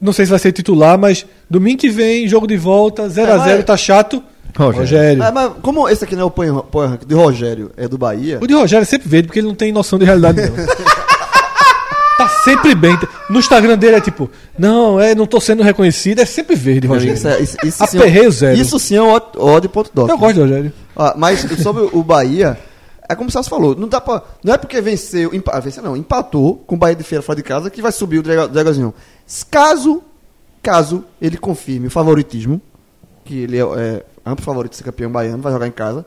Não 0.00 0.12
sei 0.12 0.24
se 0.24 0.30
vai 0.30 0.38
ser 0.38 0.52
titular, 0.52 0.98
mas 0.98 1.26
domingo 1.48 1.78
que 1.78 1.90
vem, 1.90 2.26
jogo 2.26 2.46
de 2.46 2.56
volta, 2.56 3.08
0x0, 3.08 3.28
É, 3.28 3.36
mas- 3.56 3.64
tá 3.64 3.76
chato. 3.76 4.22
Rogério. 4.56 4.80
Rogério. 4.80 5.22
É, 5.22 5.30
mas 5.30 5.52
como 5.62 5.88
esse 5.88 6.02
aqui 6.04 6.16
não 6.16 6.22
é 6.22 6.24
o 6.24 6.30
Power 6.30 6.90
Rank 6.90 7.04
de 7.06 7.14
Rogério, 7.14 7.70
é 7.76 7.86
do 7.86 7.96
Bahia. 7.96 8.38
O 8.42 8.46
de 8.46 8.54
Rogério 8.54 8.82
é 8.82 8.86
sempre 8.86 9.08
verde, 9.08 9.28
porque 9.28 9.38
ele 9.38 9.46
não 9.46 9.54
tem 9.54 9.70
noção 9.72 9.98
de 9.98 10.04
realidade, 10.04 10.40
não. 10.40 10.56
tá 12.18 12.28
sempre 12.44 12.74
bem. 12.74 12.98
No 13.28 13.38
Instagram 13.38 13.78
dele 13.78 13.96
é 13.96 14.00
tipo, 14.00 14.28
não, 14.58 15.00
é, 15.00 15.14
não 15.14 15.26
tô 15.26 15.40
sendo 15.40 15.62
reconhecido, 15.62 16.20
é 16.20 16.24
sempre 16.26 16.56
verde, 16.56 16.86
Rogério. 16.86 17.14
Isso, 17.14 17.28
é- 17.28 17.40
isso, 17.40 17.56
isso 17.64 17.86
sim, 17.86 17.98
Aperreio 17.98 18.30
zero. 18.30 18.58
Isso 18.58 18.78
sim 18.78 18.96
é 18.96 19.02
um 19.02 19.08
ódio- 19.08 19.40
ódio.doc. 19.40 20.08
Eu 20.08 20.18
gosto 20.18 20.34
de 20.34 20.40
Rogério. 20.40 20.72
Ó, 20.96 21.12
mas 21.16 21.40
sobre 21.62 21.88
o 21.92 22.02
Bahia, 22.02 22.58
é 23.10 23.16
como 23.16 23.28
o 23.28 23.32
Celso 23.32 23.50
falou, 23.50 23.74
não 23.74 23.88
dá 23.88 24.00
pra, 24.00 24.22
não 24.44 24.54
é 24.54 24.56
porque 24.56 24.80
venceu, 24.80 25.34
empa, 25.34 25.50
ah, 25.52 25.58
venceu 25.58 25.82
não, 25.82 25.96
empatou 25.96 26.58
com 26.64 26.76
o 26.76 26.78
Bahia 26.78 26.94
de 26.94 27.02
Feira 27.02 27.20
fora 27.20 27.36
de 27.36 27.42
casa 27.42 27.68
que 27.68 27.82
vai 27.82 27.90
subir 27.90 28.18
o 28.18 28.22
Dragãozinho. 28.22 28.94
Caso, 29.50 30.00
caso 30.62 31.04
ele 31.20 31.36
confirme 31.36 31.88
o 31.88 31.90
favoritismo, 31.90 32.62
que 33.24 33.36
ele 33.40 33.58
é, 33.58 33.62
é 33.62 34.04
amplo 34.24 34.44
favorito 34.44 34.70
de 34.70 34.76
ser 34.76 34.84
campeão 34.84 35.10
baiano, 35.10 35.42
vai 35.42 35.52
jogar 35.52 35.66
em 35.66 35.72
casa, 35.72 36.06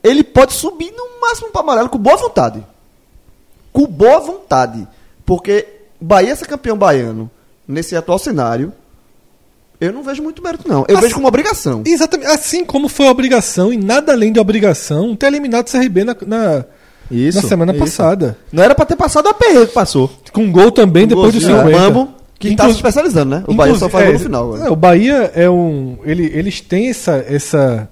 ele 0.00 0.22
pode 0.22 0.52
subir 0.52 0.92
no 0.92 1.20
máximo 1.20 1.50
para 1.50 1.60
amarelo 1.60 1.88
com 1.88 1.98
boa 1.98 2.16
vontade. 2.16 2.64
Com 3.72 3.84
boa 3.86 4.20
vontade. 4.20 4.86
Porque 5.26 5.66
Bahia 6.00 6.36
ser 6.36 6.46
campeão 6.46 6.78
baiano 6.78 7.28
nesse 7.66 7.96
atual 7.96 8.18
cenário, 8.20 8.72
eu 9.86 9.92
não 9.92 10.02
vejo 10.02 10.22
muito 10.22 10.42
mérito, 10.42 10.68
não. 10.68 10.84
Eu 10.88 10.96
Assim- 10.96 11.02
vejo 11.06 11.14
como 11.16 11.28
obrigação. 11.28 11.82
Exatamente. 11.86 12.30
Assim 12.30 12.64
como 12.64 12.88
foi 12.88 13.06
obrigação, 13.08 13.72
e 13.72 13.76
nada 13.76 14.12
além 14.12 14.32
de 14.32 14.40
obrigação, 14.40 15.14
ter 15.16 15.26
eliminado 15.26 15.66
o 15.66 15.70
CRB 15.70 16.04
na, 16.04 16.16
na, 16.26 16.64
Isso. 17.10 17.42
na 17.42 17.48
semana 17.48 17.72
isso. 17.72 17.80
passada. 17.80 18.36
Não 18.52 18.62
era 18.62 18.74
pra 18.74 18.84
ter 18.86 18.96
passado 18.96 19.28
a 19.28 19.34
perreira 19.34 19.66
que 19.66 19.72
passou. 19.74 20.10
Com 20.32 20.44
um 20.44 20.52
gol 20.52 20.70
também 20.72 21.06
depois 21.06 21.32
do 21.34 21.40
Golzinho, 21.40 21.58
50. 21.64 21.78
Mambo, 21.78 22.08
que 22.38 22.48
tá 22.48 22.64
Inclu- 22.64 22.70
se 22.70 22.76
especializando, 22.76 23.30
né? 23.36 23.44
O 23.46 23.54
Bahia 23.54 23.74
só 23.76 23.88
faz 23.88 24.08
é, 24.08 24.12
no 24.14 24.18
final. 24.18 24.44
agora. 24.54 24.68
é, 24.68 24.70
o 24.70 24.76
Bahia 24.76 25.30
é 25.34 25.48
um. 25.50 25.98
Ele, 26.04 26.24
eles 26.34 26.60
têm 26.60 26.88
essa. 26.88 27.24
essa 27.28 27.88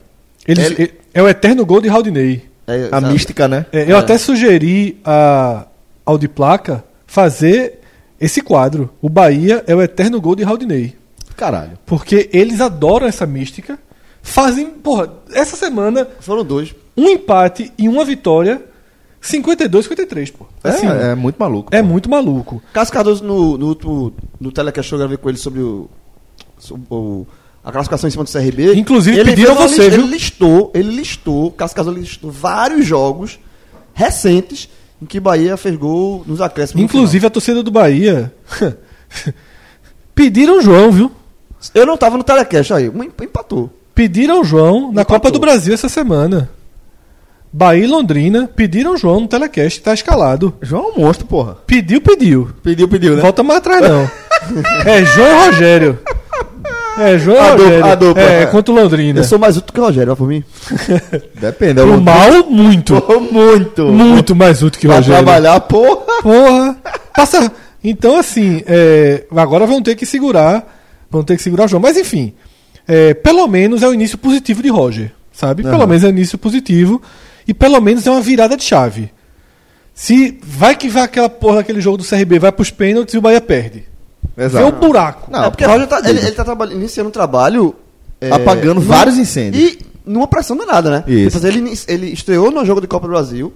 eles, 0.47 0.65
Ele- 0.71 0.93
é, 1.15 1.21
é 1.21 1.23
o 1.23 1.29
eterno 1.29 1.65
gol 1.67 1.81
de 1.81 1.89
Raudinei. 1.89 2.45
É, 2.67 2.87
A 2.87 3.01
sabe? 3.01 3.13
mística, 3.13 3.49
né? 3.49 3.67
É, 3.73 3.83
eu 3.91 3.97
É. 3.97 3.99
até 3.99 4.17
sugeri 4.17 4.99
a, 5.05 5.67
ao 6.07 6.17
de 6.17 6.29
placa 6.29 6.85
fazer 7.07 7.81
esse 8.21 8.41
quadro. 8.41 8.91
O 9.03 9.09
Bahia 9.09 9.65
é 9.67 9.75
o 9.75 9.83
eterno 9.83 10.21
gol 10.21 10.37
de 10.37 10.43
Raudinei. 10.45 10.95
Caralho. 11.41 11.79
Porque 11.87 12.29
eles 12.35 12.61
adoram 12.61 13.07
essa 13.07 13.25
mística. 13.27 13.79
Fazem. 14.23 14.67
Porra, 14.69 15.11
essa 15.33 15.57
semana, 15.57 16.07
Foram 16.21 16.45
dois. 16.45 16.75
um 16.95 17.09
empate 17.09 17.73
e 17.79 17.89
uma 17.89 18.05
vitória. 18.05 18.63
52, 19.23 19.85
53, 19.87 20.31
pô. 20.31 20.47
Assim, 20.63 20.87
é, 20.87 21.13
é 21.13 21.15
muito 21.15 21.37
maluco. 21.39 21.75
é 21.75 21.81
pô. 21.83 21.89
muito 21.89 22.11
maluco. 22.11 22.63
Cássio 22.75 22.93
Cardoso, 22.93 23.25
no, 23.25 23.57
no 23.57 23.69
último 23.69 24.13
no 24.39 24.53
telecast 24.53 24.93
eu 24.93 24.99
gravei 24.99 25.17
com 25.17 25.29
ele 25.31 25.39
sobre 25.39 25.61
o, 25.61 25.89
sobre 26.59 26.87
o- 26.91 27.27
a 27.65 27.71
classificação 27.73 28.09
em 28.09 28.11
cima 28.11 28.25
do 28.25 28.31
CRB. 28.31 28.75
Inclusive, 28.75 29.19
ele 29.19 29.31
pediram 29.31 29.55
você, 29.55 29.77
lista- 29.85 29.91
viu? 29.91 30.01
Ele 30.05 30.13
listou, 30.13 30.71
ele 30.75 30.91
listou, 30.97 31.51
Cássio 31.53 31.77
Cardoso 31.77 31.99
listou 31.99 32.31
vários 32.31 32.85
jogos 32.87 33.39
recentes 33.95 34.69
em 35.03 35.07
que 35.07 35.19
Bahia 35.21 35.57
fez 35.57 35.77
gol 35.77 36.23
nos 36.27 36.41
acréscimos. 36.43 36.81
no 36.81 36.85
Inclusive, 36.87 37.27
a 37.27 37.31
torcida 37.31 37.63
do 37.63 37.71
Bahia. 37.71 38.33
pediram 40.15 40.59
o 40.59 40.63
João, 40.63 40.91
viu? 40.91 41.11
Eu 41.75 41.85
não 41.87 41.97
tava 41.97 42.17
no 42.17 42.25
telecast, 42.25 42.73
aí, 42.73 42.87
em- 42.87 43.25
empatou. 43.25 43.71
Pediram 43.95 44.41
o 44.41 44.45
João 44.45 44.93
na 44.93 45.03
Empatou. 45.03 45.17
Copa 45.17 45.31
do 45.31 45.39
Brasil 45.39 45.75
essa 45.75 45.89
semana. 45.89 46.49
Bahia 47.53 47.85
e 47.85 47.89
Londrina 47.89 48.49
pediram 48.55 48.95
o 48.95 48.97
João 48.97 49.21
no 49.21 49.27
telecast, 49.29 49.81
tá 49.83 49.93
escalado. 49.93 50.55
João 50.63 50.91
é 50.91 50.99
um 51.01 51.03
monstro, 51.05 51.27
porra. 51.27 51.57
Pediu, 51.67 52.01
pediu. 52.01 52.49
Pediu, 52.63 52.87
pediu, 52.89 53.17
né? 53.17 53.23
Volta 53.23 53.43
mais 53.43 53.59
atrás, 53.59 53.83
não. 53.83 54.09
é 54.87 55.05
João 55.05 55.29
e 55.29 55.47
Rogério. 55.51 55.99
É 56.99 57.19
João 57.19 57.41
A 57.41 57.51
Rogério. 57.53 57.85
a 57.87 57.95
dupla. 57.95 58.23
é, 58.23 58.47
contra 58.47 58.73
o 58.73 58.77
Londrina. 58.77 59.21
Eu 59.21 59.25
sou 59.25 59.39
mais 59.39 59.57
útil 59.57 59.73
que 59.73 59.81
o 59.81 59.85
Rogério, 59.85 60.13
ó, 60.13 60.17
por 60.17 60.29
mim. 60.29 60.45
Depende. 61.41 61.81
é 61.81 61.83
Pro 61.85 61.97
o 61.97 62.01
mal, 62.01 62.45
muito. 62.49 62.95
muito. 63.33 63.87
Muito 63.89 64.35
mais 64.37 64.63
útil 64.63 64.81
que 64.81 64.87
o 64.87 64.91
Pra 64.91 64.99
Rogério. 64.99 65.25
trabalhar, 65.25 65.59
porra. 65.61 66.03
Porra. 66.23 66.77
Passa. 67.17 67.51
Então, 67.83 68.17
assim, 68.19 68.63
é, 68.67 69.25
agora 69.35 69.67
vão 69.67 69.83
ter 69.83 69.97
que 69.97 70.07
segurar. 70.07 70.80
Vão 71.11 71.23
ter 71.25 71.37
que 71.37 71.43
segurar 71.43 71.65
o 71.65 71.69
João. 71.69 71.81
Mas, 71.83 71.97
enfim. 71.97 72.33
é, 72.87 73.15
pelo 73.15 73.47
menos 73.49 73.83
é 73.83 73.89
o 73.89 73.95
início 73.95 74.17
positivo 74.17 74.63
de 74.63 74.69
Roger. 74.69 75.13
Sabe? 75.33 75.63
Pelo 75.63 75.77
Aham. 75.77 75.87
menos 75.87 76.05
é 76.05 76.07
o 76.07 76.11
início 76.11 76.37
positivo. 76.39 77.01
E 77.49 77.55
pelo 77.55 77.81
menos 77.81 78.07
é 78.07 78.11
uma 78.11 78.21
virada 78.21 78.57
de 78.57 78.63
chave. 78.65 79.11
Se 79.95 80.39
vai 80.43 80.75
que 80.77 80.89
vai 80.89 81.03
aquela 81.03 81.29
porra 81.29 81.57
daquele 81.57 81.81
jogo 81.81 81.97
do 81.99 82.05
CRB, 82.05 82.39
vai 82.39 82.53
pros 82.53 82.71
pênaltis 82.71 83.15
e 83.15 83.19
o 83.19 83.21
Bahia 83.21 83.41
perde. 83.41 83.85
Vê 84.37 84.45
o 84.45 84.47
Exato. 84.47 84.73
buraco. 84.79 85.31
Não, 85.31 85.45
é 85.45 85.51
porque 85.51 85.65
o 85.65 85.69
Roger 85.69 85.87
tá, 85.89 86.01
ele, 86.09 86.19
ele 86.21 86.33
tá 86.33 86.45
trabalhando, 86.45 86.77
iniciando 86.77 87.09
um 87.09 87.13
trabalho. 87.13 87.75
é, 88.21 88.31
Apagando 88.31 88.81
vários 88.81 89.19
incêndios. 89.19 89.63
E 89.63 89.79
numa 90.07 90.27
pressão 90.27 90.57
danada, 90.57 90.91
né? 90.91 91.05
Isso. 91.07 91.37
Tipo, 91.39 91.47
ele, 91.47 91.59
ini- 91.59 91.79
ele 91.89 92.07
estreou 92.13 92.51
no 92.51 92.65
jogo 92.65 92.81
de 92.81 92.87
Copa 92.87 93.07
do 93.07 93.11
Brasil, 93.13 93.53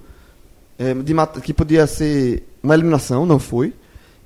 é, 0.77 0.93
de 0.93 1.13
que 1.41 1.53
podia 1.53 1.87
ser 1.87 2.47
uma 2.61 2.73
eliminação, 2.73 3.25
não 3.25 3.39
foi. 3.39 3.73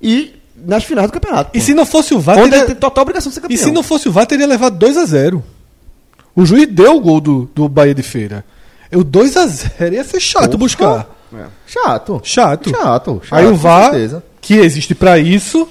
E 0.02 0.34
nas 0.66 0.84
finais 0.84 1.06
do 1.08 1.12
campeonato. 1.12 1.50
E 1.54 1.58
pô. 1.60 1.64
se 1.64 1.74
não 1.74 1.84
fosse 1.86 2.14
o 2.14 2.20
VAR, 2.20 2.36
Onde 2.36 2.46
ele 2.46 2.50
teria... 2.52 2.66
tem 2.66 2.74
total 2.76 3.02
obrigação 3.02 3.30
de 3.30 3.34
ser 3.34 3.40
campeão. 3.40 3.54
E 3.54 3.58
se 3.58 3.70
não 3.70 3.82
fosse 3.82 4.08
o 4.08 4.12
VAR, 4.12 4.26
teria 4.26 4.46
levado 4.46 4.76
2 4.78 4.96
a 4.96 5.04
0 5.04 5.42
O 6.34 6.44
juiz 6.46 6.66
deu 6.66 6.96
o 6.96 7.00
gol 7.00 7.20
do, 7.20 7.50
do 7.54 7.68
Bahia 7.68 7.94
de 7.94 8.02
Feira. 8.02 8.44
O 8.92 9.04
2 9.04 9.36
a 9.36 9.46
0 9.46 9.94
ia 9.94 10.04
ser 10.04 10.20
chato 10.20 10.44
Porra. 10.46 10.58
buscar. 10.58 11.06
Chato. 11.66 12.20
Chato. 12.24 12.70
Chato. 12.70 13.20
chato 13.24 13.34
Aí 13.34 13.46
o 13.46 13.54
VAR, 13.54 13.90
certeza. 13.90 14.22
que 14.40 14.54
existe 14.54 14.94
pra 14.94 15.18
isso, 15.18 15.68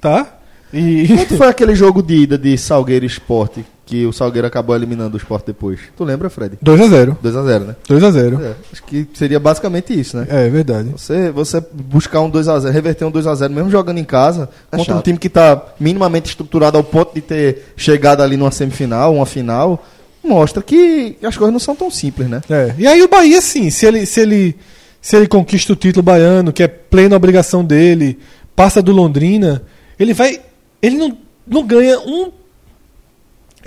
tá? 0.00 0.26
E. 0.72 1.06
Quanto 1.08 1.36
foi 1.36 1.46
aquele 1.48 1.74
jogo 1.76 2.02
de 2.02 2.16
ida 2.16 2.36
de 2.36 2.58
Salgueiro 2.58 3.06
Esporte 3.06 3.64
que 3.86 4.04
o 4.04 4.12
Salgueiro 4.12 4.46
acabou 4.48 4.74
eliminando 4.74 5.14
o 5.14 5.16
Esporte 5.16 5.46
depois? 5.46 5.78
Tu 5.96 6.02
lembra, 6.04 6.28
Fred? 6.28 6.58
2x0. 6.62 7.16
2x0, 7.24 7.60
né? 7.60 7.76
2x0. 7.88 8.42
É, 8.42 8.54
acho 8.72 8.82
que 8.82 9.08
seria 9.14 9.38
basicamente 9.38 9.98
isso, 9.98 10.16
né? 10.16 10.26
É, 10.28 10.48
verdade. 10.50 10.90
Você, 10.90 11.30
você 11.30 11.64
buscar 11.72 12.20
um 12.20 12.30
2x0, 12.30 12.68
reverter 12.70 13.04
um 13.04 13.12
2x0, 13.12 13.48
mesmo 13.48 13.70
jogando 13.70 13.98
em 13.98 14.04
casa, 14.04 14.48
É 14.72 14.76
contra 14.76 14.92
um 14.92 14.96
chato. 14.96 15.04
time 15.04 15.18
que 15.18 15.28
tá 15.28 15.62
minimamente 15.78 16.28
estruturado 16.28 16.76
ao 16.76 16.82
ponto 16.82 17.14
de 17.14 17.20
ter 17.20 17.72
chegado 17.76 18.22
ali 18.22 18.36
numa 18.36 18.50
semifinal, 18.50 19.14
uma 19.14 19.24
final, 19.24 19.86
mostra 20.22 20.60
que 20.62 21.16
as 21.22 21.36
coisas 21.36 21.52
não 21.52 21.60
são 21.60 21.76
tão 21.76 21.88
simples, 21.88 22.28
né? 22.28 22.40
É. 22.50 22.74
E 22.76 22.86
aí 22.88 23.00
o 23.02 23.08
Bahia, 23.08 23.40
sim, 23.40 23.70
se 23.70 23.86
ele, 23.86 24.04
se 24.04 24.20
ele, 24.20 24.56
se 25.00 25.16
ele 25.16 25.28
conquista 25.28 25.72
o 25.72 25.76
título 25.76 26.02
baiano, 26.02 26.52
que 26.52 26.64
é 26.64 26.66
plena 26.66 27.14
obrigação 27.14 27.64
dele, 27.64 28.18
passa 28.56 28.82
do 28.82 28.90
Londrina, 28.90 29.62
ele 29.96 30.12
vai. 30.12 30.40
Ele 30.82 30.96
não, 30.96 31.16
não 31.46 31.64
ganha 31.64 32.00
um. 32.00 32.32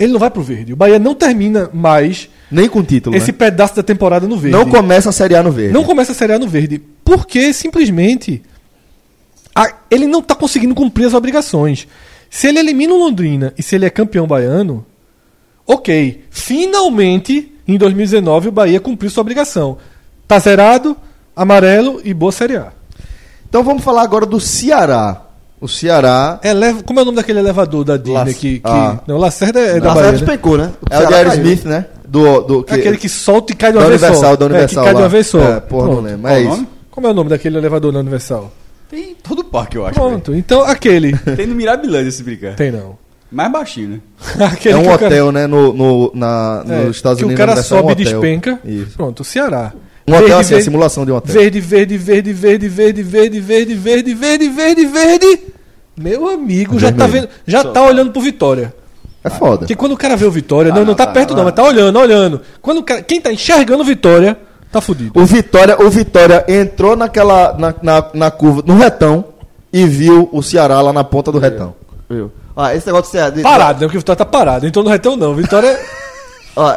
Ele 0.00 0.12
não 0.12 0.18
vai 0.18 0.30
pro 0.30 0.42
verde. 0.42 0.72
O 0.72 0.76
Bahia 0.76 0.98
não 0.98 1.14
termina 1.14 1.68
mais 1.74 2.28
Nem 2.50 2.68
com 2.70 2.82
título, 2.82 3.14
esse 3.14 3.30
né? 3.32 3.36
pedaço 3.38 3.76
da 3.76 3.82
temporada 3.82 4.26
no 4.26 4.36
verde. 4.38 4.56
Não 4.56 4.68
começa 4.68 5.10
a 5.10 5.12
Série 5.12 5.34
A 5.36 5.42
no 5.42 5.52
verde. 5.52 5.74
Não 5.74 5.84
começa 5.84 6.12
a 6.12 6.14
Série 6.14 6.32
A 6.32 6.38
no 6.38 6.48
verde. 6.48 6.80
Porque 7.04 7.52
simplesmente 7.52 8.42
a- 9.54 9.74
ele 9.90 10.06
não 10.06 10.20
está 10.20 10.34
conseguindo 10.34 10.74
cumprir 10.74 11.04
as 11.06 11.12
obrigações. 11.14 11.86
Se 12.30 12.46
ele 12.48 12.58
elimina 12.60 12.94
o 12.94 12.98
Londrina 12.98 13.52
e 13.58 13.62
se 13.62 13.74
ele 13.74 13.84
é 13.84 13.90
campeão 13.90 14.26
baiano, 14.26 14.86
ok. 15.66 16.24
Finalmente, 16.30 17.52
em 17.68 17.76
2019, 17.76 18.48
o 18.48 18.52
Bahia 18.52 18.80
cumpriu 18.80 19.10
sua 19.10 19.20
obrigação. 19.20 19.76
Tá 20.26 20.38
zerado, 20.38 20.96
amarelo 21.36 22.00
e 22.04 22.14
boa 22.14 22.32
Série 22.32 22.56
A. 22.56 22.72
Então 23.48 23.62
vamos 23.62 23.82
falar 23.84 24.02
agora 24.02 24.24
do 24.24 24.40
Ceará. 24.40 25.26
O 25.60 25.68
Ceará 25.68 26.40
Eleva, 26.42 26.82
como 26.82 26.98
é 26.98 27.02
o 27.02 27.04
nome 27.04 27.16
daquele 27.16 27.38
elevador 27.38 27.84
da 27.84 27.96
Disney 27.98 28.14
Lac- 28.14 28.34
que. 28.34 28.58
que 28.60 28.62
ah. 28.64 28.98
Não, 29.06 29.16
o 29.16 29.18
Lacerda 29.18 29.60
é 29.60 29.78
da 29.78 29.88
Lacerda 29.88 29.94
Bahia. 29.94 30.04
né? 30.12 30.18
despencou, 30.18 30.56
né? 30.56 30.70
é 30.90 30.98
o 30.98 31.06
de 31.06 31.14
Aerosmith, 31.14 31.64
né? 31.66 31.84
Do, 32.08 32.40
do, 32.40 32.64
É 32.68 32.74
Aquele 32.74 32.96
que 32.96 33.08
solta 33.08 33.52
e 33.52 33.56
cai 33.56 33.70
de 33.72 33.78
uma 33.78 33.86
vez 33.86 34.00
Universal, 34.02 34.30
só. 34.30 34.36
da 34.36 34.44
É, 34.44 34.48
que 34.48 34.54
Universal 34.54 34.84
cai 34.84 34.92
de 34.94 34.96
lá. 34.98 35.02
uma 35.04 35.08
vez 35.10 35.26
só. 35.26 35.38
É, 35.40 35.60
porra, 35.60 35.84
não 35.86 35.92
Pronto. 35.94 36.06
lembro. 36.06 36.22
Qual 36.22 36.34
É 36.34 36.38
o 36.40 36.52
isso. 36.54 36.66
Como 36.90 37.06
é 37.06 37.10
o 37.10 37.14
nome 37.14 37.30
daquele 37.30 37.58
elevador 37.58 37.92
da 37.92 37.98
Universal? 38.00 38.52
Tem 38.90 39.14
todo 39.22 39.40
o 39.40 39.44
parque, 39.44 39.76
eu 39.76 39.86
acho. 39.86 39.94
Pronto, 39.94 40.34
então 40.34 40.62
aquele. 40.62 41.16
Tem 41.36 41.46
no 41.46 41.54
Mirabilândia 41.54 42.10
se 42.10 42.22
brincar. 42.24 42.54
Tem 42.56 42.72
não. 42.72 42.98
Mais 43.30 43.52
baixinho, 43.52 43.88
né? 43.90 44.00
É 44.40 44.44
um 44.46 44.82
que 44.82 44.88
o 44.88 44.98
cara- 44.98 45.06
hotel, 45.06 45.30
né? 45.30 45.46
No, 45.46 45.72
no, 45.72 46.10
na, 46.14 46.64
É, 46.68 46.84
nos 46.86 46.96
Estados 46.96 47.18
que 47.18 47.24
Unidos. 47.24 47.34
o 47.34 47.46
cara 47.46 47.52
Universal, 47.52 47.78
é 47.78 47.80
um 47.82 47.88
sobe 47.88 48.02
e 48.02 48.06
hotel. 48.06 48.20
despenca. 48.20 48.60
Isso. 48.64 48.96
Pronto, 48.96 49.22
Ceará. 49.22 49.72
Um 50.08 50.12
hotel 50.14 50.26
Verde, 50.26 50.32
assim, 50.40 50.46
a 50.46 50.56
verde, 50.56 50.64
simulação 50.64 51.04
de 51.06 51.12
um 51.12 51.14
hotel. 51.14 51.32
Verde, 51.34 51.60
verde, 51.60 51.96
verde, 51.96 52.32
verde, 52.32 52.68
verde, 52.68 53.02
verde, 53.04 53.40
verde, 53.40 53.74
verde, 53.78 54.14
verde, 54.14 54.48
verde, 54.48 54.86
verde. 54.86 55.40
Meu 56.00 56.28
amigo, 56.28 56.78
já 56.78 56.90
tá 56.92 57.06
vendo, 57.06 57.28
já 57.46 57.62
tá 57.64 57.82
olhando 57.82 58.10
pro 58.10 58.20
Vitória. 58.22 58.74
É 59.22 59.28
foda. 59.28 59.58
Porque 59.58 59.74
quando 59.76 59.92
o 59.92 59.96
cara 59.98 60.16
vê 60.16 60.24
o 60.24 60.30
Vitória, 60.30 60.70
não, 60.70 60.78
Ah, 60.78 60.80
não 60.80 60.86
não, 60.88 60.94
tá 60.94 61.06
tá, 61.06 61.12
perto 61.12 61.30
não, 61.30 61.36
não, 61.36 61.42
não. 61.42 61.44
mas 61.50 61.54
tá 61.54 61.62
olhando, 61.62 61.98
olhando. 61.98 62.40
Quando 62.62 62.78
o 62.78 62.82
cara, 62.82 63.02
quem 63.02 63.20
tá 63.20 63.30
enxergando 63.30 63.82
o 63.82 63.84
Vitória, 63.86 64.38
tá 64.72 64.80
fudido. 64.80 65.12
O 65.14 65.26
Vitória, 65.26 65.76
o 65.80 65.90
Vitória 65.90 66.44
entrou 66.48 66.96
naquela 66.96 67.52
na, 67.58 67.74
na, 67.82 68.04
na 68.14 68.30
curva, 68.30 68.62
no 68.64 68.78
retão, 68.78 69.24
e 69.72 69.84
viu 69.86 70.28
o 70.32 70.42
Ceará 70.42 70.80
lá 70.80 70.92
na 70.92 71.04
ponta 71.04 71.30
do 71.30 71.38
retão. 71.38 71.74
Viu? 72.08 72.32
Ó, 72.56 72.68
esse 72.70 72.86
negócio 72.86 73.06
de 73.06 73.10
Ceará. 73.12 73.30
de- 73.30 73.42
Parado, 73.42 73.80
né? 73.80 73.86
Porque 73.86 73.98
o 73.98 74.00
Vitória 74.00 74.16
tá 74.18 74.24
parado. 74.24 74.66
Então 74.66 74.82
no 74.82 74.88
retão 74.88 75.16
não. 75.16 75.34
Vitória. 75.34 75.78
Ó, 76.56 76.76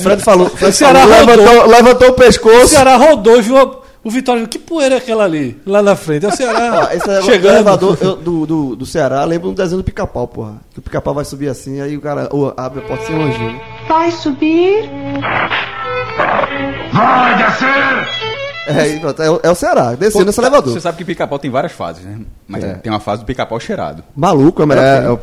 Fred 0.00 0.22
falou. 0.22 0.48
Fred 0.48 0.72
O 0.72 0.74
Ceará 0.76 1.00
falou- 1.00 1.16
rodou. 1.18 1.36
Levantou, 1.36 1.66
levantou 1.68 2.08
o 2.08 2.10
O 2.12 2.14
pescoço. 2.14 2.68
Ceará 2.68 2.96
rodou 2.96 3.36
e 3.36 3.42
viu 3.42 3.58
a- 3.58 3.77
o 4.08 4.10
Vitória. 4.10 4.46
Que 4.46 4.58
poeira 4.58 4.96
é 4.96 4.98
aquela 4.98 5.24
ali? 5.24 5.60
Lá 5.66 5.82
na 5.82 5.94
frente. 5.94 6.24
É 6.24 6.28
o 6.28 6.32
Ó, 6.32 6.34
Ceará. 6.36 6.80
do 6.86 7.22
chegando. 7.24 7.54
elevador 7.54 7.98
eu- 8.00 8.16
do, 8.16 8.46
do, 8.46 8.76
do 8.76 8.86
Ceará 8.86 9.24
lembra 9.24 9.48
um 9.48 9.54
desenho 9.54 9.78
do 9.78 9.84
pica-pau, 9.84 10.26
porra. 10.26 10.54
Que 10.72 10.78
o 10.78 10.82
pica-pau 10.82 11.14
vai 11.14 11.24
subir 11.24 11.48
assim, 11.48 11.80
aí 11.80 11.96
o 11.96 12.00
cara 12.00 12.28
ô, 12.34 12.52
abre 12.56 12.80
a 12.80 12.82
porta 12.82 13.04
sem 13.06 13.14
um 13.16 13.22
anjinho. 13.22 13.60
Vai 13.86 14.10
subir? 14.10 14.88
É, 16.90 17.38
e 18.14 18.17
pronto, 19.00 19.22
é, 19.22 19.30
o- 19.30 19.40
é 19.42 19.50
o 19.50 19.54
Ceará, 19.54 19.94
descendo 19.94 20.26
nesse 20.26 20.40
elevador. 20.40 20.72
Você 20.72 20.80
sabe 20.80 20.98
que 20.98 21.04
pica-pau 21.04 21.38
tem 21.38 21.50
várias 21.50 21.72
fases, 21.72 22.04
né? 22.04 22.18
Mas 22.46 22.62
É. 22.64 22.74
tem 22.74 22.92
uma 22.92 23.00
fase 23.00 23.22
do 23.22 23.26
pica-pau 23.26 23.58
cheirado. 23.60 24.02
Maluco, 24.16 24.60
é 24.62 24.64
o 24.64 24.68
melhor 24.68 24.84
É, 24.84 25.00
que 25.00 25.06
é 25.06 25.10
o, 25.10 25.20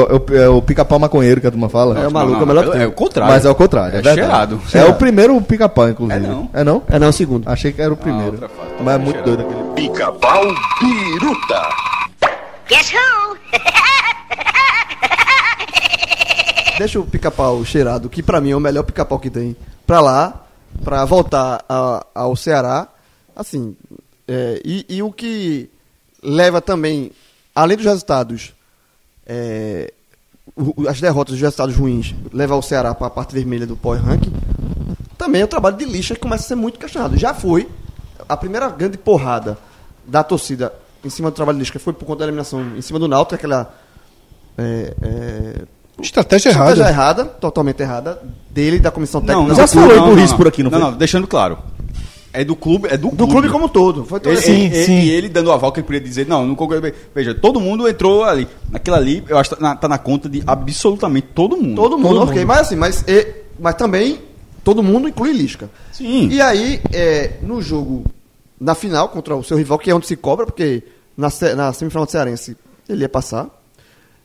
é 0.00 0.14
o- 0.14 0.36
é 0.44 0.48
o 0.48 0.62
pica-pau 0.62 0.98
maconheiro 0.98 1.40
que 1.40 1.46
a 1.46 1.50
turma 1.50 1.68
fala. 1.68 1.98
É 2.00 2.06
o 2.08 2.12
maluco, 2.12 2.40
é 2.40 2.44
o 2.44 2.46
melhor 2.46 2.70
que 2.70 2.78
é, 2.78 2.86
o 2.86 2.92
contrário. 2.92 3.32
Mas 3.34 3.44
é 3.44 3.50
o 3.50 3.54
contrário, 3.54 3.96
é, 3.96 4.00
É 4.00 4.14
cheirado. 4.14 4.60
É 4.72 4.84
o 4.84 4.94
primeiro 4.94 5.40
pica-pau, 5.42 5.88
inclusive. 5.88 6.24
É 6.24 6.28
não. 6.28 6.50
É 6.52 6.64
não? 6.64 6.82
É 6.88 6.98
não, 6.98 7.06
é 7.06 7.10
o 7.10 7.12
segundo. 7.12 7.48
Achei 7.48 7.72
que 7.72 7.80
era 7.82 7.92
o 7.92 7.96
primeiro. 7.96 8.32
outra 8.32 8.48
fase. 8.48 8.70
Mas 8.80 8.94
é 8.94 8.98
muito 8.98 9.16
Cheirado. 9.24 9.36
doido 9.36 9.50
aquele. 9.50 9.88
Pica-pau 9.88 10.42
Biruta. 10.80 11.62
Guess 12.68 12.92
who? 12.94 13.34
Deixa 16.78 16.98
o 16.98 17.04
pica-pau 17.06 17.64
cheirado, 17.64 18.08
que 18.08 18.22
pra 18.22 18.40
mim 18.40 18.50
é 18.50 18.56
o 18.56 18.60
melhor 18.60 18.82
pica-pau 18.82 19.18
que 19.18 19.30
tem, 19.30 19.56
pra 19.86 20.00
lá, 20.00 20.43
pra 20.82 21.04
voltar 21.04 21.64
a- 21.68 22.06
ao 22.14 22.34
Ceará. 22.36 22.88
Assim, 23.36 23.76
é, 24.26 24.60
e, 24.64 24.86
e 24.88 25.02
o 25.02 25.12
que 25.12 25.68
leva 26.22 26.60
também, 26.60 27.10
além 27.54 27.76
dos 27.76 27.86
resultados, 27.86 28.52
é, 29.26 29.92
as 30.88 31.00
derrotas, 31.00 31.34
os 31.34 31.40
resultados 31.40 31.74
ruins, 31.76 32.14
leva 32.32 32.54
o 32.56 32.62
Ceará 32.62 32.94
pra 32.94 33.10
parte 33.10 33.34
vermelha 33.34 33.66
do 33.66 33.76
Power 33.76 34.00
Ranking, 34.02 34.32
também 35.18 35.40
é 35.42 35.44
o 35.44 35.48
trabalho 35.48 35.76
de 35.76 35.84
lixa 35.84 36.14
que 36.14 36.20
começa 36.20 36.44
a 36.44 36.48
ser 36.48 36.54
muito 36.54 36.78
questionado. 36.78 37.16
Já 37.16 37.32
foi 37.34 37.68
a 38.28 38.36
primeira 38.36 38.68
grande 38.68 38.96
porrada 38.98 39.58
da 40.06 40.22
torcida 40.22 40.72
em 41.04 41.10
cima 41.10 41.30
do 41.30 41.34
trabalho 41.34 41.58
de 41.58 41.64
lixa, 41.64 41.78
foi 41.78 41.92
por 41.92 42.04
conta 42.04 42.20
da 42.20 42.24
eliminação 42.26 42.76
em 42.76 42.82
cima 42.82 42.98
do 42.98 43.08
Náutico, 43.08 43.34
aquela. 43.34 43.74
é, 44.56 44.94
é, 45.02 45.62
Estratégia 46.00 46.50
Estratégia 46.50 46.82
errada. 46.82 46.90
errada, 46.90 47.24
totalmente 47.24 47.80
errada, 47.80 48.20
dele 48.50 48.78
da 48.80 48.90
comissão 48.90 49.20
técnica. 49.20 49.48
não, 49.48 49.54
já 49.56 49.64
do 49.64 49.68
falou 49.70 49.88
clube. 49.90 50.08
por 50.10 50.18
isso 50.18 50.36
por 50.36 50.48
aqui, 50.48 50.62
não 50.62 50.70
não, 50.70 50.80
foi? 50.80 50.90
não, 50.90 50.96
deixando 50.98 51.26
claro. 51.26 51.58
É 52.32 52.44
do 52.44 52.56
clube, 52.56 52.88
é 52.88 52.96
do 52.96 53.02
clube. 53.10 53.16
Do 53.16 53.28
clube 53.28 53.48
como 53.48 53.66
um 53.66 53.68
todo. 53.68 54.04
Foi 54.04 54.18
todo 54.18 54.32
Ele, 54.32 54.40
assim. 54.40 54.52
Sim, 54.52 54.64
ele- 54.64 54.84
sim. 54.84 54.98
E 55.02 55.10
ele 55.10 55.28
dando 55.28 55.46
o 55.46 55.52
aval 55.52 55.70
que 55.70 55.78
ele 55.78 55.86
podia 55.86 56.00
dizer, 56.00 56.26
não, 56.26 56.44
não 56.44 56.56
concordo. 56.56 56.92
Veja, 57.14 57.32
todo 57.32 57.60
mundo 57.60 57.88
entrou 57.88 58.24
ali. 58.24 58.48
Naquilo 58.72 58.96
ali, 58.96 59.22
eu 59.28 59.38
acho 59.38 59.50
que 59.50 59.56
tá 59.56 59.62
na, 59.62 59.76
tá 59.76 59.86
na 59.86 59.98
conta 59.98 60.28
de 60.28 60.42
absolutamente 60.44 61.28
todo 61.32 61.56
mundo. 61.56 61.76
Todo 61.76 61.96
mundo, 61.96 62.08
Todo 62.08 62.22
ok. 62.30 62.38
mundo. 62.40 62.48
Mas 62.48 62.58
assim, 62.58 62.74
mas, 62.74 63.04
e- 63.06 63.28
mas 63.56 63.76
também 63.76 64.18
todo 64.64 64.82
mundo 64.82 65.06
inclui 65.08 65.32
Lisca. 65.32 65.70
Sim. 65.92 66.26
E 66.28 66.40
aí, 66.40 66.80
é, 66.92 67.34
no 67.40 67.62
jogo, 67.62 68.02
na 68.60 68.74
final, 68.74 69.08
contra 69.10 69.36
o 69.36 69.44
seu 69.44 69.56
rival, 69.56 69.78
que 69.78 69.88
é 69.88 69.94
onde 69.94 70.08
se 70.08 70.16
cobra, 70.16 70.44
porque 70.44 70.82
na, 71.16 71.28
na 71.54 71.72
semifinal 71.72 72.04
do 72.04 72.10
Cearense 72.10 72.56
ele 72.88 73.02
ia 73.02 73.08
passar. 73.08 73.46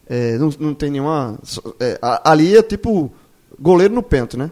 É, 0.09 0.37
não, 0.39 0.49
não 0.59 0.73
tem 0.73 0.89
nenhuma. 0.89 1.37
é, 1.79 1.99
ali 2.23 2.57
é 2.57 2.63
tipo 2.63 3.11
goleiro 3.59 3.93
no 3.93 4.01
pênalti, 4.01 4.35
né? 4.35 4.51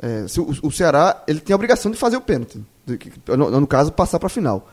É, 0.00 0.26
o, 0.38 0.68
o 0.68 0.70
Ceará 0.70 1.24
ele 1.26 1.40
tem 1.40 1.54
a 1.54 1.56
obrigação 1.56 1.90
de 1.90 1.96
fazer 1.96 2.16
o 2.16 2.20
pênalti. 2.20 2.62
No, 3.26 3.60
no 3.60 3.66
caso, 3.66 3.90
passar 3.90 4.18
para 4.18 4.26
a 4.26 4.30
final. 4.30 4.68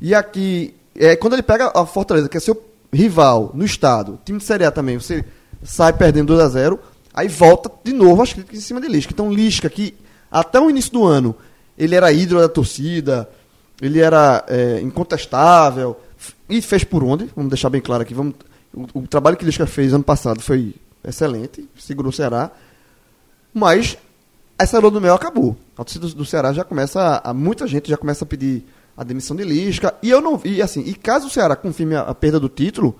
E 0.00 0.14
aqui, 0.14 0.74
é, 0.94 1.14
quando 1.16 1.34
ele 1.34 1.42
pega 1.42 1.70
a 1.74 1.86
Fortaleza, 1.86 2.28
que 2.28 2.36
é 2.36 2.40
seu 2.40 2.60
rival 2.92 3.50
no 3.54 3.64
estado, 3.64 4.18
time 4.24 4.38
de 4.38 4.44
Série 4.44 4.64
A 4.64 4.70
também, 4.70 4.98
você 4.98 5.24
sai 5.62 5.92
perdendo 5.92 6.28
2 6.28 6.40
a 6.40 6.48
0 6.48 6.78
aí 7.12 7.28
volta 7.28 7.70
de 7.82 7.92
novo 7.92 8.22
as 8.22 8.32
críticas 8.32 8.58
em 8.58 8.62
cima 8.62 8.80
de 8.80 8.88
Lisca. 8.88 9.12
Então, 9.12 9.32
Lisca, 9.32 9.70
que 9.70 9.94
até 10.30 10.58
o 10.60 10.68
início 10.68 10.92
do 10.92 11.04
ano 11.04 11.34
ele 11.78 11.94
era 11.94 12.12
ídolo 12.12 12.40
da 12.40 12.48
torcida, 12.48 13.28
ele 13.80 14.00
era 14.00 14.44
é, 14.48 14.80
incontestável, 14.80 15.96
e 16.48 16.60
fez 16.60 16.84
por 16.84 17.02
onde, 17.02 17.30
vamos 17.34 17.50
deixar 17.50 17.70
bem 17.70 17.80
claro 17.80 18.02
aqui, 18.02 18.14
vamos, 18.14 18.34
o, 18.74 19.00
o 19.00 19.06
trabalho 19.06 19.36
que 19.36 19.44
Lisca 19.44 19.66
fez 19.66 19.92
ano 19.92 20.04
passado 20.04 20.40
foi 20.40 20.74
excelente, 21.06 21.68
segurou 21.78 22.10
o 22.10 22.12
Ceará, 22.12 22.50
mas 23.52 23.96
essa 24.58 24.78
lua 24.78 24.90
do 24.90 25.00
mel 25.00 25.14
acabou. 25.14 25.56
A 25.76 25.84
torcida 25.84 26.06
do, 26.06 26.14
do 26.14 26.24
Ceará 26.24 26.52
já 26.52 26.64
começa, 26.64 27.20
a, 27.22 27.34
muita 27.34 27.66
gente 27.66 27.88
já 27.90 27.96
começa 27.96 28.24
a 28.24 28.26
pedir 28.26 28.64
a 28.96 29.02
demissão 29.04 29.36
de 29.36 29.44
Lisca, 29.44 29.94
e 30.02 30.10
eu 30.10 30.20
não 30.20 30.36
vi, 30.36 30.62
assim, 30.62 30.80
e 30.82 30.94
caso 30.94 31.26
o 31.26 31.30
Ceará 31.30 31.56
confirme 31.56 31.96
a, 31.96 32.02
a 32.02 32.14
perda 32.14 32.38
do 32.38 32.48
título, 32.48 32.98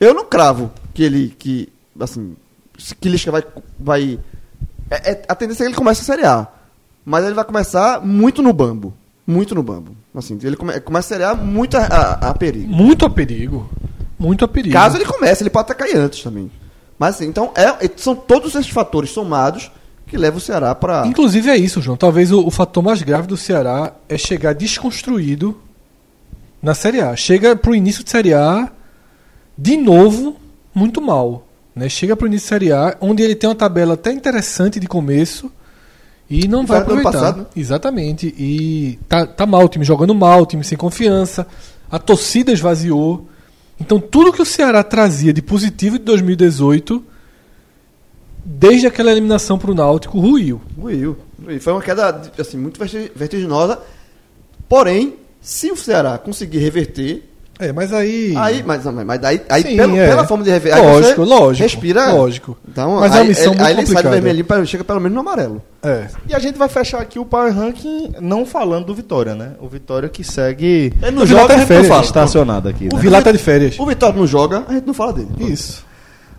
eu 0.00 0.12
não 0.12 0.24
cravo 0.24 0.70
que 0.92 1.02
ele, 1.02 1.34
que, 1.38 1.68
assim, 1.98 2.36
que 3.00 3.08
Lisca 3.08 3.30
vai, 3.30 3.44
vai 3.78 4.20
é- 4.90 5.12
é- 5.12 5.24
a 5.28 5.34
tendência 5.34 5.62
é 5.62 5.66
que 5.66 5.70
ele 5.70 5.76
comece 5.78 6.02
a 6.02 6.04
Série 6.04 6.26
A, 6.26 6.46
mas 7.04 7.24
ele 7.24 7.34
vai 7.34 7.44
começar 7.44 8.00
muito 8.04 8.42
no 8.42 8.52
bambo, 8.52 8.94
muito 9.26 9.54
no 9.54 9.62
bambo, 9.62 9.96
assim, 10.14 10.38
ele 10.42 10.56
come, 10.56 10.78
começa 10.80 11.14
a 11.14 11.18
Série 11.18 11.24
A 11.24 11.34
muito 11.34 11.76
a, 11.76 11.84
a, 11.86 12.12
a 12.30 12.34
perigo. 12.34 12.68
Muito 12.70 13.06
a 13.06 13.10
perigo. 13.10 13.68
Muito 14.24 14.44
a 14.44 14.48
perigo. 14.48 14.72
Caso 14.72 14.96
ele 14.96 15.04
comece, 15.04 15.42
ele 15.42 15.50
pode 15.50 15.70
até 15.70 15.74
cair 15.74 15.96
antes 15.96 16.22
também. 16.22 16.50
Mas 16.98 17.16
assim, 17.16 17.26
então 17.26 17.52
é, 17.54 17.90
são 17.96 18.14
todos 18.14 18.54
esses 18.54 18.70
fatores 18.70 19.10
somados 19.10 19.70
que 20.06 20.16
levam 20.16 20.38
o 20.38 20.40
Ceará 20.40 20.74
para 20.74 21.06
Inclusive 21.06 21.50
é 21.50 21.56
isso, 21.56 21.80
João. 21.80 21.96
Talvez 21.96 22.30
o, 22.30 22.46
o 22.46 22.50
fator 22.50 22.82
mais 22.82 23.02
grave 23.02 23.26
do 23.26 23.36
Ceará 23.36 23.92
é 24.08 24.16
chegar 24.16 24.54
desconstruído 24.54 25.58
na 26.62 26.74
Série 26.74 27.00
A. 27.00 27.14
Chega 27.16 27.56
pro 27.56 27.74
início 27.74 28.04
de 28.04 28.10
Série 28.10 28.32
A 28.34 28.70
de 29.56 29.76
novo 29.76 30.36
muito 30.74 31.00
mal. 31.00 31.46
Né? 31.74 31.88
Chega 31.88 32.16
pro 32.16 32.26
início 32.26 32.44
de 32.44 32.48
Série 32.48 32.72
A, 32.72 32.96
onde 33.00 33.22
ele 33.22 33.34
tem 33.34 33.48
uma 33.48 33.56
tabela 33.56 33.94
até 33.94 34.12
interessante 34.12 34.78
de 34.78 34.86
começo 34.86 35.50
e 36.28 36.48
não 36.48 36.64
vai 36.64 36.80
aproveitar. 36.80 37.12
passado, 37.12 37.38
né? 37.40 37.46
Exatamente. 37.56 38.34
E 38.38 38.98
tá, 39.08 39.26
tá 39.26 39.46
mal, 39.46 39.64
o 39.64 39.68
time 39.68 39.84
jogando 39.84 40.14
mal, 40.14 40.42
o 40.42 40.46
time 40.46 40.64
sem 40.64 40.76
confiança, 40.78 41.46
a 41.90 41.98
torcida 41.98 42.52
esvaziou. 42.52 43.28
Então 43.80 43.98
tudo 43.98 44.32
que 44.32 44.40
o 44.42 44.44
Ceará 44.46 44.82
trazia 44.82 45.32
de 45.32 45.42
positivo 45.42 45.98
de 45.98 46.04
2018, 46.04 47.02
desde 48.44 48.86
aquela 48.86 49.10
eliminação 49.10 49.58
pro 49.58 49.74
Náutico, 49.74 50.18
ruiu. 50.20 50.60
Ruiu. 50.78 51.16
Foi 51.60 51.72
uma 51.72 51.82
queda 51.82 52.22
assim, 52.38 52.56
muito 52.56 52.78
verti- 52.78 53.10
vertiginosa. 53.14 53.80
Porém, 54.68 55.16
se 55.40 55.70
o 55.70 55.76
Ceará 55.76 56.16
conseguir 56.18 56.58
reverter, 56.58 57.28
É, 57.58 57.72
mas 57.72 57.92
aí. 57.92 58.34
aí, 58.36 58.62
mas, 58.66 58.84
não, 58.84 58.92
mas 59.04 59.20
daí, 59.20 59.40
aí 59.48 59.62
Sim, 59.62 59.76
pelo- 59.76 59.96
é. 59.96 60.08
pela 60.08 60.26
forma 60.26 60.42
de 60.42 60.50
reverter, 60.50 60.78
aí 60.80 60.86
Lógico, 60.86 61.24
você 61.24 61.30
lógico, 61.34 61.62
respira. 61.62 62.12
lógico. 62.12 62.56
Então, 62.68 62.96
Mas 63.00 63.12
é 63.12 63.14
aí, 63.14 63.20
uma 63.20 63.28
missão 63.28 63.44
ele, 63.44 63.54
muito 63.54 63.64
aí 63.66 63.72
ele 63.78 63.86
sai 63.86 64.02
do 64.02 64.10
vermelhinho, 64.10 64.66
chega 64.66 64.82
pelo 64.84 65.00
menos 65.00 65.14
no 65.14 65.20
amarelo. 65.20 65.62
É. 65.82 66.06
E 66.28 66.34
a 66.34 66.38
gente 66.38 66.58
vai 66.58 66.68
fechar 66.68 67.00
aqui 67.00 67.18
o 67.18 67.24
Power 67.24 67.54
Ranking 67.54 68.12
não 68.20 68.44
falando 68.44 68.86
do 68.86 68.94
Vitória, 68.94 69.34
né? 69.34 69.52
O 69.60 69.68
Vitória 69.68 70.08
que 70.08 70.24
segue 70.24 70.92
Ele 71.00 71.10
não 71.12 71.22
O 71.22 71.26
joga, 71.26 71.54
tá 71.56 71.66
férias, 71.66 71.86
fala. 71.88 72.02
estacionado 72.02 72.68
aqui. 72.68 72.88
O 72.92 72.96
Né? 72.96 73.02
Vilar 73.02 73.22
tá 73.22 73.30
de 73.30 73.38
férias. 73.38 73.78
O 73.78 73.86
Vitória 73.86 74.16
não 74.18 74.26
joga, 74.26 74.64
a 74.68 74.72
gente 74.72 74.86
não 74.86 74.94
fala 74.94 75.12
dele. 75.12 75.28
Isso. 75.38 75.84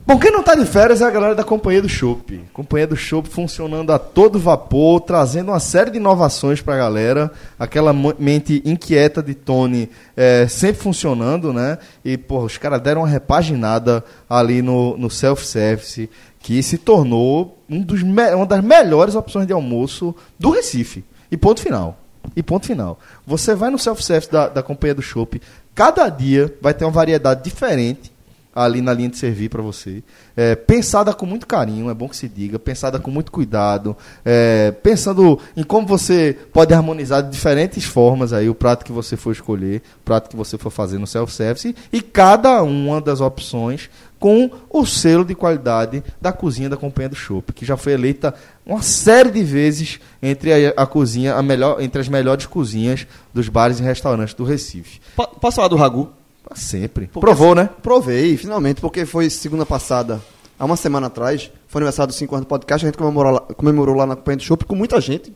Bom, 0.07 0.19
quem 0.19 0.30
não 0.30 0.44
tá 0.44 0.53
de 0.53 0.65
férias 0.65 1.02
é 1.02 1.06
a 1.06 1.10
galera 1.10 1.34
da 1.34 1.44
Companhia 1.44 1.82
do 1.82 1.90
Chopp. 1.90 2.40
Companhia 2.53 2.86
do 2.86 2.95
Chopp 2.95 3.27
funcionando 3.27 3.91
a 3.91 3.98
todo 3.98 4.38
vapor, 4.38 5.02
trazendo 5.02 5.49
uma 5.49 5.60
série 5.60 5.90
de 5.90 5.98
inovações 5.98 6.61
pra 6.61 6.77
galera. 6.77 7.32
Aquela 7.57 7.91
mente 7.91 8.61
inquieta 8.64 9.23
de 9.23 9.34
Tony 9.34 9.90
é, 10.15 10.48
sempre 10.48 10.80
funcionando, 10.80 11.52
né? 11.52 11.80
E, 12.03 12.18
pô, 12.18 12.44
os 12.44 12.56
caras 12.56 12.82
deram 12.82 13.02
uma 13.02 13.07
repaginada 13.07 14.06
ali 14.30 14.61
no, 14.61 14.95
no 14.95 15.10
self-service, 15.10 16.07
que 16.40 16.61
se 16.61 16.77
tornou 16.77 17.57
um 17.68 17.82
dos 17.82 18.03
uma 18.03 18.45
das 18.45 18.64
melhores 18.64 19.15
opções 19.15 19.48
de 19.48 19.53
almoço 19.53 20.14
do 20.38 20.52
Recife. 20.52 21.03
E 21.32 21.36
ponto 21.36 21.60
final. 21.60 21.98
E 22.36 22.44
ponto 22.44 22.68
final. 22.68 22.99
Você 23.26 23.56
vai 23.56 23.72
no 23.72 23.80
self-service 23.80 24.32
da, 24.32 24.49
da 24.49 24.61
Companhia 24.61 24.94
do 24.94 25.02
Chopp, 25.02 25.41
cada 25.73 26.07
dia 26.10 26.56
vai 26.61 26.76
ter 26.76 26.86
uma 26.86 26.91
variedade 26.91 27.44
diferente 27.44 28.14
ali 28.56 28.82
na 28.82 28.94
linha 28.94 29.10
de 29.10 29.18
servir 29.18 29.49
para 29.49 29.61
você. 29.61 30.02
É, 30.36 30.56
pensada 30.56 31.14
com 31.14 31.26
muito 31.26 31.45
carinho, 31.45 31.90
é 31.90 31.94
bom 31.94 32.07
que 32.07 32.15
se 32.15 32.30
diga, 32.30 32.57
pensada 32.57 32.98
com 32.99 33.11
muito 33.11 33.32
cuidado, 33.32 33.95
é, 34.23 34.72
pensando 34.72 35.38
em 35.57 35.64
como 35.64 35.86
você 35.86 36.38
pode 36.53 36.73
harmonizar 36.73 37.22
de 37.22 37.30
diferentes 37.30 37.84
formas 37.84 38.32
aí 38.32 38.49
o 38.49 38.56
prato 38.56 38.86
que 38.86 38.91
você 38.94 39.18
for 39.18 39.32
escolher, 39.34 39.82
o 39.99 40.03
prato 40.06 40.30
que 40.30 40.36
você 40.38 40.57
for 40.57 40.69
fazer 40.69 40.98
no 40.98 41.06
self-service 41.06 41.76
e 41.91 42.02
cada 42.02 42.64
uma 42.64 43.02
das 43.02 43.19
opções 43.19 43.90
com 44.18 44.49
o 44.69 44.86
selo 44.86 45.26
de 45.26 45.36
qualidade 45.36 46.02
da 46.22 46.32
cozinha 46.32 46.69
da 46.69 46.77
Companhia 46.77 47.10
do 47.10 47.15
Chopp, 47.15 47.52
que 47.53 47.65
já 47.65 47.76
foi 47.76 47.91
eleita 47.94 48.34
uma 48.65 48.82
série 48.82 49.30
de 49.30 49.44
vezes 49.44 49.99
entre 50.23 50.53
a, 50.68 50.73
a 50.77 50.88
cozinha, 50.88 51.36
a 51.36 51.44
melhor, 51.44 51.82
entre 51.82 51.99
as 51.99 52.07
melhores 52.07 52.45
cozinhas 52.45 53.06
dos 53.34 53.49
bares 53.49 53.80
e 53.80 53.84
restaurantes 53.84 54.34
do 54.34 54.45
Recife. 54.45 55.02
Po- 55.15 55.27
Posso 55.27 55.57
falar 55.57 55.68
do 55.68 55.76
Ragu? 55.76 56.11
Sempre. 56.53 57.07
Porque- 57.07 57.19
Provou, 57.26 57.55
né? 57.55 57.69
Provei, 57.81 58.38
finalmente, 58.38 58.81
porque 58.81 59.05
foi 59.05 59.30
segunda 59.30 59.65
passada, 59.65 60.22
há 60.59 60.65
uma 60.65 60.76
semana 60.76 61.07
atrás, 61.07 61.51
foi 61.67 61.80
aniversário 61.81 62.07
dos 62.09 62.17
5 62.17 62.35
anos 62.35 62.45
do 62.45 62.49
podcast, 62.49 62.85
a 62.85 62.89
gente 62.89 62.97
comemorou 62.97 63.31
lá, 63.34 63.39
comemorou 63.41 63.95
lá 63.95 64.05
na 64.05 64.15
Companhia 64.15 64.38
do 64.38 64.43
Shopping 64.43 64.65
com 64.65 64.76
muita 64.76 64.99
gente. 65.01 65.34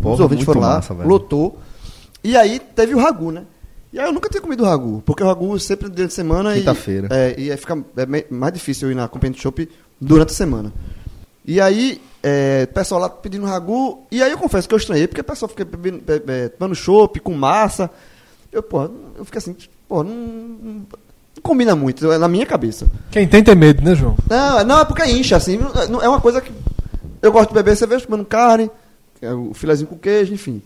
Porra, 0.00 0.14
os 0.14 0.20
ouvintes 0.20 0.44
foram 0.44 0.60
lá, 0.60 0.78
velho. 0.80 1.06
lotou. 1.08 1.58
E 2.24 2.36
aí 2.36 2.58
teve 2.58 2.94
o 2.94 2.98
Ragu, 2.98 3.30
né? 3.30 3.44
E 3.92 3.98
aí 4.00 4.06
eu 4.06 4.12
nunca 4.12 4.26
tinha 4.30 4.40
comido 4.40 4.64
ragu, 4.64 5.02
porque 5.04 5.22
o 5.22 5.26
ragu 5.26 5.58
sempre 5.60 5.86
durante 5.90 6.12
a 6.12 6.14
semana 6.14 6.56
e- 6.56 6.60
Quinta-feira. 6.60 7.08
É, 7.10 7.34
e 7.38 7.50
aí 7.50 7.56
fica 7.58 7.74
é 7.96 8.24
mais 8.30 8.54
difícil 8.54 8.88
eu 8.88 8.92
ir 8.92 8.94
na 8.94 9.06
Companhia 9.06 9.36
do 9.36 9.40
Shopping 9.42 9.68
durante 10.00 10.30
a 10.30 10.34
semana. 10.34 10.72
E 11.44 11.60
aí, 11.60 12.00
é, 12.22 12.66
o 12.70 12.72
pessoal 12.72 13.00
lá 13.02 13.10
pedindo 13.10 13.44
ragu, 13.44 14.06
e 14.10 14.22
aí 14.22 14.30
eu 14.32 14.38
confesso 14.38 14.66
que 14.66 14.72
eu 14.74 14.78
estranhei, 14.78 15.06
porque 15.06 15.20
o 15.20 15.24
pessoal 15.24 15.46
fica 15.48 15.62
bebendo, 15.64 15.98
be- 16.00 16.20
be- 16.20 16.48
tomando 16.56 16.74
chopp 16.74 17.20
com 17.20 17.34
massa. 17.34 17.90
Eu, 18.50 18.62
pô, 18.62 18.82
eu 19.16 19.24
fiquei 19.26 19.38
assim, 19.38 19.54
pô, 19.92 20.02
não, 20.02 20.14
não- 20.14 20.86
combina 21.42 21.76
muito, 21.76 22.10
é 22.10 22.16
na 22.16 22.28
minha 22.28 22.46
cabeça. 22.46 22.86
Quem 23.10 23.28
tem 23.28 23.44
tem 23.44 23.54
medo, 23.54 23.82
né, 23.82 23.94
João? 23.94 24.16
Não, 24.30 24.58
é- 24.60 24.64
não, 24.64 24.80
é 24.80 24.84
porque 24.86 25.04
incha, 25.04 25.36
assim. 25.36 25.58
não- 25.90 26.00
É 26.00 26.08
uma 26.08 26.20
coisa 26.20 26.40
que. 26.40 26.50
Eu 27.20 27.30
gosto 27.30 27.48
de 27.50 27.54
beber 27.54 27.76
cerveja 27.76 28.06
comendo 28.06 28.24
carne, 28.24 28.70
é 29.20 29.32
o 29.34 29.52
filezinho 29.52 29.88
com 29.88 29.98
queijo, 29.98 30.32
enfim. 30.32 30.62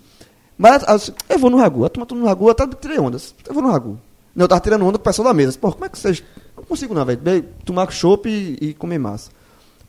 Mas 0.57 0.85
aí 0.85 0.95
eu, 0.95 1.15
eu 1.35 1.39
vou 1.41 1.51
no 1.51 1.57
Ragu. 1.59 1.85
A 1.85 1.89
turma 1.89 2.07
tudo 2.07 2.21
no 2.21 2.27
Ragu, 2.27 2.47
eu 2.47 2.51
até 2.51 2.67
tirei 2.69 2.99
ondas. 3.01 3.35
Eu 3.47 3.53
vou 3.53 3.63
no 3.63 3.71
Ragu. 3.71 3.99
Não, 4.35 4.45
eu 4.45 4.49
tava 4.49 4.61
tirando 4.61 4.83
onda 4.87 4.97
com 4.99 5.03
o 5.03 5.05
pessoal 5.05 5.27
da 5.29 5.35
mesa. 5.35 5.59
Pô, 5.61 5.73
como 5.73 5.85
é 5.85 5.89
que 5.89 5.99
vocês. 5.99 6.23
Não 6.57 6.63
consigo 6.65 6.95
não, 6.95 7.05
velho. 7.05 7.21
Tomar 7.65 7.91
chopp 7.91 8.29
e, 8.29 8.57
e 8.69 8.75
comer 8.75 8.99
massa. 8.99 9.31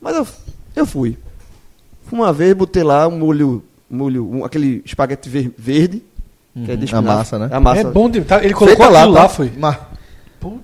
Mas 0.00 0.16
eu, 0.16 0.26
eu 0.74 0.84
fui. 0.86 1.16
Uma 2.10 2.32
vez, 2.32 2.54
botei 2.54 2.82
lá 2.82 3.06
um 3.06 3.18
molho. 3.18 3.62
molho 3.90 4.26
um- 4.28 4.44
aquele 4.44 4.82
espaguete 4.84 5.28
ver- 5.28 5.54
verde. 5.56 6.02
Que 6.64 6.72
é 6.72 6.76
de 6.76 6.94
a 6.94 7.02
massa, 7.02 7.38
né? 7.38 7.48
A 7.50 7.60
massa. 7.60 7.80
É 7.80 7.84
bom 7.84 8.08
demais. 8.10 8.28
Tá, 8.28 8.44
Ele 8.44 8.54
colocou 8.54 8.88
lá, 8.90 9.10
tá? 9.12 9.28
foi. 9.28 9.52
Mas- 9.56 9.76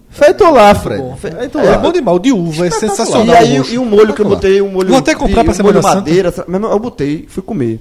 Feito 0.09 0.45
lá, 0.45 0.73
Fred. 0.75 1.03
Feito 1.19 1.59
É 1.59 1.71
lá. 1.71 1.79
bom 1.79 1.91
demais. 1.91 2.17
O 2.17 2.21
de 2.21 2.33
uva 2.33 2.67
é 2.67 2.71
sensacional. 2.71 3.27
E 3.35 3.37
aí, 3.37 3.61
o 3.61 3.65
e 3.67 3.79
o 3.79 3.85
molho 3.85 4.15
que 4.15 4.23
eu 4.23 4.29
botei, 4.29 4.61
o 4.61 4.69
molho. 4.69 4.89
Vou 4.91 4.99
até 4.99 5.15
comprar 5.15 5.41
de- 5.41 5.45
pra 5.45 5.51
um 5.51 5.55
Semana 5.55 5.83
molho 5.83 5.95
madeira, 5.97 6.33
eu 6.47 6.79
botei, 6.79 7.27
fui 7.29 7.43
comer. 7.43 7.81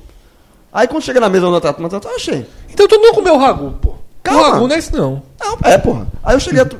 Aí 0.73 0.87
quando 0.87 1.03
chega 1.03 1.19
na 1.19 1.29
mesa 1.29 1.45
eu 1.45 1.61
tava, 1.61 1.83
eu 1.83 1.89
tava, 1.89 2.15
achei. 2.15 2.47
Então 2.71 2.87
tu 2.87 2.97
não 2.97 3.13
comeu 3.13 3.37
ragu, 3.37 3.73
pô. 3.79 3.93
Calma. 4.23 4.41
O 4.41 4.51
ragu 4.51 4.67
não 4.67 4.75
é 4.75 4.79
isso, 4.79 4.95
não. 4.95 5.21
Não, 5.39 5.57
é, 5.63 5.77
porra. 5.77 6.07
Aí 6.23 6.35
eu 6.35 6.39
cheguei 6.39 6.61
a. 6.61 6.65
tu- 6.65 6.77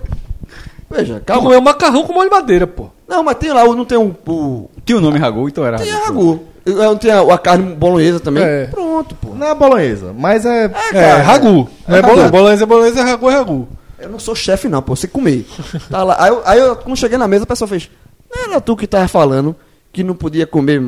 Veja, 0.90 1.20
Tu 1.20 1.26
calma. 1.26 1.44
comeu 1.44 1.62
macarrão 1.62 2.04
com 2.04 2.14
molho 2.14 2.30
de 2.30 2.36
madeira, 2.36 2.66
pô. 2.66 2.88
Não, 3.08 3.22
mas 3.24 3.36
tem 3.38 3.54
lá, 3.54 3.64
não 3.66 3.86
tem 3.86 3.98
um. 3.98 4.16
O, 4.28 4.70
Tinha 4.84 4.98
o 4.98 5.02
nome 5.02 5.20
Ragu, 5.20 5.48
então 5.48 5.64
era 5.64 5.78
tem 5.78 5.92
a 5.92 6.06
Ragu. 6.06 6.42
Não 6.66 6.98
tem 6.98 7.12
a, 7.12 7.22
a 7.22 7.38
carne 7.38 7.76
bolonhesa 7.76 8.20
também. 8.20 8.44
É. 8.44 8.66
Pronto, 8.68 9.16
pô. 9.16 9.34
Não 9.34 9.48
é 9.48 9.56
bolonhesa, 9.56 10.14
mas 10.18 10.46
é. 10.46 10.72
É, 10.94 11.12
ragu. 11.18 11.70
Não 11.88 11.98
é 11.98 12.00
ragu. 12.00 12.08
bolonhesa, 12.16 12.30
bolonhesa, 12.32 12.64
é 12.64 12.68
bolonhesa, 12.68 13.00
é 13.00 13.04
ragu, 13.04 13.30
é 13.30 13.34
ragu. 13.36 13.68
Eu 14.00 14.10
não 14.10 14.20
sou 14.20 14.36
chefe, 14.36 14.68
não, 14.68 14.82
pô. 14.82 14.96
Você 14.96 15.08
comer. 15.08 15.46
Tá 15.90 16.04
lá. 16.04 16.16
Aí, 16.20 16.30
eu, 16.30 16.42
aí 16.46 16.60
eu, 16.60 16.76
quando 16.76 16.98
cheguei 16.98 17.18
na 17.18 17.28
mesa, 17.28 17.44
a 17.44 17.48
pessoa 17.48 17.68
fez. 17.68 17.90
Não 18.34 18.44
era 18.52 18.62
tu 18.62 18.76
que 18.76 18.88
tava 18.88 19.08
falando 19.08 19.56
que 19.92 20.04
não 20.04 20.16
podia 20.16 20.46
comer. 20.48 20.82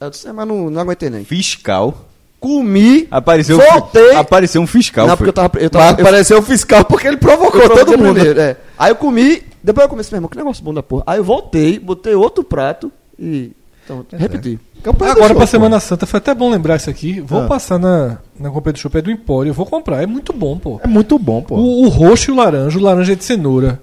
Eu 0.00 0.10
disse, 0.10 0.28
"É, 0.28 0.32
mas 0.32 0.46
não, 0.46 0.68
não 0.70 0.80
aguentei 0.80 1.08
nem. 1.08 1.24
Fiscal. 1.24 2.06
Comi. 2.38 3.06
Apareceu, 3.10 3.58
Voltei. 3.58 4.14
apareceu 4.14 4.62
um 4.62 4.66
fiscal. 4.66 5.06
não, 5.06 5.16
foi. 5.16 5.26
porque 5.26 5.40
eu 5.40 5.42
tava. 5.50 5.58
Eu 5.58 5.62
Mas 5.64 5.70
tava 5.72 6.00
eu, 6.00 6.06
apareceu 6.06 6.38
o 6.38 6.42
fiscal 6.42 6.84
porque 6.86 7.06
ele 7.06 7.18
provocou 7.18 7.60
eu 7.60 7.68
todo 7.70 7.98
mundo. 7.98 8.14
primeiro, 8.14 8.40
é. 8.40 8.56
Aí 8.78 8.90
eu 8.90 8.96
comi, 8.96 9.42
depois 9.62 9.84
eu 9.84 9.88
comecei, 9.90 10.10
meu 10.12 10.18
irmão, 10.18 10.28
que 10.30 10.38
negócio 10.38 10.64
bom 10.64 10.72
da 10.72 10.82
porra. 10.82 11.02
Aí 11.06 11.18
eu 11.18 11.24
voltei, 11.24 11.78
botei 11.78 12.14
outro 12.14 12.42
prato 12.42 12.90
e. 13.18 13.52
Então, 13.84 14.04
repeti. 14.12 14.58
Campanha 14.82 15.14
do 15.14 15.18
Agora 15.18 15.34
pô. 15.34 15.46
Semana 15.46 15.80
Santa 15.80 16.06
foi 16.06 16.18
até 16.18 16.32
bom 16.34 16.48
lembrar 16.50 16.76
isso 16.76 16.88
aqui. 16.88 17.20
Vou 17.20 17.42
Ah. 17.42 17.46
passar 17.46 17.78
na, 17.78 18.18
na 18.38 18.48
companhia 18.50 18.74
do 18.74 18.78
shopping 18.78 18.98
é 18.98 19.02
do 19.02 19.10
Empório, 19.10 19.50
eu 19.50 19.54
vou 19.54 19.66
comprar. 19.66 20.02
É 20.02 20.06
muito 20.06 20.32
bom, 20.32 20.56
pô. 20.58 20.80
É 20.82 20.86
muito 20.86 21.18
bom, 21.18 21.42
pô. 21.42 21.56
O, 21.56 21.84
o 21.84 21.88
roxo 21.88 22.30
e 22.30 22.32
o 22.32 22.36
laranja, 22.36 22.78
o 22.78 22.82
laranja 22.82 23.12
é 23.12 23.16
de 23.16 23.24
cenoura. 23.24 23.80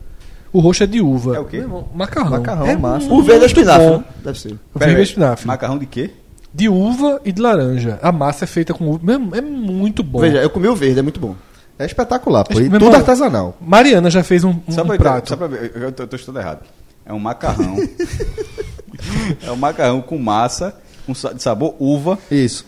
O 0.54 0.60
roxo 0.60 0.84
é 0.84 0.88
de 0.88 1.02
uva. 1.02 1.36
É 1.36 1.40
o 1.40 1.46
quê? 1.46 1.64
Macarrão. 1.94 2.32
Macarrão, 2.32 2.66
é 2.68 2.76
massa. 2.78 3.14
O 3.14 3.22
verde 3.22 3.44
é 3.44 3.48
espinafre, 3.48 3.86
bom. 3.88 3.98
né? 3.98 4.04
Deve 4.24 4.40
ser. 4.40 4.54
O 4.74 4.80
verde 4.80 5.00
é 5.00 5.04
espinafre. 5.04 5.46
Macarrão 5.48 5.78
de 5.78 5.86
quê? 5.86 6.10
De 6.54 6.70
uva 6.70 7.22
e 7.26 7.32
de 7.32 7.42
laranja. 7.42 8.00
A 8.02 8.12
massa 8.12 8.46
é 8.46 8.48
feita 8.48 8.74
com 8.74 8.90
uva. 8.90 9.02
É 9.36 9.42
muito 9.42 10.02
bom. 10.02 10.20
Veja, 10.20 10.38
eu 10.38 10.50
comi 10.50 10.68
o 10.68 10.76
verde, 10.76 11.00
é 11.00 11.02
muito 11.04 11.20
bom. 11.20 11.36
É 11.78 11.86
espetacular, 11.86 12.44
pô. 12.46 12.56
Meu 12.56 12.64
E 12.66 12.70
tudo 12.70 12.86
irmão, 12.86 12.96
artesanal. 13.00 13.58
Mariana 13.62 14.10
já 14.10 14.24
fez 14.24 14.44
um, 14.44 14.56
um 14.68 14.72
Só 14.72 14.84
pra, 14.84 14.98
prato. 14.98 15.30
só 15.30 15.36
pra 15.38 15.46
ver, 15.48 15.74
eu 15.76 15.92
tô, 15.92 16.04
eu 16.04 16.08
tô 16.08 16.16
estudando 16.16 16.42
errado. 16.42 16.62
É 17.06 17.14
um 17.14 17.20
macarrão. 17.20 17.76
é 19.46 19.52
um 19.52 19.56
macarrão 19.56 20.02
com 20.02 20.18
massa, 20.18 20.76
com 21.06 21.14
sabor 21.14 21.76
uva. 21.80 22.18
Isso. 22.32 22.66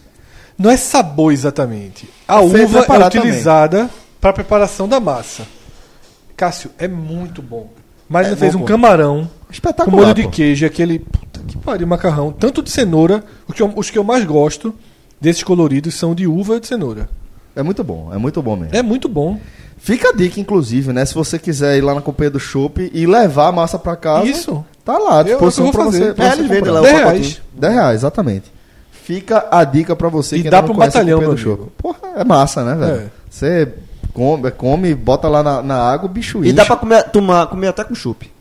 Não 0.58 0.70
é 0.70 0.78
sabor 0.78 1.32
exatamente. 1.32 2.10
A 2.28 2.36
É 2.38 2.40
uva 2.40 2.58
é 2.60 3.08
utilizada 3.08 3.90
para 4.20 4.34
preparação 4.34 4.88
da 4.88 5.00
massa. 5.00 5.44
Cássio, 6.36 6.72
é 6.78 6.88
muito 6.88 7.42
bom. 7.42 7.70
Mariana 8.08 8.36
É 8.36 8.38
fez 8.38 8.56
bom, 8.56 8.62
um 8.64 8.66
camarão 8.66 9.30
com 9.48 9.52
Espetacular. 9.54 10.02
molho 10.02 10.14
de 10.14 10.28
queijo, 10.28 10.66
aquele. 10.66 11.00
Puta 11.00 11.40
que 11.48 11.58
pariu, 11.58 11.86
macarrão. 11.88 12.32
Tanto 12.32 12.62
de 12.62 12.70
cenoura, 12.72 13.24
o 13.48 13.54
que 13.54 13.62
eu- 13.62 13.72
os 13.76 13.90
que 13.90 13.98
eu 13.98 14.04
mais 14.04 14.24
gosto 14.26 14.74
desses 15.22 15.44
coloridos 15.44 15.94
são 15.96 16.16
de 16.16 16.26
uva 16.26 16.56
e 16.58 16.60
de 16.60 16.68
cenoura. 16.68 17.10
É 17.56 17.62
muito 17.64 17.84
bom, 17.84 18.10
é 18.14 18.18
muito 18.18 18.42
bom 18.42 18.56
mesmo. 18.56 18.76
É 18.76 18.82
muito 18.82 19.08
bom. 19.10 19.40
Fica 19.78 20.10
a 20.10 20.14
dica, 20.14 20.40
inclusive, 20.40 20.92
né? 20.92 21.06
Se 21.06 21.14
você 21.14 21.38
quiser 21.40 21.78
ir 21.78 21.82
lá 21.82 21.94
na 21.96 22.02
companhia 22.02 22.32
do 22.32 22.40
Chopp 22.40 22.90
e 22.94 23.06
levar 23.06 23.48
a 23.48 23.52
massa 23.52 23.78
pra 23.80 23.96
casa. 23.96 24.26
Isso. 24.28 24.64
Tá 24.92 24.98
lá, 24.98 25.16
à 25.18 25.18
Eu- 25.20 25.24
disposição 25.26 25.66
eu 25.68 25.72
vou 25.72 25.82
pra 25.82 25.92
fazer. 25.92 26.06
você. 26.08 26.14
pra 26.14 26.26
É, 26.26 26.30
você 26.36 26.42
lá 26.72 26.80
o 26.80 26.84
10 26.84 26.94
pacotinho. 26.98 27.04
reais. 27.22 27.42
10 27.54 27.74
reais, 27.74 27.96
exatamente. 27.96 28.52
Fica 28.92 29.48
a 29.52 29.64
dica 29.64 29.96
pra 29.96 30.10
você 30.10 30.38
E 30.38 30.44
que 30.44 30.50
dá 30.50 30.64
pra 30.64 30.72
um 30.72 30.76
batalhão, 30.76 31.20
meu 31.20 31.38
Chopp. 31.38 31.64
Porra, 31.78 31.98
é 32.16 32.24
massa, 32.24 32.64
né, 32.64 32.74
velho? 32.76 33.02
É. 33.02 33.06
Você 33.30 33.68
come, 34.14 34.50
come, 34.52 34.96
bota 34.96 35.28
lá 35.28 35.44
na, 35.44 35.62
na 35.62 35.76
água, 35.78 36.06
o 36.08 36.12
bicho 36.12 36.44
E 36.44 36.52
dá 36.52 36.66
pra 36.66 36.76
comer, 36.76 37.04
tomar, 37.12 37.46
comer 37.48 37.68
até 37.68 37.84
com 37.84 37.94
chup. 37.94 38.32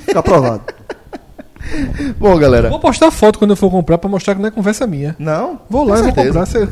Fica 0.00 0.18
aprovado. 0.20 0.62
Bom, 2.18 2.36
galera. 2.38 2.68
Vou 2.68 2.80
postar 2.80 3.10
foto 3.10 3.38
quando 3.38 3.50
eu 3.50 3.56
for 3.56 3.70
comprar 3.70 3.98
pra 3.98 4.08
mostrar 4.08 4.34
que 4.34 4.40
não 4.40 4.48
é 4.48 4.50
conversa 4.50 4.86
minha. 4.86 5.14
Não? 5.18 5.60
Vou 5.68 5.84
lá 5.84 5.98
e 5.98 6.02
vou 6.02 6.12
certeza. 6.12 6.26
comprar. 6.28 6.46
Cê, 6.46 6.68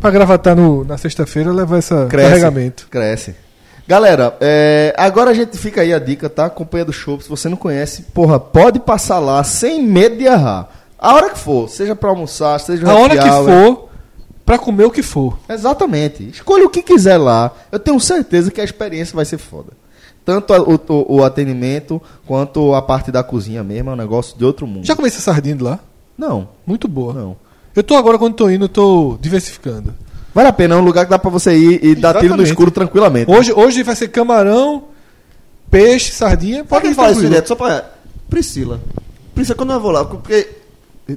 pra 0.00 0.10
gravatar 0.10 0.56
no, 0.56 0.84
na 0.84 0.98
sexta-feira, 0.98 1.52
levar 1.52 1.78
esse 1.78 1.94
Cresce. 2.06 2.28
carregamento. 2.30 2.86
Cresce. 2.90 3.34
Galera, 3.86 4.34
é, 4.40 4.94
agora 4.96 5.30
a 5.30 5.34
gente 5.34 5.58
fica 5.58 5.82
aí 5.82 5.92
a 5.92 5.98
dica, 5.98 6.28
tá? 6.30 6.48
Companhia 6.48 6.86
do 6.86 6.92
Show. 6.92 7.20
Se 7.20 7.28
você 7.28 7.48
não 7.48 7.56
conhece, 7.56 8.02
porra, 8.14 8.40
pode 8.40 8.80
passar 8.80 9.18
lá 9.18 9.42
sem 9.44 9.82
medo 9.82 10.16
de 10.16 10.24
errar. 10.24 10.68
A 10.98 11.14
hora 11.14 11.30
que 11.30 11.38
for, 11.38 11.68
seja 11.68 11.94
pra 11.94 12.08
almoçar, 12.08 12.58
seja 12.60 12.90
A 12.90 12.94
hora 12.94 13.16
que 13.16 13.28
hour. 13.28 13.44
for, 13.46 13.88
pra 14.46 14.56
comer 14.58 14.84
o 14.84 14.90
que 14.90 15.02
for. 15.02 15.38
Exatamente. 15.48 16.26
Escolha 16.30 16.64
o 16.64 16.70
que 16.70 16.82
quiser 16.82 17.18
lá. 17.18 17.50
Eu 17.70 17.78
tenho 17.78 18.00
certeza 18.00 18.50
que 18.50 18.60
a 18.60 18.64
experiência 18.64 19.14
vai 19.14 19.26
ser 19.26 19.36
foda. 19.36 19.72
Tanto 20.24 20.54
a- 20.54 20.62
o, 20.62 20.80
o- 20.88 21.16
o 21.16 21.24
atendimento 21.24 22.00
quanto 22.26 22.72
a 22.74 22.80
parte 22.80 23.12
da 23.12 23.22
cozinha 23.22 23.62
mesmo, 23.62 23.90
é 23.90 23.92
um 23.92 23.96
negócio 23.96 24.38
de 24.38 24.44
outro 24.46 24.66
mundo. 24.66 24.86
Já 24.86 24.96
comecei 24.96 25.20
sardinha 25.20 25.56
de 25.56 25.62
lá? 25.62 25.78
Não, 26.16 26.48
Muito 26.66 26.88
boa. 26.88 27.12
não. 27.12 27.36
Eu 27.76 27.82
tô 27.82 27.96
agora, 27.96 28.16
quando 28.16 28.34
tô 28.34 28.48
indo, 28.48 28.64
eu 28.64 28.68
tô 28.68 29.18
diversificando. 29.20 29.92
Vale 30.34 30.48
a 30.48 30.52
pena, 30.52 30.74
é 30.74 30.78
um 30.78 30.84
lugar 30.84 31.04
que 31.04 31.10
dá 31.10 31.18
pra 31.18 31.30
você 31.30 31.56
ir 31.56 31.84
e 31.84 31.94
dar 31.94 32.14
tiro 32.14 32.20
no 32.22 32.26
Exatamente. 32.26 32.48
escuro 32.50 32.70
tranquilamente. 32.70 33.30
Hoje, 33.30 33.52
hoje 33.52 33.82
vai 33.84 33.94
ser 33.94 34.08
camarão, 34.08 34.84
peixe, 35.70 36.12
sardinha. 36.12 36.64
Pode 36.64 36.68
Pode 36.68 36.82
que 36.86 36.88
ir 36.90 36.94
fala 36.94 37.12
isso 37.12 37.20
direto, 37.20 37.48
só 37.48 37.54
pra. 37.54 37.90
Priscila. 38.28 38.80
Priscila, 39.34 39.56
quando 39.56 39.72
eu 39.72 39.80
vou 39.80 39.90
lá, 39.90 40.04
porque. 40.04 40.48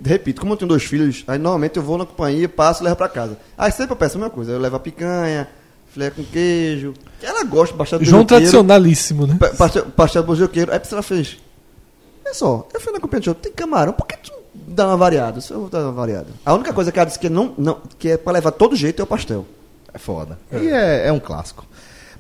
Repito, 0.06 0.42
como 0.42 0.52
eu 0.54 0.58
tenho 0.58 0.68
dois 0.68 0.84
filhos, 0.84 1.24
aí 1.28 1.40
normalmente 1.40 1.78
eu 1.78 1.82
vou 1.84 1.98
na 1.98 2.06
companhia, 2.06 2.50
passo 2.50 2.84
e 2.84 2.86
levo 2.86 2.98
pra 2.98 3.08
casa. 3.08 3.38
Aí 3.58 3.72
sempre 3.72 3.94
eu 3.94 3.96
peço 3.96 4.18
a 4.18 4.20
mesma 4.20 4.30
coisa. 4.30 4.52
Eu 4.52 4.60
levo 4.60 4.76
a 4.76 4.80
picanha, 4.80 5.48
filé 5.94 6.10
com 6.10 6.24
queijo. 6.26 6.94
que 7.20 7.26
Ela 7.26 7.44
gosta 7.46 7.74
bastante 7.74 8.04
do 8.04 8.06
João 8.10 8.26
tradicionalíssimo, 8.26 9.26
né? 9.26 9.38
pa- 9.40 9.48
Pastel, 9.50 9.86
pastel 9.96 10.24
do 10.24 10.28
beijoqueiro. 10.28 10.72
Aí 10.72 10.78
a 10.78 10.80
Priscila 10.82 11.02
fez. 11.02 11.38
Olha 12.26 12.34
só, 12.34 12.68
eu 12.74 12.82
fui 12.82 12.92
na 12.92 13.00
companhia 13.00 13.22
de 13.22 13.26
show, 13.26 13.34
tem 13.36 13.52
camarão, 13.54 13.94
por 13.94 14.06
que 14.06 14.18
tu 14.18 14.30
não 14.34 14.40
dá 14.68 14.88
uma 14.88 14.98
variada? 14.98 15.40
Eu 15.50 15.62
vou 15.62 15.70
dar 15.70 15.84
uma 15.84 15.92
variada. 15.92 16.28
A 16.46 16.54
única 16.54 16.74
coisa 16.74 16.92
que 16.92 17.00
ela 17.00 17.06
disse 17.06 17.18
que, 17.18 17.30
não, 17.30 17.54
não, 17.58 17.78
que 17.98 18.10
é 18.10 18.18
pra 18.18 18.34
levar 18.34 18.52
todo 18.52 18.76
jeito 18.76 19.02
é 19.02 19.04
o 19.04 19.08
pastel. 19.08 19.46
É 19.94 19.98
foda. 19.98 20.38
E 20.52 20.68
é, 20.68 21.08
é 21.08 21.12
um 21.12 21.20
clássico. 21.20 21.66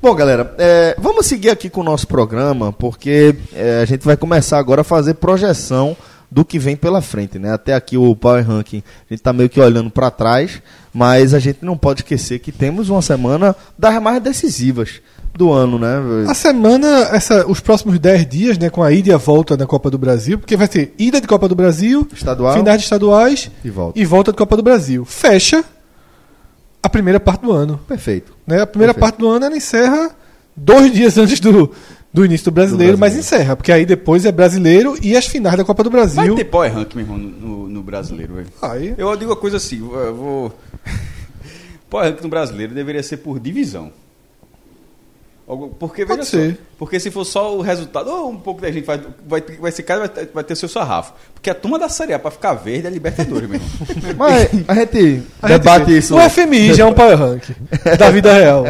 Bom, 0.01 0.13
galera, 0.15 0.55
é, 0.57 0.95
vamos 0.99 1.25
seguir 1.25 1.49
aqui 1.49 1.69
com 1.69 1.81
o 1.81 1.83
nosso 1.83 2.07
programa, 2.07 2.71
porque 2.71 3.35
é, 3.53 3.81
a 3.81 3.85
gente 3.85 4.05
vai 4.05 4.15
começar 4.15 4.57
agora 4.59 4.81
a 4.81 4.83
fazer 4.83 5.15
projeção 5.15 5.97
do 6.29 6.45
que 6.45 6.59
vem 6.59 6.75
pela 6.75 7.01
frente, 7.01 7.39
né? 7.39 7.53
Até 7.53 7.73
aqui 7.73 7.97
o 7.97 8.15
Power 8.15 8.45
Ranking, 8.45 8.83
a 9.09 9.13
gente 9.13 9.23
tá 9.23 9.33
meio 9.33 9.49
que 9.49 9.59
olhando 9.59 9.89
para 9.89 10.11
trás, 10.11 10.61
mas 10.93 11.33
a 11.33 11.39
gente 11.39 11.59
não 11.63 11.77
pode 11.77 12.01
esquecer 12.01 12.39
que 12.39 12.51
temos 12.51 12.89
uma 12.89 13.01
semana 13.01 13.55
das 13.77 14.01
mais 14.01 14.21
decisivas 14.21 15.01
do 15.37 15.51
ano, 15.53 15.77
né? 15.79 15.95
A 16.29 16.33
semana, 16.33 17.09
essa, 17.11 17.45
os 17.47 17.59
próximos 17.59 17.97
10 17.99 18.25
dias, 18.27 18.57
né, 18.57 18.69
com 18.69 18.81
a 18.83 18.91
ida 18.91 19.09
e 19.09 19.13
a 19.13 19.17
volta 19.17 19.55
da 19.55 19.65
Copa 19.65 19.89
do 19.89 19.97
Brasil, 19.97 20.37
porque 20.39 20.57
vai 20.57 20.67
ter 20.67 20.93
ida 20.97 21.21
de 21.21 21.27
Copa 21.27 21.47
do 21.47 21.55
Brasil, 21.55 22.07
Estadual 22.11 22.53
finais 22.55 22.77
de 22.79 22.83
estaduais 22.85 23.51
e 23.63 23.69
volta. 23.69 23.99
e 23.99 24.03
volta 24.05 24.31
de 24.31 24.37
Copa 24.37 24.57
do 24.57 24.63
Brasil. 24.63 25.05
Fecha 25.05 25.63
a 26.81 26.89
primeira 26.89 27.19
parte 27.19 27.41
do 27.41 27.51
ano. 27.51 27.79
Perfeito. 27.87 28.33
Né? 28.45 28.61
A 28.61 28.67
primeira 28.67 28.93
Perfeito. 28.93 29.11
parte 29.11 29.19
do 29.19 29.27
ano 29.29 29.45
ela 29.45 29.55
encerra 29.57 30.11
dois 30.55 30.91
dias 30.93 31.17
antes 31.17 31.39
do, 31.39 31.71
do 32.13 32.25
início 32.25 32.45
do 32.45 32.51
brasileiro, 32.51 32.93
Do 32.93 32.99
mas 32.99 33.13
brasileiro. 33.13 33.41
encerra, 33.43 33.55
porque 33.55 33.71
aí 33.71 33.85
depois 33.85 34.25
é 34.25 34.31
brasileiro 34.31 34.97
e 35.01 35.15
as 35.15 35.25
finais 35.27 35.57
da 35.57 35.63
Copa 35.65 35.83
do 35.83 35.89
Vai 35.89 36.01
Brasil. 36.01 36.35
ter 36.35 36.45
power 36.45 36.73
rank, 36.73 36.95
meu 36.95 37.03
irmão, 37.05 37.17
no, 37.17 37.67
no- 37.69 37.83
brasileiro, 37.83 38.35
velho. 38.35 38.47
Aí, 38.61 38.93
Eu 38.97 39.15
digo 39.15 39.31
uma 39.31 39.35
coisa 39.37 39.57
assim, 39.57 39.77
eu 39.79 40.15
vou. 40.15 40.51
Power 41.89 42.05
rank 42.11 42.21
no 42.21 42.27
brasileiro 42.29 42.73
deveria 42.73 43.01
ser 43.03 43.17
por 43.17 43.39
divisão. 43.39 43.91
Porque, 45.79 46.05
Pode 46.05 46.19
veja 46.19 46.29
ser. 46.29 46.51
só, 46.55 46.61
porque 46.77 46.99
se 46.99 47.09
for 47.09 47.23
só 47.23 47.55
o 47.55 47.61
resultado, 47.61 48.09
ou 48.09 48.29
um 48.31 48.35
pouco 48.37 48.59
da 48.59 48.69
gente 48.69 48.83
vai, 48.83 48.99
vai, 49.25 49.39
ter- 49.39 49.57
vai 49.57 49.71
ser 49.71 49.83
cada 49.83 50.01
vai 50.01 50.09
ter, 50.09 50.29
vai 50.33 50.43
ter 50.43 50.55
seu 50.57 50.67
sarrafo. 50.67 51.13
Porque 51.33 51.49
a 51.49 51.55
turma 51.55 51.79
da 51.79 51.87
Série 51.87 52.13
A 52.13 52.19
pra 52.19 52.29
ficar 52.29 52.53
verde 52.55 52.85
é 52.85 52.89
Libertadores, 52.89 53.49
meu 53.49 53.57
irmão. 53.57 53.69
Mas 54.19 54.49
a 54.67 54.73
gente 54.75 55.23
a 55.41 55.47
gente 55.47 55.59
debate 55.61 55.85
vê. 55.85 55.97
isso. 55.99 56.17
O 56.17 56.29
FMI 56.29 56.73
já 56.73 56.83
é 56.83 56.85
um 56.85 56.93
power 56.93 57.17
rank 57.17 57.43
da 57.97 58.11
vida 58.11 58.33
real. 58.33 58.65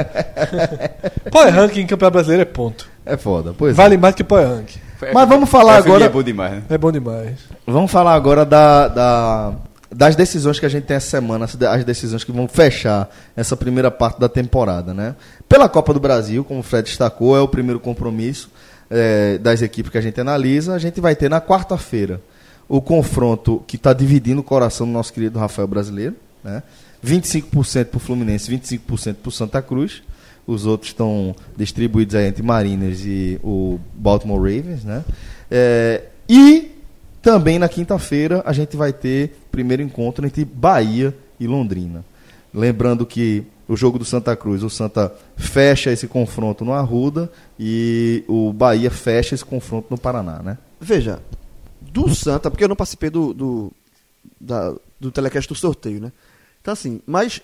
power 1.32 1.52
rank 1.54 1.78
em 1.78 1.88
campeonato 1.88 2.14
brasileiro 2.14 2.44
é 2.44 2.46
ponto. 2.46 2.88
É 3.06 3.18
foda, 3.18 3.56
pois 3.58 3.74
é. 3.74 3.76
Vale 3.76 3.98
mais 3.98 4.14
que 4.16 4.24
power 4.24 4.48
rank. 4.48 4.70
Mas 5.14 5.30
vamos 5.30 5.50
falar 5.50 5.80
O 5.80 5.82
FMI 5.84 5.90
agora- 5.92 6.06
É 6.06 6.10
bom 6.10 6.24
demais, 6.24 6.52
né? 6.54 6.64
É 6.70 6.78
bom 6.78 6.92
demais. 6.92 7.40
Vamos 7.66 7.92
falar 7.92 8.14
agora 8.14 8.46
da, 8.46 8.88
da- 8.88 9.54
das 9.90 10.16
decisões 10.18 10.60
que 10.60 10.66
a 10.66 10.70
gente 10.70 10.84
tem 10.84 10.98
essa 10.98 11.10
semana, 11.10 11.46
as 11.46 11.84
decisões 11.86 12.24
que 12.24 12.32
vão 12.32 12.48
fechar 12.48 13.10
essa 13.38 13.56
primeira 13.56 13.90
parte 13.90 14.20
da 14.20 14.28
temporada, 14.28 14.94
né? 14.94 15.16
Pela 15.48 15.70
Copa 15.70 15.94
do 15.94 16.00
Brasil, 16.00 16.44
como 16.44 16.60
o 16.60 16.64
Fred 16.64 16.88
destacou, 16.88 17.36
é 17.38 17.42
o 17.42 17.48
primeiro 17.48 17.80
compromisso 17.80 18.50
eh, 18.90 19.38
das 19.38 19.62
equipes 19.62 19.92
que 19.92 19.98
a 19.98 20.02
gente 20.02 20.20
analisa. 20.20 20.74
A 20.74 20.80
gente 20.80 21.00
vai 21.00 21.16
ter 21.16 21.30
na 21.30 21.40
quarta-feira 21.40 22.22
o 22.68 22.82
confronto 22.82 23.64
que 23.66 23.78
está 23.78 23.94
dividindo 23.94 24.42
o 24.42 24.44
coração 24.44 24.86
do 24.86 24.92
nosso 24.92 25.14
querido 25.14 25.40
Rafael 25.40 25.68
Brasileiro, 25.68 26.16
Né? 26.44 26.62
25% 27.06 27.86
para 27.86 27.98
o 27.98 28.00
Fluminense, 28.00 28.52
25% 28.52 29.16
para 29.16 29.30
o 29.30 29.32
Santa 29.32 29.62
Cruz. 29.62 30.02
Os 30.46 30.66
outros 30.66 30.92
estão 30.92 31.36
distribuídos 31.56 32.16
aí 32.16 32.26
entre 32.26 32.42
Mariners 32.42 33.02
e 33.06 33.40
o 33.44 33.80
Baltimore 33.94 34.40
Ravens. 34.40 34.84
Né? 34.84 35.04
É, 35.52 36.04
e 36.28 36.72
também 37.22 37.60
na 37.60 37.70
quinta-feira 37.70 38.42
a 38.46 38.54
gente 38.54 38.76
vai 38.76 38.92
ter 38.92 39.38
primeiro 39.52 39.84
encontro 39.84 40.26
entre 40.26 40.44
Bahia 40.44 41.14
e 41.40 41.46
Londrina. 41.46 42.04
Lembrando 42.54 43.06
que 43.06 43.44
o 43.68 43.76
jogo 43.76 44.00
do 44.00 44.06
Santa 44.06 44.36
Cruz, 44.36 44.64
o 44.64 44.70
Santa 44.70 45.14
fecha 45.36 45.92
esse 45.92 46.08
confronto 46.08 46.64
no 46.64 46.74
Arruda 46.74 47.32
e 47.60 48.24
o 48.28 48.54
Bahia 48.54 48.90
fecha 48.90 49.36
esse 49.36 49.44
confronto 49.46 49.88
no 49.90 49.98
Paraná, 49.98 50.42
né? 50.42 50.58
Veja, 50.80 51.22
do 51.82 52.14
Santa, 52.16 52.50
porque 52.50 52.64
eu 52.64 52.68
não 52.70 52.76
participei 52.76 53.10
do, 53.10 53.34
do, 53.34 53.72
da- 54.40 54.74
do 55.00 55.12
telecast 55.12 55.48
do 55.50 55.56
sorteio, 55.56 56.00
né? 56.00 56.12
Então, 56.62 56.72
assim, 56.72 57.02
mas 57.06 57.42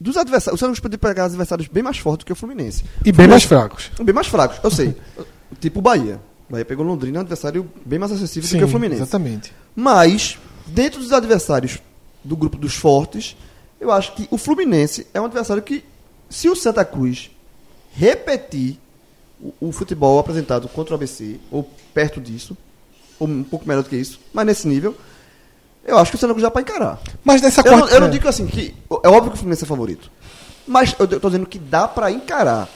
dos 0.00 0.16
adversários, 0.16 0.58
o 0.58 0.60
Santa 0.60 0.70
Cruz 0.72 0.80
pode 0.80 0.98
pegar 0.98 1.26
adversários 1.26 1.68
bem 1.68 1.82
mais 1.82 1.98
fortes 1.98 2.24
do 2.24 2.26
que 2.26 2.32
o 2.32 2.36
Fluminense. 2.36 2.84
E 3.04 3.12
bem 3.12 3.28
mais 3.28 3.44
fracos. 3.44 3.90
Bem 4.02 4.14
mais 4.14 4.26
fracos, 4.26 4.58
eu 4.62 4.70
sei. 4.70 4.96
tipo 5.60 5.78
o 5.78 5.82
Bahia. 5.82 6.20
O 6.48 6.52
Bahia 6.52 6.64
pegou 6.64 6.84
Londrina, 6.84 7.18
um 7.18 7.20
adversário 7.22 7.68
bem 7.84 7.98
mais 7.98 8.10
acessível 8.12 8.48
do 8.50 8.58
que 8.58 8.64
o 8.64 8.68
Fluminense. 8.68 9.02
exatamente. 9.02 9.52
Mas, 9.76 10.38
dentro 10.66 11.00
dos 11.00 11.12
adversários 11.12 11.78
do 12.24 12.36
grupo 12.36 12.56
dos 12.58 12.74
fortes, 12.74 13.36
eu 13.82 13.90
acho 13.92 14.14
que 14.14 14.26
o 14.30 14.38
Fluminense 14.38 15.06
é 15.12 15.20
um 15.20 15.24
adversário 15.26 15.62
que, 15.62 15.84
se 16.30 16.48
o 16.48 16.56
Santa 16.56 16.84
Cruz 16.84 17.30
repetir 17.92 18.78
o, 19.40 19.68
o 19.68 19.72
futebol 19.72 20.18
apresentado 20.18 20.68
contra 20.68 20.94
o 20.94 20.96
ABC, 20.96 21.38
ou 21.50 21.68
perto 21.92 22.20
disso, 22.20 22.56
ou 23.18 23.28
um 23.28 23.42
pouco 23.42 23.66
melhor 23.68 23.82
do 23.82 23.88
que 23.88 23.96
isso, 23.96 24.18
mas 24.32 24.46
nesse 24.46 24.66
nível, 24.66 24.96
eu 25.84 25.98
acho 25.98 26.10
que 26.10 26.16
o 26.16 26.18
Santa 26.20 26.32
Cruz 26.32 26.42
já 26.42 26.50
para 26.50 26.62
encarar. 26.62 27.00
Mas 27.24 27.42
nessa 27.42 27.60
Eu 27.60 27.72
não, 27.72 27.78
quarta... 27.80 27.94
eu 27.96 28.00
não 28.00 28.10
digo 28.10 28.28
assim 28.28 28.46
que. 28.46 28.74
É 29.04 29.08
óbvio 29.08 29.30
que 29.32 29.36
o 29.36 29.38
Fluminense 29.38 29.64
é 29.64 29.66
favorito. 29.66 30.10
Mas 30.66 30.94
eu 30.98 31.20
tô 31.20 31.28
dizendo 31.28 31.46
que 31.46 31.58
dá 31.58 31.88
pra 31.88 32.10
encarar. 32.10 32.68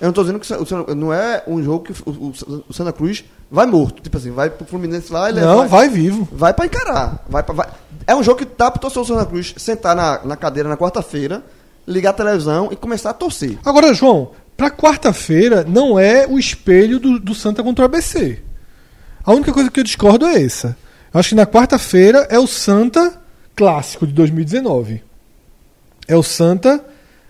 Eu 0.00 0.06
não 0.06 0.12
tô 0.12 0.22
dizendo 0.22 0.38
que 0.38 0.52
o 0.52 0.66
Santa- 0.66 0.94
não 0.94 1.12
é 1.12 1.42
um 1.46 1.62
jogo 1.62 1.84
que 1.84 1.92
o, 2.08 2.10
o- 2.10 2.64
o 2.68 2.72
Santa 2.72 2.92
Cruz 2.92 3.24
vai 3.52 3.66
morto. 3.66 4.02
Tipo 4.02 4.16
assim, 4.16 4.30
vai 4.32 4.50
pro 4.50 4.66
Fluminense 4.66 5.12
lá 5.12 5.28
ele 5.28 5.40
Não, 5.40 5.68
vai 5.68 5.88
vivo. 5.88 6.26
Vai 6.32 6.52
pra 6.54 6.66
encarar. 6.66 7.22
Vai 7.28 7.42
pra- 7.42 7.54
vai- 7.54 7.68
É 8.06 8.16
um 8.16 8.22
jogo 8.22 8.38
que 8.38 8.48
dá 8.56 8.70
pro 8.70 8.80
torcedor 8.80 9.04
do 9.04 9.08
Santa 9.14 9.26
Cruz 9.26 9.54
sentar 9.58 9.94
na, 9.94 10.20
na 10.24 10.36
cadeira 10.36 10.68
na 10.68 10.76
quarta-feira, 10.76 11.42
ligar 11.86 12.10
a 12.10 12.14
televisão 12.14 12.68
e 12.72 12.76
começar 12.76 13.10
a 13.10 13.14
torcer. 13.14 13.58
Agora, 13.64 13.92
João, 13.94 14.30
pra 14.56 14.70
quarta-feira 14.70 15.64
não 15.68 15.98
é 15.98 16.26
o 16.26 16.38
espelho 16.38 16.98
do, 16.98 17.20
do 17.20 17.34
Santa 17.34 17.62
contra 17.62 17.82
o 17.82 17.86
ABC. 17.86 18.40
A 19.24 19.32
única 19.32 19.52
coisa 19.52 19.70
que 19.70 19.78
eu 19.78 19.84
discordo 19.84 20.26
é 20.26 20.42
essa. 20.42 20.76
Eu 21.14 21.20
acho 21.20 21.28
que 21.28 21.34
na 21.34 21.46
quarta-feira 21.46 22.26
é 22.30 22.38
o 22.38 22.46
Santa 22.46 23.20
clássico 23.54 24.06
de 24.06 24.12
2019. 24.14 25.02
É 26.08 26.16
o 26.16 26.22
Santa 26.22 26.84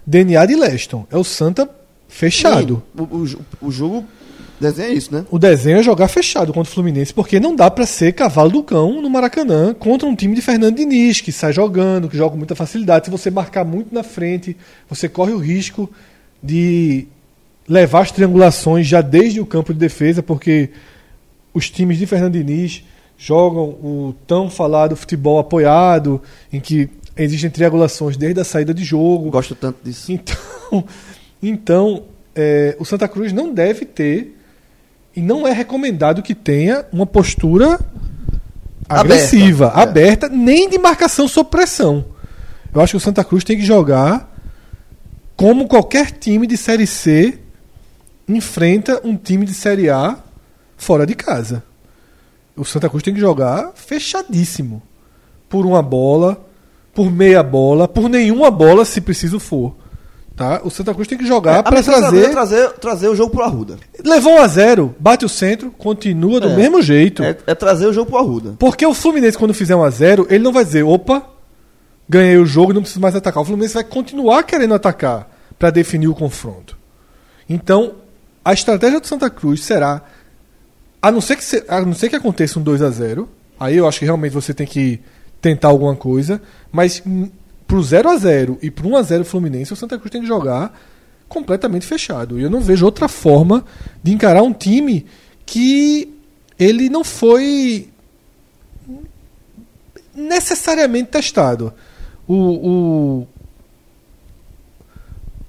DNA 0.07 0.47
de 0.47 0.55
Leston. 0.57 1.07
É 1.11 1.17
o 1.19 1.25
Santa 1.25 1.69
fechado. 2.09 2.83
O, 2.97 3.03
o, 3.03 3.27
o 3.63 3.71
jogo 3.71 4.05
desenha 4.63 4.89
isso, 4.91 5.13
né? 5.13 5.27
O 5.31 5.39
desenho 5.39 5.79
é 5.79 5.83
jogar 5.83 6.09
fechado 6.09 6.53
contra 6.53 6.71
o 6.71 6.75
Fluminense, 6.75 7.13
porque 7.13 7.39
não 7.39 7.55
dá 7.55 7.71
pra 7.71 7.85
ser 7.85 8.13
cavalo 8.13 8.51
do 8.51 8.63
cão 8.63 9.03
no 9.03 9.11
Maracanã 9.11 9.75
contra 9.75 10.09
um 10.09 10.15
time 10.15 10.35
de 10.35 10.41
Fernando 10.41 10.77
Diniz, 10.77 11.21
que 11.21 11.31
sai 11.31 11.53
jogando, 11.53 12.09
que 12.09 12.17
joga 12.17 12.31
com 12.31 12.39
muita 12.39 12.55
facilidade. 12.55 13.07
Se 13.07 13.11
você 13.11 13.31
marcar 13.31 13.65
muito 13.65 13.95
na 13.95 14.03
frente, 14.03 14.57
você 14.89 15.09
corre 15.09 15.33
o 15.33 15.39
risco 15.39 15.91
de 16.43 17.07
levar 17.69 18.03
as 18.03 18.11
triangulações 18.11 18.87
já 18.87 19.01
desde 19.01 19.41
o 19.41 19.47
campo 19.47 19.73
de 19.73 19.79
defesa, 19.79 20.23
porque 20.23 20.71
os 21.53 21.69
times 21.69 21.99
de 21.99 22.07
Fernando 22.07 22.33
Diniz 22.33 22.85
jogam 23.19 23.65
o 23.65 24.15
tão 24.27 24.51
falado 24.51 24.97
futebol 24.97 25.39
apoiado, 25.39 26.21
em 26.53 26.61
que 26.61 26.89
existem 27.17 27.51
triangulações 27.51 28.17
desde 28.17 28.41
a 28.41 28.45
saída 28.45 28.73
de 28.73 28.85
jogo. 28.85 29.31
Gosto 29.31 29.55
tanto 29.55 29.79
disso. 29.85 30.11
Então, 30.13 30.85
então 31.43 32.03
é, 32.35 32.77
o 32.79 32.85
Santa 32.85 33.07
Cruz 33.07 33.33
não 33.33 33.53
deve 33.53 33.85
ter 33.85 34.39
e 35.15 35.21
não 35.21 35.47
é 35.47 35.53
recomendado 35.53 36.23
que 36.23 36.35
tenha 36.35 36.87
uma 36.93 37.07
postura 37.07 37.79
agressiva, 38.89 39.69
Aberta, 39.69 39.81
é. 39.81 39.83
aberta, 39.83 40.29
nem 40.29 40.69
de 40.69 40.79
marcação 40.79 41.29
sob 41.29 41.51
pressão. 41.51 42.05
Eu 42.75 42.81
acho 42.81 42.93
que 42.93 42.97
o 42.97 43.01
Santa 43.01 43.23
Cruz 43.23 43.45
tem 43.45 43.57
que 43.57 43.65
jogar 43.65 44.31
como 45.37 45.69
qualquer 45.69 46.11
time 46.11 46.47
de 46.47 46.57
Série 46.57 46.87
C 46.87 47.39
enfrenta 48.29 49.01
um 49.05 49.17
time 49.17 49.45
de 49.45 49.55
Série 49.55 49.91
A 49.91 50.19
fora 50.77 51.07
de 51.07 51.15
casa. 51.15 51.63
O 52.57 52.65
Santa 52.65 52.89
Cruz 52.89 53.03
tem 53.03 53.15
que 53.15 53.21
jogar 53.21 53.73
fechadíssimo. 53.75 54.83
Por 55.49 55.67
uma 55.67 55.83
bola, 55.83 56.43
por 56.95 57.11
meia 57.11 57.43
bola, 57.43 57.87
por 57.87 58.09
nenhuma 58.09 58.51
bola, 58.51 58.85
se 58.85 59.01
preciso 59.01 59.39
for. 59.39 59.75
Tá? 60.43 60.61
O 60.65 60.71
Santa 60.71 60.93
Cruz 60.93 61.07
tem 61.07 61.17
que 61.17 61.25
jogar 61.25 61.61
a 61.61 61.63
para 61.63 61.79
é 61.79 61.83
trazer. 61.85 62.31
trazer, 62.33 62.71
trazer 62.73 63.07
o 63.09 63.15
jogo 63.15 63.31
pro 63.31 63.45
Arruda. 63.45 63.77
Levou 64.05 64.33
1 64.33 64.41
a 64.43 64.49
0 64.49 64.93
bate 64.99 65.25
o 65.25 65.29
centro, 65.29 65.71
continua 65.71 66.41
do 66.41 66.49
É. 66.49 66.57
mesmo 66.57 66.83
jeito. 66.83 67.23
É, 67.23 67.37
é 67.47 67.55
trazer 67.55 67.87
o 67.87 67.93
jogo 67.93 68.11
pro 68.11 68.19
Arruda. 68.19 68.57
Porque 68.59 68.85
o 68.85 68.93
Fluminense, 68.93 69.39
quando 69.39 69.55
fizer 69.55 69.77
1 69.77 69.85
a 69.85 69.91
0 69.91 70.27
ele 70.29 70.43
não 70.43 70.53
vai 70.53 70.65
dizer, 70.65 70.83
opa, 70.83 71.25
ganhei 72.09 72.39
o 72.39 72.45
jogo, 72.45 72.73
não 72.73 72.81
preciso 72.83 73.01
mais 73.01 73.15
atacar. 73.15 73.41
O 73.41 73.47
Fluminense 73.47 73.75
vai 73.75 73.85
continuar 73.85 74.43
querendo 74.43 74.75
atacar 74.75 75.31
para 75.57 75.71
definir 75.71 76.09
o 76.09 76.15
confronto. 76.15 76.77
Então, 77.49 77.93
a 78.45 78.53
estratégia 78.53 78.99
do 78.99 79.07
Santa 79.07 79.31
Cruz 79.31 79.63
será, 79.63 80.03
a 81.01 81.13
não 81.13 81.21
ser 81.21 81.37
que, 81.37 81.45
se- 81.45 81.63
a 81.69 81.81
não 81.83 81.95
ser 81.95 82.09
que 82.09 82.17
aconteça 82.17 82.59
um 82.59 82.63
2 82.63 82.83
a 82.83 82.91
0 82.91 83.29
aí 83.61 83.77
eu 83.77 83.87
acho 83.87 84.01
que 84.01 84.05
realmente 84.05 84.33
você 84.33 84.53
tem 84.53 84.67
que 84.67 84.99
tentar 85.41 85.69
alguma 85.69 85.95
coisa, 85.95 86.43
mas 86.73 87.01
pro 87.73 87.83
0 87.83 88.11
a 88.11 88.17
0 88.19 88.59
e 88.61 88.71
pro 88.71 88.87
1 88.87 88.97
a 88.99 89.03
0 89.03 89.25
Fluminense, 89.25 89.73
o 89.73 89.77
Santa 89.77 89.97
Cruz 89.99 90.11
tem 90.11 90.21
que 90.21 90.27
jogar 90.27 90.79
completamente 91.27 91.87
fechado. 91.87 92.39
E 92.39 92.43
eu 92.43 92.51
não 92.51 92.61
vejo 92.61 92.85
outra 92.85 93.09
forma 93.09 93.65
de 94.03 94.13
encarar 94.13 94.43
um 94.43 94.53
time 94.53 95.07
que 95.47 96.13
ele 96.59 96.91
não 96.91 97.03
foi 97.03 97.89
necessariamente 100.15 101.09
testado. 101.13 101.73
O, 102.29 102.35
o- 102.35 103.29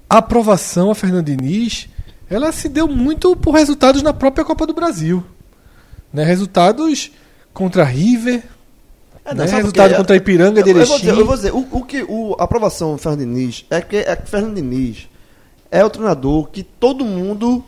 a 0.10 0.20
aprovação 0.20 0.92
a 0.92 0.96
Fernando 0.96 1.26
Diniz 1.26 1.90
ela 2.30 2.54
se 2.54 2.70
deu 2.70 2.88
muito 2.88 3.36
por 3.36 3.52
resultados 3.54 4.02
na 4.02 4.14
própria 4.14 4.46
Copa 4.46 4.66
do 4.66 4.74
Brasil. 4.74 5.26
Né? 6.14 6.24
Resultados 6.24 7.12
contra 7.54 7.84
River, 7.84 8.44
É, 9.26 9.34
né? 9.34 9.48
sabe 9.48 9.62
resultado 9.62 9.86
por 9.86 9.92
quê? 9.92 9.98
contra 9.98 10.16
Ipiranga 10.16 10.64
de 10.64 10.70
eu, 10.72 10.78
eu 10.78 10.86
vou 10.86 11.00
dizer, 11.00 11.12
eu 11.12 11.26
vou 11.26 11.36
dizer, 11.36 11.54
o, 11.54 11.68
o 11.72 11.86
que 11.86 12.04
o, 12.04 12.36
a 12.38 12.44
aprovação 12.44 12.94
do 12.94 12.98
Fernando 12.98 13.20
Diniz 13.22 13.66
é 13.70 13.82
que, 13.82 13.98
é 13.98 14.16
que 14.16 14.30
Fernando 14.30 14.56
Diniz 14.56 15.08
é 15.72 15.84
o 15.84 15.90
treinador 15.90 16.50
que 16.50 16.62
todo 16.62 17.06
mundo 17.06 17.64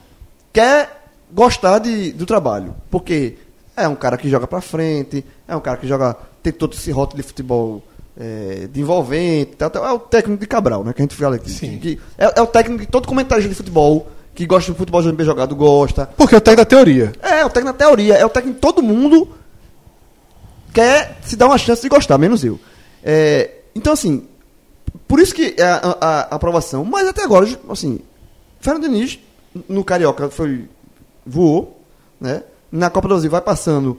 quer 0.52 1.08
gostar 1.32 1.80
de, 1.80 2.12
do 2.12 2.26
trabalho. 2.26 2.76
Porque 2.92 3.38
é 3.76 3.88
um 3.88 3.96
cara 3.96 4.18
que 4.18 4.30
joga 4.30 4.48
pra 4.48 4.62
frente, 4.62 5.26
é 5.48 5.56
um 5.56 5.60
cara 5.60 5.78
que 5.78 5.88
joga, 5.88 6.16
tem 6.44 6.54
todo 6.54 6.74
esse 6.74 6.92
rótulo 6.92 7.22
de 7.22 7.28
futebol 7.28 7.84
é, 8.18 8.68
de 8.72 8.82
envolvente, 8.82 9.56
tal, 9.58 9.70
tal. 9.70 9.86
é 9.86 9.92
o 9.92 10.00
técnico 10.00 10.40
de 10.40 10.48
Cabral, 10.48 10.84
né? 10.84 10.94
Que 10.94 11.02
a 11.02 11.04
gente 11.04 11.16
fala 11.16 11.36
aqui. 11.36 11.50
Sim. 11.50 11.80
Que- 11.80 12.00
é, 12.18 12.40
é 12.40 12.42
o 12.42 12.48
técnico 12.48 12.86
que 12.86 12.92
todo 12.92 13.08
comentarista 13.08 13.50
de 13.50 13.56
futebol 13.56 14.08
que 14.34 14.46
gosta 14.46 14.72
de 14.72 14.78
futebol 14.78 15.02
bem 15.14 15.26
jogado 15.26 15.56
gosta. 15.56 16.10
Porque 16.18 16.36
eu 16.36 16.42
tenho 16.42 16.58
da 16.58 16.66
teoria. 16.66 17.14
É, 17.22 17.40
é 17.40 17.46
o 17.46 17.50
técnico 17.50 17.68
na 17.68 17.74
teoria, 17.74 18.16
é 18.16 18.26
o 18.26 18.30
técnico 18.30 18.56
que 18.56 18.62
todo 18.62 18.84
mundo 18.84 19.30
quer 20.76 21.18
se 21.24 21.36
dar 21.36 21.48
uma 21.48 21.58
chance 21.58 21.82
de 21.82 21.90
gostar, 21.90 22.18
menos 22.20 22.44
eu. 22.44 22.60
É, 23.04 23.50
então, 23.74 23.94
assim, 23.94 24.24
por 25.08 25.20
isso 25.20 25.34
que 25.34 25.56
é 25.58 25.64
a, 25.64 25.98
a- 26.00 26.20
a 26.32 26.36
aprovação, 26.36 26.84
mas 26.86 27.08
até 27.08 27.24
agora, 27.24 27.48
assim, 27.70 28.00
Fernando 28.60 28.84
Diniz, 28.84 29.18
no 29.70 29.84
Carioca, 29.84 30.30
foi, 30.30 30.66
voou, 31.26 31.82
né? 32.20 32.44
Na 32.72 32.90
Copa 32.90 33.08
do 33.08 33.14
Brasil 33.14 33.30
vai 33.32 33.42
passando, 33.42 33.98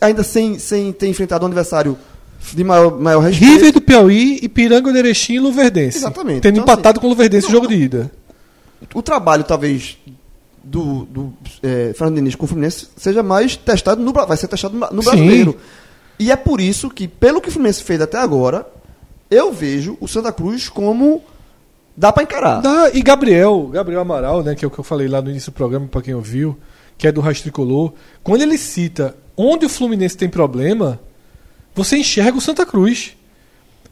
ainda 0.00 0.22
sem, 0.24 0.58
sem 0.58 0.92
ter 0.92 1.06
enfrentado 1.08 1.44
um 1.44 1.48
adversário 1.48 1.96
de 2.52 2.64
maior, 2.64 2.98
maior 2.98 3.20
respeito. 3.20 3.52
River 3.52 3.72
do 3.72 3.80
Piauí, 3.80 4.40
Ipiranga 4.42 4.90
Erechim 4.98 5.34
e 5.34 5.38
Luverdense. 5.40 5.98
Exatamente. 5.98 6.40
Tendo 6.40 6.54
Então, 6.58 6.64
empatado 6.64 6.98
assim, 6.98 7.00
com 7.00 7.06
o 7.06 7.10
Luverdense 7.10 7.46
no 7.46 7.52
jogo 7.52 7.68
de 7.68 7.74
ida. 7.76 8.10
o 8.94 9.02
trabalho, 9.02 9.44
talvez, 9.44 9.96
do, 10.64 11.04
do 11.04 11.32
é, 11.62 11.92
Fernando 11.96 12.16
Diniz 12.16 12.34
com 12.34 12.44
o 12.44 12.48
Fluminense 12.48 12.88
seja 12.96 13.22
mais 13.22 13.56
testado 13.56 14.02
no 14.02 14.12
vai 14.12 14.36
ser 14.36 14.48
testado 14.48 14.76
no, 14.76 14.88
no 14.90 15.02
Sim. 15.02 15.54
E 16.22 16.30
é 16.30 16.36
por 16.36 16.60
isso 16.60 16.88
que, 16.88 17.08
pelo 17.08 17.40
que 17.40 17.48
o 17.48 17.52
Fluminense 17.52 17.82
fez 17.82 18.00
até 18.00 18.16
agora, 18.18 18.66
eu 19.30 19.52
vejo 19.52 19.96
o 20.00 20.06
Santa 20.06 20.32
Cruz 20.32 20.68
como 20.68 21.22
dá 21.96 22.12
pra 22.12 22.22
encarar. 22.22 22.60
Dá- 22.60 22.90
e 22.94 23.02
Gabriel, 23.02 23.66
Gabriel 23.72 24.00
Amaral, 24.02 24.42
né, 24.42 24.54
que 24.54 24.64
é 24.64 24.68
o 24.68 24.70
que 24.70 24.78
eu 24.78 24.84
falei 24.84 25.08
lá 25.08 25.20
no 25.20 25.30
início 25.30 25.50
do 25.50 25.54
programa, 25.54 25.86
para 25.88 26.00
quem 26.02 26.14
ouviu, 26.14 26.56
que 26.96 27.08
é 27.08 27.12
do 27.12 27.20
Raiz 27.20 27.40
Tricolor, 27.40 27.92
quando 28.22 28.42
ele 28.42 28.56
cita 28.56 29.16
onde 29.36 29.66
o 29.66 29.68
Fluminense 29.68 30.16
tem 30.16 30.28
problema, 30.28 31.00
você 31.74 31.96
enxerga 31.96 32.38
o 32.38 32.40
Santa 32.40 32.64
Cruz. 32.64 33.16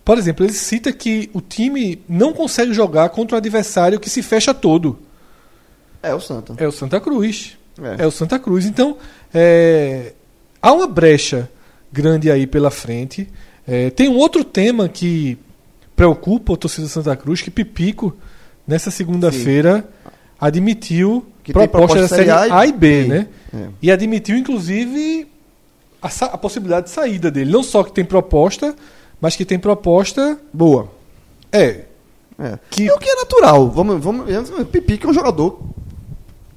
Por 0.04 0.16
exemplo, 0.16 0.44
ele 0.46 0.52
cita 0.52 0.92
que 0.92 1.28
o 1.34 1.40
time 1.40 2.02
não 2.08 2.32
consegue 2.32 2.72
jogar 2.72 3.08
contra 3.10 3.36
um 3.36 3.38
adversário 3.38 3.98
que 3.98 4.08
se 4.08 4.22
fecha 4.22 4.54
todo. 4.54 4.98
É 6.02 6.14
o 6.14 6.20
Santa. 6.20 6.54
É 6.56 6.66
o 6.66 6.72
Santa 6.72 7.00
Cruz. 7.00 7.56
É. 7.98 8.04
É, 8.04 8.06
o 8.06 8.10
Santa 8.10 8.38
Cruz. 8.38 8.66
Então, 8.66 8.96
é, 9.34 10.12
há 10.62 10.72
uma 10.72 10.86
brecha 10.86 11.50
grande 11.92 12.30
aí 12.30 12.46
pela 12.46 12.70
frente. 12.70 13.28
É, 13.66 13.90
tem 13.90 14.08
um 14.08 14.16
outro 14.16 14.42
tema 14.44 14.88
que 14.88 15.38
preocupa 15.94 16.52
o 16.52 16.56
torcedor 16.56 16.86
do 16.88 16.92
Santa 16.92 17.14
Cruz, 17.16 17.42
que 17.42 17.50
Pipico, 17.50 18.16
nessa 18.66 18.90
segunda-feira, 18.90 19.88
admitiu 20.40 21.24
Que 21.44 21.52
tem 21.52 21.68
proposta 21.68 22.00
da 22.00 22.08
proposta 22.08 22.16
série 22.16 22.30
A 22.30 22.66
e 22.66 22.72
B, 22.72 23.02
B. 23.02 23.08
né? 23.08 23.28
É. 23.54 23.68
E 23.82 23.90
admitiu, 23.90 24.36
inclusive, 24.36 25.26
a, 26.00 26.08
a 26.26 26.38
possibilidade 26.38 26.86
de 26.86 26.92
saída 26.92 27.30
dele. 27.30 27.50
Não 27.50 27.62
só 27.62 27.82
que 27.82 27.92
tem 27.92 28.04
proposta, 28.04 28.74
mas 29.20 29.36
que 29.36 29.44
tem 29.44 29.58
proposta. 29.58 30.38
Boa. 30.52 30.90
É. 31.52 31.84
É. 32.38 32.58
Que- 32.70 32.84
E 32.84 32.90
o 32.90 32.98
que 32.98 33.08
é 33.10 33.14
natural. 33.16 33.68
Vamos, 33.70 34.02
vamos, 34.02 34.26
vamos- 34.32 34.68
Pipi, 34.68 34.96
que 34.96 35.06
é 35.06 35.08
um 35.10 35.12
jogador 35.14 35.60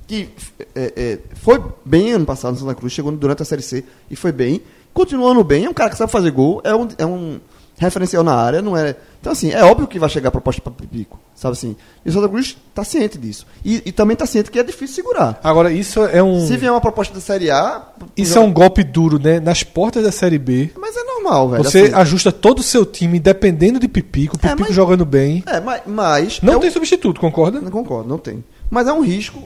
que 0.08 0.30
é, 0.76 0.94
é, 0.96 1.20
foi 1.36 1.62
bem 1.84 2.12
ano 2.12 2.26
passado 2.26 2.54
no 2.54 2.60
Santa 2.60 2.76
Cruz, 2.76 2.94
chegou 2.94 3.12
durante 3.12 3.42
a 3.42 3.46
Série 3.46 3.62
C 3.62 3.84
e 4.10 4.16
foi 4.16 4.32
bem. 4.32 4.62
Continuando 4.94 5.44
bem, 5.44 5.66
é 5.66 5.70
um 5.70 5.74
cara 5.74 5.90
que 5.90 5.98
sabe 5.98 6.12
fazer 6.12 6.32
gol, 6.32 6.62
é 6.64 6.74
um, 6.76 6.88
é 6.98 7.06
um 7.06 7.40
referencial 7.78 8.24
na 8.24 8.36
área, 8.36 8.62
não 8.62 8.78
é. 8.78 8.96
Então, 9.20 9.32
assim, 9.32 9.52
é 9.52 9.64
óbvio 9.64 9.88
que 9.88 9.98
vai 9.98 10.10
chegar 10.10 10.28
a 10.28 10.32
proposta 10.32 10.62
para 10.62 10.72
Pipico, 10.74 11.18
sabe 11.34 11.54
assim? 11.54 11.76
E 12.06 12.10
o 12.10 12.12
Santa 12.14 12.28
Cruz 12.30 12.58
tá 12.76 12.84
ciente 12.84 13.18
disso. 13.18 13.48
E, 13.64 13.82
e 13.86 13.92
também 13.92 14.16
tá 14.18 14.26
ciente 14.26 14.52
que 14.52 14.60
é 14.60 14.64
difícil 14.64 14.96
segurar. 14.96 15.40
Agora, 15.44 15.72
isso 15.72 16.04
é 16.06 16.22
um. 16.22 16.46
Se 16.46 16.58
vier 16.58 16.72
uma 16.72 16.82
proposta 16.82 17.14
da 17.14 17.22
Série 17.22 17.50
A. 17.50 17.82
Isso 18.18 18.38
é 18.38 18.42
um 18.42 18.52
golpe 18.52 18.84
duro, 18.84 19.18
né? 19.18 19.40
Nas 19.40 19.64
portas 19.64 20.04
da 20.04 20.12
Série 20.12 20.38
B. 20.38 20.72
Mas 20.78 20.96
é 20.96 21.04
normal, 21.04 21.50
velho. 21.50 21.64
Você 21.64 21.84
assim. 21.84 21.94
ajusta 21.96 22.32
todo 22.32 22.60
o 22.60 22.64
seu 22.64 22.86
time 22.86 23.18
dependendo 23.20 23.80
de 23.80 23.88
Pipico, 23.88 24.38
Pipico 24.38 24.60
mas- 24.62 24.76
jogando 24.76 25.06
bem. 25.06 25.42
É, 25.48 25.60
mas. 25.60 25.82
mas 25.88 26.42
Não 26.42 26.56
é 26.56 26.60
tem 26.60 26.70
um- 26.70 26.74
substituto, 26.74 27.20
concorda? 27.20 27.60
Não 27.62 27.72
concordo, 27.72 28.08
não 28.10 28.18
tem. 28.18 28.44
Mas 28.70 28.88
é 28.88 28.94
um 28.94 29.02
risco. 29.02 29.42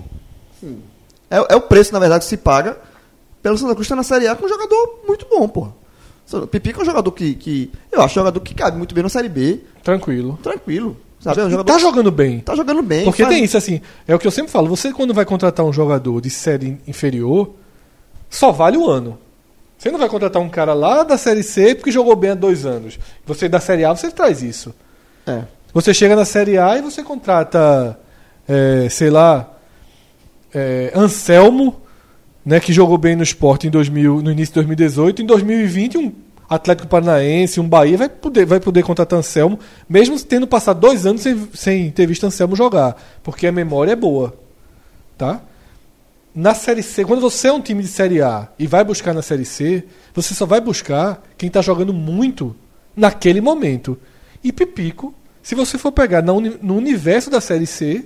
sim. 0.60 0.80
É, 1.30 1.53
é 1.53 1.56
o 1.56 1.61
preço, 1.61 1.91
na 1.94 1.99
verdade, 1.99 2.24
que 2.24 2.30
se 2.30 2.38
paga 2.38 2.78
pelo 3.48 3.57
Santa 3.57 3.74
Cruz 3.76 3.86
estar 3.86 3.95
na 3.95 4.03
Série 4.03 4.28
A 4.28 4.36
com 4.36 4.45
um 4.45 4.49
jogador 4.49 4.99
muito 5.07 5.26
bom, 5.30 5.48
porra. 5.48 5.74
O 6.34 6.48
Pipico 6.48 6.82
é 6.82 6.84
um 6.84 6.86
jogador 6.86 7.11
que, 7.14 7.34
que. 7.36 7.72
Eu 7.90 8.02
acho 8.02 8.11
um 8.11 8.22
jogador 8.22 8.40
que 8.41 8.53
cabe 8.53 8.78
muito 8.78 8.94
bem 8.94 9.02
na 9.02 9.10
Série 9.10 9.30
B, 9.30 9.61
Tranquilo. 9.82 10.38
tranquilo. 10.44 10.98
Sabe? 11.22 11.40
É 11.40 11.45
um 11.45 11.49
jogador 11.49 11.72
tá 11.72 11.80
jogando 11.80 12.11
bem. 12.11 12.41
tá 12.41 12.53
jogando 12.53 12.82
bem. 12.82 13.06
Porque 13.06 13.24
faz- 13.24 13.34
tem 13.34 13.44
isso, 13.44 13.56
assim, 13.57 13.82
é 14.06 14.14
o 14.14 14.19
que 14.19 14.28
eu 14.28 14.32
sempre 14.32 14.52
falo, 14.52 14.68
você 14.68 14.91
quando 14.91 15.14
vai 15.14 15.24
contratar 15.26 15.65
um 15.65 15.72
jogador 15.72 16.19
de 16.22 16.30
série 16.30 16.78
inferior, 16.86 17.53
só 18.30 18.52
vale 18.52 18.78
o 18.78 18.90
ano. 18.90 19.18
Você 19.78 19.90
não 19.90 19.98
vai 19.98 20.10
contratar 20.10 20.41
um 20.41 20.49
cara 20.49 20.74
lá 20.74 21.03
da 21.03 21.18
série 21.18 21.41
C 21.44 21.74
porque 21.76 21.91
jogou 21.91 22.15
bem 22.15 22.32
há 22.32 22.36
dois 22.36 22.65
anos. 22.65 22.99
Você 23.26 23.48
da 23.48 23.60
série 23.61 23.86
A, 23.86 23.95
você 23.95 24.11
traz 24.11 24.44
isso. 24.44 24.74
É. 25.26 25.44
Você 25.74 25.94
chega 25.94 26.15
na 26.15 26.26
série 26.26 26.57
A 26.57 26.78
e 26.78 26.82
você 26.82 27.02
contrata, 27.03 27.98
é, 28.48 28.88
sei 28.90 29.10
lá, 29.10 29.49
é, 30.53 30.91
Anselmo, 30.94 31.82
né, 32.48 32.61
que 32.61 32.72
jogou 32.72 32.98
bem 32.98 33.14
no 33.14 33.24
esporte 33.24 33.68
em 33.68 33.69
2000, 33.69 34.22
no 34.22 34.32
início 34.32 34.53
de 34.53 34.60
2018. 34.61 35.22
Em 35.22 35.26
2020, 35.26 35.98
um 35.98 36.14
Atlético 36.49 36.88
Paranaense, 36.88 37.60
um 37.60 37.68
Bahia 37.68 37.98
vai 37.98 38.07
poder, 38.07 38.45
vai 38.45 38.57
poder 38.61 38.84
contratar 38.84 39.19
Anselmo, 39.19 39.60
mesmo 39.90 40.18
tendo 40.22 40.48
passado 40.48 40.80
dois 40.80 41.06
anos 41.06 41.24
sem, 41.24 41.49
sem 41.53 41.91
ter 41.91 42.07
visto 42.07 42.26
Anselmo 42.26 42.56
jogar, 42.56 42.95
porque 43.22 43.48
a 43.48 43.52
memória 43.52 43.91
é 43.91 43.95
boa. 43.98 44.34
Tá? 45.18 45.41
Na 46.34 46.53
Série 46.53 46.82
C, 46.82 47.03
quando 47.03 47.19
você 47.19 47.49
é 47.49 47.52
um 47.52 47.60
time 47.60 47.84
de 47.84 47.90
Série 47.90 48.22
A 48.22 48.48
e 48.57 48.65
vai 48.65 48.86
buscar 48.86 49.14
na 49.14 49.22
Série 49.22 49.44
C, 49.44 49.84
você 50.14 50.34
só 50.34 50.45
vai 50.45 50.61
buscar 50.61 51.22
quem 51.38 51.48
está 51.48 51.61
jogando 51.61 51.91
muito 51.91 52.56
naquele 52.95 53.41
momento. 53.41 53.99
E 54.41 54.53
Pipico, 54.53 55.14
se 55.44 55.53
você 55.53 55.78
for 55.78 55.91
pegar 55.91 56.22
no 56.22 56.78
universo 56.78 57.30
da 57.30 57.41
Série 57.41 57.65
C, 57.65 58.06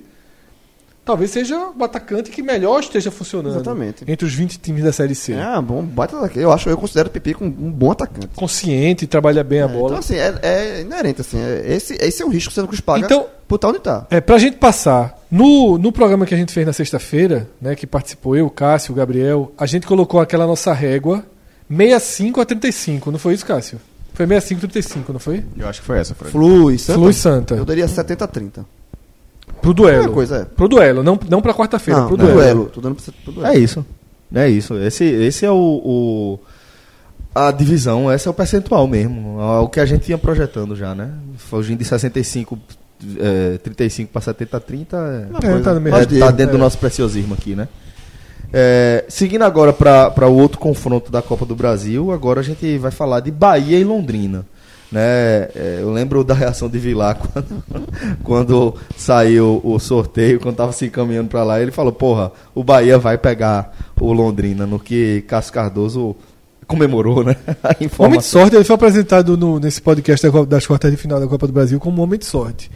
talvez 1.04 1.32
seja 1.32 1.58
o 1.78 1.84
atacante 1.84 2.30
que 2.30 2.42
melhor 2.42 2.80
esteja 2.80 3.10
funcionando 3.12 3.56
Exatamente. 3.56 4.04
entre 4.08 4.26
os 4.26 4.34
20 4.34 4.58
times 4.60 4.84
da 4.84 4.92
Série 4.92 5.16
C. 5.16 5.34
É, 5.34 5.62
bom, 5.62 5.82
baita 5.84 6.16
atacante. 6.18 6.40
Eu 6.40 6.52
acho, 6.52 6.70
eu 6.70 6.78
considero 6.78 7.10
o 7.10 7.12
Pipico 7.12 7.44
um, 7.44 7.48
um 7.48 7.72
bom 7.72 7.92
atacante. 7.92 8.28
Consciente, 8.36 9.08
trabalha 9.08 9.44
bem 9.44 9.62
a 9.62 9.66
É, 9.66 9.68
bola. 9.68 9.86
Então, 9.88 9.98
assim, 10.00 10.16
é, 10.16 10.40
é 10.42 10.82
inerente, 10.82 11.22
assim. 11.22 11.40
é- 11.40 11.74
esse, 11.74 11.94
esse 11.96 12.22
é 12.22 12.26
um 12.26 12.30
risco 12.30 12.50
que 12.50 12.54
o 12.54 12.56
Santa 12.56 12.68
Cruz 12.68 12.82
paga 12.82 13.06
Então- 13.06 13.26
por 13.48 13.56
estar 13.56 13.68
onde 13.68 13.80
tá. 13.80 14.08
É, 14.10 14.22
pra 14.22 14.38
gente 14.38 14.58
passar, 14.58 15.20
no, 15.30 15.78
no 15.78 15.92
programa 15.92 16.26
que 16.26 16.34
a 16.34 16.38
gente 16.38 16.54
fez 16.54 16.66
na 16.66 16.72
sexta-feira, 16.72 17.50
né, 17.62 17.76
que 17.76 17.86
participou 17.86 18.38
eu, 18.38 18.46
o 18.46 18.50
Cássio, 18.50 18.94
o 18.94 18.96
Gabriel, 18.96 19.52
a 19.58 19.66
gente 19.66 19.86
colocou 19.86 20.20
aquela 20.22 20.48
nossa 20.48 20.72
régua 20.74 21.24
65 21.70 22.42
a 22.42 22.46
35, 22.46 23.12
não 23.12 23.20
foi 23.20 23.34
isso, 23.34 23.46
Cássio? 23.46 23.80
Foi 24.14 24.26
65 24.28 24.66
a 24.66 24.70
35, 24.70 25.14
não 25.14 25.20
foi? 25.20 25.44
Eu 25.58 25.68
acho 25.68 25.80
que 25.82 25.88
foi 25.88 25.98
essa, 26.00 26.14
Fred. 26.14 26.32
Flui, 26.32 26.78
Santa. 26.78 27.00
Flui 27.00 27.14
Santa. 27.14 27.56
Eu 27.56 27.66
daria 27.66 27.88
70 27.88 28.26
a 28.26 28.28
30. 28.28 28.66
Pro 29.62 29.74
duelo. 29.74 30.12
Coisa, 30.12 30.38
é. 30.38 30.46
Pro 30.46 30.68
duelo, 30.68 31.04
não, 31.04 31.20
não 31.30 31.42
pra 31.42 31.54
quarta-feira, 31.54 32.04
pro 32.06 32.18
duelo. 32.18 32.34
duelo. 32.36 32.66
Tô 32.74 32.82
dando 32.82 32.96
pra, 32.96 33.14
pro 33.24 33.32
duelo. 33.34 33.54
É 33.56 33.58
isso. 33.60 33.86
É 34.34 34.50
isso. 34.50 34.76
Esse, 34.78 35.04
esse 35.06 35.46
é 35.46 35.52
o, 35.52 35.56
o- 35.56 36.40
A 37.36 37.52
divisão, 37.52 38.12
esse 38.12 38.28
é 38.28 38.32
o 38.32 38.34
percentual 38.34 38.88
mesmo. 38.88 39.40
é 39.40 39.60
O 39.60 39.68
que 39.70 39.80
a 39.80 39.86
gente 39.86 40.06
tinha 40.06 40.18
projetando 40.18 40.76
já, 40.76 40.96
né? 40.96 41.12
Fugindo 41.38 41.80
de 41.80 41.86
65, 41.86 42.58
é, 43.20 43.58
35 43.60 44.12
para 44.12 44.22
70 44.22 44.58
a 44.58 44.60
30. 44.60 44.98
Uma 45.30 45.38
É, 45.38 45.42
coisa. 45.42 45.64
tá 45.64 45.74
no 45.74 45.82
meio. 45.82 45.96
É, 45.96 46.06
tá 46.06 46.32
dentro 46.32 46.54
do 46.54 46.58
É. 46.58 46.62
nosso 46.62 46.78
preciosismo 46.78 47.34
aqui, 47.34 47.56
né? 47.56 47.68
É, 48.54 49.06
seguindo 49.08 49.44
agora 49.44 49.72
para 49.72 50.28
o 50.28 50.34
outro 50.38 50.60
confronto 50.60 51.10
da 51.12 51.22
Copa 51.22 51.46
do 51.46 51.56
Brasil, 51.56 52.12
agora 52.12 52.42
a 52.42 52.44
gente 52.44 52.78
vai 52.78 52.92
falar 52.92 53.22
de 53.22 53.32
Bahia 53.32 53.78
e 53.80 53.84
Londrina. 53.84 54.46
Né? 54.92 55.02
É, 55.56 55.78
eu 55.82 55.92
lembro 55.92 56.22
da 56.24 56.34
reação 56.34 56.68
de 56.68 56.78
Vilar 56.78 57.16
quando, 57.32 57.64
quando 58.24 58.76
saiu 58.98 59.62
o 59.64 59.80
sorteio, 59.80 60.40
quando 60.40 60.54
estava 60.56 60.72
se 60.74 60.86
encaminhando 60.88 61.30
para 61.30 61.44
lá, 61.44 61.62
ele 61.62 61.72
falou: 61.72 61.94
Porra, 61.94 62.32
o 62.54 62.64
Bahia 62.64 62.98
vai 63.00 63.18
pegar 63.18 63.74
o 64.00 64.12
Londrina, 64.12 64.66
no 64.68 64.78
que 64.80 65.22
Cássio 65.28 65.54
Cardoso 65.54 66.16
comemorou, 66.68 67.24
né? 67.24 67.36
A 67.64 68.04
Homem 68.04 68.20
de 68.20 68.26
sorte, 68.26 68.56
ele 68.56 68.66
foi 68.66 68.76
apresentado 68.76 69.38
no- 69.38 69.60
nesse 69.60 69.82
podcast 69.82 70.28
das 70.48 70.66
quartas 70.68 70.92
de 70.92 70.98
final 70.98 71.20
da 71.20 71.28
Copa 71.28 71.48
do 71.48 71.54
Brasil 71.54 71.80
como 71.80 72.02
homem 72.02 72.20
de 72.20 72.26
sorte. 72.26 72.70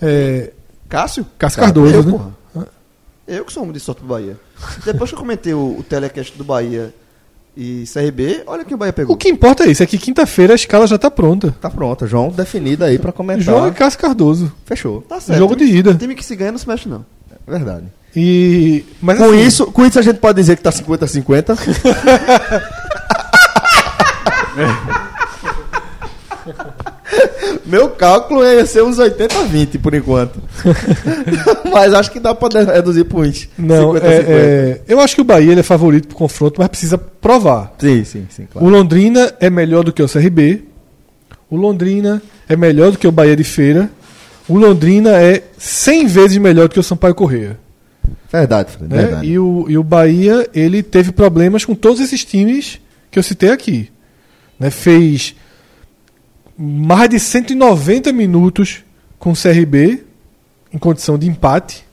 É, 0.00 0.50
Cássio? 0.88 1.26
Cássio 1.38 1.60
Cardoso, 1.60 1.94
eu, 1.94 2.02
né? 2.04 2.10
porra. 2.12 2.42
Eu 3.26 3.44
que 3.44 3.52
sou 3.52 3.64
um 3.64 3.72
de 3.72 3.78
sorte 3.80 4.02
do 4.02 4.08
Bahia. 4.08 4.36
Depois 4.84 5.10
que 5.10 5.14
eu 5.14 5.20
comentei 5.20 5.54
o, 5.54 5.78
o 5.78 5.84
telecast 5.88 6.36
do 6.36 6.44
Bahia 6.44 6.92
e 7.56 7.84
CRB, 7.92 8.42
olha 8.46 8.64
quem 8.64 8.74
o 8.74 8.78
Bahia 8.78 8.92
pegou. 8.92 9.14
O 9.14 9.18
que 9.18 9.28
importa 9.28 9.64
é 9.64 9.70
isso, 9.70 9.82
é 9.82 9.86
que 9.86 9.98
quinta-feira 9.98 10.54
a 10.54 10.56
escala 10.56 10.86
já 10.86 10.96
tá 10.96 11.10
pronta. 11.10 11.54
Tá 11.60 11.68
pronto, 11.68 12.06
João 12.06 12.30
definido 12.30 12.84
aí 12.84 12.98
para 12.98 13.12
comentar. 13.12 13.44
João 13.44 13.68
e 13.68 13.72
Cássio 13.72 14.00
Cardoso. 14.00 14.52
Fechou. 14.64 15.02
Tá 15.02 15.20
certo. 15.20 15.38
Jogo 15.38 15.54
de 15.54 15.64
ida. 15.64 15.94
Time 15.94 16.14
que 16.14 16.24
se 16.24 16.34
ganha 16.34 16.52
não 16.52 16.58
se 16.58 16.66
mexe, 16.66 16.88
não. 16.88 17.04
Verdade. 17.46 17.84
E. 18.14 18.84
Mas 19.00 19.18
Com 19.18 19.24
assim, 19.24 19.40
isso, 19.40 19.66
com 19.66 19.86
isso 19.86 19.98
a 19.98 20.02
gente 20.02 20.18
pode 20.18 20.40
dizer 20.40 20.56
que 20.56 20.62
tá 20.62 20.70
50 20.70 21.04
a 21.04 21.08
50. 21.08 21.56
Meu 27.64 27.90
cálculo 27.90 28.44
ia 28.44 28.66
ser 28.66 28.82
uns 28.82 28.98
80 28.98 29.38
a 29.38 29.42
20 29.44 29.78
por 29.78 29.94
enquanto. 29.94 30.40
mas 31.72 31.94
acho 31.94 32.10
que 32.10 32.18
dá 32.18 32.34
pra 32.34 32.48
reduzir 32.64 33.04
por 33.04 33.24
20. 33.24 33.50
Não, 33.58 33.94
50 33.94 34.06
é, 34.06 34.08
a 34.08 34.20
50. 34.20 34.32
é, 34.32 34.80
eu 34.88 35.00
acho 35.00 35.14
que 35.14 35.20
o 35.20 35.24
Bahia 35.24 35.58
é 35.58 35.62
favorito 35.62 36.08
pro 36.08 36.16
confronto, 36.16 36.60
mas 36.60 36.68
precisa 36.68 36.98
provar. 36.98 37.74
Sim, 37.78 38.04
sim, 38.04 38.26
sim, 38.30 38.44
O 38.44 38.58
claro. 38.58 38.68
Londrina 38.68 39.32
é 39.40 39.48
melhor 39.48 39.84
do 39.84 39.92
que 39.92 40.02
o 40.02 40.08
CRB. 40.08 40.64
O 41.48 41.56
Londrina 41.56 42.22
é 42.48 42.56
melhor 42.56 42.90
do 42.90 42.98
que 42.98 43.06
o 43.06 43.12
Bahia 43.12 43.36
de 43.36 43.44
Feira. 43.44 43.90
O 44.48 44.58
Londrina 44.58 45.10
é 45.20 45.42
100 45.56 46.06
vezes 46.06 46.38
melhor 46.38 46.68
do 46.68 46.72
que 46.72 46.80
o 46.80 46.82
Sampaio 46.82 47.14
Correia. 47.14 47.58
Verdade, 48.30 48.72
Fred, 48.72 48.92
né? 48.92 49.02
verdade. 49.02 49.26
E, 49.26 49.38
o, 49.38 49.66
e 49.68 49.78
o 49.78 49.84
Bahia 49.84 50.48
ele 50.54 50.82
teve 50.82 51.12
problemas 51.12 51.64
com 51.64 51.74
todos 51.74 52.00
esses 52.00 52.24
times 52.24 52.80
que 53.10 53.18
eu 53.18 53.22
citei 53.22 53.50
aqui. 53.50 53.90
Né? 54.58 54.70
Fez 54.70 55.34
mais 56.64 57.10
de 57.10 57.18
190 57.18 58.12
minutos 58.12 58.84
com 59.18 59.32
o 59.32 59.34
CRB 59.34 60.04
em 60.72 60.78
condição 60.78 61.18
de 61.18 61.26
empate. 61.26 61.84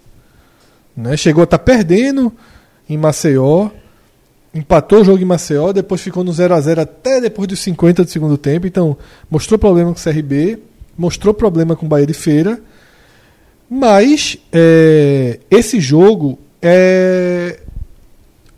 Né? 0.96 1.18
Chegou 1.18 1.42
a 1.42 1.46
estar 1.46 1.58
perdendo 1.58 2.32
em 2.88 2.96
Maceió. 2.96 3.72
Empatou 4.54 5.02
o 5.02 5.04
jogo 5.04 5.22
em 5.22 5.26
Maceió, 5.26 5.72
depois 5.72 6.02
ficou 6.02 6.24
no 6.24 6.32
0 6.32 6.54
a 6.54 6.62
0 6.62 6.82
até 6.82 7.20
depois 7.20 7.48
dos 7.48 7.60
50 7.62 8.04
do 8.04 8.12
segundo 8.12 8.38
tempo. 8.38 8.68
Então, 8.68 8.96
mostrou 9.30 9.58
problema 9.58 9.92
com 9.92 10.00
o 10.00 10.04
CRB, 10.04 10.60
mostrou 10.96 11.34
problema 11.34 11.76
com 11.76 11.88
o 11.88 11.90
Bahia 11.90 12.06
de 12.06 12.14
Feira. 12.14 12.62
Mas 13.68 14.38
é, 14.52 15.40
esse 15.50 15.80
jogo 15.80 16.38
é 16.62 17.60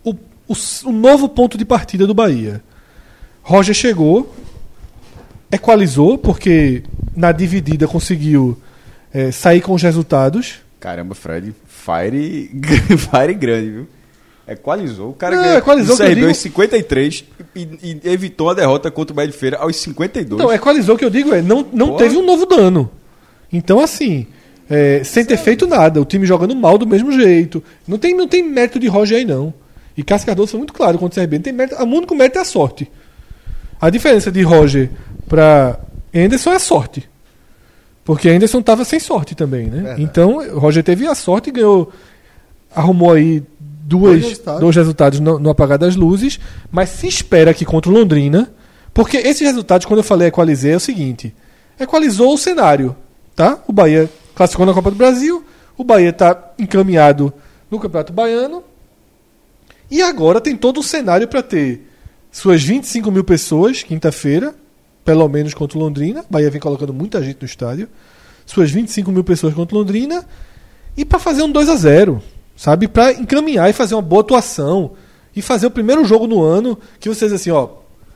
o, 0.04 0.12
o 0.12 0.54
o 0.86 0.92
novo 0.92 1.30
ponto 1.30 1.58
de 1.58 1.64
partida 1.64 2.06
do 2.06 2.14
Bahia. 2.14 2.62
Roger 3.44 3.76
chegou, 3.76 4.34
equalizou, 5.52 6.18
porque 6.18 6.84
na 7.16 7.32
dividida 7.32 7.88
conseguiu 7.88 8.58
é, 9.14 9.32
sair 9.32 9.62
com 9.62 9.74
os 9.74 9.82
resultados. 9.82 10.56
Caramba, 10.80 11.14
Fred, 11.14 11.54
fire, 11.68 12.50
fire 12.98 13.34
grande, 13.34 13.70
viu? 13.72 13.88
Equalizou. 14.48 15.12
O 15.12 15.14
cara 15.14 15.36
Não, 15.36 15.44
ganhou 15.44 15.58
equalizou 15.60 15.96
do 15.96 15.98
que 15.98 16.04
eu 16.04 16.08
CRB 16.08 16.16
digo- 16.16 16.28
aos 16.30 16.38
53 16.38 17.24
e, 17.56 17.68
e 17.84 18.00
evitou 18.06 18.50
a 18.50 18.54
derrota 18.54 18.90
contra 18.90 19.14
o 19.14 19.16
Bahia 19.16 19.30
de 19.32 19.38
Feira 19.38 19.58
aos 19.58 19.76
52. 19.78 20.42
Então, 20.42 20.54
equalizou 20.54 20.96
o 20.96 20.98
que 20.98 21.06
eu 21.06 21.10
digo 21.10 21.34
é, 21.34 21.42
não, 21.42 21.66
não 21.72 21.88
Porra. 21.90 22.00
teve 22.00 22.18
um 22.18 22.26
novo 22.26 22.46
dano. 22.46 22.90
Então, 23.54 23.80
assim, 23.80 24.26
é, 24.70 25.04
sem 25.04 25.24
ter 25.24 25.38
feito 25.38 25.68
nada, 25.68 26.02
o 26.02 26.06
time 26.06 26.26
jogando 26.26 26.56
mal 26.56 26.78
do 26.78 26.88
mesmo 26.88 27.12
jeito. 27.12 27.64
Não 27.88 27.98
tem, 27.98 28.16
não 28.16 28.28
tem 28.28 28.44
mérito 28.44 28.80
de 28.80 28.88
Roger 28.88 29.20
aí, 29.20 29.26
não. 29.26 29.54
E 29.96 30.04
Cássio 30.04 30.26
Cardoso 30.26 30.52
foi 30.52 30.58
muito 30.58 30.74
claro 30.74 30.98
contra 30.98 31.20
o 31.20 31.24
CRB. 31.24 31.38
Não 31.38 31.44
tem 31.44 31.54
mérito, 31.54 31.76
o 31.76 31.84
único 31.86 32.16
mérito 32.16 32.40
é 32.40 32.42
a 32.42 32.46
sorte. 32.46 32.90
A 33.80 33.90
diferença 33.90 34.32
de 34.32 34.42
Roger 34.42 34.90
pra 35.32 35.80
Anderson 36.14 36.52
é 36.52 36.60
sorte. 36.60 37.10
Porque 38.04 38.28
Anderson 38.28 38.62
tava 38.62 38.84
sem 38.84 39.00
sorte 39.00 39.34
também, 39.34 39.68
né? 39.68 39.78
Verdade. 39.78 40.04
Então, 40.04 40.60
Roger 40.60 40.84
teve 40.84 41.08
a 41.08 41.16
sorte 41.16 41.50
e 41.50 41.54
ganhou. 41.54 41.90
Arrumou 42.76 43.14
aí 43.14 43.42
duas, 43.60 44.12
Dois 44.20 44.24
resultados. 44.24 44.60
dois 44.62 44.76
resultados 44.76 45.20
no, 45.22 45.40
no 45.40 45.50
apagar 45.50 45.78
das 45.78 45.96
luzes, 45.96 46.38
mas 46.70 46.90
se 46.90 47.08
espera 47.08 47.54
que 47.54 47.64
contra 47.64 47.90
o 47.90 47.94
Londrina. 47.94 48.52
Porque 48.94 49.16
esses 49.18 49.42
resultados, 49.42 49.86
quando 49.86 50.00
eu 50.00 50.04
falei 50.04 50.28
equalizei, 50.28 50.74
é 50.74 50.76
o 50.76 50.80
seguinte: 50.82 51.34
equalizou 51.80 52.34
o 52.34 52.38
cenário. 52.38 52.94
Tá? 53.34 53.58
O 53.66 53.72
Bahia 53.72 54.10
classificou 54.36 54.66
na 54.66 54.74
Copa 54.74 54.92
do 54.92 54.98
Brasil, 54.98 55.46
o 55.78 55.84
Bahia 55.86 56.10
está 56.10 56.52
encaminhado 56.60 57.34
no 57.70 57.80
Campeonato 57.80 58.12
Baiano. 58.12 58.64
E 59.90 60.02
agora 60.02 60.42
tem 60.42 60.58
todo 60.58 60.82
o 60.82 60.84
cenário 60.84 61.28
para 61.28 61.42
ter 61.42 61.88
suas 62.30 62.62
25 62.62 63.10
mil 63.12 63.24
pessoas, 63.24 63.82
quinta-feira, 63.84 64.54
pelo 65.04 65.28
menos 65.28 65.54
contra 65.54 65.78
o 65.78 65.82
Londrina. 65.82 66.24
Bahia 66.30 66.50
vem 66.50 66.60
colocando 66.60 66.94
muita 66.94 67.24
gente 67.24 67.38
no 67.42 67.46
estádio. 67.46 67.88
Suas 68.46 68.72
25 68.72 69.12
mil 69.12 69.24
pessoas 69.24 69.54
contra 69.54 69.76
o 69.76 69.80
Londrina. 69.80 70.26
E 70.96 71.06
para 71.06 71.20
fazer 71.20 71.44
um 71.44 71.52
2 71.52 71.70
a 71.70 71.76
0 71.76 72.22
sabe? 72.62 72.88
Para 72.88 73.12
encaminhar 73.14 73.70
e 73.70 73.74
fazer 73.74 73.96
uma 73.96 74.02
boa 74.02 74.22
atuação. 74.22 74.92
E 75.36 75.42
fazer 75.42 75.66
o 75.66 75.72
primeiro 75.72 76.06
jogo 76.06 76.28
no 76.28 76.44
ano 76.44 76.78
que 77.00 77.10
vocês, 77.10 77.32
assim, 77.32 77.50
ó, 77.50 77.70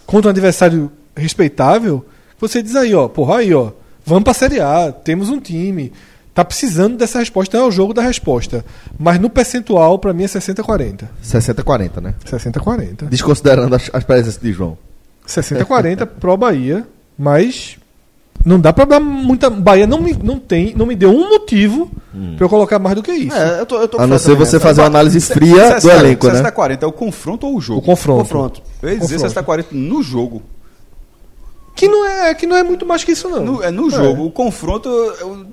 contra 0.05 0.27
um 0.27 0.31
adversário 0.31 0.91
respeitável, 1.15 2.05
você 2.39 2.61
diz 2.61 2.75
aí, 2.75 2.93
ó, 2.93 3.07
porra, 3.07 3.37
aí, 3.37 3.53
ó, 3.53 3.71
vamos 4.05 4.23
pra 4.23 4.33
Série 4.33 4.59
A, 4.59 4.91
temos 4.91 5.29
um 5.29 5.39
time. 5.39 5.91
Tá 6.33 6.43
precisando 6.43 6.97
dessa 6.97 7.19
resposta, 7.19 7.57
é 7.57 7.63
o 7.63 7.71
jogo 7.71 7.93
da 7.93 8.01
resposta. 8.01 8.65
Mas 8.99 9.17
no 9.19 9.29
percentual, 9.29 9.97
pra 9.97 10.13
mim, 10.13 10.25
é 10.25 10.27
60-40. 10.27 11.05
60-40, 11.23 12.01
né? 12.01 12.13
60-40. 12.25 13.07
Desconsiderando 13.07 13.73
as, 13.73 13.89
as 13.93 14.03
presenças 14.03 14.37
de 14.37 14.51
João. 14.51 14.77
60-40 15.27 16.05
pro 16.05 16.37
Bahia, 16.37 16.87
mas 17.17 17.77
não 18.45 18.59
dá 18.59 18.71
pra 18.71 18.85
dar 18.85 18.99
muita. 18.99 19.49
Bahia 19.49 19.87
não 19.87 19.99
me, 20.01 20.13
não 20.13 20.37
tem, 20.39 20.73
não 20.75 20.85
me 20.85 20.95
deu 20.95 21.09
um 21.09 21.29
motivo 21.29 21.89
pra 22.37 22.45
eu 22.45 22.49
colocar 22.49 22.77
mais 22.79 22.95
do 22.95 23.01
que 23.03 23.11
isso. 23.11 23.35
É, 23.35 23.59
eu 23.61 23.65
tô, 23.65 23.77
eu 23.81 23.87
tô 23.87 23.99
A 23.99 24.05
não 24.07 24.17
ser 24.19 24.35
você 24.35 24.59
fazer 24.59 24.81
uma 24.81 24.87
análise 24.87 25.19
fria 25.21 25.79
do 25.79 25.89
elenco, 25.89 26.27
né? 26.27 26.41
60-40 26.43 26.83
é 26.83 26.85
o 26.85 26.91
confronto 26.91 27.47
ou 27.47 27.55
o 27.57 27.61
jogo? 27.61 27.79
O 27.79 27.83
confronto. 27.83 28.21
Confronto. 28.23 28.61
Eu 28.81 28.89
ia 28.89 28.99
dizer 28.99 29.19
Confronto. 29.19 29.63
60-40 29.63 29.65
no 29.71 30.03
jogo. 30.03 30.41
Que 31.75 31.87
não 31.87 32.05
é, 32.05 32.33
que 32.33 32.47
não 32.47 32.55
é 32.55 32.63
muito 32.63 32.85
mais 32.85 33.03
que 33.03 33.11
isso, 33.11 33.27
não. 33.27 33.43
No, 33.43 33.63
é 33.63 33.69
no 33.69 33.89
jogo. 33.89 34.25
O 34.25 34.31
confronto, 34.31 34.87
eu, 34.87 35.45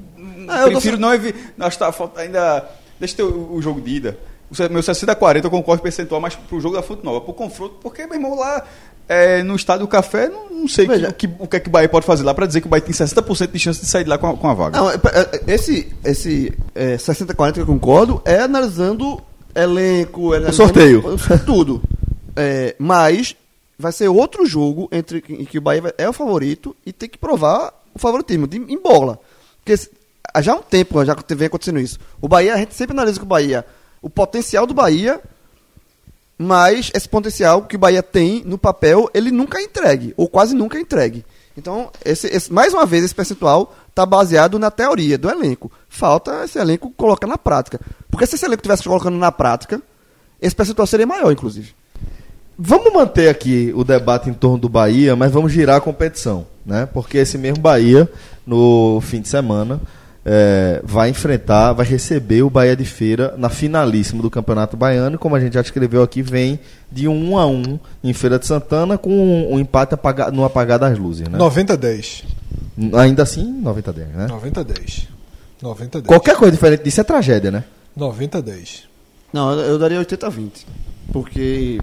Ah, 0.49 0.63
eu 0.63 0.71
prefiro 0.73 0.97
tô- 0.97 1.03
não 1.03 1.13
evi... 1.13 1.35
Acho 1.59 1.79
que 1.79 1.85
tá, 1.85 2.11
ainda. 2.17 2.65
Deixa 3.01 3.21
eu 3.21 3.29
ter 3.31 3.35
o, 3.37 3.55
o 3.55 3.63
jogo 3.63 3.81
de 3.81 3.91
ida. 3.91 4.19
O 4.49 4.73
meu 4.73 4.83
60-40 4.83 5.45
eu 5.45 5.51
concordo 5.51 5.83
percentual, 5.83 6.21
mas 6.21 6.37
pro 6.37 6.61
jogo 6.61 6.77
da 6.77 6.83
Fonte 6.83 7.05
Nova. 7.05 7.21
Pro 7.23 7.33
confronto, 7.33 7.75
porque, 7.83 8.05
meu 8.07 8.15
irmão, 8.15 8.39
lá 8.39 8.63
é, 9.09 9.43
no 9.43 9.55
estádio 9.57 9.87
do 9.87 9.89
Café, 9.91 10.29
não, 10.29 10.51
não 10.51 10.69
sei 10.69 10.87
que- 10.87 10.95
o 11.07 11.13
que, 11.13 11.31
o 11.41 11.47
que 11.49 11.57
é 11.57 11.61
que 11.61 11.69
o 11.69 11.73
Bahia 11.73 11.89
pode 11.89 12.07
fazer 12.07 12.23
lá 12.23 12.33
pra 12.35 12.47
dizer 12.47 12.61
que 12.61 12.67
o 12.67 12.71
Bahia 12.71 12.83
tem 12.85 12.95
60% 12.95 13.51
de 13.53 13.59
chance 13.59 13.81
de 13.81 13.87
sair 13.87 14.05
de 14.05 14.11
lá 14.11 14.17
com 14.19 14.29
a, 14.29 14.37
com 14.37 14.49
a 14.49 14.55
vaga. 14.55 14.79
Não, 14.79 14.91
é, 14.91 14.95
é, 14.95 15.55
esse, 15.55 15.93
esse 16.05 16.53
é, 16.75 16.97
60-40 16.97 17.53
que 17.55 17.61
eu 17.61 17.67
concordo 17.67 18.23
é 18.25 18.41
analisando 18.41 19.21
elenco, 19.55 20.33
analisando 20.33 20.55
sorteio. 20.55 21.03
tudo. 21.45 21.83
É, 22.35 22.75
mas 22.79 23.37
vai 23.79 23.93
ser 23.93 24.09
outro 24.09 24.47
jogo 24.47 24.89
entre 24.93 25.23
em 25.29 25.45
que 25.45 25.59
o 25.59 25.61
Bahia 25.61 25.95
é 25.99 26.09
o 26.09 26.13
favorito 26.13 26.75
e 26.87 26.93
tem 26.93 27.09
que 27.09 27.19
provar 27.19 27.73
o 27.95 27.99
favoritismo 27.99 28.47
de- 28.47 28.57
em 28.59 28.81
bola. 28.81 29.19
Porque 29.65 29.77
já 30.41 30.53
há 30.53 30.57
um 30.57 30.63
tempo 30.63 31.05
já 31.05 31.15
vem 31.37 31.47
acontecendo 31.47 31.79
isso. 31.81 31.99
O 32.21 32.29
Bahia, 32.29 32.55
a 32.55 32.57
gente 32.59 32.75
sempre 32.75 32.97
analisa 32.97 33.19
com 33.19 33.27
o 33.27 33.29
Bahia 33.29 33.65
o 34.01 34.09
potencial 34.11 34.67
do 34.67 34.75
Bahia, 34.75 35.21
mas 36.43 36.91
esse 36.95 37.09
potencial 37.09 37.63
que 37.63 37.77
o 37.77 37.79
Bahia 37.79 38.03
tem 38.03 38.43
no 38.45 38.59
papel, 38.59 39.09
ele 39.15 39.31
nunca 39.31 39.59
é 39.59 39.63
entregue, 39.63 40.13
ou 40.17 40.29
quase 40.29 40.55
nunca 40.55 40.77
é 40.79 40.81
entregue. 40.81 41.25
Então, 41.57 41.91
esse, 42.05 42.27
esse- 42.29 42.53
mais 42.53 42.73
uma 42.73 42.87
vez, 42.87 43.05
esse 43.05 43.15
percentual 43.15 43.75
está 43.91 44.07
baseado 44.07 44.59
na 44.59 44.71
teoria 44.71 45.19
do 45.19 45.29
elenco. 45.29 45.71
Falta 45.89 46.45
esse 46.45 46.59
elenco 46.59 46.91
colocar 46.97 47.27
na 47.27 47.37
prática. 47.37 47.79
Porque 48.11 48.27
se 48.27 48.35
esse 48.37 48.45
elenco 48.47 48.61
estivesse 48.61 48.85
colocando 48.85 49.19
na 49.19 49.31
prática, 49.31 49.81
esse 50.41 50.57
percentual 50.57 50.87
seria 50.87 51.07
maior, 51.07 51.31
inclusive. 51.31 51.75
Vamos 52.59 52.93
manter 52.93 53.29
aqui 53.29 53.73
o 53.75 53.85
debate 53.85 54.31
em 54.31 54.33
torno 54.35 54.59
do 54.59 54.69
Bahia, 54.69 55.15
mas 55.17 55.31
vamos 55.33 55.53
girar 55.53 55.77
a 55.77 55.81
competição, 55.81 56.47
né? 56.65 56.87
Porque 56.87 57.19
esse 57.19 57.37
mesmo 57.37 57.61
Bahia, 57.61 58.11
no 58.47 59.01
fim 59.03 59.21
de 59.21 59.29
semana, 59.29 59.81
é, 60.25 60.81
vai 60.85 61.09
enfrentar, 61.11 61.73
vai 61.73 61.85
receber 61.87 62.43
o 62.43 62.51
Bahia 62.51 62.77
de 62.77 62.85
Feira 62.85 63.35
na 63.37 63.49
finalíssima 63.49 64.23
do 64.23 64.31
Campeonato 64.31 64.77
Baiano. 64.77 65.17
E 65.17 65.19
como 65.19 65.35
a 65.35 65.41
gente 65.41 65.55
já 65.55 65.61
escreveu 65.61 66.03
aqui, 66.03 66.23
vem 66.23 66.59
de 66.91 67.09
um 67.09 67.37
a 67.39 67.47
um 67.47 67.79
em 68.05 68.13
Feira 68.13 68.39
de 68.39 68.47
Santana 68.47 68.97
com 68.97 69.11
um, 69.11 69.55
um 69.55 69.59
empate 69.61 69.95
apaga- 69.95 70.31
no 70.31 70.45
apagar 70.45 70.79
das 70.79 70.99
luzes, 70.99 71.27
né? 71.29 71.39
90-10. 71.39 72.25
Ainda 72.95 73.23
assim, 73.23 73.45
90 73.61 73.91
a 73.91 73.93
10, 73.93 74.09
né? 74.09 74.27
90-10. 74.29 75.09
90-10. 75.63 76.03
Qualquer 76.07 76.37
coisa 76.37 76.53
diferente 76.53 76.83
disso 76.85 77.01
é 77.01 77.05
tragédia, 77.05 77.51
né? 77.51 77.65
90-10. 77.99 78.85
Não, 79.33 79.53
eu, 79.53 79.61
eu 79.73 79.79
daria 79.79 79.99
80 79.99 80.27
a 80.27 80.31
20. 80.31 80.67
Porque. 81.13 81.79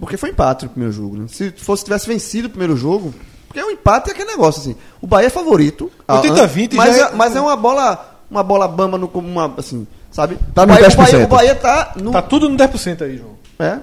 Porque 0.00 0.16
foi 0.16 0.30
empate 0.30 0.64
no 0.64 0.70
primeiro 0.70 0.92
jogo, 0.92 1.16
né? 1.16 1.26
Se 1.28 1.50
fosse 1.50 1.84
tivesse 1.84 2.06
vencido 2.06 2.46
o 2.48 2.50
primeiro 2.50 2.76
jogo. 2.76 3.14
Porque 3.54 3.62
o 3.62 3.70
empate 3.70 4.10
é 4.10 4.12
aquele 4.12 4.30
negócio, 4.30 4.60
assim. 4.60 4.76
O 5.00 5.06
Bahia 5.06 5.28
é 5.28 5.30
favorito. 5.30 5.88
80 6.08 6.40
a 6.40 6.42
ah, 6.42 6.46
20 6.46 6.74
mas, 6.74 6.98
é, 6.98 7.00
é- 7.02 7.10
mas 7.12 7.36
é 7.36 7.40
uma 7.40 7.54
bola. 7.54 8.10
Uma 8.28 8.42
bola 8.42 8.66
bamba 8.66 8.98
no, 8.98 9.06
como 9.06 9.28
uma. 9.28 9.54
Assim, 9.56 9.86
sabe? 10.10 10.36
Tá 10.52 10.64
o, 10.64 10.66
no 10.66 10.74
Bahia, 10.74 10.88
o, 10.88 10.90
10%. 10.90 10.96
Bahia, 10.96 11.24
o 11.24 11.28
Bahia 11.28 11.54
tá 11.54 11.92
no. 11.94 12.10
Tá 12.10 12.20
tudo 12.20 12.48
no 12.48 12.56
10% 12.56 13.02
aí, 13.02 13.16
João. 13.16 13.34
É? 13.60 13.78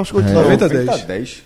Acho 0.00 0.12
que 0.12 0.18
80 0.18 0.42
90 0.42 0.64
a 0.64 0.68
90 0.68 0.96
10. 0.96 1.04
10. 1.04 1.42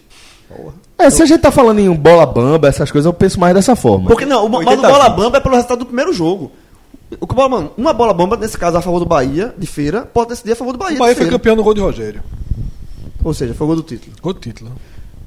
É, 0.97 1.11
se 1.11 1.23
a 1.23 1.27
gente 1.27 1.41
tá 1.41 1.51
falando 1.51 1.81
em 1.81 1.89
um 1.89 1.97
bola 1.97 2.25
bamba, 2.25 2.69
essas 2.69 2.91
coisas, 2.91 3.05
eu 3.05 3.13
penso 3.13 3.39
mais 3.39 3.53
dessa 3.53 3.77
forma. 3.77 4.09
Porque 4.09 4.25
não, 4.25 4.47
o, 4.47 4.49
mas 4.49 4.65
o 4.65 4.71
80 4.71 4.87
a 4.87 4.91
bola 4.91 5.09
20. 5.11 5.17
bamba 5.17 5.37
é 5.37 5.41
pelo 5.41 5.55
resultado 5.55 5.79
do 5.81 5.87
primeiro 5.87 6.15
jogo. 6.15 6.53
O 7.21 7.27
que 7.27 7.35
o 7.35 7.37
bamba- 7.37 7.73
uma 7.77 7.93
bola 7.93 8.15
bamba, 8.15 8.39
nesse 8.39 8.57
caso, 8.57 8.79
a 8.79 8.81
favor 8.81 9.01
do 9.01 9.07
Bahia, 9.07 9.55
de 9.59 9.67
feira, 9.67 10.03
pode 10.03 10.31
decidir 10.31 10.53
a 10.53 10.57
favor 10.57 10.73
do 10.73 10.79
Bahia. 10.79 10.97
O 10.97 11.01
Bahia 11.01 11.13
de 11.15 11.19
foi 11.19 11.27
feira. 11.27 11.39
campeão 11.39 11.57
no 11.57 11.63
gol 11.63 11.75
de 11.75 11.81
Rogério. 11.81 12.23
Ou 13.23 13.35
seja, 13.35 13.53
foi 13.53 13.67
o 13.67 13.69
gol 13.69 13.77
do 13.77 13.83
título. 13.83 14.17
Gol 14.23 14.33
de 14.33 14.41
título. 14.41 14.73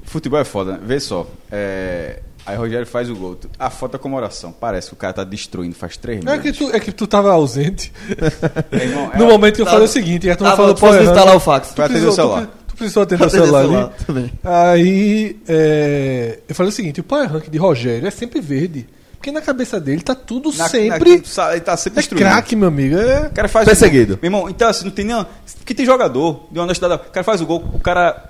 Futebol 0.10 0.40
é 0.40 0.44
foda, 0.44 0.74
né? 0.74 0.80
Vê 0.82 1.00
só. 1.00 1.28
É... 1.52 2.22
Aí 2.50 2.58
Rogério 2.58 2.86
faz 2.88 3.10
o 3.10 3.16
gol. 3.16 3.38
A 3.60 3.70
foto 3.70 3.96
é 3.96 4.00
comemoração. 4.00 4.52
Parece 4.52 4.88
que 4.88 4.94
o 4.94 4.98
cara 4.98 5.14
tá 5.14 5.24
destruindo 5.24 5.76
faz 5.76 5.96
três 5.98 6.20
É 6.22 6.26
meses. 6.26 6.42
que 6.42 6.52
tu, 6.52 6.76
é 6.76 6.80
que 6.80 6.92
tu 6.92 7.06
tava 7.08 7.32
ausente. 7.32 7.92
Meu 8.72 8.82
irmão, 8.82 9.12
é- 9.14 9.18
No 9.18 9.26
momento 9.28 9.56
que 9.56 9.62
eu 9.62 9.66
Tá- 9.66 9.72
falei 9.72 9.86
o 9.86 9.90
seguinte, 9.90 10.28
e 10.28 10.32
a 10.32 10.36
turma 10.36 10.52
Tá, 10.52 10.58
falou, 10.58 10.74
posso 10.76 11.00
instalar 11.02 11.36
o 11.36 11.40
fax. 11.40 11.74
Vai 11.76 11.86
atender 11.86 12.08
o 12.08 12.12
celular. 12.12 12.42
Tu, 12.48 12.50
tu 12.70 12.76
precisou 12.76 13.04
atender 13.04 13.26
o 13.26 13.30
celular, 13.30 13.62
celular, 13.62 13.84
ali. 13.84 13.92
tudo 14.06 14.22
bem. 14.22 14.32
Aí 14.44 15.38
é, 15.48 16.40
eu 16.48 16.56
falei 16.56 16.70
o 16.72 16.76
seguinte: 16.76 17.00
o 17.00 17.04
power 17.04 17.32
rank 17.32 17.50
de 17.50 17.58
Rogério 17.58 18.08
é 18.08 18.12
sempre 18.12 18.42
verde. 18.42 18.88
Porque 19.18 19.32
na 19.34 19.42
cabeça 19.42 19.82
dele 19.82 20.02
tá 20.02 20.16
tudo 20.16 20.50
na- 20.58 20.70
sempre. 20.70 21.22
na- 21.36 21.52
ele 21.52 21.60
tá 21.62 21.76
sempre 21.76 22.00
é 22.00 22.02
destruindo. 22.02 22.26
craque, 22.30 22.56
meu 22.56 22.70
amigo. 22.70 22.96
É... 22.98 23.28
O 23.28 23.32
cara 23.32 23.50
faz 23.50 23.66
Perseguido. 23.66 24.14
O 24.14 24.16
gol. 24.16 24.20
Meu 24.22 24.28
irmão, 24.40 24.50
então 24.50 24.70
assim, 24.70 24.86
não 24.86 24.92
tem 24.92 25.04
nem. 25.06 25.26
Porque 25.58 25.74
tem 25.74 25.86
jogador 25.86 26.48
de 26.50 26.58
honestidade. 26.58 27.02
O 27.06 27.12
cara 27.12 27.24
faz 27.26 27.42
o 27.42 27.46
gol, 27.46 27.64
o 27.74 27.80
cara 27.80 28.30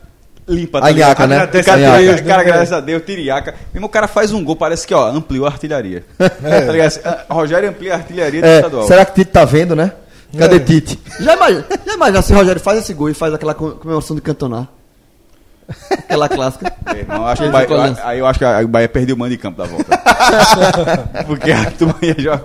limpa. 0.50 0.80
A 0.86 0.92
nhaca, 0.92 1.28
né? 1.28 1.36
Agradece 1.38 1.70
A 1.70 1.76
Deus, 1.76 2.06
nhaca. 2.08 2.22
o 2.22 2.26
cara 2.28 2.42
agradece 2.42 2.74
a 2.74 2.80
Deus, 2.80 3.04
tiriaca. 3.06 3.52
Meu 3.52 3.76
irmão, 3.76 3.88
o 3.88 3.92
cara 3.92 4.08
faz 4.08 4.34
um 4.34 4.44
gol, 4.44 4.56
parece 4.56 4.86
que 4.88 4.94
ó, 4.94 5.08
ampliou 5.08 5.46
a 5.46 5.50
artilharia. 5.50 6.04
Tá 6.18 6.72
ligado? 6.72 6.88
Assim, 6.88 7.00
a- 7.06 7.26
Rogério 7.34 7.70
amplia 7.70 7.94
a 7.94 7.98
artilharia 7.98 8.42
do 8.42 8.48
É, 8.48 8.56
estadual. 8.58 8.88
será 8.88 9.06
que 9.06 9.14
Tite 9.14 9.32
tá 9.32 9.46
vendo, 9.46 9.76
né? 9.76 9.92
Cadê 10.38 10.58
É. 10.58 10.60
Tite? 10.60 11.00
Já 11.20 11.36
imagina, 11.36 11.66
já 11.86 11.94
imagina 11.94 12.22
se 12.22 12.34
o 12.34 12.36
Rogério 12.36 12.62
faz 12.62 12.80
esse 12.80 12.94
gol 12.94 13.10
e 13.10 13.14
faz 13.14 13.34
aquela 13.34 13.54
co- 13.54 13.72
comemoração 13.72 14.16
de 14.16 14.22
cantonar. 14.22 14.68
Aquela 15.92 16.28
clássica. 16.28 16.72
Meu 16.88 16.98
irmão, 16.98 17.28
acho 17.28 17.44
que 17.44 17.50
Bahia- 17.50 17.70
lançando. 17.70 18.06
aí 18.08 18.18
eu 18.20 18.26
acho 18.26 18.40
que 18.40 18.46
a- 18.46 18.60
o 18.64 18.68
Bahia 18.68 18.90
perdeu 18.90 19.16
o 19.16 19.20
mando 19.20 19.32
de 19.32 19.38
campo 19.38 19.58
da 19.60 19.66
volta. 19.66 19.86
Porque 21.28 21.52
a 21.52 21.70
turma 21.72 21.96
ia 22.02 22.16
jogar. 22.18 22.44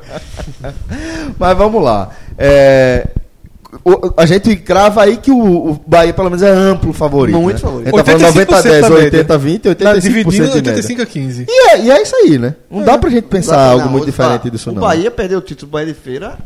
Mas 1.38 1.56
vamos 1.56 1.82
lá. 1.82 2.10
É, 2.36 3.06
a 4.16 4.26
gente 4.26 4.56
crava 4.56 5.02
aí 5.02 5.16
que 5.16 5.30
o, 5.30 5.70
o 5.70 5.80
Bahia, 5.86 6.12
pelo 6.12 6.30
menos, 6.30 6.42
é 6.42 6.50
amplo 6.50 6.92
favorito. 6.92 7.38
Muito 7.38 7.56
né? 7.56 7.60
favorito. 7.60 7.94
A 7.94 7.98
gente 7.98 8.04
tá 8.04 8.18
falando 8.18 8.34
90 8.34 8.56
a 8.56 8.62
10, 8.62 8.82
da 8.82 8.90
média. 8.90 9.04
80 9.04 9.34
a 9.34 9.36
20, 9.36 9.62
85% 9.68 9.76
Tá 9.76 9.94
dividindo 9.94 10.44
média. 10.44 10.54
85 10.56 11.02
a 11.02 11.06
15. 11.06 11.46
E 11.48 11.70
é, 11.70 11.80
e 11.80 11.90
é 11.90 12.02
isso 12.02 12.16
aí, 12.16 12.38
né? 12.38 12.54
Não 12.70 12.82
dá 12.82 12.98
pra 12.98 13.10
gente 13.10 13.24
pensar 13.24 13.56
Não, 13.56 13.70
algo 13.72 13.84
não, 13.84 13.92
muito 13.92 14.02
o- 14.04 14.06
diferente 14.06 14.48
ah, 14.48 14.50
disso, 14.50 14.70
o 14.70 14.74
não. 14.74 14.82
Bahia 14.82 15.10
perdeu 15.10 15.38
o 15.38 15.42
título 15.42 15.70
do 15.70 15.72
Bahia 15.72 15.86
de 15.86 15.94
Feira 15.94 16.38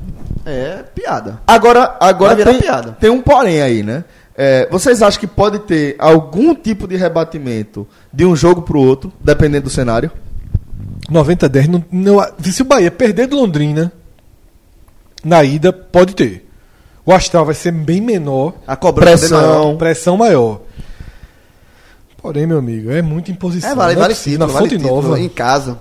é 0.46 0.82
piada. 0.94 1.40
Agora, 1.46 1.96
agora 2.00 2.36
tem, 2.44 2.60
piada. 2.60 2.96
tem 2.98 3.10
um 3.10 3.20
porém 3.20 3.60
aí, 3.60 3.82
né? 3.82 4.04
É, 4.36 4.68
vocês 4.70 5.02
acham 5.02 5.20
que 5.20 5.26
pode 5.26 5.58
ter 5.60 5.96
algum 5.98 6.54
tipo 6.54 6.86
de 6.86 6.96
rebatimento 6.96 7.86
de 8.12 8.24
um 8.24 8.36
jogo 8.36 8.62
pro 8.62 8.80
outro, 8.80 9.12
dependendo 9.20 9.64
do 9.64 9.70
cenário? 9.70 10.10
90 11.10 11.46
a 11.46 11.48
10. 11.48 11.68
Não, 11.68 11.84
não, 11.90 12.26
se 12.42 12.62
o 12.62 12.64
Bahia 12.64 12.90
perder 12.90 13.26
do 13.26 13.36
Londrina 13.36 13.92
na 15.24 15.42
ida, 15.42 15.72
pode 15.72 16.14
ter. 16.14 16.47
O 17.08 17.12
astral 17.14 17.46
vai 17.46 17.54
ser 17.54 17.72
bem 17.72 18.02
menor. 18.02 18.52
A 18.66 18.76
cobrança 18.76 19.24
é. 19.24 19.28
Pressão. 19.30 19.76
Pressão 19.78 20.16
maior. 20.18 20.60
Porém, 22.20 22.46
meu 22.46 22.58
amigo, 22.58 22.90
é 22.90 23.00
muita 23.00 23.30
imposição. 23.30 23.70
É, 23.70 23.74
vale, 23.74 23.94
Não 23.94 24.02
vale 24.02 24.14
título, 24.14 24.38
Na 24.38 24.46
vale 24.46 24.58
Fonte 24.58 24.76
título, 24.76 25.02
Nova. 25.02 25.18
em 25.18 25.28
casa. 25.30 25.78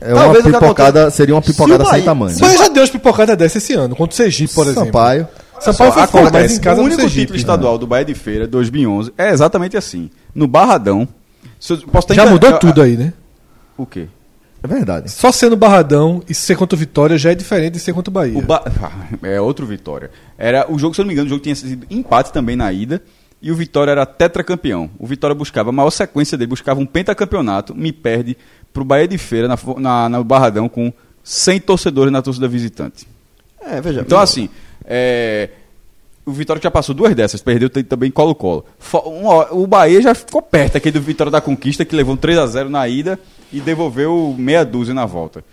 É 0.00 0.12
uma 0.14 0.22
Talvez 0.22 0.44
que 0.44 0.52
pipocada, 0.52 1.10
seria 1.10 1.34
uma 1.34 1.42
Se 1.42 1.50
pipocada 1.50 1.82
sem 1.84 1.92
Bahia- 1.92 2.04
tamanho. 2.04 2.36
se 2.36 2.42
né? 2.42 2.48
Mas 2.48 2.58
já 2.58 2.68
deu 2.68 2.82
as 2.84 2.90
pipocadas 2.90 3.36
dessa 3.36 3.58
esse 3.58 3.72
ano, 3.72 3.96
contra 3.96 4.12
o 4.12 4.16
Sergipe, 4.16 4.54
por 4.54 4.66
exemplo. 4.66 4.84
Sampaio. 4.86 5.28
Sampaio 5.58 5.92
foi 5.92 6.06
fora, 6.06 6.30
mas 6.30 6.52
em 6.56 6.60
casa 6.60 6.80
o 6.80 6.84
único 6.84 7.00
Sergipe. 7.00 7.20
título 7.22 7.36
estadual 7.38 7.76
do 7.78 7.86
Bahia 7.88 8.04
de 8.04 8.14
Feira, 8.14 8.46
2011, 8.46 9.12
é 9.18 9.30
exatamente 9.30 9.76
assim. 9.76 10.08
No 10.32 10.46
Barradão, 10.46 11.08
Se 11.58 11.76
Já 12.12 12.26
mudou 12.26 12.52
tudo 12.58 12.80
aí, 12.82 12.96
né? 12.96 13.12
O 13.76 13.84
quê? 13.86 14.06
É 14.64 14.66
verdade. 14.66 15.10
Só 15.10 15.30
sendo 15.30 15.56
Barradão 15.56 16.22
e 16.26 16.32
ser 16.32 16.56
contra 16.56 16.74
o 16.74 16.78
Vitória 16.78 17.18
já 17.18 17.30
é 17.32 17.34
diferente 17.34 17.74
de 17.74 17.78
ser 17.80 17.92
contra 17.92 18.08
o 18.10 18.12
Bahia. 18.14 18.38
O 18.38 18.40
Ba- 18.40 18.64
É 19.22 19.38
outro 19.38 19.66
Vitória. 19.66 20.10
Era 20.38 20.72
o 20.72 20.78
jogo, 20.78 20.94
se 20.94 21.02
eu 21.02 21.04
não 21.04 21.08
me 21.08 21.12
engano, 21.12 21.26
o 21.26 21.28
jogo 21.28 21.42
tinha 21.42 21.54
sido 21.54 21.86
empate 21.90 22.32
também 22.32 22.56
na 22.56 22.72
ida. 22.72 23.02
E 23.42 23.52
o 23.52 23.54
Vitória 23.54 23.90
era 23.90 24.06
tetracampeão. 24.06 24.88
O 24.98 25.06
Vitória 25.06 25.34
buscava 25.34 25.68
a 25.68 25.72
maior 25.72 25.90
sequência 25.90 26.38
dele, 26.38 26.48
buscava 26.48 26.80
um 26.80 26.86
pentacampeonato, 26.86 27.74
me 27.74 27.92
perde 27.92 28.38
pro 28.72 28.86
Bahia 28.86 29.06
de 29.06 29.18
Feira 29.18 29.46
na, 29.46 29.58
na, 29.78 30.08
na 30.08 30.22
Barradão 30.22 30.66
com 30.66 30.90
100 31.22 31.60
torcedores 31.60 32.10
na 32.10 32.22
torcida 32.22 32.48
visitante. 32.48 33.06
É, 33.60 33.82
veja. 33.82 34.00
Então, 34.00 34.18
assim, 34.18 34.48
é, 34.86 35.50
o 36.24 36.32
Vitória 36.32 36.62
já 36.62 36.70
passou 36.70 36.94
duas 36.94 37.14
dessas, 37.14 37.42
perdeu 37.42 37.68
também 37.68 38.10
Colo-Colo. 38.10 38.64
O 39.50 39.66
Bahia 39.66 40.00
já 40.00 40.14
ficou 40.14 40.40
perto 40.40 40.78
aquele 40.78 40.98
do 40.98 41.04
Vitória 41.04 41.30
da 41.30 41.42
Conquista, 41.42 41.84
que 41.84 41.94
levou 41.94 42.14
um 42.14 42.16
3 42.16 42.38
a 42.38 42.46
0 42.46 42.70
na 42.70 42.88
ida 42.88 43.18
e 43.56 43.60
devolveu 43.60 44.34
meia 44.36 44.64
dúzia 44.64 44.92
na 44.92 45.06
volta. 45.06 45.44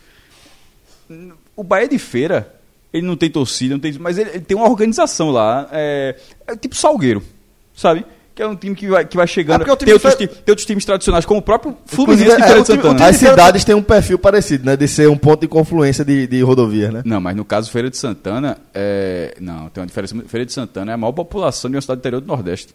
O 1.56 1.64
Bahia 1.64 1.88
de 1.88 1.99
Feira, 1.99 2.53
ele 2.91 3.06
não 3.06 3.15
tem 3.15 3.30
torcida, 3.30 3.76
não 3.76 3.80
tem, 3.80 3.94
mas 3.99 4.18
ele, 4.18 4.30
ele 4.32 4.40
tem 4.41 4.56
uma 4.57 4.69
organização 4.69 5.30
lá, 5.30 5.68
é, 5.72 6.15
é 6.48 6.56
tipo 6.56 6.76
Salgueiro, 6.76 7.22
sabe? 7.76 8.06
Que 8.34 8.41
é 8.41 8.48
um 8.48 8.56
time 8.56 8.73
que 8.73 8.88
vai, 8.88 9.06
que 9.06 9.18
vai 9.18 9.28
chegando. 9.28 9.68
É 9.68 9.72
o 9.72 9.76
time 9.76 9.88
tem, 9.88 9.94
outros, 9.94 10.15
tem 10.15 10.30
outros 10.48 10.65
times 10.65 10.86
tradicionais, 10.86 11.26
como 11.26 11.41
o 11.41 11.44
próprio 11.44 11.78
Fluminense 11.86 12.23
Inclusive, 12.23 12.41
e 12.41 12.44
é, 12.44 12.48
Feira 12.48 12.61
o 12.61 12.64
de 12.64 12.72
time- 12.72 12.82
Santana. 12.82 13.10
As 13.10 13.15
cidades 13.18 13.65
têm 13.65 13.76
um 13.76 13.84
perfil 13.84 14.18
parecido, 14.18 14.65
né? 14.65 14.78
De 14.78 14.88
ser 14.88 15.10
um 15.10 15.18
ponto 15.18 15.41
de 15.41 15.49
confluência 15.49 16.06
de, 16.06 16.28
de 16.28 16.41
rodovia, 16.41 16.90
né? 16.90 17.02
Não, 17.03 17.19
mas 17.19 17.36
no 17.36 17.44
caso 17.44 17.69
Feira 17.69 17.90
de 17.90 17.98
Santana, 17.98 18.57
é... 18.73 19.36
não, 19.41 19.68
tem 19.68 19.82
uma 19.82 19.88
diferença. 19.88 20.15
Feira 20.28 20.45
de 20.45 20.53
Santana 20.53 20.91
é 20.91 20.95
a 20.95 20.98
maior 20.98 21.11
população 21.11 21.69
de 21.69 21.76
uma 21.76 21.82
cidade 21.82 21.98
do 21.98 22.02
interior 22.02 22.22
do 22.22 22.28
Nordeste. 22.28 22.73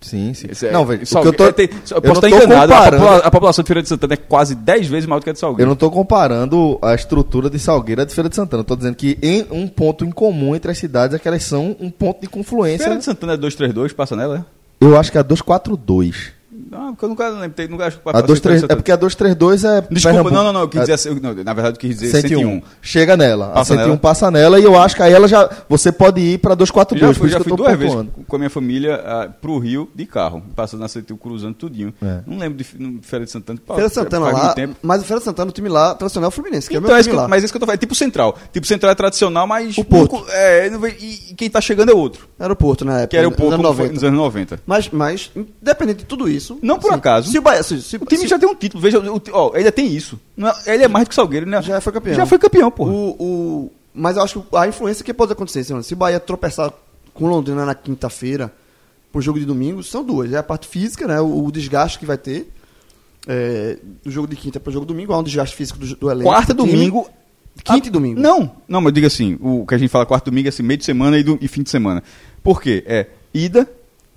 Sim, 0.00 0.32
sim. 0.32 0.46
É- 0.64 0.70
Não, 0.70 0.86
velho, 0.86 0.98
o 0.98 1.00
que 1.00 1.06
Salgue- 1.06 1.28
eu 1.28 1.32
tô, 1.32 1.46
é, 1.46 1.52
tem- 1.52 1.68
eu 1.90 1.96
eu 1.96 2.02
posso 2.02 2.24
estar 2.24 2.28
enganado, 2.28 2.72
a, 2.72 2.76
comparando- 2.84 3.22
a 3.26 3.30
população 3.32 3.62
de 3.64 3.66
Feira 3.66 3.82
de 3.82 3.88
Santana 3.88 4.14
é 4.14 4.16
quase 4.16 4.54
10 4.54 4.86
vezes 4.86 5.06
maior 5.08 5.18
do 5.18 5.24
que 5.24 5.30
a 5.30 5.32
de 5.32 5.38
Eu 5.38 5.40
Salgueiro. 5.40 5.68
não 5.68 5.76
tô 5.76 5.90
comparando 5.90 6.78
a 6.80 6.94
estrutura 6.94 7.50
de 7.50 7.58
Salgueiro 7.58 8.02
à 8.02 8.04
de 8.04 8.14
Feira 8.14 8.28
de 8.30 8.36
Santana. 8.36 8.60
Eu 8.60 8.64
tô 8.64 8.76
dizendo 8.76 8.94
que 8.94 9.18
em 9.20 9.44
um 9.50 9.66
ponto 9.66 10.04
em 10.04 10.10
comum 10.10 10.54
entre 10.54 10.70
as 10.70 10.78
cidades 10.78 11.16
é 11.16 11.18
que 11.18 11.26
elas 11.26 11.42
são 11.42 11.74
um 11.80 11.90
ponto 11.90 12.20
de 12.20 12.28
confluência. 12.28 12.84
Feira 12.84 12.96
de 12.98 13.04
Santana 13.04 13.32
é 13.32 13.36
232, 13.36 13.92
passa 13.92 14.14
nela, 14.14 14.46
Eu 14.80 14.96
acho 14.96 15.10
que 15.10 15.18
é 15.18 15.20
a 15.20 15.24
242. 15.24 16.32
É? 16.70 16.76
Não, 16.76 16.92
porque 16.94 17.04
eu 17.04 17.08
nunca 17.08 17.28
lembro, 17.28 17.50
tem- 17.50 17.68
nunca 17.68 17.86
acho 17.86 17.96
que 17.98 18.02
A 18.08 18.12
passa 18.12 18.26
23, 18.26 18.40
Feira 18.42 18.52
de 18.54 18.58
é 18.58 18.60
Santana. 18.62 18.76
porque 18.76 18.92
a 18.92 18.96
232 18.96 19.64
é. 19.64 19.80
Desculpa, 19.80 20.00
Pernambuco. 20.02 20.34
não, 20.34 20.44
não, 20.44 20.52
não, 20.52 20.60
eu 20.60 20.68
quis 20.68 20.80
A- 20.80 20.84
dizer, 20.96 21.08
eu- 21.08 21.14
não, 21.20 21.34
na 21.44 21.52
verdade 21.54 21.76
eu 21.76 21.80
quis 21.80 21.98
dizer 21.98 22.10
101. 22.20 22.38
101. 22.40 22.62
Chega 22.82 23.16
nela. 23.16 23.46
a 23.46 23.52
Passa 23.52 23.74
101 23.74 23.86
nela? 23.86 23.98
passa 23.98 24.30
nela 24.30 24.60
e 24.60 24.64
eu 24.64 24.78
acho 24.78 24.96
que 24.96 25.02
aí 25.02 25.12
ela 25.12 25.28
já. 25.28 25.48
Você 25.68 25.90
pode 25.92 26.20
ir 26.20 26.40
Eu 26.42 26.56
242. 26.56 27.00
já 27.00 27.06
por 27.14 27.18
fui, 27.18 27.28
isso 27.28 27.32
já 27.38 27.44
que 27.44 27.50
eu 27.50 27.56
fui 27.56 27.56
tô 27.56 27.62
duas 27.64 27.78
vezes 27.78 28.08
com 28.26 28.36
a 28.36 28.38
minha 28.38 28.50
família 28.50 28.94
ah, 29.04 29.28
pro 29.40 29.58
Rio 29.58 29.88
de 29.94 30.06
carro, 30.06 30.42
passando 30.54 30.80
na 30.80 30.88
101, 30.88 31.16
cruzando 31.16 31.54
tudinho. 31.54 31.92
É. 32.02 32.20
Não 32.26 32.38
lembro 32.38 32.58
de 32.62 32.66
no 32.78 33.02
Feira 33.02 33.24
de 33.24 33.30
Santana. 33.30 33.58
Feira 33.66 33.88
de 33.88 33.94
Santana 33.94 34.26
faz 34.30 34.38
lá, 34.38 34.54
tempo. 34.54 34.76
mas 34.82 35.02
o 35.02 35.04
Feira 35.04 35.18
de 35.20 35.24
Santana, 35.24 35.50
o 35.50 35.52
time 35.52 35.68
lá, 35.68 35.94
tradicional 35.94 36.28
é 36.28 36.30
o 36.30 36.32
Fluminense, 36.32 36.68
que 36.68 36.74
é 36.74 36.78
o 36.78 36.80
Então, 36.80 36.88
meu 36.88 36.96
é 36.96 37.00
isso 37.00 37.08
time 37.08 37.20
lá. 37.20 37.28
mas 37.28 37.42
é 37.42 37.44
isso 37.46 37.52
que 37.52 37.56
eu 37.56 37.60
tô 37.60 37.66
falando. 37.66 37.76
É 37.78 37.80
tipo 37.80 37.94
central. 37.94 38.36
Tipo 38.52 38.66
central 38.66 38.92
é 38.92 38.94
tradicional, 38.94 39.46
mas. 39.46 39.76
O 39.78 39.84
Porto. 39.84 40.16
nunca- 40.16 40.32
É, 40.32 40.70
e, 41.00 41.34
quem 41.34 41.48
tá 41.50 41.60
chegando 41.60 41.90
é 41.90 41.94
outro. 41.94 42.28
Era 42.38 42.52
o 42.52 42.56
Porto, 42.56 42.84
né? 42.84 43.06
Que 43.06 43.16
era 43.16 43.26
o 43.26 43.30
Porto 43.30 43.44
nos 43.44 43.54
anos 43.54 43.66
como 43.66 43.74
foi 43.76 43.84
90. 43.86 43.94
nos 43.94 44.04
anos 44.04 44.18
90. 44.18 44.60
Mas, 44.66 44.88
mas, 44.90 45.30
independente 45.34 45.98
de 45.98 46.04
tudo 46.04 46.28
isso. 46.28 46.57
Não 46.62 46.78
por 46.78 46.92
acaso. 46.92 47.30
Se 47.30 47.38
o 47.38 47.42
Bahia. 47.42 47.62
Se, 47.62 47.80
se, 47.82 47.96
O 47.96 48.04
time 48.06 48.22
se- 48.22 48.28
já 48.28 48.38
tem 48.38 48.48
um 48.48 48.54
título. 48.54 48.82
Veja, 48.82 48.98
o, 49.00 49.22
ó, 49.32 49.52
ele 49.54 49.70
tem 49.72 49.86
isso. 49.94 50.18
É- 50.66 50.74
ele 50.74 50.84
é 50.84 50.88
mais 50.88 51.04
do 51.06 51.08
que 51.10 51.14
Salgueiro, 51.14 51.46
né? 51.46 51.60
Já 51.62 51.80
foi 51.80 51.92
campeão. 51.92 52.14
Já 52.16 52.26
foi 52.26 52.38
campeão, 52.38 52.70
porra. 52.70 52.90
O, 52.92 53.16
o, 53.18 53.72
mas 53.94 54.16
eu 54.16 54.22
acho 54.22 54.40
que 54.42 54.56
a 54.56 54.66
influência 54.68 55.04
que 55.04 55.12
pode 55.14 55.32
acontecer, 55.32 55.64
se 55.64 55.82
se 55.82 55.94
o 55.94 55.96
Bahia 55.96 56.20
tropeçar 56.20 56.72
com 57.14 57.26
Londrina 57.28 57.64
na 57.66 57.74
quinta-feira 57.74 58.52
pro 59.12 59.20
jogo 59.20 59.38
de 59.40 59.44
domingo, 59.44 59.82
são 59.82 60.04
duas. 60.04 60.32
É 60.32 60.36
a 60.38 60.42
parte 60.42 60.68
física, 60.68 61.06
né? 61.06 61.20
O, 61.20 61.44
o 61.44 61.50
desgaste 61.52 61.98
que 61.98 62.06
vai 62.06 62.18
ter. 62.18 62.52
É, 63.26 63.76
do 64.04 64.10
jogo 64.10 64.26
de 64.26 64.36
quinta 64.36 64.58
para 64.58 64.70
o 64.70 64.72
jogo 64.72 64.86
de 64.86 64.92
domingo, 64.92 65.12
há 65.12 65.18
um 65.18 65.22
desgaste 65.22 65.54
físico 65.54 65.78
do, 65.78 65.96
do 65.96 66.10
elenco. 66.10 66.30
Quarta, 66.30 66.54
do 66.54 66.62
time. 66.64 66.74
domingo. 66.76 67.06
Quinta 67.64 67.86
e 67.86 67.90
Ah, 67.90 67.92
domingo. 67.92 68.20
Não, 68.20 68.52
não, 68.68 68.80
mas 68.80 68.92
diga 68.92 69.08
assim, 69.08 69.36
o 69.40 69.66
que 69.66 69.74
a 69.74 69.78
gente 69.78 69.90
fala 69.90 70.06
quarto 70.06 70.26
domingo 70.26 70.46
é 70.46 70.50
assim, 70.50 70.62
meio 70.62 70.78
de 70.78 70.84
semana 70.84 71.18
e, 71.18 71.24
do- 71.24 71.36
e 71.40 71.48
fim 71.48 71.62
de 71.64 71.68
semana. 71.70 72.02
Por 72.42 72.62
quê? 72.62 72.84
É 72.86 73.06
ida, 73.34 73.68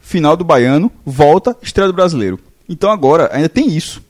final 0.01 0.35
do 0.35 0.43
Baiano, 0.43 0.91
volta, 1.05 1.55
estreia 1.61 1.87
do 1.87 1.93
brasileiro. 1.93 2.39
Então 2.67 2.89
agora 2.89 3.29
ainda 3.31 3.47
tem 3.49 3.69
isso. 3.69 4.01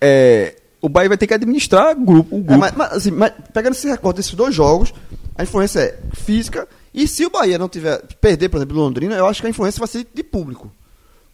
É, 0.00 0.56
o 0.80 0.88
Bahia 0.88 1.08
vai 1.08 1.18
ter 1.18 1.26
que 1.26 1.34
administrar 1.34 1.94
grupo, 1.94 2.36
o 2.36 2.40
grupo. 2.40 2.54
É, 2.54 2.56
mas, 2.56 2.72
mas, 2.74 2.92
assim, 2.92 3.10
mas 3.10 3.32
pegando 3.52 3.72
esse 3.72 3.88
recorde 3.88 4.18
desses 4.18 4.34
dois 4.34 4.54
jogos, 4.54 4.94
a 5.34 5.42
influência 5.42 5.80
é 5.80 5.98
física. 6.14 6.68
E 6.94 7.06
se 7.08 7.26
o 7.26 7.30
Bahia 7.30 7.58
não 7.58 7.68
tiver 7.68 8.00
perder, 8.20 8.48
por 8.48 8.58
exemplo, 8.58 8.76
Londrina, 8.76 9.14
eu 9.14 9.26
acho 9.26 9.40
que 9.40 9.46
a 9.46 9.50
influência 9.50 9.78
vai 9.78 9.88
ser 9.88 10.06
de 10.14 10.22
público. 10.22 10.70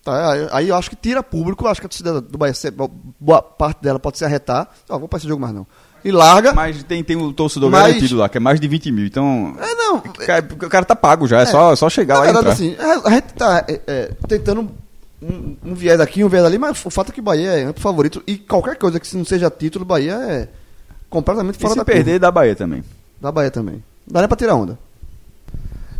Tá? 0.02 0.48
Aí- 0.52 0.69
eu 0.69 0.74
acho 0.74 0.90
que 0.90 0.97
tira 0.97 1.23
público, 1.23 1.64
eu 1.64 1.69
acho 1.69 1.81
que 1.81 1.86
a 1.86 1.89
torcida 1.89 2.20
do 2.20 2.39
Bahia, 2.39 2.55
boa 3.20 3.43
parte 3.43 3.82
dela 3.82 3.98
pode 3.98 4.19
se 4.19 4.24
arretar. 4.24 4.69
Ó, 4.89 4.98
vou 4.98 5.09
para 5.09 5.19
esse 5.19 5.28
jogo 5.28 5.40
mais 5.40 5.55
não. 5.55 5.66
E 6.05 6.11
larga. 6.11 6.53
Mas 6.53 6.83
tem, 6.83 7.03
tem 7.05 7.16
o 7.16 7.33
torcedor 7.33 7.70
Mas- 7.70 7.87
garantido 7.89 8.16
lá, 8.16 8.29
que 8.29 8.37
é 8.37 8.41
mais 8.41 8.59
de 8.61 8.66
20 8.69 8.91
mil. 8.91 9.07
Então. 9.07 9.55
É, 9.61 9.74
não. 9.74 9.97
O 9.99 10.03
cara, 10.12 10.49
o 10.53 10.69
cara 10.69 10.85
tá 10.85 10.97
pago 10.97 11.27
já, 11.27 11.41
é, 11.41 11.47
só, 11.47 11.74
só 11.77 11.89
chegar 11.89 12.19
lá 12.19 12.29
e 12.29 12.33
verdade, 12.33 12.65
entrar. 12.66 12.85
assim, 12.91 13.03
a, 13.05 13.09
a 13.09 13.11
gente 13.15 13.35
tá 13.35 13.65
é, 13.69 13.81
é, 13.87 14.11
tentando 14.27 14.69
um, 15.23 15.57
um 15.65 15.74
viés 15.74 16.01
aqui, 16.01 16.24
um 16.24 16.29
viés 16.29 16.45
ali, 16.45 16.59
mas 16.59 16.85
o 16.85 16.91
fato 16.91 17.11
é 17.11 17.15
que 17.15 17.20
o 17.20 17.23
Bahia 17.23 17.51
é 17.53 17.65
amplo 17.65 17.81
favorito 17.83 18.23
e 18.27 18.37
qualquer 18.37 18.77
coisa 18.77 18.99
que 18.99 19.16
não 19.16 19.24
seja 19.24 19.49
título, 19.51 19.85
o 19.85 19.87
Bahia 19.89 20.15
é 20.15 20.49
completamente 21.09 21.57
E 21.57 21.61
fora 21.61 21.73
se 21.74 21.79
da 21.79 21.85
perder, 21.85 22.05
curva. 22.05 22.19
da 22.19 22.31
Bahia 22.31 22.57
também. 22.57 22.85
Da 23.20 23.31
Bahia 23.31 23.51
também. 23.51 23.85
Dá 24.07 24.20
nem 24.20 24.29
pra 24.29 24.37
tirar 24.37 24.57
onda. 24.57 24.77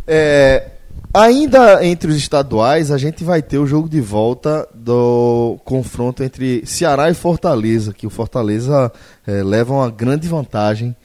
É, 0.05 0.67
ainda 1.13 1.85
entre 1.85 2.09
os 2.11 2.17
estaduais, 2.17 2.91
a 2.91 2.97
gente 2.97 3.23
vai 3.23 3.41
ter 3.41 3.57
o 3.59 3.67
jogo 3.67 3.87
de 3.87 4.01
volta 4.01 4.67
do 4.73 5.57
confronto 5.63 6.23
entre 6.23 6.65
Ceará 6.65 7.09
e 7.09 7.13
Fortaleza, 7.13 7.93
que 7.93 8.07
o 8.07 8.09
Fortaleza 8.09 8.91
é, 9.27 9.43
leva 9.43 9.73
uma 9.73 9.89
grande 9.89 10.27
vantagem 10.27 10.95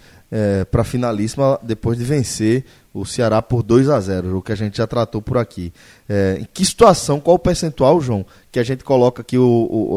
para 0.71 0.83
a 0.83 0.85
finalíssima 0.85 1.59
depois 1.63 1.97
de 1.97 2.05
vencer 2.05 2.63
o 2.93 3.07
Ceará 3.07 3.41
por 3.41 3.63
2 3.63 3.89
a 3.89 3.99
0 3.99 4.37
o 4.37 4.43
que 4.43 4.53
a 4.53 4.55
gente 4.55 4.77
já 4.77 4.87
tratou 4.87 5.23
por 5.23 5.39
aqui. 5.39 5.73
É, 6.07 6.37
em 6.41 6.47
que 6.53 6.63
situação, 6.67 7.19
qual 7.19 7.37
o 7.37 7.39
percentual, 7.39 7.99
João, 7.99 8.27
que 8.53 8.59
a 8.59 8.63
gente 8.63 8.85
coloca 8.85 9.23
aqui 9.23 9.39
o, 9.39 9.43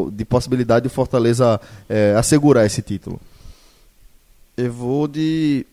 o- 0.06 0.10
de 0.10 0.24
possibilidade 0.24 0.84
de 0.84 0.86
o 0.86 0.90
Fortaleza 0.90 1.60
é, 1.86 2.14
assegurar 2.16 2.64
esse 2.64 2.80
título? 2.80 3.20
Eu 4.56 4.72
vou 4.72 5.06
de 5.06 5.66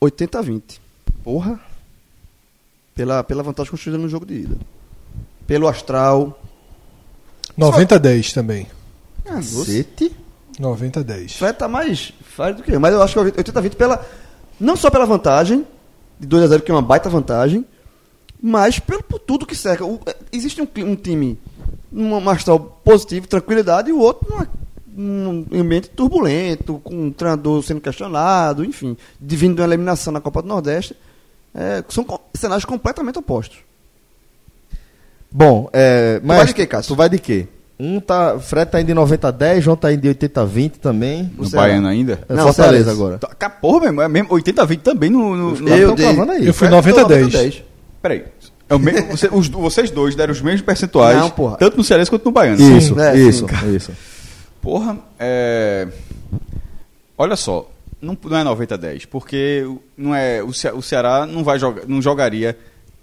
80 0.00 0.38
a 0.38 0.42
20. 0.42 0.80
Porra! 1.22 1.60
Pela, 2.98 3.22
pela 3.22 3.44
vantagem 3.44 3.70
construída 3.70 3.96
no 3.96 4.08
jogo 4.08 4.26
de 4.26 4.34
ida. 4.40 4.56
Pelo 5.46 5.68
astral. 5.68 6.36
90 7.56 7.94
a 7.94 7.98
10 7.98 8.32
também. 8.32 8.66
Cacete. 9.24 10.16
90 10.58 10.98
a 10.98 11.02
10. 11.04 11.36
Fred 11.36 11.56
tá 11.56 11.68
mais 11.68 12.12
Fred 12.34 12.56
do 12.56 12.62
que 12.64 12.72
eu. 12.72 12.80
Mas 12.80 12.92
eu 12.92 13.00
acho 13.00 13.12
que 13.14 13.20
80 13.38 13.56
a 13.56 13.62
20 13.62 13.76
pela. 13.76 14.04
Não 14.58 14.74
só 14.76 14.90
pela 14.90 15.06
vantagem, 15.06 15.64
de 16.18 16.26
2 16.26 16.42
a 16.42 16.46
0 16.48 16.62
que 16.64 16.72
é 16.72 16.74
uma 16.74 16.82
baita 16.82 17.08
vantagem, 17.08 17.64
mas 18.42 18.80
pelo, 18.80 19.00
por 19.04 19.20
tudo 19.20 19.46
que 19.46 19.54
cerca. 19.54 19.84
O- 19.84 20.00
é, 20.04 20.16
existe 20.32 20.60
um, 20.60 20.66
um 20.84 20.96
time 20.96 21.38
num 21.92 22.28
astral 22.28 22.58
positivo, 22.84 23.28
tranquilidade, 23.28 23.90
e 23.90 23.92
o 23.92 24.00
outro 24.00 24.28
numa, 24.28 24.48
num 24.88 25.46
ambiente 25.60 25.88
turbulento, 25.90 26.80
com 26.82 27.04
um 27.06 27.12
treinador 27.12 27.62
sendo 27.62 27.80
questionado, 27.80 28.64
enfim, 28.64 28.96
vindo 29.20 29.54
de 29.54 29.60
uma 29.62 29.68
eliminação 29.68 30.12
na 30.12 30.20
Copa 30.20 30.42
do 30.42 30.48
Nordeste. 30.48 30.96
É, 31.60 31.82
são 31.88 32.06
cenários 32.34 32.64
completamente 32.64 33.18
opostos. 33.18 33.58
Bom, 35.30 35.68
é, 35.72 36.20
mas 36.22 36.36
vai 36.36 36.46
de 36.46 36.54
quê, 36.54 36.66
Cássio? 36.66 36.94
Tu 36.94 36.96
vai 36.96 37.08
de 37.08 37.18
quê? 37.18 37.48
Um 37.80 38.00
tá, 38.00 38.38
Fred 38.38 38.70
tá 38.70 38.80
indo 38.80 38.86
de 38.88 38.94
90 38.94 39.28
a 39.28 39.30
10, 39.30 39.64
João 39.64 39.76
tá 39.76 39.92
indo 39.92 40.00
de 40.02 40.08
80 40.08 40.40
a 40.40 40.44
20 40.44 40.76
também. 40.78 41.32
No. 41.36 41.48
Baiano 41.50 41.88
ainda. 41.88 42.20
É 42.28 42.34
Não, 42.34 42.44
Fortaleza 42.44 42.90
agora. 42.92 43.18
Tá, 43.18 43.28
cá, 43.28 43.50
porra, 43.50 43.80
meu 43.80 43.88
irmão, 43.88 44.04
é 44.04 44.08
mesmo 44.08 44.32
80 44.32 44.62
a 44.62 44.64
20 44.64 44.80
também 44.80 45.10
no. 45.10 45.36
no, 45.54 45.68
Eu 45.68 45.94
dei- 45.94 46.06
aí. 46.06 46.46
Eu 46.46 46.54
fui 46.54 46.68
Fred 46.68 46.70
90 46.70 47.00
a 47.00 47.04
tô 47.04 47.08
10. 47.28 47.62
Peraí. 48.00 48.24
É 48.68 48.74
o 48.74 48.78
mesmo, 48.78 49.06
você- 49.16 49.28
os, 49.32 49.48
vocês 49.48 49.90
dois 49.90 50.14
deram 50.14 50.32
os 50.32 50.40
mesmos 50.40 50.62
percentuais, 50.62 51.18
Não, 51.18 51.30
porra. 51.30 51.56
tanto 51.56 51.76
no 51.76 51.82
Cearense 51.84 52.10
quanto 52.10 52.24
no 52.24 52.30
Baiano. 52.32 52.60
Isso, 52.78 52.98
é, 53.00 53.16
isso, 53.16 53.46
sim. 53.48 53.74
isso. 53.76 53.92
Porra, 54.60 54.96
é. 55.18 55.88
Olha 57.16 57.34
só, 57.36 57.68
não, 58.00 58.16
não 58.24 58.36
é 58.38 58.44
90 58.44 58.74
a 58.74 58.78
10, 58.78 59.04
porque 59.06 59.64
o- 59.66 59.80
não 59.96 60.14
é, 60.14 60.42
o, 60.42 60.52
Ce- 60.52 60.70
o 60.70 60.80
Ceará 60.82 61.26
não, 61.26 61.42
vai 61.44 61.58
jogar, 61.58 61.82
não 61.86 62.00
jogaria 62.02 62.56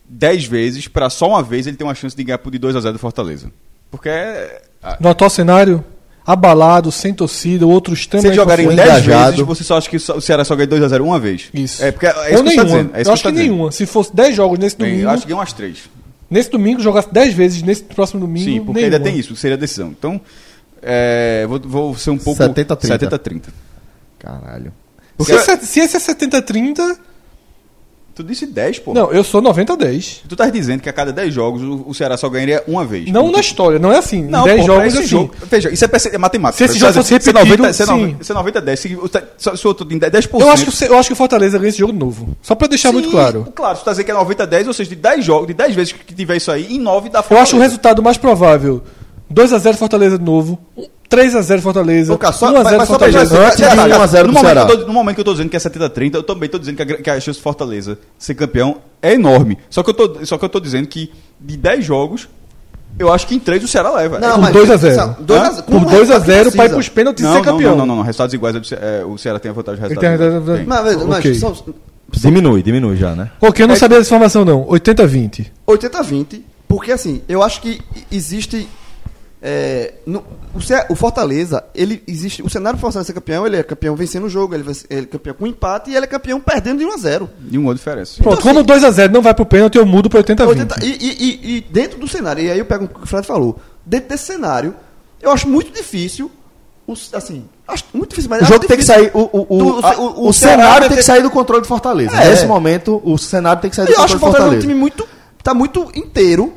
10 0.07 0.45
vezes 0.45 0.88
pra 0.88 1.09
só 1.09 1.27
uma 1.30 1.41
vez 1.43 1.67
ele 1.67 1.76
ter 1.77 1.84
uma 1.84 1.95
chance 1.95 2.15
de 2.15 2.23
ganhar 2.23 2.38
por 2.38 2.51
de 2.51 2.57
2 2.59 2.76
a 2.76 2.80
0 2.81 2.93
do 2.93 2.99
Fortaleza. 2.99 3.51
Porque 3.91 4.09
é. 4.09 4.61
No 4.99 5.09
atual 5.09 5.30
cenário, 5.30 5.84
abalado, 6.26 6.91
sem 6.91 7.13
torcida, 7.13 7.65
outros 7.65 8.01
Se 8.03 8.07
também. 8.09 8.27
ele 8.27 8.35
jogar 8.35 8.59
em 8.59 8.67
10 8.67 8.80
engajado. 8.80 9.31
vezes, 9.31 9.45
você 9.47 9.63
só 9.63 9.77
acha 9.77 9.89
que 9.89 9.97
o 9.97 10.22
Ceará 10.22 10.43
só 10.45 10.55
ganha 10.55 10.67
2 10.67 10.84
a 10.84 10.88
0 10.88 11.03
uma 11.05 11.19
vez. 11.19 11.49
Isso. 11.53 11.84
É 11.84 11.91
porque 11.91 12.05
é 12.05 12.13
Ou 12.13 12.23
isso 12.26 12.43
que 12.43 12.49
nenhuma. 12.49 12.65
dizendo. 12.65 12.91
É 12.95 13.01
isso 13.01 13.09
eu 13.09 13.13
acho 13.13 13.23
que, 13.23 13.31
que 13.31 13.38
nenhuma. 13.38 13.72
Se 13.72 13.85
fosse 13.85 14.15
10 14.15 14.35
jogos 14.35 14.59
nesse 14.59 14.76
Bem, 14.77 14.89
domingo, 14.91 15.07
eu 15.07 15.09
acho 15.11 15.22
que 15.23 15.27
ganha 15.30 15.38
umas 15.39 15.53
3. 15.53 15.89
nesse 16.30 16.49
domingo 16.51 16.81
jogasse 16.81 17.11
10 17.11 17.34
vezes, 17.34 17.61
nesse 17.63 17.84
próximo 17.84 18.19
domingo. 18.22 18.45
Sim, 18.45 18.57
porque 18.63 18.81
nenhuma. 18.81 18.95
ainda 18.97 18.99
tem 19.09 19.17
isso, 19.17 19.35
seria 19.35 19.55
a 19.55 19.59
decisão. 19.59 19.88
Então, 19.89 20.22
é, 20.81 21.45
vou, 21.47 21.59
vou 21.59 21.97
ser 21.97 22.11
um 22.11 22.17
pouco. 22.17 22.38
70 22.38 22.73
a 22.73 23.17
30. 23.17 23.51
70 25.23 25.27
a 25.41 25.41
30. 25.41 25.45
Caralho. 25.45 25.65
Se, 25.65 25.79
esse, 25.79 25.89
se 25.89 25.97
esse 25.97 25.97
é 25.97 26.15
70-30, 26.15 26.97
Tu 28.15 28.23
disse 28.23 28.45
10, 28.45 28.79
pô. 28.79 28.93
Não, 28.93 29.11
eu 29.11 29.25
sou 29.25 29.41
90 29.41 29.73
a 29.73 29.75
10. 29.75 30.21
Tu 30.29 30.35
tá 30.37 30.49
dizendo 30.49 30.79
que 30.79 30.87
a 30.87 30.93
cada 30.93 31.11
10 31.11 31.33
jogos 31.33 31.61
o, 31.85 31.93
Ceará 31.93 32.15
só 32.15 32.29
ganharia 32.29 32.63
uma 32.65 32.85
vez. 32.85 33.11
Não 33.11 33.29
na 33.29 33.41
história, 33.41 33.77
não 33.77 33.91
é 33.91 33.97
assim. 33.97 34.23
Não, 34.23 34.45
10 34.45 34.61
pô, 34.61 34.65
jogos 34.67 34.85
esse 34.87 34.97
assim. 34.99 35.07
jogo. 35.07 35.35
Veja, 35.51 35.69
isso 35.69 35.83
é, 35.83 35.89
é 36.13 36.17
matemática. 36.17 36.57
Se 36.65 36.71
esse 36.71 36.79
jogo 36.79 36.93
fosse 36.93 37.19
dizendo- 37.19 37.35
repetido, 37.39 37.63
90, 37.63 37.73
se 37.73 37.83
é 37.83 37.85
sim. 37.85 37.91
90, 37.91 38.23
se 38.23 38.31
é 38.31 38.35
90 38.35 38.61
10, 38.61 38.79
se, 38.79 38.95
o- 38.95 39.09
se, 39.37 39.57
se 39.57 39.67
outro 39.67 39.85
tem 39.85 39.99
10%. 39.99 40.39
Eu 40.39 40.49
acho, 40.49 40.65
que, 40.71 40.85
eu 40.85 40.97
acho 40.97 41.09
que 41.09 41.13
o 41.13 41.15
Fortaleza 41.17 41.57
ganha 41.57 41.67
esse 41.67 41.77
jogo 41.79 41.91
novo. 41.91 42.37
Só 42.41 42.55
pra 42.55 42.69
deixar 42.69 42.93
muito 42.93 43.09
Sim, 43.09 43.11
claro. 43.11 43.47
Claro, 43.53 43.77
você 43.77 43.83
tá 43.83 43.91
dizendo 43.91 44.05
que 44.05 44.11
é 44.11 44.13
90 44.13 44.47
10, 44.47 44.67
ou 44.69 44.73
seja, 44.73 44.89
de 44.91 44.95
10 44.95 45.25
jogos, 45.25 45.47
de 45.47 45.53
10 45.53 45.75
vezes 45.75 45.91
que 45.91 46.15
tiver 46.15 46.37
isso 46.37 46.49
aí, 46.49 46.73
em 46.73 46.79
9 46.79 47.09
dá 47.09 47.21
Eu 47.29 47.37
acho 47.37 47.57
o 47.57 47.59
resultado 47.59 48.01
mais 48.01 48.15
provável. 48.17 48.81
2x0 49.29 49.75
Fortaleza 49.75 50.17
de 50.17 50.23
novo. 50.23 50.57
3x0 51.15 51.61
Fortaleza. 51.61 52.13
Ô, 52.13 52.17
cara, 52.17 52.33
só- 52.33 52.47
1x0 52.51 52.63
mas- 52.63 52.77
só 52.79 52.85
Fortaleza. 52.85 53.23
dizer- 53.25 53.37
Antes 53.45 53.57
de 53.57 53.63
1x0 53.63 54.27
no, 54.27 54.33
momento 54.33 54.45
Ceará. 54.45 54.65
que 54.65 54.71
eu 54.71 54.77
tô, 54.81 54.87
no 54.87 54.93
momento 54.93 55.15
que 55.15 55.21
eu 55.21 55.25
tô 55.25 55.31
dizendo 55.33 55.49
que 55.49 55.55
é 55.55 55.59
70 55.59 55.89
30, 55.89 56.17
eu 56.17 56.23
também 56.23 56.49
tô 56.49 56.57
dizendo 56.59 56.75
que 56.77 56.81
a, 56.83 56.85
que 57.01 57.09
a 57.09 57.19
chance 57.19 57.39
do 57.39 57.43
Fortaleza 57.43 57.97
ser 58.17 58.35
campeão 58.35 58.77
é 59.01 59.13
enorme. 59.13 59.57
Só 59.69 59.81
que 59.83 59.89
eu 59.89 59.93
tô, 59.93 60.25
só 60.25 60.37
que 60.37 60.45
eu 60.45 60.49
tô 60.49 60.59
dizendo 60.59 60.87
que 60.87 61.11
de 61.39 61.57
10 61.57 61.83
jogos, 61.85 62.27
eu 62.97 63.11
acho 63.11 63.27
que 63.27 63.35
em 63.35 63.39
3 63.39 63.63
o 63.63 63.67
Ceará 63.67 63.91
leva. 63.91 64.19
Não, 64.19 64.31
Por 64.33 64.41
mas- 64.41 64.53
2 64.53 64.71
a 64.71 64.77
0. 64.77 64.95
São 64.95 65.15
dois 65.19 65.41
a- 65.59 65.61
com 65.63 65.71
Por 65.79 65.81
o 65.81 65.85
2x0 65.89 65.97
resultado 65.97 66.51
pra 66.55 66.65
ir 66.65 66.69
pros 66.69 66.89
pênaltis 66.89 67.23
não, 67.25 67.33
ser 67.33 67.41
campeão. 67.43 67.71
não, 67.71 67.77
não, 67.79 67.85
não, 67.85 67.95
não, 67.97 68.03
resultados 68.03 68.33
iguais, 68.33 68.55
é 68.71 69.01
é, 69.01 69.05
o 69.05 69.17
Ceará 69.17 69.39
tem 69.39 69.51
a 69.51 69.53
vantagem 69.53 69.79
de 69.81 69.93
Ele 69.93 70.07
resultados. 70.07 70.45
tem- 70.45 70.55
Tem. 70.57 70.65
Mas, 70.65 70.95
mas 71.05 71.17
Ok. 71.19 71.35
são 71.35 71.55
Diminui, 72.11 72.61
diminui 72.61 72.95
já, 72.95 73.15
né? 73.15 73.31
Ok, 73.41 73.63
eu 73.63 73.67
não 73.67 73.75
sabia 73.75 73.97
dessa 73.97 74.09
informação 74.09 74.45
não. 74.45 74.63
80-20. 74.69 75.51
80-20, 75.67 76.41
porque 76.67 76.91
assim, 76.91 77.21
eu 77.27 77.41
acho 77.43 77.59
que 77.61 77.81
existe. 78.11 78.67
É, 79.47 79.93
no- 80.07 80.23
o, 80.55 80.59
o 80.89 80.95
Fortaleza, 80.95 81.63
ele 81.76 82.01
existe. 82.07 82.41
O 82.41 82.49
cenário 82.49 82.77
do 82.80 82.81
Fortaleza 82.81 83.05
ser 83.05 83.13
campeão, 83.13 83.45
ele 83.45 83.57
é 83.57 83.61
campeão 83.63 83.95
vencendo 83.95 84.23
o 84.26 84.30
jogo, 84.30 84.55
ele, 84.55 84.63
vence- 84.63 84.88
ele 84.89 85.01
é 85.03 85.05
campeão 85.05 85.35
com 85.35 85.45
empate 85.45 85.91
e 85.91 85.95
ele 85.95 86.03
é 86.05 86.07
campeão 86.07 86.39
perdendo 86.41 86.80
de 86.80 86.85
1 86.85 86.91
a 86.93 86.97
0 86.97 87.30
De 87.39 87.55
um 87.59 87.63
gol 87.63 87.73
de 87.76 87.80
diferença. 87.80 88.23
Pronto, 88.23 88.39
Então, 88.39 88.53
como 88.53 88.65
2x0 88.65 89.11
não 89.11 89.22
vai 89.22 89.35
pro 89.35 89.45
pênalti, 89.45 89.77
eu 89.77 89.85
mudo 89.85 90.09
pra 90.09 90.19
80-20. 90.23 90.47
80, 90.47 90.76
e, 90.84 90.88
e- 90.89 91.17
e- 91.19 91.57
e 91.57 91.61
dentro 91.61 91.99
do 91.99 92.07
cenário, 92.07 92.43
e 92.43 92.49
aí 92.49 92.57
eu 92.57 92.65
pego 92.65 92.85
o 92.85 92.88
que 92.88 93.03
o 93.03 93.05
Fred 93.05 93.27
falou, 93.27 93.59
dentro 93.85 94.09
desse 94.09 94.26
cenário, 94.26 94.73
eu 95.22 95.30
acho 95.31 95.47
muito 95.47 95.72
difícil. 95.72 96.31
os- 96.88 97.11
assim, 97.13 97.45
acho 97.67 97.84
muito 97.93 98.09
difícil, 98.11 98.30
mas 98.30 98.41
O 98.41 98.43
acho 98.45 98.53
jogo 98.53 98.67
tem 98.67 98.77
que 98.77 98.84
sair. 98.84 99.09
O, 99.13 99.19
o, 99.22 99.47
o, 99.49 99.57
do- 99.80 99.85
a- 99.85 99.97
o- 99.99 100.26
o 100.26 100.27
o 100.30 100.34
Ceará 100.34 100.63
cenário 100.63 100.88
tem 100.88 100.97
que 100.97 101.03
sair 101.03 101.22
do 101.23 101.30
controle 101.31 101.61
do 101.61 101.67
Fortaleza. 101.67 102.15
É. 102.15 102.30
Nesse 102.30 102.45
momento, 102.47 103.01
o 103.03 103.17
cenário 103.17 103.59
tem 103.61 103.69
que 103.72 103.76
sair 103.76 103.85
do 103.88 103.91
Eu 103.93 104.01
acho 104.03 104.15
que 104.15 104.19
controle 104.19 104.19
o 104.19 104.19
do 104.19 104.22
Fortaleza 104.22 104.38
é 104.38 104.57
um 104.57 104.61
Fortaleza. 104.61 104.67
time 104.67 104.73
muito. 104.80 105.07
tá 105.43 105.53
muito 105.53 105.91
inteiro 105.95 106.53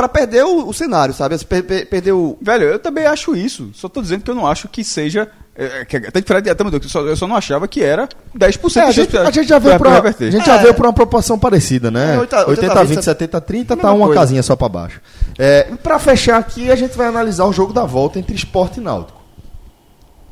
pra 0.00 0.08
perder 0.08 0.44
o, 0.44 0.68
o 0.68 0.72
cenário, 0.72 1.12
sabe? 1.12 1.36
Per- 1.44 1.62
per- 1.64 1.86
Perder 1.88 2.12
o. 2.12 2.38
Velho, 2.40 2.64
eu 2.64 2.78
também 2.78 3.04
acho 3.06 3.36
isso. 3.36 3.70
Só 3.74 3.88
tô 3.88 4.00
dizendo 4.00 4.22
que 4.22 4.30
eu 4.30 4.34
não 4.34 4.46
acho 4.46 4.68
que 4.68 4.82
seja. 4.82 5.28
É, 5.54 5.84
que, 5.84 5.96
até 5.98 6.20
diferente, 6.20 6.54
que 6.54 6.86
eu 6.86 6.88
só, 6.88 7.00
eu 7.02 7.16
só 7.16 7.26
não 7.26 7.36
achava 7.36 7.68
que 7.68 7.82
era 7.82 8.08
10% 8.34 8.76
É, 8.76 8.80
a, 8.80 8.86
de 8.86 8.92
gente, 8.92 9.18
a 9.18 9.30
gente 9.30 9.48
já 9.48 9.58
veio 9.58 9.76
pra- 9.78 10.00
pra, 10.00 10.12
pra 10.12 10.26
a 10.26 10.30
gente 10.30 10.46
já 10.46 10.56
É. 10.56 10.62
veio 10.62 10.72
pra 10.74 10.86
uma 10.86 10.92
proporção 10.92 11.38
parecida, 11.38 11.90
né? 11.90 12.14
É, 12.14 12.18
80, 12.18 12.48
80, 12.48 12.74
20, 12.84 12.88
70, 12.88 13.02
70, 13.02 13.40
30, 13.42 13.76
tá 13.76 13.92
uma 13.92 14.06
coisa. 14.06 14.20
casinha 14.20 14.42
só 14.42 14.56
pra 14.56 14.68
baixo. 14.70 15.00
É, 15.38 15.64
pra 15.82 15.98
fechar 15.98 16.38
aqui, 16.38 16.70
a 16.70 16.76
gente 16.76 16.96
vai 16.96 17.08
analisar 17.08 17.44
o 17.44 17.52
jogo 17.52 17.72
da 17.74 17.84
volta 17.84 18.18
entre 18.18 18.34
esporte 18.34 18.80
e 18.80 18.82
náutico. 18.82 19.20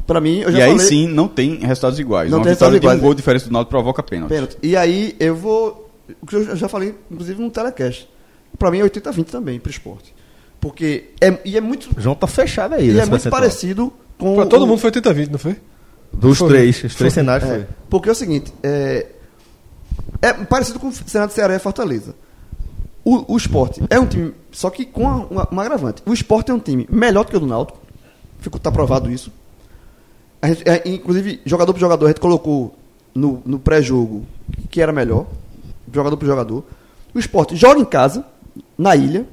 Pra 0.06 0.20
mim, 0.20 0.38
eu 0.38 0.50
já 0.50 0.58
E 0.58 0.62
aí 0.62 0.70
falei. 0.70 0.86
sim, 0.86 1.06
não 1.06 1.28
tem 1.28 1.56
resultados 1.58 1.98
iguais. 1.98 2.30
Não 2.30 2.38
Uma 2.38 2.44
tem 2.44 2.54
vitória 2.54 2.72
resultados 2.72 2.80
de 2.80 2.86
um 2.86 2.88
iguais. 2.88 3.00
gol 3.02 3.12
de 3.14 3.16
diferença 3.18 3.44
do 3.46 3.52
Náutico 3.52 3.70
provoca 3.70 4.02
pênalti. 4.02 4.30
Pênalti. 4.30 4.56
E 4.62 4.74
aí 4.76 5.14
eu 5.20 5.36
vou. 5.36 5.90
O 6.22 6.26
que 6.26 6.36
eu 6.36 6.56
já 6.56 6.68
falei, 6.70 6.94
inclusive, 7.10 7.42
no 7.42 7.50
telecast. 7.50 8.08
Pra 8.58 8.70
mim 8.70 8.78
é 8.80 8.84
80-20 8.84 9.24
também 9.26 9.58
pro 9.60 9.70
esporte. 9.70 10.14
Porque. 10.60 11.10
É, 11.20 11.38
e 11.44 11.56
é 11.56 11.60
muito. 11.60 11.88
O 11.96 12.00
João 12.00 12.14
tá 12.16 12.26
fechado 12.26 12.74
aí. 12.74 12.90
E 12.90 12.98
é 13.00 13.06
muito 13.06 13.30
parecido 13.30 13.92
com. 14.18 14.34
Pra 14.36 14.46
todo 14.46 14.62
o- 14.62 14.66
mundo 14.66 14.78
foi 14.80 14.90
80-20, 14.90 15.28
não 15.30 15.38
foi? 15.38 15.56
Dos 16.12 16.38
Foi. 16.38 16.48
três, 16.48 16.76
os 16.76 16.94
três 16.94 16.96
Foi. 16.96 17.10
cenários 17.10 17.48
É, 17.50 17.54
foi. 17.58 17.66
porque 17.90 18.08
é 18.08 18.12
o 18.12 18.14
seguinte, 18.14 18.52
é, 18.62 19.06
é 20.22 20.32
parecido 20.32 20.80
com 20.80 20.88
o 20.88 20.92
Senado 20.92 21.30
Ceará 21.32 21.54
e 21.54 21.58
Fortaleza. 21.58 22.14
O, 23.04 23.34
o 23.34 23.36
esporte 23.36 23.80
é 23.90 24.00
um 24.00 24.06
time, 24.06 24.32
só 24.50 24.70
que 24.70 24.84
com 24.86 25.02
uma, 25.02 25.26
uma- 25.26 25.48
uma 25.50 25.62
agravante. 25.62 26.02
O 26.06 26.12
esporte 26.12 26.50
é 26.50 26.54
um 26.54 26.58
time 26.58 26.86
melhor 26.90 27.24
do 27.24 27.30
que 27.30 27.36
o 27.36 27.40
do 27.40 27.46
Náutico. 27.46 27.78
Ficou, 28.40 28.58
tá 28.58 28.72
provado 28.72 29.10
isso. 29.10 29.30
A 30.40 30.48
gente, 30.48 30.62
é, 30.68 30.82
inclusive, 30.88 31.40
jogador 31.44 31.72
por 31.74 31.78
jogador, 31.80 32.06
a 32.06 32.08
gente 32.08 32.20
colocou 32.20 32.74
no, 33.14 33.42
no 33.44 33.58
pré-jogo 33.58 34.26
que 34.70 34.80
era 34.80 34.92
melhor. 34.92 35.26
Jogador 35.92 36.16
por 36.16 36.26
jogador. 36.26 36.64
O 37.14 37.18
esporte 37.18 37.54
joga 37.56 37.80
em 37.80 37.84
casa, 37.84 38.24
na 38.76 38.96
ilha. 38.96 39.26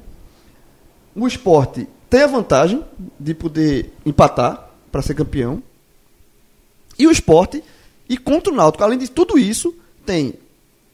O 1.14 1.26
esporte 1.26 1.88
tem 2.08 2.22
a 2.22 2.26
vantagem 2.26 2.84
de 3.18 3.34
poder 3.34 3.92
empatar 4.04 4.70
para 4.90 5.02
ser 5.02 5.14
campeão. 5.14 5.62
E 6.98 7.06
o 7.06 7.10
esporte, 7.10 7.62
e 8.08 8.16
contra 8.16 8.52
o 8.52 8.56
Náutico, 8.56 8.84
além 8.84 8.98
de 8.98 9.10
tudo 9.10 9.38
isso, 9.38 9.74
tem 10.04 10.34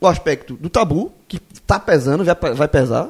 o 0.00 0.06
aspecto 0.06 0.54
do 0.54 0.68
tabu, 0.68 1.12
que 1.28 1.40
está 1.52 1.78
pesando, 1.78 2.24
vai, 2.24 2.68
pesar, 2.68 3.09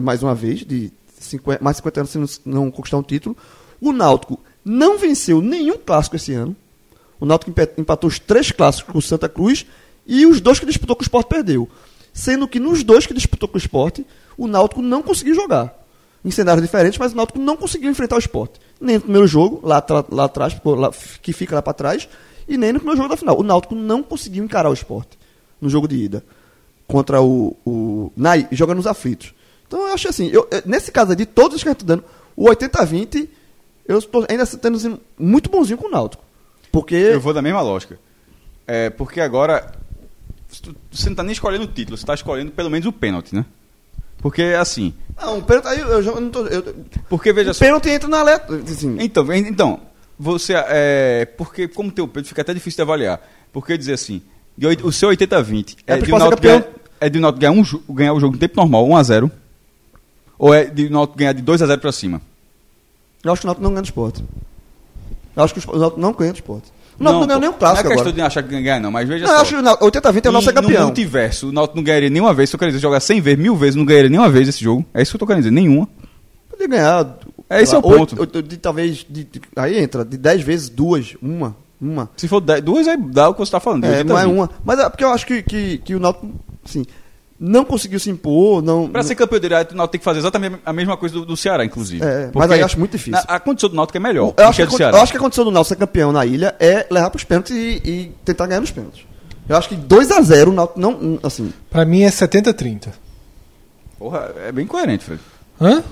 mais 0.00 0.22
uma 0.22 0.34
vez, 0.34 0.60
de 0.60 0.92
50, 1.18 1.62
mais 1.62 1.78
50 1.78 2.00
anos 2.00 2.10
sem 2.10 2.28
não, 2.44 2.70
conquistar 2.70 2.98
um 2.98 3.02
título. 3.02 3.36
O 3.80 3.92
Náutico 3.92 4.38
não 4.64 4.98
venceu 4.98 5.40
nenhum 5.40 5.76
clássico 5.76 6.16
esse 6.16 6.32
ano. 6.32 6.54
O 7.18 7.26
Náutico 7.26 7.52
empatou 7.76 8.08
os 8.08 8.18
três 8.18 8.52
clássicos 8.52 8.92
com 8.92 8.98
o 8.98 9.02
Santa 9.02 9.28
Cruz 9.28 9.66
e 10.06 10.26
os 10.26 10.40
dois 10.40 10.58
que 10.58 10.66
disputou 10.66 10.94
com 10.94 11.02
o 11.02 11.04
Sport 11.04 11.26
perdeu. 11.26 11.68
Sendo 12.12 12.46
que 12.46 12.60
nos 12.60 12.84
dois 12.84 13.06
que 13.06 13.14
disputou 13.14 13.48
com 13.48 13.56
o 13.56 13.58
Sport, 13.58 14.00
o 14.44 14.48
Náutico 14.48 14.82
não 14.82 15.02
conseguiu 15.02 15.34
jogar. 15.34 15.80
Em 16.24 16.30
cenários 16.30 16.62
diferentes, 16.64 16.98
mas 16.98 17.12
o 17.12 17.16
Náutico 17.16 17.38
não 17.38 17.56
conseguiu 17.56 17.90
enfrentar 17.90 18.14
o 18.16 18.18
Sport. 18.20 18.52
Nem 18.80 18.96
no 18.96 19.02
primeiro 19.02 19.26
jogo, 19.26 19.60
lá, 19.66 19.84
lá 20.10 20.24
atrás, 20.24 20.54
que 21.20 21.32
fica 21.32 21.56
lá 21.56 21.62
para 21.62 21.72
trás, 21.72 22.08
e 22.46 22.56
nem 22.56 22.72
no 22.72 22.78
primeiro 22.78 22.96
jogo 22.96 23.08
da 23.08 23.16
final. 23.16 23.38
O 23.38 23.42
Náutico 23.42 23.74
não 23.74 24.02
conseguiu 24.02 24.44
encarar 24.44 24.70
o 24.70 24.74
Sport 24.74 25.08
no 25.60 25.68
jogo 25.68 25.88
de 25.88 25.96
ida. 25.96 26.24
Contra 26.86 27.20
o. 27.20 27.56
o 27.66 28.12
na, 28.16 28.32
jogando 28.52 28.76
nos 28.76 28.86
aflitos. 28.86 29.34
Então 29.66 29.80
eu 29.88 29.94
acho 29.94 30.08
assim, 30.08 30.28
eu, 30.28 30.46
eu- 30.50 30.62
nesse 30.66 30.92
caso 30.92 31.10
aí, 31.10 31.16
de 31.16 31.26
todos 31.26 31.56
os 31.56 31.62
que 31.62 31.68
a 31.68 31.72
gente 31.72 31.80
tá 31.80 31.86
dando, 31.86 32.04
o 32.36 32.44
80-20, 32.48 33.28
eu 33.88 33.98
estou 33.98 34.24
ainda 34.28 34.46
tendo 34.46 34.76
assim, 34.76 34.98
muito 35.18 35.50
bonzinho 35.50 35.78
com 35.78 35.88
o 35.88 35.90
Náutico. 35.90 36.22
Porque. 36.70 36.94
Eu 36.94 37.20
vou 37.20 37.34
da 37.34 37.42
mesma 37.42 37.62
lógica. 37.62 37.98
É, 38.66 38.90
porque 38.90 39.20
agora. 39.20 39.72
Você 40.90 41.08
não 41.08 41.16
tá 41.16 41.22
nem 41.22 41.32
escolhendo 41.32 41.64
o 41.64 41.68
título, 41.68 41.96
você 41.96 42.04
tá 42.06 42.14
escolhendo 42.14 42.52
pelo 42.52 42.70
menos 42.70 42.86
o 42.86 42.92
pênalti, 42.92 43.34
né? 43.34 43.44
Porque 44.22 44.42
assim. 44.58 44.94
Não, 45.20 45.38
o 45.38 45.42
pênalti, 45.42 45.66
aí 45.66 45.80
eu, 45.80 45.88
eu 46.02 46.20
não 46.20 46.30
tô. 46.30 46.46
Eu, 46.46 46.74
Porque 47.08 47.32
veja 47.32 47.50
o 47.50 47.54
só. 47.54 47.64
pênalti 47.64 47.90
entra 47.90 48.08
na 48.08 48.22
letra. 48.22 48.56
Assim, 48.56 48.96
Então, 49.00 49.30
en- 49.32 49.48
então, 49.48 49.80
você. 50.18 50.54
É, 50.56 51.26
porque, 51.36 51.68
como 51.68 51.90
tem 51.92 52.02
o 52.04 52.08
pênalti, 52.08 52.28
fica 52.28 52.40
até 52.42 52.54
difícil 52.54 52.76
de 52.76 52.82
avaliar. 52.82 53.20
Porque 53.52 53.76
dizer 53.76 53.92
assim, 53.94 54.22
de 54.56 54.66
o 54.82 54.90
seu 54.92 55.10
80-20 55.10 55.76
é, 55.86 55.94
É 55.94 55.98
de 55.98 56.10
Náutico 56.10 56.30
campeão. 56.36 56.60
ganhar, 56.60 56.72
é 57.00 57.08
de 57.10 57.18
o 57.18 57.20
Náutico 57.20 57.40
ganhar, 57.40 57.52
um, 57.52 57.94
ganhar 57.94 58.14
o 58.14 58.20
jogo 58.20 58.36
em 58.36 58.38
tempo 58.38 58.54
normal, 58.56 58.86
1x0. 58.88 59.30
Ou 60.38 60.54
é 60.54 60.64
de 60.64 60.88
Náutico 60.88 61.18
ganhar 61.18 61.32
de 61.32 61.42
2x0 61.42 61.78
pra 61.78 61.92
cima? 61.92 62.22
eu 63.24 63.32
acho 63.32 63.40
que 63.42 63.46
o 63.46 63.48
Náutico 63.48 63.62
não 63.64 63.70
ganha 63.70 63.82
do 63.82 63.86
esporte. 63.86 64.24
Eu 65.36 65.42
acho 65.44 65.54
que 65.54 65.60
o 65.70 65.78
Náutico 65.78 66.00
não 66.00 66.12
ganha 66.12 66.32
do 66.32 66.36
esporte. 66.36 66.72
O 67.02 67.04
Náutico 67.04 67.20
não, 67.20 67.26
ganha 67.26 67.36
pô, 67.36 67.40
nem 67.40 67.50
o 67.50 67.52
clássico 67.52 67.84
Não 67.84 67.92
é 67.92 67.94
questão 67.94 68.10
agora. 68.10 68.12
de 68.14 68.20
achar 68.22 68.42
que 68.42 68.48
ganhar, 68.62 68.80
não, 68.80 68.90
mas 68.90 69.08
veja 69.08 69.24
Não, 69.26 69.32
eu 69.32 69.36
só. 69.36 69.42
acho 69.42 69.54
que 69.54 69.60
o 69.60 69.62
Náutico- 69.62 69.84
80-20 69.86 70.26
é 70.26 70.28
o 70.28 70.32
nosso 70.32 70.50
E 70.50 70.52
campeão. 70.52 70.80
No 70.80 70.86
multiverso, 70.86 71.48
o 71.48 71.52
Náutico 71.52 71.76
não 71.76 71.84
ganharia 71.84 72.08
nenhuma 72.10 72.32
vez. 72.32 72.48
Se 72.50 72.56
eu 72.56 72.58
quero 72.58 72.70
dizer, 72.70 72.80
jogar 72.82 73.00
100 73.00 73.20
vezes, 73.20 73.38
mil 73.40 73.56
vezes, 73.56 73.76
não 73.76 73.84
ganharia 73.84 74.08
nenhuma 74.10 74.30
vez 74.30 74.48
esse 74.48 74.62
jogo. 74.62 74.84
É 74.94 75.02
isso 75.02 75.10
que 75.12 75.16
eu 75.16 75.20
tô 75.20 75.26
querendo 75.26 75.42
dizer, 75.42 75.52
nenhuma. 75.52 75.88
Podia 76.48 76.68
ganhar. 76.68 77.18
É, 77.50 77.60
esse 77.62 77.74
é 77.74 77.78
o 77.78 77.84
oito- 77.86 77.98
ponto. 78.16 78.20
oito- 78.20 78.42
de, 78.42 78.56
talvez. 78.56 79.04
de- 79.08 79.24
de- 79.24 79.40
aí 79.56 79.78
entra, 79.78 80.04
de 80.04 80.16
10 80.16 80.42
vezes, 80.42 80.68
duas, 80.68 81.14
uma, 81.20 81.56
uma. 81.80 82.08
Se 82.16 82.26
for 82.28 82.40
dez- 82.40 82.62
duas, 82.62 82.86
aí 82.88 82.96
dá 82.96 83.28
o 83.28 83.34
que 83.34 83.40
você 83.40 83.52
tá 83.52 83.60
falando. 83.60 83.84
É, 83.84 83.88
80 83.90 84.04
não 84.12 84.18
é 84.18 84.24
20. 84.24 84.32
uma. 84.34 84.50
Mas 84.64 84.78
é 84.78 84.88
porque 84.88 85.04
eu 85.04 85.10
acho 85.10 85.26
que, 85.26 85.42
que, 85.42 85.78
que 85.78 85.94
o 85.94 85.98
Náutico, 86.00 86.30
assim, 86.64 86.84
não 87.44 87.64
conseguiu 87.64 87.98
se 87.98 88.08
impor, 88.08 88.62
não. 88.62 88.88
Pra 88.88 89.02
ser 89.02 89.16
campeão 89.16 89.40
direto, 89.40 89.72
o 89.72 89.74
Náutico 89.74 89.92
tem 89.92 89.98
que 89.98 90.04
fazer 90.04 90.20
exatamente 90.20 90.58
a 90.64 90.72
mesma 90.72 90.96
coisa 90.96 91.16
do, 91.16 91.26
do 91.26 91.36
Ceará, 91.36 91.64
inclusive. 91.64 92.04
É, 92.04 92.24
mas 92.26 92.30
Porque 92.32 92.54
aí 92.54 92.60
eu 92.60 92.66
acho 92.66 92.78
muito 92.78 92.92
difícil. 92.92 93.12
na- 93.28 93.34
a 93.34 93.40
condição 93.40 93.68
do 93.68 93.74
Náutico 93.74 93.96
é 93.96 94.00
melhor. 94.00 94.32
eu, 94.36 94.46
acho 94.46 94.56
que 94.56 94.56
que, 94.56 94.62
a 94.62 94.64
a 94.64 94.66
do 94.66 94.70
con- 94.70 94.76
Ceará. 94.76 94.96
eu 94.96 95.02
acho 95.02 95.12
que 95.12 95.18
a 95.18 95.20
condição 95.20 95.44
do 95.44 95.50
Náutico 95.50 95.74
ser 95.74 95.80
campeão 95.80 96.12
na 96.12 96.24
ilha 96.24 96.54
é 96.60 96.86
levar 96.88 97.10
pros 97.10 97.24
pênaltis 97.24 97.56
e, 97.56 97.82
e 97.84 98.12
tentar 98.24 98.46
ganhar 98.46 98.60
nos 98.60 98.70
pênaltis. 98.70 99.04
Eu 99.48 99.56
acho 99.56 99.68
que 99.68 99.74
2x0 99.76 100.48
o 100.48 100.52
Náutico 100.52 100.78
não. 100.80 101.18
Assim, 101.22 101.52
Pra 101.68 101.84
mim 101.84 102.02
é 102.02 102.08
70-30. 102.10 102.90
Porra, 103.98 104.32
é 104.46 104.52
bem 104.52 104.66
coerente, 104.66 105.04
Fred. 105.04 105.20
Hã? 105.60 105.82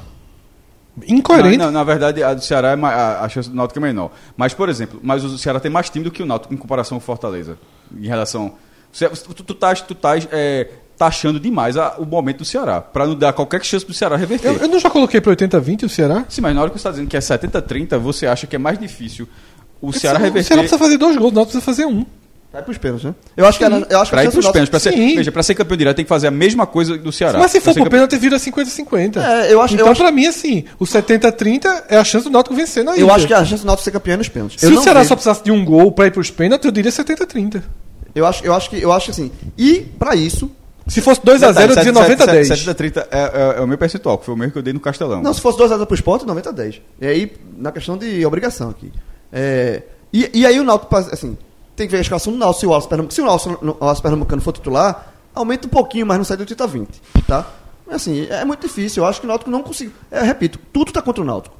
Incoerente. 1.07 1.57
Não, 1.57 1.67
não, 1.67 1.73
na 1.73 1.85
verdade, 1.85 2.23
a 2.23 2.35
do 2.35 2.43
Ceará 2.45 2.71
é 2.73 2.75
a, 2.85 3.21
a 3.25 3.29
chance 3.29 3.49
do 3.49 3.57
Náutico 3.57 3.79
é 3.79 3.83
menor. 3.83 4.11
Mas, 4.37 4.53
por 4.55 4.69
exemplo, 4.69 5.01
mas 5.03 5.25
o 5.25 5.39
Ceará 5.39 5.59
tem 5.61 5.71
mais 5.71 5.89
time 5.89 6.05
do 6.05 6.11
que 6.11 6.23
o 6.23 6.27
Náutico 6.27 6.53
em 6.53 6.57
comparação 6.57 6.99
com 6.99 7.03
o 7.03 7.07
Fortaleza. 7.07 7.59
Em 7.97 8.07
relação. 8.07 8.55
Tu, 8.93 9.35
tu, 9.35 9.45
tu 9.45 9.55
tás, 9.55 9.81
tu 9.81 9.95
tás, 9.95 10.27
é, 10.33 10.69
taxando 11.01 11.41
demais 11.41 11.79
a- 11.79 11.95
o 11.99 12.05
momento 12.05 12.39
do 12.39 12.45
Ceará. 12.45 12.79
Pra 12.79 13.07
não 13.07 13.15
dar 13.15 13.33
qualquer 13.33 13.65
chance 13.65 13.83
pro 13.87 13.95
Ceará 13.95 14.17
reverter. 14.17 14.49
Eu, 14.49 14.57
eu 14.59 14.69
não 14.69 14.79
já 14.79 14.91
coloquei 14.91 15.19
pra 15.19 15.33
80-20 15.33 15.85
o 15.87 15.89
Ceará? 15.89 16.27
Sim, 16.29 16.43
mas 16.43 16.55
na 16.55 16.61
hora 16.61 16.69
que 16.69 16.75
você 16.77 16.81
está 16.81 16.91
dizendo 16.91 17.09
que 17.09 17.17
é 17.17 17.21
70-30, 17.21 17.99
você 17.99 18.27
acha 18.27 18.47
que 18.47 18.55
é 18.55 18.59
mais 18.59 18.79
difícil 18.79 19.27
o 19.81 19.93
Ceará 19.95 20.19
O 20.19 20.23
reverter. 20.23 20.45
Ceará 20.49 20.61
precisa 20.61 20.79
fazer 20.79 20.99
dois 20.99 21.17
gols, 21.17 21.33
o 21.33 21.35
Náutico 21.35 21.53
precisa 21.59 21.65
fazer 21.65 21.87
um. 21.87 22.05
vai 22.53 22.63
pros 22.63 22.77
pênaltis, 22.77 23.05
né? 23.07 23.15
Eu 23.35 23.47
acho 23.47 23.57
que, 23.59 23.65
ela- 23.65 23.87
eu 23.89 23.99
acho 24.01 24.11
que 24.11 24.15
Pra 24.15 24.21
a 24.21 24.25
ir 24.25 24.27
chance 24.27 24.35
pros 24.37 24.45
do 24.47 24.53
pênaltis. 24.53 24.71
Pra 24.71 24.79
ser, 24.81 24.93
Sim. 24.93 25.15
veja, 25.17 25.33
pra 25.33 25.43
ser 25.43 25.55
campeão 25.55 25.77
direto 25.79 25.97
tem 25.97 26.05
que 26.05 26.09
fazer 26.11 26.27
a 26.27 26.31
mesma 26.31 26.67
coisa 26.67 26.99
do 26.99 27.11
Ceará. 27.11 27.39
Mas 27.39 27.51
se 27.53 27.61
for 27.61 27.73
pro 27.73 27.85
campe- 27.85 27.91
pênalti, 27.97 28.19
vira 28.19 28.39
50-50. 28.39 29.21
É, 29.21 29.53
eu 29.55 29.63
acho- 29.63 29.73
eu 29.75 29.77
então, 29.79 29.91
acho- 29.93 30.03
pra 30.03 30.11
mim, 30.13 30.27
assim, 30.27 30.65
o 30.79 30.85
70-30 30.85 31.85
é 31.89 31.97
a 31.97 32.05
chance 32.05 32.25
do 32.25 32.31
Náutico 32.31 32.55
vencer 32.55 32.85
na. 32.85 32.95
Eu 32.95 33.11
acho 33.11 33.27
que 33.27 33.33
a 33.33 33.43
chance 33.45 33.63
do 33.63 33.67
Náutico 33.67 33.85
ser 33.85 33.93
campeão 33.93 34.15
é 34.15 34.17
nos 34.19 34.29
pênaltis. 34.29 34.61
Se 34.61 34.67
eu 34.67 34.73
o 34.73 34.75
não 34.75 34.83
Ceará 34.83 34.99
vejo- 35.01 35.09
só 35.09 35.15
precisasse 35.17 35.43
de 35.45 35.51
um 35.51 35.65
gol 35.65 35.93
pra 35.93 36.07
ir 36.09 36.11
pros 36.11 36.31
pênaltis, 36.31 36.67
eu 36.67 36.73
diria 36.73 36.91
70-30. 36.93 37.63
Eu 38.15 38.27
acho, 38.27 38.45
eu 38.45 38.53
acho 38.53 38.69
que 38.69 38.83
eu 38.83 38.93
acho 38.93 39.05
que 39.07 39.11
assim. 39.13 39.31
E 39.57 39.83
pra 39.97 40.15
isso, 40.17 40.51
Se 40.91 41.01
fosse 41.01 41.21
2x0, 41.21 41.61
eu 41.71 41.77
dizia 41.77 41.93
90 41.93 42.23
a 42.23 42.27
10. 42.27 42.49
70 42.49 42.75
30 42.75 43.09
é, 43.11 43.19
é, 43.19 43.59
é 43.59 43.61
o 43.61 43.67
meu 43.67 43.79
percentual, 43.79 44.19
que 44.19 44.25
foi 44.25 44.35
o 44.35 44.37
mesmo 44.37 44.53
que 44.53 44.59
eu 44.59 44.63
dei 44.63 44.73
no 44.73 44.81
Castelão. 44.81 45.23
Não, 45.23 45.33
se 45.33 45.41
fosse 45.41 45.59
2x0 45.59 45.87
pro 45.87 45.95
esporte, 45.95 46.27
90 46.27 46.49
a 46.49 46.53
10. 46.53 46.81
E 47.01 47.07
aí, 47.07 47.33
na 47.57 47.71
questão 47.73 47.97
de 47.97 48.25
obrigação 48.27 48.71
aqui. 48.71 48.93
É, 49.33 49.83
e, 50.13 50.41
e 50.41 50.47
aí 50.47 50.59
o 50.59 50.65
Náutico, 50.65 50.95
assim, 50.97 51.39
tem 51.77 51.87
que 51.87 51.93
ver 51.93 51.99
a 51.99 52.01
escalação 52.01 52.33
do 52.33 52.39
Náutico. 52.39 52.61
Se 52.61 52.67
o 52.67 52.71
Wallace 52.71 52.89
Pernambucano, 52.89 53.39
se 53.39 53.51
o 53.51 53.71
o 53.81 54.03
Pernambucano 54.03 54.43
for 54.43 54.53
titular, 54.53 55.13
aumenta 55.35 55.67
um 55.67 55.71
pouquinho, 55.71 56.07
mas 56.07 56.19
não 56.19 56.25
sai 56.25 56.37
do 56.37 56.41
80 56.41 56.65
a 56.65 56.67
20, 56.67 56.89
tá? 57.27 57.47
Assim, 57.91 58.27
é 58.29 58.45
muito 58.45 58.67
difícil. 58.67 59.03
Eu 59.03 59.09
acho 59.09 59.21
que 59.21 59.27
o 59.27 59.29
Náutico 59.29 59.51
não 59.51 59.63
conseguiu. 59.63 59.93
É, 60.11 60.23
repito, 60.23 60.59
tudo 60.73 60.93
tá 60.93 61.03
contra 61.03 61.23
o 61.23 61.27
Náutico. 61.27 61.57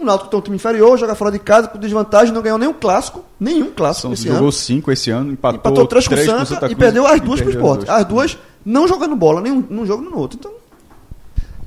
O 0.00 0.04
Náutico 0.04 0.30
tem 0.30 0.38
um 0.38 0.42
time 0.42 0.56
inferior, 0.56 0.98
joga 0.98 1.14
fora 1.14 1.30
de 1.30 1.38
casa, 1.38 1.68
com 1.68 1.78
desvantagem, 1.78 2.32
não 2.32 2.40
ganhou 2.40 2.58
nenhum 2.58 2.72
clássico. 2.72 3.24
Nenhum 3.38 3.70
clássico 3.70 4.02
São, 4.02 4.12
esse 4.14 4.24
jogou 4.24 4.44
ano. 4.44 4.52
5 4.52 4.90
esse 4.92 5.10
ano, 5.10 5.32
empatou, 5.32 5.58
Empatou 5.58 5.86
três 5.86 6.08
com 6.08 6.14
o 6.14 6.18
Santa, 6.18 6.44
Santa 6.46 6.66
e 6.66 6.68
Cruz 6.70 6.78
perdeu 6.78 7.06
as 7.06 7.20
duas 7.20 7.40
pro 7.40 7.50
esporte. 7.50 7.90
as 7.90 8.04
duas. 8.06 8.38
Não 8.64 8.86
jogando 8.88 9.16
bola, 9.16 9.40
nem 9.40 9.52
um- 9.52 9.64
num 9.68 9.86
jogo 9.86 10.02
no 10.02 10.16
outro. 10.18 10.38
Então, 10.38 10.52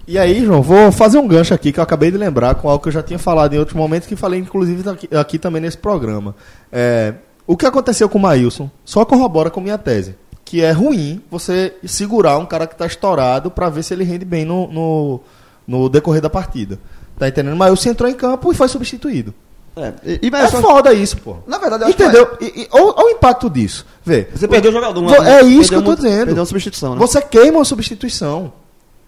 E 0.05 0.19
aí, 0.19 0.43
João, 0.43 0.61
vou 0.61 0.91
fazer 0.91 1.17
um 1.17 1.25
gancho 1.27 1.53
aqui 1.53 1.71
que 1.71 1.79
eu 1.79 1.83
acabei 1.83 2.11
de 2.11 2.17
lembrar 2.17 2.55
com 2.55 2.67
algo 2.69 2.83
que 2.83 2.89
eu 2.89 2.93
já 2.93 3.01
tinha 3.01 3.17
falado 3.17 3.53
em 3.53 3.57
outros 3.57 3.77
momentos, 3.77 4.05
que 4.07 4.17
falei 4.17 4.37
inclusive 4.39 4.87
aqui, 4.89 5.07
aqui 5.15 5.39
também 5.39 5.61
nesse 5.61 5.77
programa. 5.77 6.35
É, 6.69 7.13
o 7.47 7.55
que 7.55 7.65
aconteceu 7.65 8.09
com 8.09 8.17
o 8.17 8.21
Maílson 8.21 8.69
só 8.83 9.05
corrobora 9.05 9.49
com 9.49 9.61
minha 9.61 9.77
tese. 9.77 10.15
Que 10.43 10.61
é 10.61 10.71
ruim 10.71 11.21
você 11.31 11.73
segurar 11.85 12.37
um 12.37 12.45
cara 12.45 12.67
que 12.67 12.73
está 12.73 12.85
estourado 12.85 13.49
para 13.49 13.69
ver 13.69 13.81
se 13.81 13.93
ele 13.93 14.03
rende 14.03 14.25
bem 14.25 14.43
no, 14.43 14.67
no, 14.67 15.19
no 15.65 15.87
decorrer 15.87 16.21
da 16.21 16.29
partida. 16.29 16.77
Tá 17.17 17.29
entendendo? 17.29 17.55
Maílson 17.55 17.89
entrou 17.89 18.09
em 18.09 18.13
campo 18.13 18.51
e 18.51 18.55
foi 18.55 18.67
substituído. 18.67 19.33
É. 19.75 19.93
E, 20.05 20.19
e, 20.23 20.27
É 20.27 20.31
mas 20.31 20.51
só- 20.51 20.61
foda 20.61 20.93
isso, 20.93 21.17
pô. 21.17 21.37
Na 21.47 21.57
verdade, 21.57 21.83
eu 21.83 21.87
acho 21.87 21.95
Entendeu? 22.01 22.27
E, 22.41 22.45
e, 22.45 22.67
olha 22.71 22.93
olha 22.97 23.05
o 23.07 23.09
impacto 23.09 23.49
disso. 23.49 23.85
Vê. 24.05 24.27
Você 24.33 24.47
perdeu 24.47 24.71
o 24.71 24.73
jogador. 24.73 25.01
Vo- 25.07 25.23
É 25.23 25.41
isso 25.43 25.69
que 25.69 25.75
eu 25.75 25.81
tô 25.83 25.95
dizendo. 25.95 26.25
Perdeu 26.25 26.41
uma 26.41 26.45
substituição, 26.45 26.93
né? 26.93 26.99
Você 26.99 27.21
queima 27.21 27.57
uma 27.59 27.65
substituição. 27.65 28.51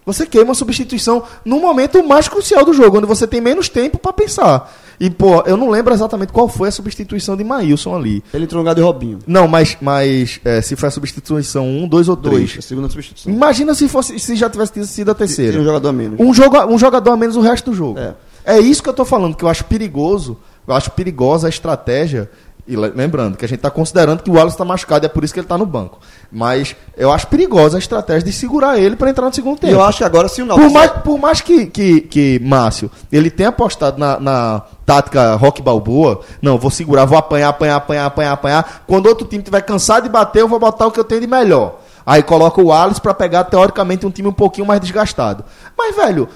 Você 0.06 0.24
queima 0.28 0.50
uma 0.50 0.56
substituição 0.56 1.24
no 1.44 1.60
momento 1.60 2.04
mais 2.08 2.28
crucial 2.28 2.64
do 2.64 2.72
jogo, 2.74 2.98
onde 3.00 3.08
você 3.08 3.26
tem 3.26 3.42
menos 3.42 3.70
tempo 3.70 3.98
pra 3.98 4.14
pensar. 4.14 4.72
E, 5.00 5.10
pô, 5.10 5.42
eu 5.48 5.58
não 5.58 5.68
lembro 5.68 5.92
exatamente 5.96 6.32
qual 6.32 6.48
foi 6.48 6.70
a 6.70 6.72
substituição 6.72 7.36
de 7.36 7.44
Maílson 7.44 7.96
ali. 7.96 8.24
Ele 8.32 8.44
entrou 8.44 8.60
no 8.60 8.62
lugar 8.64 8.76
de 8.76 8.82
Robinho. 8.82 9.18
Não, 9.26 9.48
mas, 9.48 9.76
mas 9.82 10.40
é, 10.46 10.62
se 10.62 10.76
foi 10.76 10.90
a 10.90 10.92
substituição 10.92 11.66
1, 11.68 11.88
2 11.88 12.08
ou 12.08 12.16
Dois. 12.16 12.36
3. 12.52 12.58
A 12.60 12.62
segunda 12.62 12.88
substituição. 12.88 13.34
Imagina 13.34 13.74
se, 13.74 13.88
fosse, 13.88 14.20
se 14.20 14.36
já 14.36 14.48
tivesse 14.48 14.74
sido 14.86 15.10
a 15.10 15.16
Tinha 15.16 15.26
um 15.26 15.28
terceira. 15.28 15.64
jogador 15.64 15.90
a 15.90 15.94
menos. 15.94 16.20
Um, 16.20 16.32
jogo, 16.36 16.64
um 16.68 16.78
jogador 16.78 17.12
a 17.12 17.18
menos 17.18 17.36
o 17.36 17.42
resto 17.42 17.72
do 17.72 17.76
jogo. 17.76 17.98
É. 18.00 18.14
É. 18.46 18.60
isso 18.60 18.84
que 18.84 18.88
eu 18.90 18.94
tô 18.94 19.06
falando, 19.06 19.36
que 19.36 19.44
eu 19.44 19.50
acho 19.50 19.66
perigoso. 19.66 20.38
Eu 20.68 20.74
acho 20.76 20.92
perigosa 20.92 21.48
a 21.48 21.50
estratégia. 21.50 22.30
E 22.68 22.76
le- 22.76 22.90
lembrando 22.96 23.38
que 23.38 23.46
a 23.46 23.48
gente 23.48 23.60
tá 23.60 23.70
considerando 23.70 24.24
que 24.24 24.30
o 24.32 24.34
Wallace 24.34 24.58
tá 24.58 24.66
machucado 24.66 25.06
e 25.06 25.08
é 25.08 25.10
por 25.10 25.24
isso 25.24 25.32
que 25.32 25.40
ele 25.40 25.46
tá 25.46 25.56
no 25.56 25.68
banco. 25.68 26.00
Mas 26.32 26.76
eu 26.98 27.12
acho 27.12 27.28
perigosa 27.28 27.78
a 27.78 27.80
estratégia 27.80 28.24
de 28.24 28.32
segurar 28.34 28.80
ele 28.80 28.96
para 28.96 29.08
entrar 29.08 29.28
no 29.28 29.32
segundo 29.34 29.58
E 29.58 29.60
tempo. 29.62 29.74
eu 29.74 29.84
acho 29.84 30.00
que 30.00 30.04
agora, 30.04 30.28
se 30.28 30.42
o 30.42 30.48
Náutico... 30.48 30.68
Por 30.68 30.74
mais, 30.74 30.92
por 30.92 31.20
mais 31.20 31.42
que, 31.42 31.68
que, 31.68 32.02
que 32.02 32.40
Márcio 32.44 32.90
ele 33.12 33.30
tenha 33.30 33.50
apostado 33.50 34.00
na, 34.00 34.20
na 34.20 34.64
tática 34.84 35.36
rock 35.36 35.62
balboa, 35.62 36.22
não, 36.42 36.58
vou 36.58 36.72
segurar, 36.72 37.06
vou 37.06 37.20
apanhar, 37.20 37.50
apanhar, 37.50 37.76
apanhar, 37.76 38.06
apanhar, 38.08 38.32
apanhar. 38.32 38.84
Quando 38.88 39.06
outro 39.06 39.28
time 39.28 39.44
tiver 39.44 39.62
cansado 39.62 40.06
de 40.06 40.10
bater, 40.10 40.40
eu 40.42 40.48
vou 40.48 40.58
botar 40.60 40.88
o 40.88 40.92
que 40.92 41.00
eu 41.00 41.04
tenho 41.04 41.22
de 41.22 41.28
melhor. 41.28 41.82
Aí 42.04 42.24
coloca 42.24 42.60
o 42.62 42.66
Wallace 42.68 43.00
pra 43.02 43.14
pegar, 43.14 43.44
teoricamente, 43.44 44.08
um 44.08 44.12
time 44.12 44.28
um 44.28 44.34
pouquinho 44.34 44.66
mais 44.66 44.82
desgastado. 44.82 45.44
Mas, 45.78 45.96
velho, 45.96 46.28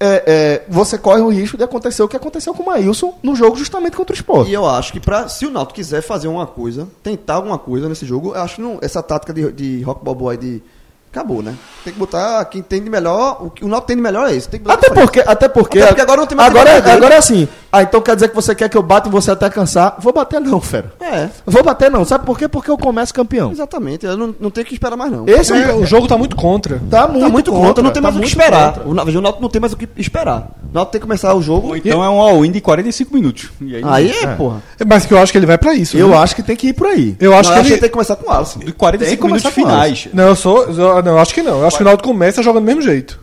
é, 0.00 0.22
é, 0.26 0.64
você 0.68 0.96
corre 0.96 1.20
o 1.20 1.28
risco 1.28 1.56
de 1.56 1.64
acontecer 1.64 2.02
o 2.02 2.08
que 2.08 2.16
aconteceu 2.16 2.54
com 2.54 2.62
o 2.62 2.66
Maílson 2.66 3.18
no 3.22 3.34
jogo 3.34 3.56
justamente 3.56 3.96
contra 3.96 4.14
o 4.14 4.16
Sport. 4.16 4.48
E 4.48 4.52
eu 4.52 4.64
acho 4.66 4.92
que 4.92 5.00
pra, 5.00 5.28
se 5.28 5.44
o 5.44 5.50
Náutico 5.50 5.74
quiser 5.74 6.02
fazer 6.02 6.28
uma 6.28 6.46
coisa, 6.46 6.86
tentar 7.02 7.34
alguma 7.34 7.58
coisa 7.58 7.88
nesse 7.88 8.06
jogo, 8.06 8.34
eu 8.34 8.40
acho 8.40 8.56
que 8.56 8.62
não, 8.62 8.78
essa 8.80 9.02
tática 9.02 9.32
de, 9.32 9.50
de 9.52 9.82
rock 9.82 10.04
balboa 10.04 10.32
aí 10.32 10.38
de... 10.38 10.62
Acabou, 11.10 11.42
né? 11.42 11.56
Tem 11.84 11.92
que 11.92 11.98
botar 11.98 12.44
quem 12.44 12.60
tem 12.60 12.82
de 12.84 12.90
melhor... 12.90 13.38
O 13.42 13.50
que 13.50 13.64
o 13.64 13.68
Náutico 13.68 13.88
tem 13.88 13.96
de 13.96 14.02
melhor 14.02 14.28
é 14.28 14.36
isso. 14.36 14.48
Até 14.66 14.90
porque, 14.90 15.20
até 15.20 15.48
porque, 15.48 15.78
Até 15.78 15.88
porque 15.88 16.02
agora 16.02 16.20
não 16.20 16.26
tem 16.26 16.36
mais 16.36 16.50
agora, 16.50 16.70
quem 16.70 16.80
bater. 16.80 16.92
agora 16.92 17.14
é 17.14 17.18
assim. 17.18 17.48
Ah, 17.70 17.82
então 17.82 18.00
quer 18.00 18.14
dizer 18.14 18.28
que 18.28 18.34
você 18.34 18.54
quer 18.54 18.68
que 18.68 18.76
eu 18.76 18.82
bata 18.82 19.08
em 19.08 19.12
você 19.12 19.30
até 19.30 19.48
cansar? 19.50 19.96
Vou 19.98 20.12
bater 20.12 20.40
não, 20.40 20.60
fera. 20.60 20.92
É, 21.00 21.28
Vou 21.44 21.62
bater 21.62 21.90
não. 21.90 22.04
Sabe 22.04 22.24
por 22.24 22.38
quê? 22.38 22.48
Porque 22.48 22.70
eu 22.70 22.78
começo 22.78 23.12
campeão. 23.12 23.50
exatamente. 23.50 24.06
Eu 24.06 24.16
não, 24.16 24.34
não 24.40 24.50
tem 24.50 24.64
que 24.64 24.72
esperar 24.72 24.96
mais, 24.96 25.12
não. 25.12 25.28
Esse 25.28 25.52
É, 25.52 25.70
é 25.70 25.74
o 25.74 25.84
jogo 25.84 26.06
tá 26.08 26.16
muito 26.16 26.34
contra. 26.34 26.80
Tá 26.90 27.06
muito, 27.06 27.20
tá 27.26 27.28
muito 27.28 27.52
contra, 27.52 27.82
não 27.82 27.90
tem 27.90 28.02
tá 28.02 28.08
mais 28.10 28.16
o 28.16 28.20
que 28.20 28.26
esperar. 28.26 28.72
contra. 28.72 28.88
O, 28.88 28.94
Náutico 28.94 29.42
não 29.42 29.48
tem 29.50 29.60
mais 29.60 29.72
o 29.72 29.76
que 29.76 29.88
esperar. 29.98 30.50
O 30.70 30.74
Náutico 30.74 30.92
tem 30.92 31.00
que 31.00 31.06
começar 31.06 31.34
o 31.34 31.42
jogo. 31.42 31.68
Ou 31.68 31.76
então 31.76 32.02
é 32.02 32.08
um 32.08 32.20
all-in 32.20 32.50
de 32.50 32.60
45 32.60 33.14
minutos. 33.14 33.50
E 33.60 33.76
aí, 33.76 33.82
Aí 33.84 34.10
é, 34.22 34.26
porra. 34.34 34.62
Mas 34.86 35.04
que 35.04 35.12
eu 35.12 35.18
acho 35.18 35.30
que 35.32 35.38
ele 35.38 35.46
vai 35.46 35.58
pra 35.58 35.74
isso. 35.74 35.96
Eu 35.96 36.08
né? 36.08 36.16
acho 36.16 36.34
que 36.34 36.42
tem 36.42 36.56
que 36.56 36.68
ir 36.68 36.72
por 36.72 36.86
aí. 36.86 37.16
Eu 37.20 37.34
acho 37.36 37.50
Não, 37.50 37.56
que 37.56 37.60
eu 37.60 37.66
ele. 37.66 37.74
que 37.74 37.80
tem 37.80 37.88
que 37.88 37.92
começar 37.92 38.16
com 38.16 38.28
o 38.30 38.32
Alisson. 38.32 38.60
de 38.60 38.72
45 38.72 39.08
Tem 39.08 39.16
que 39.18 39.26
minutos 39.26 39.52
finais. 39.54 40.08
Não, 40.14 40.24
eu 40.28 40.36
sou. 40.36 40.64
eu- 40.64 41.02
não, 41.02 41.12
eu 41.12 41.18
acho 41.18 41.34
que 41.34 41.42
não. 41.42 41.60
Eu 41.60 41.66
acho 41.66 41.76
que 41.76 41.82
o 41.82 41.86
Náutico 41.86 42.08
começa 42.08 42.42
jogando 42.42 42.62
do 42.62 42.66
mesmo 42.66 42.80
jeito. 42.82 43.20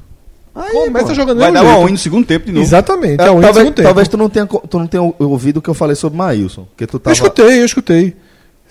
Aí, 0.56 0.72
Começa 0.72 1.07
pô. 1.07 1.14
jogando 1.14 1.38
do 1.38 1.41
Vai 1.41 1.52
dar 1.52 1.61
o 1.64 1.65
jeito. 1.65 1.80
all-in 1.82 1.91
no 1.91 1.98
segundo 1.98 2.26
tempo 2.26 2.45
de 2.45 2.52
novo. 2.53 2.65
Exatamente. 2.65 3.22
É, 3.22 3.26
É, 3.26 3.30
o 3.30 3.34
talvez, 3.41 3.56
segundo 3.57 3.73
tempo. 3.76 3.88
talvez 3.88 4.07
tu 4.07 4.18
não 4.18 4.30
tenha, 4.30 4.45
tu 4.48 4.80
não 4.80 4.88
tenha 4.88 5.03
ouvido 5.19 5.57
o 5.57 5.61
que 5.61 5.69
eu 5.69 5.73
falei 5.73 5.95
sobre 5.98 6.18
Maílson. 6.18 6.64
Porque 6.64 6.88
tu 6.88 6.95
Eu 6.95 6.99
tava... 7.02 7.14
escutei, 7.14 7.60
eu 7.61 7.65
escutei. 7.65 8.15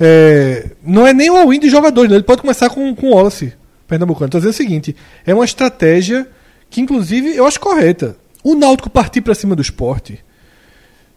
É, 0.01 0.71
não 0.83 1.07
é 1.07 1.13
nem 1.13 1.31
o 1.31 1.37
all-in 1.37 1.61
de 1.61 1.69
jogadores, 1.69 2.11
né? 2.11 2.17
ele 2.17 2.25
pode 2.25 2.41
começar 2.41 2.69
com, 2.71 2.95
com 2.95 3.09
o 3.09 3.15
Wallace, 3.15 3.53
Pernambucano. 3.87 4.27
Estou 4.27 4.41
dizendo 4.41 4.55
o 4.55 4.57
seguinte: 4.57 4.97
é 5.27 5.35
uma 5.35 5.45
estratégia 5.45 6.27
que, 6.71 6.81
inclusive, 6.81 7.37
eu 7.37 7.47
acho 7.47 7.61
correta. 7.61 8.17
O 8.43 8.55
Náutico 8.55 8.89
partir 8.91 9.21
para 9.21 9.35
cima 9.35 9.55
do 9.55 9.63
esporte. 9.63 10.19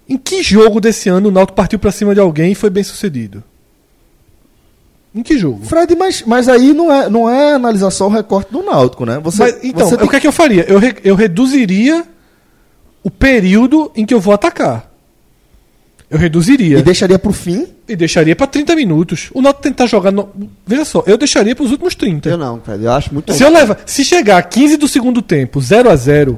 Em 0.07 0.17
que 0.17 0.43
jogo 0.43 0.79
desse 0.79 1.09
ano 1.09 1.29
o 1.29 1.31
Náutico 1.31 1.55
partiu 1.55 1.79
para 1.79 1.91
cima 1.91 2.13
de 2.13 2.19
alguém 2.19 2.51
e 2.51 2.55
foi 2.55 2.69
bem 2.69 2.83
sucedido? 2.83 3.43
Em 5.17 5.23
que 5.23 5.37
jogo? 5.37 5.65
Fred, 5.65 5.95
mas, 5.95 6.23
mas 6.27 6.47
aí 6.47 6.73
não 6.73 6.93
é, 6.93 7.09
não 7.09 7.27
é 7.29 7.53
analisar 7.53 7.89
só 7.89 8.05
o 8.05 8.09
recorte 8.11 8.51
do 8.51 8.61
Náutico, 8.61 9.03
né? 9.05 9.19
Você, 9.23 9.41
Mas, 9.43 9.57
então, 9.63 9.89
você 9.89 9.95
o 9.95 10.07
que 10.07 10.15
é 10.15 10.19
que 10.19 10.27
eu 10.27 10.31
faria? 10.31 10.63
Eu, 10.69 10.77
re- 10.77 10.95
eu 11.03 11.15
reduziria 11.15 12.05
o 13.03 13.09
período 13.09 13.91
em 13.95 14.05
que 14.05 14.13
eu 14.13 14.19
vou 14.19 14.33
atacar. 14.33 14.91
Eu 16.09 16.17
reduziria. 16.17 16.77
E 16.77 16.81
deixaria 16.83 17.17
pro 17.19 17.33
fim. 17.33 17.67
E 17.87 17.95
deixaria 17.95 18.35
pra 18.35 18.47
30 18.47 18.75
minutos. 18.75 19.29
O 19.33 19.41
Náutico 19.41 19.63
tentar 19.63 19.87
jogar. 19.87 20.11
No... 20.11 20.29
Veja 20.65 20.85
só, 20.85 21.03
eu 21.07 21.17
deixaria 21.17 21.55
pros 21.55 21.71
últimos 21.71 21.95
30. 21.95 22.29
Eu 22.29 22.37
não, 22.37 22.61
Fred. 22.61 22.83
Eu 22.83 22.91
acho 22.91 23.13
muito. 23.13 23.33
Se 23.33 23.43
eu 23.43 23.49
levar, 23.49 23.79
se 23.85 24.05
chegar 24.05 24.37
a 24.37 24.41
15 24.43 24.77
do 24.77 24.87
segundo 24.87 25.21
tempo, 25.21 25.59
0 25.59 25.89
a 25.89 25.95
0 25.95 26.37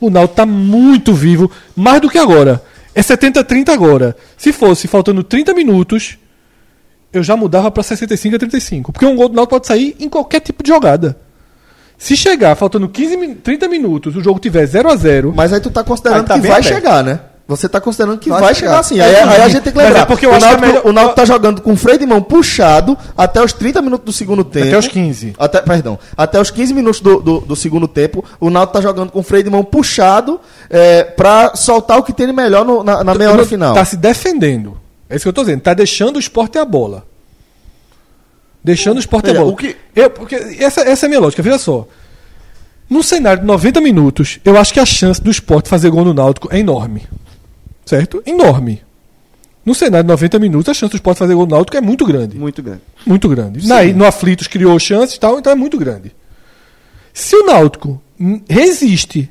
o 0.00 0.10
Náutico 0.10 0.34
tá 0.34 0.44
muito 0.44 1.14
vivo, 1.14 1.48
mais 1.76 2.00
do 2.00 2.10
que 2.10 2.18
agora. 2.18 2.60
É 2.94 3.00
70 3.00 3.40
a 3.40 3.44
30 3.44 3.72
agora. 3.72 4.16
Se 4.36 4.52
fosse 4.52 4.88
faltando 4.88 5.22
30 5.22 5.54
minutos, 5.54 6.18
eu 7.12 7.22
já 7.22 7.36
mudava 7.36 7.70
pra 7.70 7.82
65 7.82 8.36
a 8.36 8.38
35, 8.38 8.92
porque 8.92 9.06
um 9.06 9.16
gol 9.16 9.28
do 9.28 9.34
Náutico 9.34 9.54
pode 9.56 9.66
sair 9.66 9.96
em 10.00 10.08
qualquer 10.08 10.40
tipo 10.40 10.62
de 10.62 10.68
jogada. 10.68 11.16
Se 11.98 12.16
chegar 12.16 12.56
faltando 12.56 12.88
15 12.88 13.16
min- 13.16 13.34
30 13.34 13.68
minutos, 13.68 14.16
o 14.16 14.20
jogo 14.22 14.40
tiver 14.40 14.66
0 14.66 14.90
a 14.90 14.96
0 14.96 15.32
Mas 15.36 15.52
aí 15.52 15.60
tu 15.60 15.70
tá 15.70 15.84
considerando 15.84 16.26
tá 16.26 16.34
que 16.34 16.40
vai 16.40 16.50
aberto. 16.58 16.64
chegar, 16.74 17.04
né? 17.04 17.20
Você 17.46 17.68
tá 17.68 17.80
considerando 17.80 18.18
que 18.18 18.28
vai, 18.30 18.40
Vai 18.40 18.54
chegar, 18.54 18.82
chegar. 18.82 18.82
sim. 18.84 19.00
É, 19.00 19.04
Aí, 19.22 19.28
aí 19.28 19.40
a 19.42 19.44
sim. 19.44 19.50
gente 19.50 19.62
tem 19.64 19.72
que 19.72 19.76
Mas 19.76 19.86
lembrar. 19.88 20.02
é 20.02 20.04
porque 20.06 20.24
eu 20.24 20.30
o 20.30 20.34
acho 20.34 20.40
que 20.40 20.46
é 20.46 20.56
Náutico, 20.56 20.66
melhor- 20.68 20.86
o 20.88 20.92
Náutico 20.92 21.16
tá 21.16 21.24
jogando 21.24 21.60
com 21.60 21.72
o 21.72 21.76
freio 21.76 21.98
de 21.98 22.06
mão 22.06 22.22
puxado 22.22 22.96
até 23.16 23.42
os 23.44 23.52
30 23.52 23.82
minutos 23.82 24.06
do 24.06 24.12
segundo 24.12 24.42
tempo. 24.42 24.68
até 24.68 24.78
os 24.78 24.88
15. 24.88 25.34
Até, 25.38 25.60
perdão, 25.60 25.98
até 26.16 26.40
os 26.40 26.50
15 26.50 26.72
minutos 26.72 27.00
do, 27.00 27.20
do, 27.20 27.40
do 27.40 27.54
segundo 27.56 27.86
tempo, 27.86 28.24
o 28.40 28.48
Náutico 28.48 28.74
tá 28.78 28.80
jogando 28.80 29.10
com 29.12 29.20
o 29.20 29.22
freio 29.22 29.44
de 29.44 29.50
mão 29.50 29.62
puxado 29.62 30.40
é, 30.70 31.02
pra 31.04 31.54
soltar 31.54 31.98
o 31.98 32.02
que 32.02 32.12
tem 32.12 32.26
de 32.26 32.32
melhor 32.32 32.64
no- 32.64 32.82
na, 32.82 33.04
na 33.04 33.14
meia 33.14 33.30
hora 33.32 33.44
final. 33.44 33.74
Tá 33.74 33.84
se 33.84 33.96
defendendo. 33.96 34.76
É 35.12 35.16
isso 35.16 35.24
que 35.24 35.28
eu 35.28 35.32
tô 35.32 35.42
dizendo. 35.42 35.60
Tá 35.60 35.74
deixando 35.74 36.16
o 36.16 36.18
esporte 36.18 36.58
a 36.58 36.64
bola. 36.64 37.06
Deixando 38.64 38.96
o 38.96 39.00
esporte 39.00 39.30
a 39.30 39.34
bola. 39.34 39.52
o 39.52 39.56
que- 39.56 39.76
Eu, 39.94 40.08
porque 40.10 40.34
essa, 40.36 40.80
essa 40.82 41.04
é 41.04 41.06
a 41.06 41.08
minha 41.08 41.20
lógica. 41.20 41.42
Veja 41.42 41.58
só. 41.58 41.86
Num 42.88 43.02
cenário 43.02 43.40
de 43.40 43.46
90 43.46 43.80
minutos, 43.80 44.38
eu 44.44 44.56
acho 44.56 44.72
que 44.72 44.80
a 44.80 44.86
chance 44.86 45.20
do 45.20 45.30
esporte 45.30 45.68
fazer 45.68 45.90
gol 45.90 46.04
no 46.04 46.14
Náutico 46.14 46.48
é 46.50 46.58
enorme. 46.58 47.02
Certo? 47.84 48.22
Enorme. 48.24 48.82
No 49.64 49.74
cenário 49.74 50.04
de 50.04 50.08
90 50.08 50.38
minutos, 50.38 50.68
a 50.68 50.74
chance 50.74 50.90
do 50.92 50.96
esporte 50.96 51.18
fazer 51.18 51.34
gol 51.34 51.46
no 51.46 51.54
Náutico 51.56 51.76
é 51.76 51.80
muito 51.80 52.04
grande. 52.06 52.38
Muito 52.38 52.62
grande. 52.62 52.80
Muito 53.06 53.28
grande. 53.28 53.66
Na, 53.66 53.82
no 53.84 54.04
Aflitos 54.06 54.46
criou 54.46 54.78
chances 54.78 55.16
e 55.16 55.20
tal, 55.20 55.38
então 55.38 55.52
é 55.52 55.56
muito 55.56 55.76
grande. 55.78 56.14
Se 57.12 57.34
o 57.36 57.44
Náutico 57.46 58.00
resiste 58.48 59.30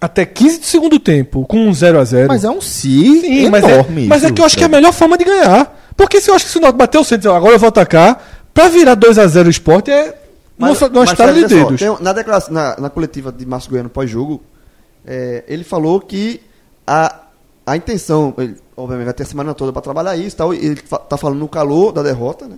até 0.00 0.24
15 0.24 0.60
do 0.60 0.64
segundo 0.66 0.98
tempo 0.98 1.44
com 1.46 1.58
um 1.68 1.74
0 1.74 1.98
a 2.00 2.04
0 2.04 2.28
Mas 2.28 2.42
é 2.44 2.50
um 2.50 2.60
si 2.60 3.20
Sim, 3.20 3.50
mas 3.50 3.64
é, 3.64 3.72
enorme. 3.74 4.06
mas 4.06 4.24
é 4.24 4.30
que 4.32 4.40
eu 4.40 4.44
acho 4.46 4.56
que 4.56 4.62
é 4.62 4.66
a 4.66 4.70
melhor 4.70 4.92
forma 4.92 5.18
de 5.18 5.24
ganhar. 5.24 5.78
Porque 5.96 6.20
se 6.20 6.30
eu 6.30 6.34
acho 6.34 6.46
que 6.46 6.50
se 6.52 6.58
o 6.58 6.60
Náutico 6.60 6.78
bater 6.78 6.98
o 6.98 7.04
centro, 7.04 7.32
agora 7.32 7.54
eu 7.54 7.58
vou 7.58 7.68
atacar, 7.68 8.48
pra 8.54 8.68
virar 8.68 8.96
2x0 8.96 9.46
o 9.46 9.50
esporte 9.50 9.90
é 9.90 10.16
uma, 10.58 10.68
uma 10.70 11.04
estrada 11.04 11.32
de 11.34 11.40
olha 11.40 11.48
só, 11.48 11.54
dedos. 11.54 11.80
tem 11.80 11.96
na, 12.00 12.12
declaração, 12.12 12.52
na, 12.54 12.76
na 12.78 12.88
coletiva 12.90 13.30
de 13.30 13.44
Márcio 13.44 13.70
Goiano 13.70 13.90
pós-jogo, 13.90 14.42
é, 15.06 15.44
ele 15.48 15.64
falou 15.64 16.00
que 16.00 16.40
a, 16.86 17.20
a 17.66 17.76
intenção, 17.76 18.32
ele, 18.38 18.56
obviamente 18.76 19.04
vai 19.06 19.14
ter 19.14 19.22
a 19.24 19.26
semana 19.26 19.54
toda 19.54 19.72
para 19.72 19.82
trabalhar 19.82 20.16
isso, 20.16 20.36
tal, 20.36 20.54
e 20.54 20.58
ele 20.64 20.76
fa- 20.76 20.98
tá 20.98 21.16
falando 21.18 21.38
no 21.38 21.48
calor 21.48 21.92
da 21.92 22.02
derrota, 22.02 22.46
né? 22.46 22.56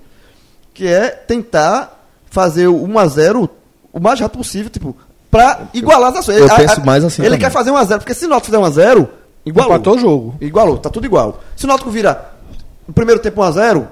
Que 0.73 0.86
é 0.86 1.09
tentar 1.10 2.01
fazer 2.31 2.66
o 2.69 2.86
1x0 2.86 3.48
o 3.93 4.01
mais 4.01 4.19
rápido 4.20 4.39
possível, 4.39 4.70
tipo, 4.70 4.97
pra 5.32 5.60
igualar 5.74 6.10
as 6.12 6.18
ações. 6.18 6.36
eu 6.38 6.44
A- 6.48 6.52
a- 6.52 6.56
penso 6.56 6.84
mais 6.86 7.02
assim 7.04 7.22
Ele 7.22 7.30
também. 7.30 7.40
quer 7.40 7.50
fazer 7.50 7.70
1x0, 7.72 7.98
porque 7.98 8.14
se 8.14 8.26
o 8.26 8.28
Náutico 8.28 8.52
fizer 8.54 8.59
1x0, 8.59 9.09
igualou. 9.44 9.72
Empatou 9.74 9.96
o 9.96 9.98
jogo. 9.98 10.34
Igualou, 10.40 10.78
tá 10.78 10.90
tudo 10.90 11.06
igual. 11.06 11.40
Se 11.56 11.64
o 11.64 11.68
Náutico 11.68 11.90
vira 11.90 12.30
o 12.86 12.92
primeiro 12.92 13.20
tempo 13.20 13.40
1x0, 13.42 13.86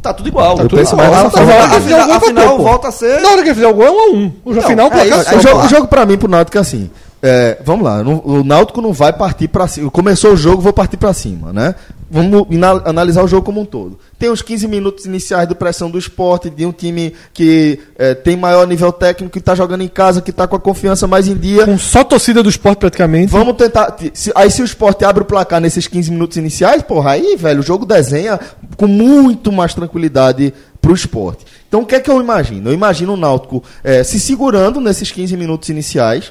Tá 0.00 0.12
tudo 0.14 0.26
igual. 0.26 0.56
Tá 0.56 0.62
tudo 0.62 0.80
igual. 0.80 0.94
a- 0.94 0.96
Mas 0.96 1.14
a- 1.14 1.28
vai- 1.44 1.58
a- 1.58 1.66
vai- 1.66 1.76
Afinal, 1.76 2.10
afinal, 2.12 2.58
volta 2.58 2.88
a 2.88 2.90
ser. 2.92 3.20
Na 3.20 3.28
hora 3.28 3.42
que 3.42 3.48
ele 3.48 3.54
fizer 3.54 3.66
o 3.68 3.74
gol 3.74 3.84
é 3.86 3.90
um 3.90 4.00
a 4.00 4.06
um. 4.06 4.32
O 4.42 4.54
Não, 4.54 4.62
final, 4.62 4.90
é 4.90 5.06
isso, 5.06 5.40
jogo, 5.42 5.66
o 5.66 5.68
jogo 5.68 5.86
pra 5.86 6.06
mim, 6.06 6.16
pro 6.16 6.28
Náutico, 6.30 6.56
é 6.56 6.60
assim. 6.62 6.90
É, 7.22 7.58
vamos 7.64 7.84
lá, 7.84 8.00
o 8.02 8.42
Náutico 8.42 8.82
não 8.82 8.92
vai 8.92 9.12
partir 9.12 9.46
pra 9.48 9.68
cima. 9.68 9.90
Começou 9.90 10.32
o 10.32 10.36
jogo, 10.36 10.60
vou 10.60 10.72
partir 10.72 10.96
pra 10.96 11.12
cima, 11.12 11.52
né? 11.52 11.74
Vamos 12.10 12.46
analisar 12.84 13.22
o 13.22 13.28
jogo 13.28 13.46
como 13.46 13.60
um 13.60 13.64
todo. 13.64 13.98
Tem 14.18 14.28
os 14.28 14.42
15 14.42 14.66
minutos 14.68 15.06
iniciais 15.06 15.48
de 15.48 15.54
pressão 15.54 15.90
do 15.90 15.98
esporte, 15.98 16.50
de 16.50 16.66
um 16.66 16.72
time 16.72 17.14
que 17.32 17.78
é, 17.96 18.14
tem 18.14 18.36
maior 18.36 18.66
nível 18.66 18.92
técnico, 18.92 19.32
que 19.32 19.40
tá 19.40 19.54
jogando 19.54 19.82
em 19.82 19.88
casa, 19.88 20.20
que 20.20 20.30
tá 20.32 20.46
com 20.46 20.56
a 20.56 20.60
confiança 20.60 21.06
mais 21.06 21.26
em 21.28 21.34
dia. 21.36 21.64
Com 21.64 21.78
só 21.78 22.04
torcida 22.04 22.42
do 22.42 22.50
esporte 22.50 22.80
praticamente. 22.80 23.30
Vamos 23.32 23.56
tentar. 23.56 23.96
se- 24.12 24.32
aí 24.34 24.50
se 24.50 24.60
o 24.60 24.64
esporte 24.64 25.04
abre 25.04 25.22
o 25.22 25.26
placar 25.26 25.60
nesses 25.60 25.86
15 25.86 26.10
minutos 26.10 26.36
iniciais, 26.36 26.82
porra, 26.82 27.12
aí, 27.12 27.36
velho, 27.36 27.60
o 27.60 27.62
jogo 27.62 27.86
desenha 27.86 28.38
com 28.76 28.86
muito 28.86 29.50
mais 29.50 29.72
tranquilidade 29.72 30.52
pro 30.82 30.92
esporte. 30.92 31.46
Então 31.68 31.80
o 31.80 31.86
que 31.86 31.94
é 31.94 32.00
que 32.00 32.10
eu 32.10 32.20
imagino? 32.20 32.68
Eu 32.68 32.74
imagino 32.74 33.14
o 33.14 33.16
Náutico 33.16 33.62
eh, 33.82 34.02
se 34.04 34.20
segurando 34.20 34.80
nesses 34.80 35.10
15 35.10 35.34
minutos 35.36 35.68
iniciais 35.70 36.30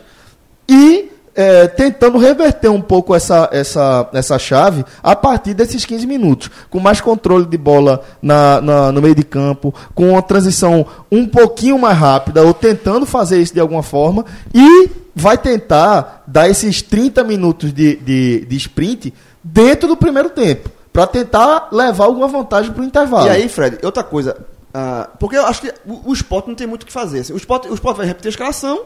e 0.67 1.09
eh, 1.33 1.67
tentando 1.67 2.17
reverter 2.17 2.69
um 2.69 2.81
pouco 2.81 3.15
essa, 3.15 3.47
essa, 3.53 4.09
essa 4.13 4.37
chave 4.37 4.83
a 5.01 5.15
partir 5.15 5.53
desses 5.53 5.85
15 5.85 6.05
minutos. 6.05 6.49
Com 6.69 6.79
mais 6.79 6.99
controle 6.99 7.45
de 7.45 7.57
bola 7.57 8.03
na, 8.21 8.59
na- 8.61 8.91
no 8.91 9.01
meio 9.01 9.15
de 9.15 9.23
campo, 9.23 9.73
com 9.95 10.09
uma 10.11 10.21
transição 10.21 10.85
um 11.11 11.25
pouquinho 11.25 11.79
mais 11.79 11.97
rápida, 11.97 12.43
ou 12.43 12.53
tentando 12.53 13.05
fazer 13.05 13.41
isso 13.41 13.53
de 13.53 13.59
alguma 13.59 13.81
forma, 13.83 14.25
e 14.53 14.89
vai 15.15 15.37
tentar 15.37 16.23
dar 16.27 16.49
esses 16.49 16.81
30 16.81 17.23
minutos 17.23 17.73
de, 17.73 17.95
de, 17.97 18.45
de 18.45 18.55
sprint 18.57 19.13
dentro 19.43 19.87
do 19.87 19.95
primeiro 19.97 20.29
tempo. 20.29 20.69
Para 20.91 21.07
tentar 21.07 21.69
levar 21.71 22.03
alguma 22.05 22.27
vantagem 22.27 22.73
para 22.73 22.81
o 22.81 22.85
intervalo. 22.85 23.27
E 23.27 23.29
aí, 23.29 23.47
Fred, 23.47 23.77
outra 23.85 24.03
coisa. 24.03 24.35
ah, 24.73 25.09
porque 25.17 25.37
eu 25.37 25.45
acho 25.45 25.61
que 25.61 25.73
o, 25.87 26.09
o 26.09 26.13
esporte 26.13 26.49
não 26.49 26.55
tem 26.55 26.67
muito 26.67 26.83
o 26.83 26.85
que 26.85 26.91
fazer. 26.91 27.19
assim. 27.21 27.31
o, 27.31 27.37
esporte, 27.37 27.69
o 27.69 27.73
esporte 27.73 27.95
vai 27.97 28.05
repetir 28.05 28.27
a 28.27 28.31
escalação, 28.31 28.81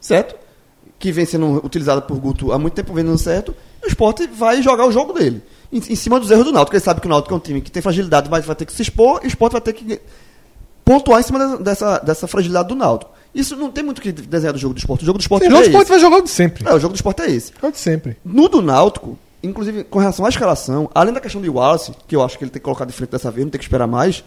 certo? 0.00 0.34
Que 1.02 1.10
vem 1.10 1.24
sendo 1.26 1.60
utilizada 1.66 2.00
por 2.00 2.16
Guto 2.18 2.52
há 2.52 2.58
muito 2.60 2.74
tempo, 2.74 2.94
vem 2.94 3.04
dando 3.04 3.18
certo. 3.18 3.52
E 3.82 3.86
o 3.86 3.88
esporte 3.88 4.24
vai 4.28 4.62
jogar 4.62 4.86
o 4.86 4.92
jogo 4.92 5.12
dele. 5.12 5.42
Em, 5.72 5.78
em 5.78 5.96
cima 5.96 6.20
dos 6.20 6.30
erros 6.30 6.44
do 6.44 6.52
Náutico. 6.52 6.76
Ele 6.76 6.84
sabe 6.84 7.00
que 7.00 7.06
o 7.08 7.10
Náutico 7.10 7.34
é 7.34 7.36
um 7.36 7.40
time 7.40 7.60
que 7.60 7.72
tem 7.72 7.82
fragilidade, 7.82 8.30
mas 8.30 8.44
vai 8.44 8.54
ter 8.54 8.64
que 8.66 8.72
se 8.72 8.82
expor. 8.82 9.18
E 9.22 9.26
o 9.26 9.28
esporte 9.28 9.52
vai 9.54 9.60
ter 9.60 9.72
que 9.72 10.00
pontuar 10.84 11.18
em 11.18 11.22
cima 11.24 11.58
dessa- 11.58 11.98
dessa, 11.98 12.26
fragilidade 12.28 12.68
do 12.68 12.76
Náutico. 12.76 13.10
Isso 13.34 13.56
não 13.56 13.70
tem 13.72 13.82
muito 13.82 13.98
o 13.98 14.00
que 14.02 14.12
desenhar 14.12 14.52
do 14.52 14.60
jogo 14.60 14.74
do 14.74 14.78
esporte. 14.78 15.02
O 15.02 15.06
jogo 15.06 15.18
do 15.18 15.22
esporte 15.22 15.44
Sim, 15.44 15.48
o 15.48 15.50
é 15.50 15.54
jogo 15.56 15.62
do 15.62 15.64
esse. 15.64 15.70
esporte 15.70 15.88
vai 15.88 15.98
jogar 15.98 16.16
o 16.18 16.22
de 16.22 16.30
sempre. 16.30 16.68
É, 16.68 16.74
o 16.74 16.78
jogo 16.78 16.92
do 16.92 16.96
esporte 16.96 17.22
é 17.22 17.30
esse. 17.32 17.52
É 17.60 17.66
o 17.66 17.72
de 17.72 17.78
sempre. 17.78 18.16
No 18.24 18.48
do 18.48 18.62
Náutico, 18.62 19.18
inclusive 19.42 19.82
com 19.84 19.98
relação 19.98 20.24
à 20.24 20.28
escalação, 20.28 20.88
além 20.94 21.12
da 21.12 21.20
questão 21.20 21.40
de 21.42 21.48
Wallace, 21.50 21.92
que 22.06 22.14
eu 22.14 22.22
acho 22.22 22.38
que 22.38 22.44
ele 22.44 22.50
tem 22.52 22.60
que 22.60 22.64
colocar 22.64 22.84
de 22.84 22.92
frente 22.92 23.10
dessa 23.10 23.28
vez, 23.30 23.44
não 23.44 23.50
tem 23.50 23.58
que 23.58 23.64
esperar 23.64 23.88
mais, 23.88 24.22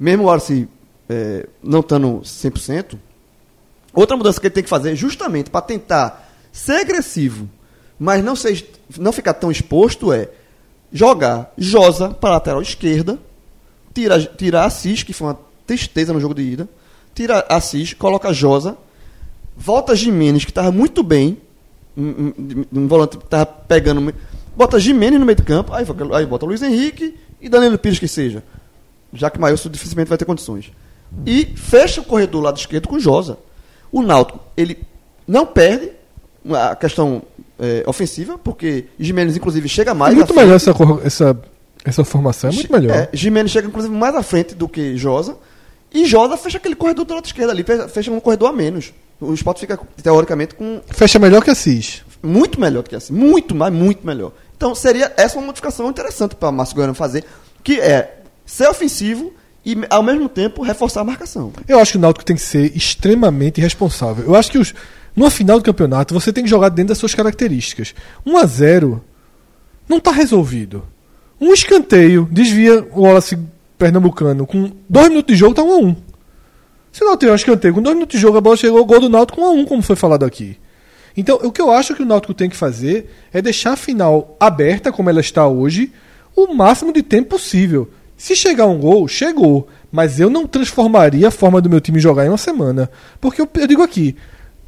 mesmo 0.00 0.22
o 0.22 0.26
Wallace 0.26 0.68
é, 1.08 1.46
não 1.62 1.80
estando 1.80 2.20
100%, 2.24 2.96
outra 3.98 4.16
mudança 4.16 4.40
que 4.40 4.46
ele 4.46 4.54
tem 4.54 4.62
que 4.62 4.68
fazer, 4.68 4.94
justamente 4.96 5.50
para 5.50 5.60
tentar 5.60 6.30
ser 6.52 6.80
agressivo, 6.80 7.48
mas 7.98 8.22
não, 8.24 8.34
ser, 8.36 8.68
não 8.98 9.12
ficar 9.12 9.34
tão 9.34 9.50
exposto, 9.50 10.12
é 10.12 10.28
jogar 10.92 11.52
Josa 11.58 12.10
para 12.10 12.30
a 12.30 12.32
lateral 12.34 12.62
esquerda, 12.62 13.18
tira, 13.94 14.18
tirar 14.24 14.64
Assis, 14.64 15.02
que 15.02 15.12
foi 15.12 15.28
uma 15.28 15.38
tristeza 15.66 16.12
no 16.12 16.20
jogo 16.20 16.34
de 16.34 16.42
ida, 16.42 16.68
tira 17.14 17.44
Assis, 17.48 17.92
coloca 17.94 18.32
Josa, 18.32 18.76
volta 19.56 19.94
Jimenez, 19.94 20.44
que 20.44 20.50
estava 20.50 20.70
muito 20.72 21.02
bem, 21.02 21.38
um, 21.96 22.32
um- 22.38 22.64
um 22.72 22.88
volante 22.88 23.18
que 23.18 23.24
estava 23.24 23.44
pegando, 23.46 24.14
bota 24.56 24.78
Jimenez 24.78 25.18
no 25.18 25.26
meio 25.26 25.36
de 25.36 25.42
campo, 25.42 25.72
aí, 25.74 25.84
aí 26.14 26.26
bota 26.26 26.46
Luiz 26.46 26.62
Henrique 26.62 27.16
e 27.40 27.48
Danilo 27.48 27.78
Pires 27.78 27.98
que 27.98 28.08
seja, 28.08 28.42
já 29.12 29.28
que 29.30 29.38
Maílson 29.38 29.68
dificilmente 29.68 30.08
vai 30.08 30.16
ter 30.18 30.24
condições. 30.24 30.70
E 31.26 31.46
fecha 31.56 32.00
o 32.00 32.04
corredor 32.04 32.42
lado 32.42 32.58
esquerdo 32.58 32.86
com 32.88 32.98
Josa. 32.98 33.38
O 33.90 34.02
Náutico, 34.02 34.40
ele 34.56 34.78
não 35.26 35.46
perde 35.46 35.90
a 36.50 36.76
questão 36.76 37.22
eh, 37.58 37.82
ofensiva, 37.86 38.38
porque 38.38 38.86
Jimenez, 38.98 39.36
inclusive, 39.36 39.68
chega 39.68 39.94
mais. 39.94 40.12
É 40.12 40.16
muito 40.16 40.30
à 40.30 40.34
frente. 40.34 40.44
melhor 40.44 40.56
essa, 40.56 40.74
essa, 41.04 41.40
essa 41.84 42.04
formação. 42.04 42.50
É 42.50 42.52
muito 42.52 42.72
melhor. 42.72 42.96
É, 42.96 43.08
Jimenez 43.12 43.50
chega, 43.50 43.66
inclusive, 43.68 43.94
mais 43.94 44.14
à 44.14 44.22
frente 44.22 44.54
do 44.54 44.68
que 44.68 44.96
Josa. 44.96 45.36
E 45.92 46.04
Josa 46.04 46.36
fecha 46.36 46.58
aquele 46.58 46.74
corredor 46.74 47.04
do 47.06 47.14
lado 47.14 47.24
esquerdo 47.24 47.50
ali, 47.50 47.64
fecha- 47.88 48.10
um 48.12 48.20
corredor 48.20 48.50
a 48.50 48.52
menos. 48.52 48.92
O 49.20 49.32
Sport 49.34 49.58
fica, 49.58 49.78
teoricamente, 50.02 50.54
com 50.54 50.80
Fecha 50.88 51.18
melhor 51.18 51.42
que 51.42 51.50
Assis. 51.50 52.02
muito 52.22 52.60
melhor 52.60 52.82
que 52.84 52.94
assim. 52.94 53.12
Muito 53.12 53.54
mais, 53.54 53.72
muito 53.72 54.06
melhor. 54.06 54.32
Então, 54.56 54.74
seria 54.74 55.12
essa 55.16 55.38
uma 55.38 55.46
modificação 55.46 55.88
interessante 55.88 56.34
para 56.34 56.52
Márcio 56.52 56.76
Goiano 56.76 56.94
fazer, 56.94 57.24
que 57.64 57.80
é 57.80 58.18
ser 58.46 58.68
ofensivo 58.68 59.32
e, 59.64 59.76
ao 59.90 60.02
mesmo 60.02 60.28
tempo, 60.28 60.62
reforçar 60.62 61.00
a 61.00 61.04
marcação. 61.04 61.52
Eu 61.66 61.78
acho 61.78 61.92
que 61.92 61.98
o 61.98 62.00
Náutico 62.00 62.24
tem 62.24 62.36
que 62.36 62.42
ser 62.42 62.76
extremamente 62.76 63.60
responsável. 63.60 64.24
Eu 64.24 64.34
acho 64.34 64.50
que 64.50 64.58
os, 64.58 64.74
numa 65.14 65.30
final 65.30 65.58
do 65.58 65.64
campeonato 65.64 66.14
você 66.14 66.32
tem 66.32 66.44
que 66.44 66.50
jogar 66.50 66.68
dentro 66.68 66.88
das 66.88 66.98
suas 66.98 67.14
características. 67.14 67.94
1 68.24 68.36
a 68.36 68.46
0 68.46 69.04
não 69.88 69.98
está 69.98 70.10
resolvido. 70.10 70.84
Um 71.40 71.52
escanteio 71.52 72.28
desvia 72.30 72.86
o 72.92 73.02
Wallace 73.02 73.38
Pernambucano 73.78 74.46
com 74.46 74.72
dois 74.88 75.08
minutos 75.08 75.34
de 75.34 75.38
jogo 75.38 75.54
tá 75.54 75.62
1 75.62 75.72
a 75.72 75.76
1. 75.76 75.96
Se 76.90 77.02
o 77.02 77.06
Náutico 77.06 77.20
tiver 77.20 77.32
um 77.32 77.36
escanteio 77.36 77.74
com 77.74 77.82
dois 77.82 77.94
minutos 77.94 78.16
de 78.16 78.22
jogo 78.22 78.38
a 78.38 78.40
bola 78.40 78.56
chegou 78.56 78.80
o 78.80 78.84
gol 78.84 79.00
do 79.00 79.08
Náutico 79.08 79.40
1 79.40 79.44
a 79.44 79.50
1, 79.50 79.64
como 79.66 79.82
foi 79.82 79.96
falado 79.96 80.24
aqui. 80.24 80.58
Então, 81.16 81.36
o 81.42 81.50
que 81.50 81.60
eu 81.60 81.70
acho 81.70 81.94
que 81.94 82.02
o 82.02 82.06
Náutico 82.06 82.34
tem 82.34 82.48
que 82.48 82.56
fazer 82.56 83.10
é 83.32 83.42
deixar 83.42 83.72
a 83.72 83.76
final 83.76 84.36
aberta, 84.38 84.92
como 84.92 85.10
ela 85.10 85.20
está 85.20 85.46
hoje, 85.46 85.92
o 86.34 86.54
máximo 86.54 86.92
de 86.92 87.02
tempo 87.02 87.30
possível. 87.30 87.90
Se 88.18 88.36
chegar 88.36 88.66
um 88.66 88.78
gol, 88.78 89.08
chegou. 89.08 89.66
Mas 89.90 90.20
eu 90.20 90.28
não 90.28 90.46
transformaria 90.46 91.28
a 91.28 91.30
forma 91.30 91.62
do 91.62 91.70
meu 91.70 91.80
time 91.80 91.98
jogar 91.98 92.26
em 92.26 92.28
uma 92.28 92.36
semana. 92.36 92.90
Porque 93.20 93.40
eu, 93.40 93.48
eu 93.54 93.66
digo 93.66 93.80
aqui, 93.82 94.14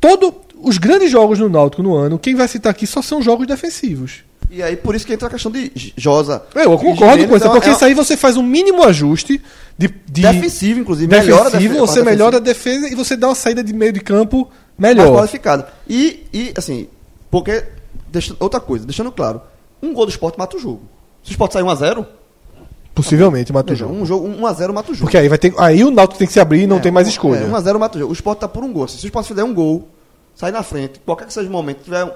todo, 0.01 0.35
os 0.63 0.79
grandes 0.79 1.11
jogos 1.11 1.39
no 1.39 1.49
Náutico 1.51 1.83
no 1.83 1.95
ano, 1.95 2.19
quem 2.19 2.35
vai 2.35 2.49
citar 2.49 2.71
aqui 2.71 2.87
só 2.87 3.03
são 3.03 3.21
jogos 3.21 3.47
defensivos. 3.47 4.25
E 4.51 4.63
aí, 4.63 4.77
por 4.77 4.95
isso 4.95 5.07
que 5.07 5.13
entra 5.13 5.29
a 5.29 5.31
questão 5.31 5.53
de 5.53 5.71
Josa. 5.97 6.43
É, 6.55 6.65
Eu 6.65 6.77
concordo 6.79 7.29
com 7.29 7.37
isso, 7.37 7.47
é- 7.47 7.51
porque 7.51 7.69
é 7.69 7.73
isso 7.73 7.85
aí 7.85 7.93
você 7.95 8.17
faz 8.17 8.37
um 8.37 8.43
mínimo 8.43 8.83
ajuste 8.83 9.41
de, 9.79 9.89
de 10.11 10.23
defensivo, 10.23 10.81
inclusive. 10.81 11.07
melhora 11.07 11.43
a 11.43 11.51
defensivo, 11.51 11.75
defe- 11.75 11.83
a 11.85 11.87
você 11.87 12.03
melhora 12.03 12.37
a 12.39 12.41
defesa 12.41 12.89
e 12.89 12.95
você 12.95 13.17
dá 13.17 13.29
uma 13.29 13.35
saída 13.35 13.63
de 13.63 13.73
meio 13.73 13.93
de 13.93 14.01
campo 14.01 14.51
mais 14.79 14.97
melhor. 14.97 15.13
qualificado. 15.15 15.67
E, 15.89 16.25
e, 16.33 16.53
assim, 16.57 16.89
porque, 17.31 17.63
deixa, 18.09 18.35
outra 18.41 18.59
coisa, 18.59 18.85
deixando 18.87 19.13
claro, 19.13 19.41
um 19.83 19.93
gol 19.93 20.07
do 20.07 20.11
esporte 20.11 20.37
mata 20.39 20.57
o 20.57 20.61
jogo. 20.61 20.83
Se 21.23 21.31
o 21.31 21.33
esporte 21.33 21.53
sair 21.53 21.63
1x0, 21.63 22.05
Possivelmente 23.03 23.53
mata 23.53 23.73
o 23.73 23.77
jogo. 23.77 23.95
um 23.95 24.05
jogo 24.07 24.29
1x0 24.29 24.73
mata 24.73 24.91
o 24.93 24.95
jogo. 24.95 25.05
Porque 25.07 25.17
aí 25.19 25.29
vai 25.29 25.39
ter. 25.39 25.53
Aí 25.59 25.83
o 25.85 25.91
Náutico 25.91 26.19
tem 26.19 26.27
que 26.27 26.33
se 26.33 26.41
abrir 26.41 26.63
e 26.63 26.67
não 26.67 26.77
É, 26.77 26.81
tem 26.81 26.93
mais 26.93 27.09
escolha. 27.09 27.41
É, 27.41 27.47
1x0 27.49 27.79
mata 27.79 27.97
o 27.97 28.01
jogo. 28.01 28.11
O 28.11 28.15
esporte 28.15 28.39
tá 28.41 28.49
por 28.49 28.63
um 28.65 28.73
gol. 28.73 28.87
Se 28.89 29.05
o 29.05 29.07
esporte 29.07 29.27
fizer 29.29 29.45
um 29.45 29.55
gol, 29.55 29.89
sair 30.35 30.53
na 30.53 30.63
frente, 30.63 31.01
qualquer 31.01 31.27
que 31.27 31.33
seja 31.33 31.49
o 31.49 31.53
momento, 31.53 31.83
tiver 31.85 32.05
um- 32.05 32.11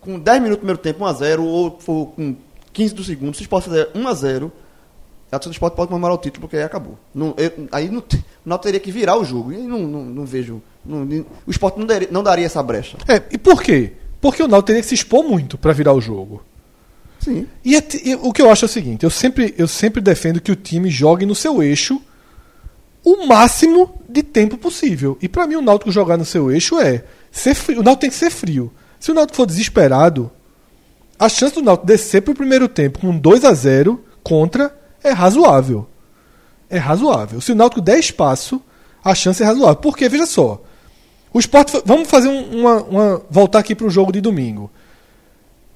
com 0.00 0.18
10 0.18 0.38
minutos 0.42 0.56
do 0.56 0.60
primeiro 0.60 0.78
tempo 0.80 1.04
1x0, 1.04 1.42
ou 1.44 1.76
for 1.80 2.06
com 2.14 2.34
15 2.72 2.94
do 2.94 3.02
segundo, 3.04 3.34
se 3.34 3.40
o 3.40 3.44
esporte 3.44 3.64
fizer 3.64 3.88
1x0, 3.94 4.50
a 5.30 5.38
torcida 5.38 5.50
do 5.50 5.52
esporte 5.52 5.74
pode 5.74 5.88
comemorar 5.88 6.14
o 6.14 6.18
título, 6.18 6.42
porque 6.42 6.56
aí 6.56 6.62
acabou. 6.62 6.96
Não, 7.14 7.34
eu- 7.36 7.66
aí 7.72 7.90
não, 7.90 8.00
te- 8.00 8.16
o 8.16 8.48
Náutico 8.48 8.64
teria 8.64 8.80
que 8.80 8.90
virar 8.92 9.16
o 9.18 9.24
jogo. 9.24 9.52
E 9.52 9.58
não, 9.58 9.80
não, 9.80 10.04
não 10.04 10.24
vejo. 10.24 10.62
não- 10.84 11.02
o 11.46 11.50
esporte 11.50 11.78
não 11.78 11.86
daria, 11.86 12.08
não 12.10 12.22
daria 12.22 12.46
essa 12.46 12.62
brecha. 12.62 12.96
É, 13.06 13.22
e 13.30 13.36
por 13.36 13.62
quê? 13.62 13.92
Porque 14.20 14.42
o 14.42 14.48
Náutico 14.48 14.68
teria 14.68 14.82
que 14.82 14.88
se 14.88 14.94
expor 14.94 15.22
muito 15.22 15.58
pra 15.58 15.72
virar 15.72 15.92
o 15.92 16.00
jogo. 16.00 16.42
Sim. 17.20 17.46
E, 17.64 17.76
é 17.76 17.82
e 18.04 18.14
o 18.14 18.32
que 18.32 18.40
eu 18.42 18.50
acho 18.50 18.64
é 18.64 18.66
o 18.66 18.70
seguinte: 18.70 19.04
eu 19.04 19.10
sempre, 19.10 19.54
eu 19.58 19.66
sempre 19.68 20.00
defendo 20.00 20.40
que 20.40 20.52
o 20.52 20.56
time 20.56 20.88
jogue 20.90 21.26
no 21.26 21.34
seu 21.34 21.62
eixo 21.62 22.00
o 23.04 23.26
máximo 23.26 23.94
de 24.08 24.22
tempo 24.22 24.56
possível. 24.58 25.16
E 25.22 25.28
pra 25.28 25.46
mim, 25.46 25.56
o 25.56 25.62
Náutico 25.62 25.90
jogar 25.90 26.16
no 26.16 26.24
seu 26.24 26.50
eixo 26.50 26.78
é 26.80 27.04
ser 27.30 27.54
frio. 27.54 27.80
O 27.80 27.82
Náutico 27.82 28.00
tem 28.02 28.10
que 28.10 28.16
ser 28.16 28.30
frio. 28.30 28.72
Se 29.00 29.10
o 29.10 29.14
Náutico 29.14 29.36
for 29.36 29.46
desesperado, 29.46 30.30
a 31.18 31.28
chance 31.28 31.54
do 31.54 31.62
Náutico 31.62 31.86
descer 31.86 32.22
pro 32.22 32.34
primeiro 32.34 32.68
tempo 32.68 32.98
com 33.00 33.16
2 33.16 33.44
a 33.44 33.52
0 33.54 34.02
contra 34.22 34.76
é 35.02 35.10
razoável. 35.10 35.86
É 36.68 36.76
razoável. 36.78 37.40
Se 37.40 37.52
o 37.52 37.54
Náutico 37.54 37.80
der 37.80 37.98
espaço, 37.98 38.60
a 39.02 39.14
chance 39.14 39.42
é 39.42 39.46
razoável. 39.46 39.76
Porque, 39.76 40.08
veja 40.08 40.26
só, 40.26 40.62
o 41.32 41.38
Sport 41.38 41.70
foi- 41.70 41.82
vamos 41.84 42.08
fazer 42.08 42.28
um- 42.28 42.60
uma, 42.60 42.82
uma- 42.82 43.22
voltar 43.30 43.60
aqui 43.60 43.74
pro 43.74 43.88
jogo 43.88 44.12
de 44.12 44.20
domingo. 44.20 44.70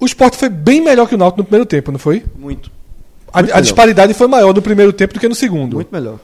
O 0.03 0.05
Sport 0.05 0.35
foi 0.35 0.49
bem 0.49 0.81
melhor 0.81 1.07
que 1.07 1.15
o 1.15 1.17
Náutico 1.17 1.37
no 1.39 1.45
primeiro 1.45 1.65
tempo, 1.65 1.89
não 1.89 1.97
foi? 1.97 2.25
Muito. 2.37 2.69
A, 3.31 3.41
Muito 3.41 3.55
a 3.55 3.61
disparidade 3.61 4.13
foi 4.13 4.27
maior 4.27 4.53
no 4.53 4.61
primeiro 4.61 4.91
tempo 4.91 5.13
do 5.13 5.19
que 5.19 5.29
no 5.29 5.33
segundo. 5.33 5.75
Muito 5.75 5.93
melhor. 5.93 6.19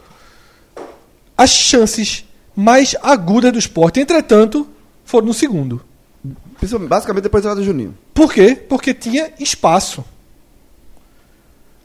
As 1.38 1.49
chances 1.51 2.26
mais 2.53 2.93
agudas 3.01 3.53
do 3.53 3.57
Sport, 3.60 3.95
entretanto, 3.95 4.68
foram 5.06 5.27
no 5.27 5.34
segundo. 5.34 5.81
Basicamente 6.89 7.23
depois 7.23 7.45
da 7.45 7.53
do 7.53 7.64
Juninho. 7.64 7.95
Por 8.14 8.34
quê? 8.34 8.53
Porque 8.53 8.93
tinha 8.93 9.31
espaço. 9.39 10.03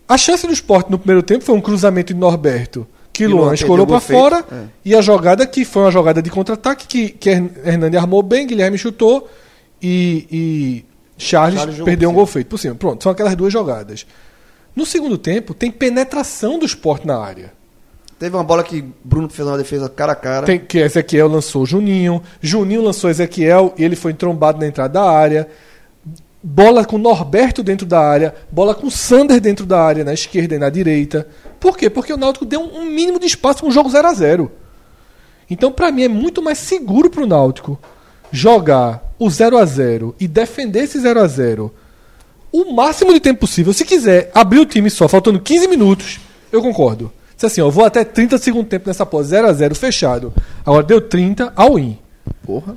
A 0.09 0.19
chance 0.19 0.45
do 0.49 0.53
Sport 0.53 0.91
no 0.91 0.99
primeiro 0.99 1.23
tempo 1.23 1.45
foi 1.45 1.55
um 1.55 1.61
cruzamento 1.61 2.13
de 2.13 2.19
Norberto 2.19 2.85
que 3.13 3.25
Luan 3.29 3.55
escorou 3.55 3.87
para 3.87 4.01
fora 4.01 4.45
é. 4.51 4.65
e 4.85 4.97
a 4.97 5.01
jogada 5.01 5.47
que 5.47 5.65
foi 5.65 5.83
uma 5.83 5.93
jogada 5.93 6.21
de 6.21 6.29
contra-ataque 6.29 6.89
que, 6.89 7.09
que 7.11 7.31
Her- 7.31 7.53
Hernani 7.65 7.97
armou 7.97 8.21
bem, 8.21 8.45
Guilherme 8.45 8.77
chutou 8.77 9.31
e, 9.81 10.27
e 10.33 10.94
Charles, 11.17 11.61
Charles 11.61 11.81
perdeu 11.83 12.11
um 12.11 12.15
gol 12.15 12.27
feito 12.27 12.49
por 12.49 12.59
cima. 12.59 12.75
Pronto, 12.75 13.03
são 13.03 13.13
aquelas 13.13 13.37
duas 13.37 13.53
jogadas. 13.53 14.07
No 14.75 14.85
segundo 14.85 15.17
tempo, 15.17 15.55
tem 15.55 15.71
penetração 15.71 16.59
do 16.59 16.67
esporte 16.67 17.07
na 17.07 17.17
área. 17.19 17.53
Teve 18.19 18.37
uma 18.37 18.45
bola 18.45 18.63
que 18.63 18.85
Bruno 19.05 19.29
fez 19.29 19.47
uma 19.47 19.59
defesa 19.59 19.89
cara 19.89 20.13
a 20.13 20.17
cara. 20.17 20.47
Tem, 20.47 20.59
que 20.59 20.79
Ezequiel 20.79 21.29
lançou 21.29 21.67
Juninho, 21.67 22.23
Juninho 22.41 22.83
lançou 22.83 23.11
Ezequiel 23.11 23.75
e 23.77 23.85
ele 23.85 23.97
foi 23.97 24.13
entrombado 24.13 24.59
na 24.59 24.67
entrada 24.67 24.95
da 24.95 25.11
área. 25.11 25.49
Bola 26.43 26.85
com 26.85 26.99
Norberto 26.99 27.63
dentro 27.63 27.87
da 27.87 28.01
área, 28.01 28.35
bola 28.51 28.75
com 28.75 28.91
Sander 28.91 29.41
dentro 29.41 29.65
da 29.65 29.81
área, 29.81 30.05
na 30.05 30.13
esquerda 30.13 30.55
e 30.55 30.59
na 30.59 30.69
direita. 30.69 31.27
Por 31.59 31.77
quê? 31.77 31.89
Porque 31.89 32.13
o 32.13 32.17
Náutico 32.17 32.45
deu 32.45 32.61
um, 32.61 32.85
mínimo 32.85 33.19
de 33.19 33.27
espaço 33.27 33.61
com 33.61 33.69
um 33.69 33.71
jogo 33.71 33.89
0 33.89 34.09
a 34.09 34.13
0 34.13 34.53
Então, 35.49 35.73
pra 35.73 35.91
mim, 35.91 36.03
é 36.03 36.09
muito 36.09 36.43
mais 36.43 36.59
seguro 36.59 37.09
pro 37.09 37.27
Náutico 37.27 37.79
jogar 38.31 39.04
o 39.19 39.29
0 39.31 39.57
a 39.59 39.65
0 39.65 40.15
e 40.19 40.27
defender 40.29 40.81
esse 40.85 40.99
0 41.01 41.21
a 41.21 41.27
0 41.27 41.73
o 42.53 42.73
máximo 42.73 43.13
de 43.13 43.19
tempo 43.21 43.41
possível. 43.41 43.73
Se 43.73 43.85
quiser 43.85 44.31
abrir 44.35 44.61
o 44.61 44.67
time 44.67 44.89
só, 44.89 45.09
faltando 45.09 45.41
15 45.41 45.67
minutos, 45.67 46.21
eu 46.53 46.63
concordo. 46.63 47.11
Se 47.37 47.47
assim, 47.47 47.61
ó, 47.61 47.67
eu 47.67 47.71
vou 47.71 47.85
até 47.85 48.05
30 48.05 48.39
segundos 48.39 48.69
tempo 48.69 48.89
nessa 48.89 49.05
pós 49.05 49.27
0 49.27 49.49
a 49.49 49.53
0 49.53 49.75
fechado. 49.75 50.33
Agora 50.65 50.85
deu 50.85 51.01
30 51.01 51.53
ao 51.57 51.79
in. 51.79 51.99
Porra. 52.47 52.75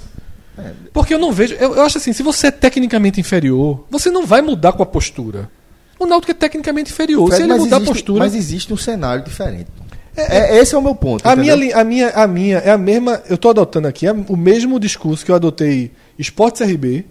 Porque 0.92 1.14
eu 1.14 1.20
não 1.20 1.32
vejo. 1.32 1.54
Eu, 1.60 1.76
eu 1.76 1.84
acho 1.84 2.00
assim, 2.00 2.12
se 2.12 2.24
você 2.24 2.48
é 2.48 2.52
tecnicamente 2.52 3.20
inferior, 3.20 3.86
você 3.90 4.10
não 4.10 4.26
vai 4.26 4.42
mudar 4.42 4.74
com 4.74 4.82
a 4.82 4.86
postura. 4.86 5.50
O 6.00 6.08
Náutico 6.08 6.32
é 6.32 6.34
tecnicamente 6.34 6.92
inferior. 6.92 7.28
Fred, 7.28 7.38
se 7.38 7.44
ele 7.44 7.50
mas 7.54 7.62
mudar 7.62 7.78
existe, 7.78 7.90
a 7.90 7.94
postura. 7.94 8.20
Mas 8.20 8.34
existe 8.36 8.74
um 8.74 8.78
cenário 8.78 9.24
diferente. 9.24 9.68
É, 10.16 10.58
esse 10.58 10.74
é 10.74 10.78
o 10.78 10.82
meu 10.82 10.96
ponto. 10.96 11.24
A 11.28 11.36
minha, 11.36 11.56
entendeu? 11.56 11.78
a, 11.80 11.84
minha, 11.84 12.10
a 12.10 12.26
minha 12.28 12.58
é 12.58 12.72
a 12.72 12.78
mesma. 12.78 13.22
Eu 13.30 13.38
tô 13.38 13.50
adotando 13.52 13.88
aqui 13.88 14.08
a- 14.08 14.14
o 14.28 14.36
mesmo 14.36 14.80
discurso 14.80 15.24
que 15.24 15.30
eu 15.30 15.36
adotei 15.36 15.92
Esporte 16.18 16.64
CRB 16.64 17.06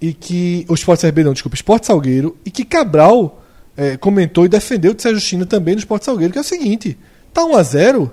e 0.00 0.12
que. 0.12 0.64
O 0.68 0.74
Esporte 0.74 1.02
CRB 1.06 1.24
não, 1.24 1.32
desculpa, 1.32 1.54
Esporte 1.54 1.86
Salgueiro, 1.86 2.36
e 2.44 2.50
que 2.50 2.64
Cabral 2.64 3.42
eh, 3.76 3.96
comentou 3.96 4.44
e 4.44 4.48
defendeu 4.48 4.94
de 4.94 5.02
Sérgio 5.02 5.20
China 5.20 5.46
também 5.46 5.74
no 5.74 5.78
Esporte 5.80 6.04
Salgueiro, 6.04 6.32
que 6.32 6.38
é 6.38 6.42
o 6.42 6.44
seguinte: 6.44 6.96
tá 7.32 7.42
1x0. 7.42 8.10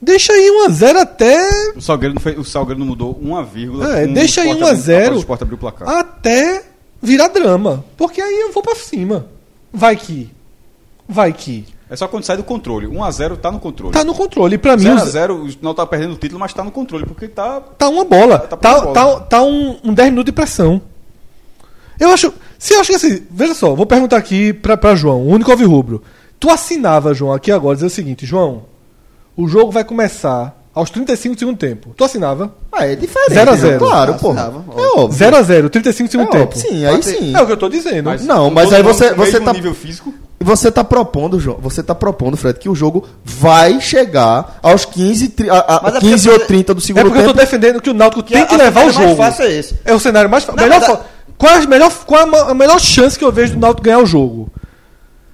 Deixa 0.00 0.32
aí 0.32 0.48
1x0 0.68 0.96
até. 0.96 1.72
O 1.76 1.80
Salgueiro 1.80 2.14
não, 2.14 2.22
fez, 2.22 2.38
o 2.38 2.44
Salgueiro 2.44 2.78
não 2.78 2.86
mudou 2.86 3.18
uma 3.20 3.42
vírgula. 3.44 3.98
É, 3.98 4.06
deixa 4.06 4.42
aí 4.42 4.48
Sport 4.50 4.62
1 4.62 4.66
a 4.66 4.68
abrindo- 4.70 4.84
0. 4.84 5.00
após 5.06 5.16
O 5.16 5.20
Sport 5.20 5.42
abriu 5.42 5.56
o 5.56 5.60
placar. 5.60 5.88
Até 5.88 6.64
virar 7.02 7.28
drama. 7.28 7.84
Porque 7.96 8.20
aí 8.20 8.40
eu 8.42 8.52
vou 8.52 8.62
pra 8.62 8.76
cima. 8.76 9.26
Vai 9.72 9.96
que. 9.96 10.30
Vai 11.08 11.32
que. 11.32 11.64
É 11.90 11.96
só 11.96 12.06
quando 12.06 12.24
sai 12.24 12.36
do 12.36 12.44
controle. 12.44 12.86
1x0 12.86 13.36
tá 13.38 13.50
no 13.50 13.58
controle. 13.58 13.92
Tá 13.94 14.04
no 14.04 14.14
controle. 14.14 14.54
E 14.56 14.58
pra 14.58 14.76
mim, 14.76 14.90
os- 14.90 15.02
0x0, 15.14 15.56
não 15.62 15.72
tá 15.74 15.86
perdendo 15.86 16.12
o 16.12 16.16
título, 16.16 16.38
mas 16.38 16.52
tá 16.52 16.62
no 16.62 16.70
controle, 16.70 17.06
porque 17.06 17.28
tá. 17.28 17.60
tá 17.60 17.88
uma 17.88 18.04
bola. 18.04 18.40
Tá 18.40 18.56
Tá, 18.56 18.74
por 18.82 18.92
tá, 18.92 19.04
bola. 19.04 19.20
tá, 19.22 19.42
um, 19.42 19.78
um 19.82 19.94
10 19.94 20.10
minutos 20.10 20.26
de 20.26 20.32
pressão. 20.32 20.82
Eu 21.98 22.10
acho. 22.10 22.32
Se 22.58 22.74
eu 22.74 22.80
acho 22.80 22.90
que 22.90 22.96
assim. 22.96 23.22
Veja 23.30 23.54
só, 23.54 23.74
vou 23.74 23.86
perguntar 23.86 24.16
aqui 24.18 24.52
pra, 24.52 24.76
pra 24.76 24.94
João, 24.94 25.22
o 25.22 25.28
único 25.28 25.52
rubro. 25.54 26.02
Tu 26.38 26.50
assinava, 26.50 27.14
João, 27.14 27.32
aqui 27.32 27.50
agora, 27.50 27.74
dizer 27.76 27.86
o 27.86 27.90
seguinte: 27.90 28.26
João, 28.26 28.64
o 29.36 29.48
jogo 29.48 29.72
vai 29.72 29.82
começar 29.84 30.57
aos 30.78 30.90
35 30.90 31.34
do 31.34 31.38
segundo 31.38 31.56
tempo. 31.58 31.92
Tu 31.96 32.04
assinava? 32.04 32.54
Ah, 32.72 32.86
é 32.86 32.94
diferente. 32.96 33.34
Zero 33.34 33.50
a 33.50 33.54
né? 33.54 33.60
zero. 33.60 33.78
Claro, 33.78 34.12
Ah, 34.14 34.18
pô. 34.18 34.28
assinava, 34.28 34.64
É 34.76 34.98
óbvio. 35.00 35.18
0x0, 35.18 35.68
35 35.70 36.08
do 36.08 36.10
segundo 36.12 36.28
É 36.28 36.30
tempo. 36.30 36.44
óbvio. 36.56 36.60
Sim, 36.70 36.84
aí 36.86 37.02
sim. 37.02 37.36
É 37.36 37.40
o 37.42 37.46
que 37.46 37.52
eu 37.52 37.56
tô 37.56 37.68
dizendo. 37.68 38.10
Não, 38.24 38.48
com 38.48 38.54
mas 38.54 38.72
aí 38.72 38.82
você- 38.82 39.12
você 39.14 39.32
mesmo 39.32 39.44
tá- 39.46 39.52
nível 39.52 39.74
físico. 39.74 40.14
E 40.40 40.44
você 40.44 40.70
tá 40.70 40.84
propondo, 40.84 41.40
João, 41.40 41.58
você 41.60 41.82
tá 41.82 41.94
propondo, 41.94 42.36
Fred, 42.36 42.58
que 42.60 42.68
o 42.68 42.74
jogo 42.74 43.04
vai 43.24 43.80
chegar 43.80 44.58
aos 44.62 44.84
15, 44.84 45.28
tri- 45.30 45.50
a, 45.50 45.58
a- 45.58 45.80
Mas 45.82 45.94
é 45.96 45.98
15 46.00 46.28
porque- 46.28 46.42
ou 46.42 46.46
30 46.46 46.74
do 46.74 46.78
É 46.80 46.84
segundo 46.84 47.02
porque 47.06 47.18
eu 47.18 47.22
tô 47.22 47.28
tempo. 47.32 47.40
defendendo 47.40 47.80
que 47.82 47.90
o 47.90 47.94
Náutico 47.94 48.22
tem 48.22 48.40
a- 48.42 48.46
que 48.46 48.54
a 48.54 48.58
levar 48.58 48.80
o 48.82 48.84
mais 48.84 48.94
jogo. 48.94 49.16
fácil 49.16 49.44
é 49.44 49.52
esse. 49.52 49.74
É 49.84 49.92
o 49.92 49.98
cenário 49.98 50.30
mais 50.30 50.44
fácil. 50.44 50.62
Melhor, 50.62 50.80
fo- 50.80 50.98
qual, 51.36 51.52
é 51.54 51.58
a 51.58 51.66
melhor, 51.66 51.92
qual 52.06 52.20
é 52.20 52.36
a 52.38 52.50
a 52.50 52.54
melhor 52.54 52.78
chance 52.80 53.18
que 53.18 53.24
eu 53.24 53.32
vejo 53.32 53.54
do 53.54 53.58
Náutico 53.60 53.82
ganhar 53.82 53.98
o 53.98 54.06
jogo? 54.06 54.48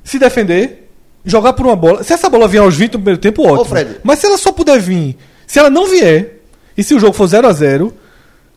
Se 0.03 0.19
defender, 0.19 0.91
jogar 1.25 1.53
por 1.53 1.67
uma 1.67 1.77
bola. 1.77 2.03
Se 2.03 2.13
essa 2.15 2.29
bola 2.31 2.49
vier 2.49 2.63
aos 2.63 2.75
20 2.75 2.93
no 2.95 2.99
primeiro 3.01 3.21
tempo, 3.21 3.43
ótimo. 3.43 3.65
Fred. 3.67 3.97
Mas 4.03 4.19
se 4.19 4.27
ela 4.27 4.39
só 4.39 4.53
puder 4.53 4.79
vir, 4.81 5.17
se 5.47 5.59
ela 5.59 5.71
não 5.71 5.87
vier, 5.89 6.41
e 6.77 6.83
se 6.83 6.95
o 6.95 6.99
jogo 7.01 7.13
for 7.13 7.27
0 7.27 7.47
a 7.49 7.53
0 7.53 7.93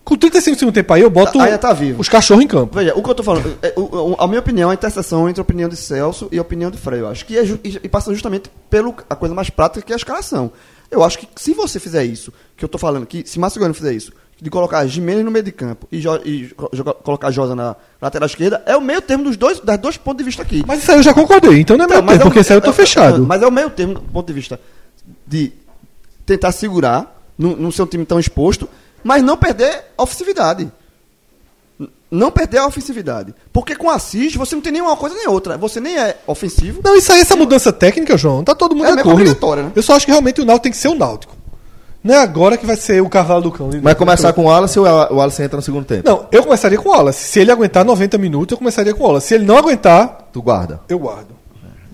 com 0.04 0.16
35 0.16 0.56
do 0.56 0.60
segundo 0.60 0.74
tempo 0.74 0.94
aí, 0.94 1.02
eu 1.02 1.10
boto 1.10 1.38
ainda 1.40 1.58
tá 1.58 1.74
vivo. 1.74 2.00
os 2.00 2.08
cachorros 2.08 2.42
em 2.44 2.48
campo. 2.48 2.74
Veja, 2.78 2.94
o 2.96 3.04
que 3.04 3.10
eu 3.10 3.16
tô 3.16 3.24
falando, 3.24 3.58
é, 3.62 3.74
o- 3.76 4.16
a 4.18 4.26
minha 4.28 4.40
opinião 4.40 4.70
é 4.70 4.72
a 4.72 4.76
interseção 4.76 5.28
entre 5.28 5.42
a 5.42 5.44
opinião 5.44 5.68
de 5.68 5.76
Celso 5.76 6.30
e 6.32 6.38
a 6.38 6.42
opinião 6.42 6.72
de 6.72 6.78
Freire. 6.78 7.04
Eu 7.04 7.10
acho 7.10 7.26
que 7.26 7.38
é 7.38 7.44
ju- 7.44 7.60
e, 7.62 7.90
passa 7.90 8.14
justamente 8.14 8.50
pela 8.70 8.94
coisa 8.94 9.36
mais 9.36 9.50
prática 9.50 9.82
que 9.86 9.92
é 9.92 9.96
a 9.96 9.98
escalação. 9.98 10.50
Eu 10.90 11.04
acho 11.04 11.20
que 11.20 11.28
se 11.36 11.54
você 11.54 11.78
fizer 11.78 12.06
isso, 12.06 12.32
que 12.56 12.64
eu 12.64 12.70
tô 12.70 12.78
falando, 12.78 13.06
que 13.06 13.24
se 13.28 13.38
Márcio 13.38 13.60
Goiano 13.60 13.74
fizer 13.74 13.92
isso, 13.94 14.14
de 14.42 14.50
colocar 14.50 14.86
Jimenez 14.88 15.26
no 15.26 15.32
meio 15.32 15.44
de 15.44 15.52
campo 15.52 15.86
e, 15.92 16.00
Jo- 16.00 16.22
e 16.24 16.54
joga- 16.72 16.94
colocar 16.94 17.30
Josa 17.30 17.54
na 17.54 17.76
lateral 18.02 18.28
esquerda, 18.28 18.64
é 18.66 18.78
o 18.78 18.82
meio 18.82 19.02
termo 19.02 19.26
dos 19.26 19.36
dois, 19.36 19.60
das 19.60 19.78
dois 19.78 19.98
pontos 19.98 20.20
de 20.20 20.24
vista 20.24 20.42
aqui. 20.42 20.64
Mas 20.66 20.82
isso 20.84 20.90
aí 20.92 21.00
eu 21.00 21.04
já 21.04 21.14
concordei, 21.14 21.60
então 21.60 21.76
não 21.76 21.84
é 21.84 21.88
Então, 21.90 22.02
tempo, 22.02 22.14
é 22.14 22.20
porque 22.20 22.40
isso 22.40 22.54
aí 22.54 22.58
eu 22.58 22.62
tô 22.62 22.68
é- 22.70 22.72
é- 22.72 22.74
fechado. 22.74 23.26
Mas 23.26 23.42
é 23.42 23.48
o 23.48 23.52
meio 23.52 23.70
termo 23.72 23.96
do 23.96 24.02
ponto 24.02 24.26
de 24.28 24.32
vista 24.34 24.58
de 25.26 25.52
tentar 26.28 26.52
segurar, 26.52 27.20
não, 27.38 27.56
não 27.56 27.72
ser 27.72 27.82
um 27.82 27.88
time 27.88 28.06
tão 28.06 28.20
exposto, 28.20 28.70
mas 29.04 29.24
não 29.24 29.36
perder 29.38 29.86
a 29.98 30.04
ofensividade. 30.04 30.72
Não 32.10 32.32
perder 32.32 32.60
a 32.60 32.68
ofensividade. 32.68 33.34
Porque 33.52 33.76
com 33.76 33.90
Assis 33.90 34.36
você 34.36 34.56
não 34.56 34.62
tem 34.62 34.72
nenhuma 34.72 34.96
coisa 34.96 35.16
nem 35.16 35.28
outra. 35.28 35.58
Você 35.58 35.80
nem 35.80 35.98
é 35.98 36.18
ofensivo. 36.26 36.82
Não, 36.84 36.96
isso 36.96 37.12
aí, 37.12 37.20
essa 37.20 37.36
mudança 37.36 37.72
técnica, 37.74 38.18
João, 38.18 38.44
tá 38.44 38.56
todo 38.56 38.74
mundo 38.76 38.88
É 38.88 38.94
de 38.94 39.00
acordo. 39.02 39.64
né? 39.64 39.72
Eu 39.76 39.82
só 39.84 39.94
acho 39.96 40.06
que 40.06 40.12
realmente 40.12 40.40
o 40.40 40.46
Náutico 40.46 40.64
tem 40.64 40.72
que 40.72 40.78
ser 40.78 40.88
o 40.88 40.96
Náutico. 40.96 41.36
Não 42.04 42.14
é 42.16 42.18
agora 42.20 42.56
que 42.58 42.66
vai 42.66 42.78
ser 42.78 43.02
o 43.02 43.10
cavalo 43.10 43.42
do 43.42 43.52
cão. 43.52 43.70
Vai 43.82 43.94
começar 43.94 44.32
com 44.32 44.44
o 44.44 44.46
Wallace 44.46 44.80
ou 44.80 44.86
o 44.86 45.16
Wallace 45.16 45.44
entra 45.44 45.58
no 45.58 45.62
segundo 45.62 45.84
tempo? 45.84 46.10
Não, 46.10 46.26
eu 46.32 46.42
começaria 46.44 46.78
com 46.78 46.88
o 46.88 46.92
Wallace. 46.94 47.26
Se 47.28 47.40
ele 47.42 47.52
aguentar 47.52 47.84
90 47.84 48.18
minutos, 48.18 48.54
eu 48.54 48.58
começaria 48.58 48.94
com 48.94 49.04
o 49.04 49.08
Wallace. 49.08 49.28
Se 49.28 49.34
ele 49.36 49.46
não 49.46 49.58
aguentar, 49.58 50.30
Tu 50.32 50.42
guarda. 50.42 50.80
eu 50.88 50.98
guardo. 50.98 51.36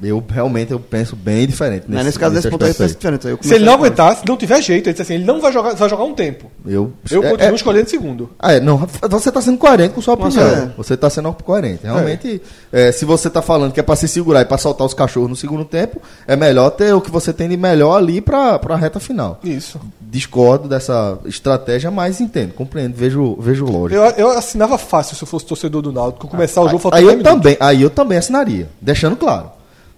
Eu 0.04 0.24
realmente 0.28 0.72
eu 0.72 0.80
penso 0.80 1.16
bem 1.16 1.48
diferente. 1.48 1.86
Nesse, 1.88 2.04
nesse 2.04 2.20
caso, 2.20 2.36
nesse 2.36 2.50
ponto 2.50 2.64
aí, 2.64 2.72
aspecto 2.72 2.90
pensa 2.90 2.98
diferente. 3.18 3.28
Eu 3.28 3.38
Se 3.42 3.56
ele 3.56 3.66
não 3.66 3.74
aguentar, 3.74 4.18
se 4.18 4.26
não 4.28 4.36
tiver 4.38 4.62
jeito, 4.62 4.90
ele 4.90 5.02
assim, 5.02 5.14
ele 5.16 5.26
não 5.26 5.40
vai 5.40 5.52
jogar, 5.52 5.74
vai 5.76 5.90
jogar 5.90 6.04
um 6.04 6.14
tempo. 6.14 6.52
Eu, 6.66 6.92
Eu 7.10 7.24
é- 7.24 7.30
continuo 7.32 7.52
é- 7.52 7.56
escolhendo 7.56 7.90
segundo. 7.90 8.30
Ah, 8.40 8.54
é, 8.54 8.60
não, 8.60 8.88
você 9.10 9.30
está 9.30 9.42
sendo 9.42 9.58
coerente 9.58 9.94
com 9.94 10.02
sua 10.02 10.14
opinião. 10.16 10.32
certeza. 10.32 10.74
Você 10.78 10.94
está 10.94 11.10
sendo 11.10 11.32
coerente. 11.34 11.84
Realmente, 11.84 12.42
é, 12.72 12.92
se 12.92 13.06
você 13.06 13.28
está 13.28 13.42
falando 13.42 13.72
que 13.72 13.80
é 13.80 13.84
para 13.84 13.96
se 13.96 14.08
segurar 14.08 14.42
e 14.42 14.46
para 14.46 14.58
soltar 14.58 14.86
os 14.86 14.94
cachorros 14.94 15.30
no 15.30 15.36
segundo 15.36 15.66
tempo, 15.66 16.02
é 16.28 16.36
melhor 16.36 16.70
ter 16.72 16.94
o 16.94 17.02
que 17.02 17.10
você 17.12 17.32
tem 17.34 17.48
de 17.50 17.58
melhor 17.58 17.98
ali 17.98 18.22
para 18.22 18.60
a 18.62 18.76
reta 18.76 19.00
final. 19.00 19.40
Isso. 19.44 19.80
Discordo 20.02 20.68
dessa 20.68 21.18
estratégia, 21.26 21.90
mas 21.90 22.22
entendo, 22.22 22.54
compreendo, 22.54 22.96
vejo, 22.96 23.36
vejo 23.40 23.66
lógico. 23.66 24.00
Eu, 24.00 24.04
eu 24.12 24.30
assinava 24.38 24.78
fácil 24.78 25.16
se 25.16 25.24
eu 25.24 25.28
fosse 25.28 25.46
torcedor 25.46 25.82
do 25.82 25.92
Náutico. 25.92 26.28
Começar 26.28 26.62
o 26.62 26.68
jogo 26.68 26.80
faltando 26.80 27.00
aí 27.00 27.06
10 27.06 27.14
eu 27.14 27.18
minutos. 27.18 27.42
também, 27.42 27.58
aí 27.60 27.82
eu 27.82 27.90
também 27.90 28.18
assinaria, 28.18 28.70
deixando 28.80 29.16
claro. 29.16 29.52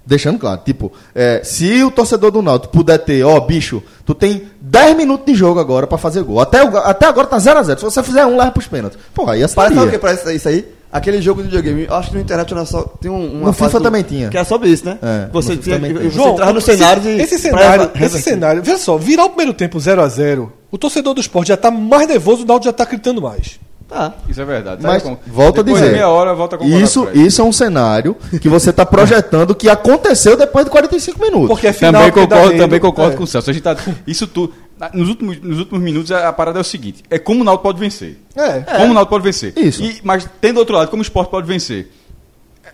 Deixando 0.06 0.38
claro, 0.38 0.62
tipo, 0.64 0.92
é, 1.16 1.42
se 1.44 1.84
o 1.84 1.90
torcedor 1.90 2.30
do 2.30 2.42
Náutico 2.42 2.72
puder 2.72 3.00
ter, 3.00 3.24
ó, 3.24 3.40
bicho, 3.40 3.82
tu 4.06 4.14
tem 4.14 4.44
10 4.62 4.96
minutos 4.96 5.26
de 5.26 5.34
jogo 5.34 5.60
agora 5.60 5.88
pra 5.88 5.98
fazer 5.98 6.22
gol. 6.22 6.40
Até, 6.40 6.60
até 6.62 7.08
agora 7.08 7.26
tá 7.26 7.38
0x0. 7.38 7.78
Se 7.78 7.84
você 7.84 8.04
fizer 8.04 8.24
um, 8.26 8.38
leva 8.38 8.52
pros 8.52 8.68
pênaltis. 8.68 9.00
Pô, 9.14 9.24
aí 9.30 9.40
Parece 9.48 9.54
sabe 9.76 9.88
o 9.88 9.92
que 9.92 9.98
parece 9.98 10.34
isso 10.36 10.48
aí? 10.48 10.66
Aquele 10.92 11.22
jogo 11.22 11.42
de 11.42 11.48
videogame, 11.50 11.88
eu 11.90 11.96
acho 11.96 12.10
que 12.10 12.16
no 12.16 12.22
internet 12.22 12.54
era 12.54 12.64
só, 12.66 12.84
tem 13.02 13.12
um, 13.12 13.40
uma 13.40 13.48
No 13.48 13.54
FIFA 13.54 13.80
do- 13.80 13.84
também 13.84 14.04
tinha. 14.04 14.30
Que 14.30 14.38
era 14.38 14.46
sobre 14.46 14.70
isso, 14.70 14.86
né? 14.86 14.98
É, 15.02 15.28
você 15.34 15.58
tinha, 15.58 15.76
também 15.76 15.92
você. 15.94 16.10
João, 16.12 16.34
entrava 16.34 16.54
no 16.54 16.60
esse- 16.60 16.78
cenário 16.78 17.02
de. 17.02 17.10
Esse 17.10 17.50
pra 17.50 17.60
cenário, 17.60 17.82
reverter. 17.94 18.04
esse 18.06 18.22
cenário, 18.22 18.64
veja 18.64 18.78
só, 18.78 18.98
virar 18.98 19.26
o 19.26 19.30
primeiro 19.30 19.54
tempo 19.54 19.78
0 19.80 20.02
a 20.02 20.08
0 20.08 20.54
o 20.72 20.78
torcedor 20.78 21.14
do 21.14 21.20
esporte 21.20 21.48
já 21.50 21.58
tá 21.58 21.70
mais 21.72 22.08
nervoso, 22.08 22.44
o 22.44 22.46
Náutico 22.46 22.66
já 22.66 22.74
tá 22.74 22.86
gritando 22.86 23.22
mais. 23.22 23.60
Tá. 23.88 24.14
Isso 24.28 24.42
é 24.42 24.46
verdade. 24.46 24.82
Mas, 24.82 25.04
como? 25.04 25.20
volta 25.28 25.62
a 25.62 25.64
dizer. 25.64 25.92
meia 25.92 26.10
hora, 26.10 26.34
volta 26.34 26.56
a 26.56 26.60
concordar 26.60 26.82
isso, 26.84 27.04
o 27.06 27.12
isso 27.18 27.40
é 27.42 27.46
um 27.46 27.52
cenário 27.52 28.16
que 28.42 28.50
você 28.50 28.74
tá 28.74 28.84
projetando 28.86 29.54
que 29.54 29.70
aconteceu 29.70 30.36
depois 30.36 30.66
de 30.66 30.72
45 30.72 31.22
minutos. 31.22 31.48
Porque 31.50 31.68
é 31.68 31.74
final 31.74 31.94
Também 31.94 32.08
dá 32.08 32.22
concordo, 32.36 32.48
medo. 32.54 32.58
também 32.64 32.80
concordo 32.80 33.14
É. 33.14 33.18
com 33.18 33.24
o 33.24 33.28
Celso. 33.28 33.50
A 33.50 33.54
gente 33.54 33.62
tá, 33.64 33.78
isso 34.08 34.26
tudo. 34.26 34.54
Nos 34.94 35.08
últimos, 35.08 35.40
nos 35.40 35.60
últimos 35.60 35.82
minutos, 35.82 36.12
a, 36.12 36.28
a 36.28 36.34
parada 36.34 36.60
é 36.60 36.62
o 36.62 36.64
seguinte: 36.66 37.04
é 37.10 37.20
como 37.20 37.42
o 37.42 37.44
Náutico 37.44 37.64
pode 37.64 37.80
vencer. 37.80 38.18
É. 38.36 38.60
Como 38.62 38.92
o 38.92 38.94
Náutico 38.94 39.10
pode 39.12 39.24
vencer. 39.24 39.54
Isso. 39.56 39.84
E, 39.84 40.02
mas 40.04 40.28
tem 40.42 40.52
do 40.52 40.60
outro 40.60 40.76
lado, 40.76 40.90
como 40.90 41.02
o 41.02 41.04
esporte 41.04 41.30
pode 41.30 41.48
vencer. 41.48 41.90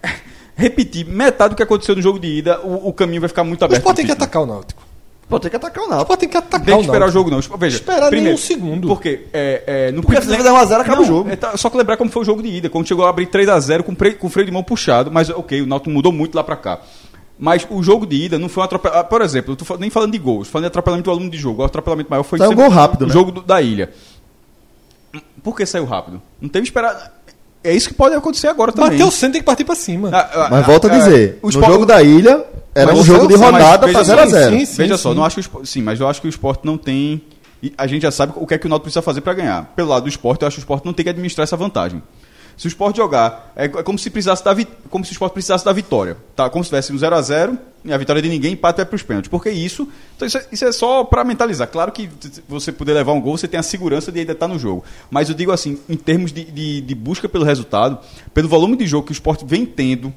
Repetir 0.55 1.05
metade 1.05 1.51
do 1.53 1.55
que 1.57 1.63
aconteceu 1.63 1.95
no 1.95 2.01
jogo 2.01 2.19
de 2.19 2.27
ida, 2.27 2.59
o, 2.61 2.89
o 2.89 2.93
caminho 2.93 3.21
vai 3.21 3.27
ficar 3.27 3.43
muito 3.43 3.61
O 3.61 3.65
aberto. 3.65 3.79
esporte 3.81 3.97
tem 3.97 4.05
que 4.05 4.11
atacar 4.11 4.41
o 4.43 4.45
Náutico. 4.45 4.81
Pô, 5.31 5.39
tem 5.39 5.49
que 5.49 5.55
atacar 5.55 5.83
o 5.83 5.87
O 5.87 5.89
Náutico. 5.89 6.03
esporte 6.13 6.19
tem 6.19 6.29
que 6.29 6.37
atacar 6.37 6.65
Tem 6.65 6.75
o 6.75 6.77
que 6.79 6.83
esperar 6.85 7.07
o 7.07 7.11
jogo, 7.11 7.31
não. 7.31 7.39
Veja, 7.57 7.77
Esperar 7.77 8.09
primeiro, 8.09 8.23
nenhum 8.25 8.37
segundo. 8.37 8.87
Porque, 8.87 9.27
é, 9.33 9.63
é, 9.65 9.91
no 9.91 10.01
Porque 10.03 10.21
se 10.21 10.27
fizer 10.35 10.51
1 10.51 10.55
a 10.57 10.65
0 10.65 10.81
acaba 10.81 10.97
Não, 10.97 11.03
o 11.03 11.07
jogo. 11.07 11.29
é, 11.29 11.35
tá, 11.35 11.55
só 11.57 11.69
que 11.69 11.77
lembrar 11.77 11.95
como 11.97 12.11
foi 12.11 12.21
o 12.21 12.25
jogo 12.25 12.43
de 12.43 12.49
ida, 12.49 12.69
quando 12.69 12.85
chegou 12.87 13.05
a 13.05 13.09
abrir 13.09 13.27
3x0 13.27 13.81
com, 13.83 13.95
pre- 13.95 14.13
com 14.15 14.27
o 14.27 14.29
freio 14.29 14.45
de 14.45 14.51
mão 14.51 14.61
puxado, 14.61 15.09
mas 15.09 15.29
ok, 15.29 15.61
o 15.61 15.65
Náutico 15.65 15.89
mudou 15.89 16.11
muito 16.11 16.35
lá 16.35 16.43
pra 16.43 16.55
cá. 16.57 16.79
Mas 17.39 17.65
o 17.69 17.81
jogo 17.81 18.05
de 18.05 18.15
ida 18.25 18.37
não 18.37 18.47
foi 18.49 18.61
um 18.61 18.65
atropelamento. 18.65 19.09
Por 19.09 19.21
exemplo, 19.21 19.53
eu 19.53 19.55
tô 19.55 19.77
nem 19.77 19.89
falando 19.89 20.11
de 20.11 20.19
gols, 20.19 20.47
falando 20.47 20.65
de 20.65 20.67
atropelamento 20.67 21.05
do 21.09 21.11
aluno 21.11 21.29
de 21.31 21.37
jogo. 21.39 21.63
O 21.63 21.65
atropelamento 21.65 22.09
maior 22.09 22.21
foi 22.23 22.37
Saiu 22.37 22.51
um 22.51 22.55
gol 22.55 22.69
rápido, 22.69 23.03
o 23.03 23.07
né? 23.07 23.13
jogo 23.13 23.31
do- 23.31 23.41
da 23.41 23.59
ilha. 23.61 23.89
Por 25.43 25.55
que 25.55 25.65
saiu 25.65 25.85
rápido? 25.85 26.21
Não 26.39 26.47
teve 26.49 26.65
esperar. 26.65 27.19
É 27.63 27.73
isso 27.73 27.89
que 27.89 27.93
pode 27.93 28.15
acontecer 28.15 28.47
agora 28.47 28.71
também. 28.71 28.91
Bateu 28.91 29.07
o 29.07 29.11
centro, 29.11 29.33
tem 29.33 29.41
que 29.41 29.45
partir 29.45 29.63
pra 29.63 29.75
cima. 29.75 30.09
Ah, 30.13 30.29
ah, 30.33 30.47
Mas 30.49 30.65
volta 30.65 30.87
a 30.87 30.91
ah, 30.93 30.97
dizer, 30.97 31.39
o 31.41 31.47
no 31.47 31.51
jogo 31.51 31.85
da 31.85 32.01
ilha, 32.01 32.43
era 32.73 32.87
Mas 32.87 32.99
um 32.99 33.01
o 33.01 33.05
jogo 33.05 33.27
de 33.27 33.35
rodada 33.35 33.87
veja 33.87 34.03
só, 34.03 34.15
0x0. 34.15 34.49
sim, 34.49 34.65
sim. 34.65 34.77
Veja 34.77 34.97
só, 34.97 35.13
não 35.13 35.23
acho 35.25 35.35
que 35.35 35.39
o 35.39 35.43
Sport- 35.43 35.65
sim, 35.65 35.81
mas 35.81 35.99
eu 35.99 36.07
acho 36.07 36.21
que 36.21 36.27
o 36.27 36.29
esporte 36.29 36.65
não 36.65 36.77
tem. 36.77 37.21
e 37.61 37.73
A 37.77 37.85
gente 37.87 38.03
já 38.03 38.11
sabe 38.11 38.33
o 38.35 38.47
que 38.47 38.53
é 38.53 38.57
que 38.57 38.65
o 38.65 38.69
Náutico 38.69 38.85
precisa 38.85 39.01
fazer 39.01 39.21
para 39.21 39.33
ganhar. 39.33 39.65
Pelo 39.75 39.89
lado 39.89 40.03
do 40.03 40.09
esporte, 40.09 40.41
eu 40.43 40.47
acho 40.47 40.55
que 40.55 40.61
o 40.61 40.63
esporte 40.63 40.85
não 40.85 40.93
tem 40.93 41.03
que 41.03 41.09
administrar 41.09 41.43
essa 41.43 41.57
vantagem. 41.57 42.01
Se 42.57 42.67
o 42.67 42.69
Sport 42.69 42.95
jogar, 42.97 43.51
é, 43.55 43.65
é 43.65 43.69
como 43.69 43.97
se 43.97 44.09
precisasse 44.09 44.43
da 44.43 44.55
como 44.89 45.03
se 45.05 45.11
o 45.11 45.13
Sport 45.13 45.33
precisasse 45.33 45.65
da 45.65 45.71
vitória. 45.73 46.17
Tá? 46.35 46.49
Como 46.49 46.63
se 46.63 46.69
tivesse 46.69 46.93
um 46.93 46.97
0 46.97 47.15
a 47.15 47.21
0 47.21 47.57
e 47.83 47.91
a 47.91 47.97
vitória 47.97 48.21
de 48.21 48.29
ninguém, 48.29 48.53
empate 48.53 48.77
vai 48.77 48.85
para 48.85 48.95
os 48.95 49.01
pênaltis. 49.01 49.29
Porque 49.31 49.49
isso, 49.49 49.87
então 50.15 50.27
isso, 50.27 50.37
é, 50.37 50.45
isso 50.51 50.65
é 50.65 50.71
só 50.71 51.03
para 51.03 51.23
mentalizar. 51.23 51.67
Claro 51.69 51.91
que 51.91 52.07
você 52.47 52.71
poder 52.71 52.93
levar 52.93 53.13
um 53.13 53.21
gol, 53.21 53.37
você 53.37 53.47
tem 53.47 53.59
a 53.59 53.63
segurança 53.63 54.11
de 54.11 54.19
ainda 54.19 54.33
estar 54.33 54.47
no 54.47 54.59
jogo. 54.59 54.83
Mas 55.09 55.29
eu 55.29 55.33
digo 55.33 55.51
assim, 55.51 55.79
em 55.89 55.95
termos 55.95 56.31
de, 56.31 56.43
de, 56.43 56.81
de 56.81 56.93
busca 56.95 57.27
pelo 57.27 57.45
resultado, 57.45 57.97
pelo 58.33 58.47
volume 58.47 58.75
de 58.75 58.85
jogo 58.85 59.05
que 59.07 59.11
o 59.11 59.13
Sport 59.13 59.43
vem 59.45 59.65
tendo, 59.65 60.13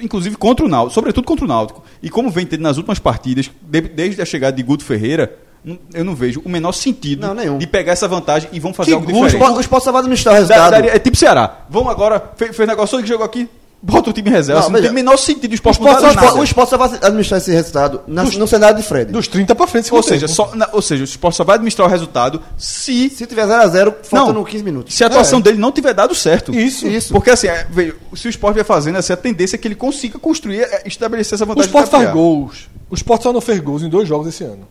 inclusive 0.00 0.36
contra 0.36 0.64
o 0.64 0.68
Náutico, 0.68 0.94
sobretudo 0.94 1.24
contra 1.24 1.44
o 1.44 1.48
Náutico, 1.48 1.82
e 2.02 2.08
como 2.08 2.30
vem 2.30 2.46
tendo 2.46 2.62
nas 2.62 2.76
últimas 2.76 2.98
partidas, 2.98 3.50
de- 3.62 3.80
desde 3.80 4.22
a 4.22 4.24
chegada 4.24 4.56
de 4.56 4.62
Guto 4.62 4.84
Ferreira, 4.84 5.36
não- 5.64 5.78
eu 5.92 6.04
não 6.04 6.14
vejo 6.14 6.40
o 6.44 6.48
menor 6.48 6.72
sentido 6.72 7.26
Não, 7.34 7.58
de 7.58 7.66
pegar 7.66 7.92
essa 7.92 8.08
vantagem 8.08 8.48
e 8.52 8.58
vão 8.60 8.72
fazer 8.72 8.90
Que 8.90 8.94
algo 8.94 9.04
o 9.06 9.12
diferente. 9.12 9.52
O 9.56 9.60
Sport 9.60 9.82
só 9.84 9.92
vai 9.92 10.00
administrar 10.00 10.32
o 10.32 10.36
Da- 10.36 10.40
resultado. 10.40 10.70
daria- 10.70 10.96
é 10.96 10.98
tipo 10.98 11.16
Ceará. 11.16 11.64
Vamos 11.68 11.90
agora, 11.90 12.22
fez, 12.36 12.56
fez 12.56 12.68
negócio 12.68 13.00
que 13.00 13.06
jogou 13.08 13.24
aqui, 13.26 13.48
bota 13.82 14.10
o 14.10 14.12
time 14.12 14.30
em 14.30 14.32
reserva. 14.32 14.60
Não, 14.60 14.66
Assim, 14.68 14.72
Não, 14.74 14.80
tem 14.80 14.90
o 14.90 14.94
menor 14.94 15.16
sentido 15.16 15.50
o 15.50 15.52
O 15.52 15.54
esporte 15.54 15.80
o, 15.80 15.88
Sport, 15.88 16.14
nada. 16.14 16.34
o 16.38 16.44
Sport 16.44 16.68
só 16.70 16.78
vai 16.78 16.88
administrar 17.02 17.38
esse 17.40 17.50
resultado 17.50 18.00
na- 18.06 18.22
no 18.22 18.46
cenário 18.46 18.76
de 18.76 18.82
Fred. 18.84 19.10
Dos 19.10 19.26
30 19.26 19.54
pra 19.54 19.66
frente, 19.66 19.92
Ou 19.92 20.02
segundo 20.02 20.20
seja, 20.20 20.28
só, 20.28 20.54
na- 20.54 20.68
ou 20.72 20.80
seja, 20.80 21.02
o 21.02 21.04
esporte 21.04 21.36
só 21.36 21.42
vai 21.44 21.56
administrar 21.56 21.88
o 21.88 21.90
resultado 21.90 22.40
se, 22.56 23.10
Se 23.10 23.26
tiver 23.26 23.44
0x0, 23.46 23.94
faltando 24.04 24.34
Não. 24.38 24.44
15 24.44 24.62
minutos. 24.62 24.94
se 24.94 25.02
a 25.02 25.08
atuação 25.08 25.40
dele 25.40 25.58
não 25.58 25.72
tiver 25.72 25.92
dado 25.92 26.14
certo. 26.14 26.54
Isso. 26.54 26.86
Isso. 26.86 27.12
Porque 27.12 27.30
assim, 27.30 27.48
é, 27.48 27.66
veja, 27.70 27.96
se 28.14 28.28
o 28.28 28.30
esporte 28.30 28.54
vai 28.54 28.64
fazendo, 28.64 28.98
essa 28.98 29.16
tendência 29.16 29.56
é 29.56 29.58
que 29.58 29.66
ele 29.66 29.74
consiga 29.74 30.18
construir, 30.18 30.60
é, 30.62 30.82
estabelecer 30.86 31.34
essa 31.34 31.44
O 31.44 31.46
vantagem. 31.48 31.68
Sport 31.68 31.84
de 31.86 31.90
faz 31.90 32.10
gols. 32.12 32.70
O 32.88 32.94
Sport 32.94 33.22
só 33.22 33.32
não 33.32 33.40
fez 33.40 33.58
gols 33.58 33.82
em 33.82 33.88
dois 33.88 34.06
jogos 34.06 34.28
esse 34.28 34.44
ano. 34.44 34.68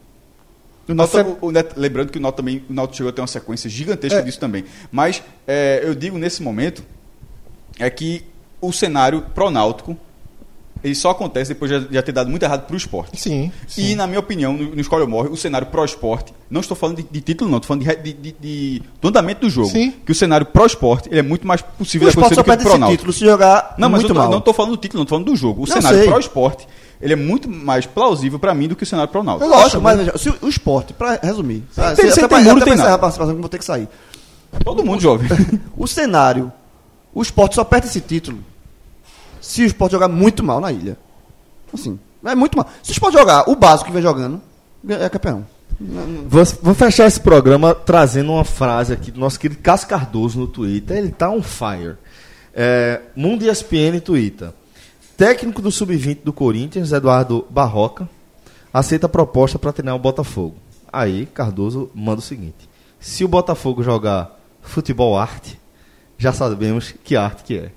O 0.87 1.01
Até- 1.01 1.21
o- 1.21 1.37
o 1.41 1.51
Neto- 1.51 1.79
lembrando 1.79 2.11
que 2.11 2.17
o 2.17 2.21
Náutico 2.21 2.37
também 2.41 2.63
o 2.69 2.73
Náutico 2.73 2.97
chegou 2.97 3.09
a 3.09 3.13
ter 3.13 3.21
uma 3.21 3.27
sequência 3.27 3.69
gigantesca 3.69 4.19
É. 4.19 4.21
disso 4.21 4.39
também. 4.39 4.65
Mas 4.91 5.21
é, 5.47 5.81
eu 5.83 5.93
digo 5.95 6.17
nesse 6.17 6.41
momento 6.41 6.83
é 7.79 7.89
que 7.89 8.25
o 8.61 8.71
cenário 8.71 9.23
pro 9.33 9.49
Náutico 9.49 9.97
ele 10.83 10.95
só 10.95 11.11
acontece 11.11 11.49
depois 11.53 11.69
de 11.69 11.93
já- 11.93 12.01
ter 12.01 12.11
dado 12.11 12.27
muito 12.27 12.41
errado 12.41 12.65
pro 12.65 12.75
esporte. 12.75 13.15
Sim. 13.21 13.51
E, 13.77 13.93
na 13.93 14.07
minha 14.07 14.19
opinião, 14.19 14.51
no, 14.53 14.73
no 14.73 14.81
Escolha 14.81 15.03
ou 15.03 15.07
Morre, 15.09 15.29
o 15.29 15.37
cenário 15.37 15.67
pró-esporte, 15.67 16.33
não 16.49 16.59
estou 16.59 16.75
falando 16.75 16.97
de, 16.97 17.03
de 17.03 17.21
título, 17.21 17.51
não, 17.51 17.59
estou 17.59 17.67
falando 17.77 17.83
de, 18.01 18.13
de- 18.13 18.31
de- 18.39 18.81
do 18.99 19.07
andamento 19.09 19.41
do 19.41 19.49
jogo. 19.49 19.69
Sim. 19.69 19.91
Que 20.03 20.11
o 20.11 20.15
cenário 20.15 20.43
pró-esporte 20.47 21.07
ele 21.09 21.19
é 21.19 21.21
muito 21.21 21.45
mais 21.45 21.61
possível 21.61 22.07
O 22.07 22.11
de 22.11 22.17
acontecer 22.17 22.41
do 22.41 22.43
que 22.43 22.51
o 22.51 22.69
pro 22.79 22.87
título 22.89 23.13
se 23.13 23.19
jogar 23.19 23.75
Não, 23.77 23.89
mas 23.89 24.01
eu 24.03 24.15
mal. 24.15 24.31
não 24.31 24.39
estou 24.39 24.55
falando 24.55 24.71
do 24.71 24.77
título, 24.77 24.97
não 24.99 25.03
estou 25.03 25.17
falando 25.19 25.27
do 25.31 25.35
jogo. 25.35 25.63
O 25.63 25.67
Não, 25.67 25.75
cenário 25.75 26.03
pró-esporte 26.05 26.67
ele 26.99 27.13
é 27.13 27.15
muito 27.15 27.47
mais 27.47 27.85
plausível 27.85 28.39
para 28.39 28.53
mim 28.55 28.67
do 28.67 28.75
que 28.75 28.81
o 28.81 28.85
cenário 28.87 29.11
pró-náutico. 29.11 29.47
Lógico, 29.49 29.81
mas 29.83 29.99
veja, 29.99 30.17
se 30.17 30.29
o- 30.29 30.37
o 30.41 30.49
esporte, 30.49 30.93
pra 30.93 31.19
resumir, 31.21 31.63
tá? 31.75 31.93
tem- 31.95 32.05
Se- 32.07 32.13
sem 32.13 32.23
até 32.23 32.27
pra- 32.27 32.37
tem 32.39 32.47
muro, 32.47 32.57
até 32.61 32.71
tem 32.71 32.75
nada. 32.79 32.97
participação 32.97 33.35
que 33.35 33.39
vou 33.41 33.49
ter 33.49 33.59
que 33.59 33.65
sair. 33.65 33.87
Todo 34.63 34.83
mundo 34.83 34.99
jovem. 34.99 35.29
O 35.77 35.85
cenário, 35.87 36.51
o 37.13 37.21
esporte 37.21 37.53
só 37.53 37.63
perde 37.63 37.85
esse 37.87 38.01
título 38.01 38.39
se 39.41 39.63
o 39.63 39.65
esporte 39.65 39.91
jogar 39.91 40.07
muito 40.07 40.43
mal 40.43 40.61
na 40.61 40.71
ilha. 40.71 40.97
Assim, 41.73 41.99
é 42.23 42.35
muito 42.35 42.55
mal. 42.55 42.69
Se 42.83 42.91
o 42.91 42.93
esporte 42.93 43.17
jogar 43.17 43.49
o 43.49 43.55
básico 43.55 43.87
que 43.87 43.93
vem 43.93 44.01
jogando, 44.01 44.39
é 44.87 45.09
campeão. 45.09 45.45
Vou, 46.27 46.45
vou 46.61 46.75
fechar 46.75 47.07
esse 47.07 47.19
programa 47.19 47.73
trazendo 47.73 48.31
uma 48.31 48.45
frase 48.45 48.93
aqui 48.93 49.09
do 49.09 49.19
nosso 49.19 49.39
querido 49.39 49.61
Cássio 49.61 49.87
Cardoso 49.87 50.39
no 50.39 50.47
Twitter. 50.47 50.97
Ele 50.97 51.11
tá 51.11 51.29
on 51.29 51.41
fire. 51.41 51.95
É, 52.53 53.01
Mundo 53.15 53.43
ESPN 53.43 53.99
Twitter. 53.99 54.51
Técnico 55.17 55.61
do 55.61 55.71
Sub-20 55.71 56.19
do 56.23 56.33
Corinthians, 56.33 56.91
Eduardo 56.91 57.45
Barroca, 57.49 58.07
aceita 58.73 59.07
a 59.07 59.09
proposta 59.09 59.57
para 59.57 59.73
treinar 59.73 59.95
o 59.95 59.99
Botafogo. 59.99 60.55
Aí, 60.91 61.25
Cardoso 61.27 61.89
manda 61.95 62.19
o 62.19 62.23
seguinte: 62.23 62.69
se 62.99 63.23
o 63.23 63.27
Botafogo 63.27 63.83
jogar 63.83 64.39
futebol 64.61 65.17
arte, 65.17 65.59
já 66.17 66.31
sabemos 66.31 66.93
que 67.03 67.15
arte 67.15 67.43
que 67.43 67.57
é. 67.57 67.71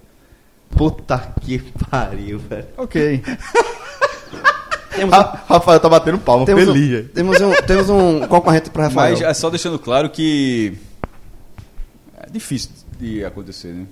Puta 0.76 1.34
que 1.40 1.58
pariu, 1.90 2.38
velho. 2.38 2.66
ok. 2.76 3.22
Temos 4.94 5.12
um, 5.12 5.16
Ra- 5.20 5.42
Rafael 5.48 5.80
tá 5.80 5.88
batendo 5.88 6.18
palma, 6.18 6.46
temos 6.46 6.64
feliz. 6.64 7.04
um, 7.04 7.08
temos 7.08 7.40
um, 7.40 7.52
temos 7.66 7.90
um 7.90 8.20
concorrente 8.28 8.70
para 8.70 8.84
Rafael. 8.84 9.12
Mas 9.12 9.22
é 9.22 9.34
só 9.34 9.50
deixando 9.50 9.78
claro 9.78 10.08
que 10.10 10.76
é 12.16 12.30
difícil 12.30 12.70
de 13.00 13.24
acontecer, 13.24 13.72
né? 13.74 13.86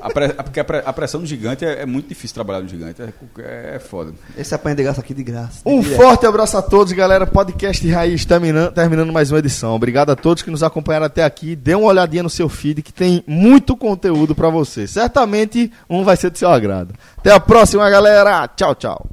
A, 0.00 0.10
pre- 0.10 0.34
a- 0.36 0.42
porque 0.42 0.58
a, 0.58 0.64
pre- 0.64 0.82
a 0.84 0.92
pressão 0.92 1.20
do 1.20 1.26
gigante 1.26 1.64
é, 1.64 1.82
é 1.82 1.86
muito 1.86 2.08
difícil 2.08 2.34
trabalhar 2.34 2.60
no 2.60 2.68
gigante. 2.68 3.00
É, 3.00 3.74
é 3.76 3.78
foda. 3.78 4.12
Esse 4.36 4.52
apanha 4.52 4.74
de 4.74 4.82
graça 4.82 5.00
aqui 5.00 5.14
de 5.14 5.22
graça. 5.22 5.60
Um 5.64 5.80
Direto. 5.80 5.96
forte 6.00 6.26
abraço 6.26 6.56
a 6.56 6.62
todos, 6.62 6.92
galera. 6.92 7.24
Podcast 7.24 7.88
Raiz 7.88 8.24
terminando, 8.24 8.72
terminando 8.72 9.12
mais 9.12 9.30
uma 9.30 9.38
edição. 9.38 9.74
Obrigado 9.76 10.10
a 10.10 10.16
todos 10.16 10.42
que 10.42 10.50
nos 10.50 10.62
acompanharam 10.64 11.06
até 11.06 11.22
aqui. 11.22 11.54
Dê 11.54 11.74
uma 11.76 11.86
olhadinha 11.86 12.24
no 12.24 12.30
seu 12.30 12.48
feed 12.48 12.82
que 12.82 12.92
tem 12.92 13.22
muito 13.28 13.76
conteúdo 13.76 14.34
pra 14.34 14.48
você. 14.48 14.88
Certamente 14.88 15.70
um 15.88 16.02
vai 16.02 16.16
ser 16.16 16.30
do 16.30 16.38
seu 16.38 16.48
agrado. 16.50 16.94
Até 17.18 17.30
a 17.30 17.38
próxima, 17.38 17.88
galera. 17.88 18.48
Tchau, 18.48 18.74
tchau. 18.74 19.06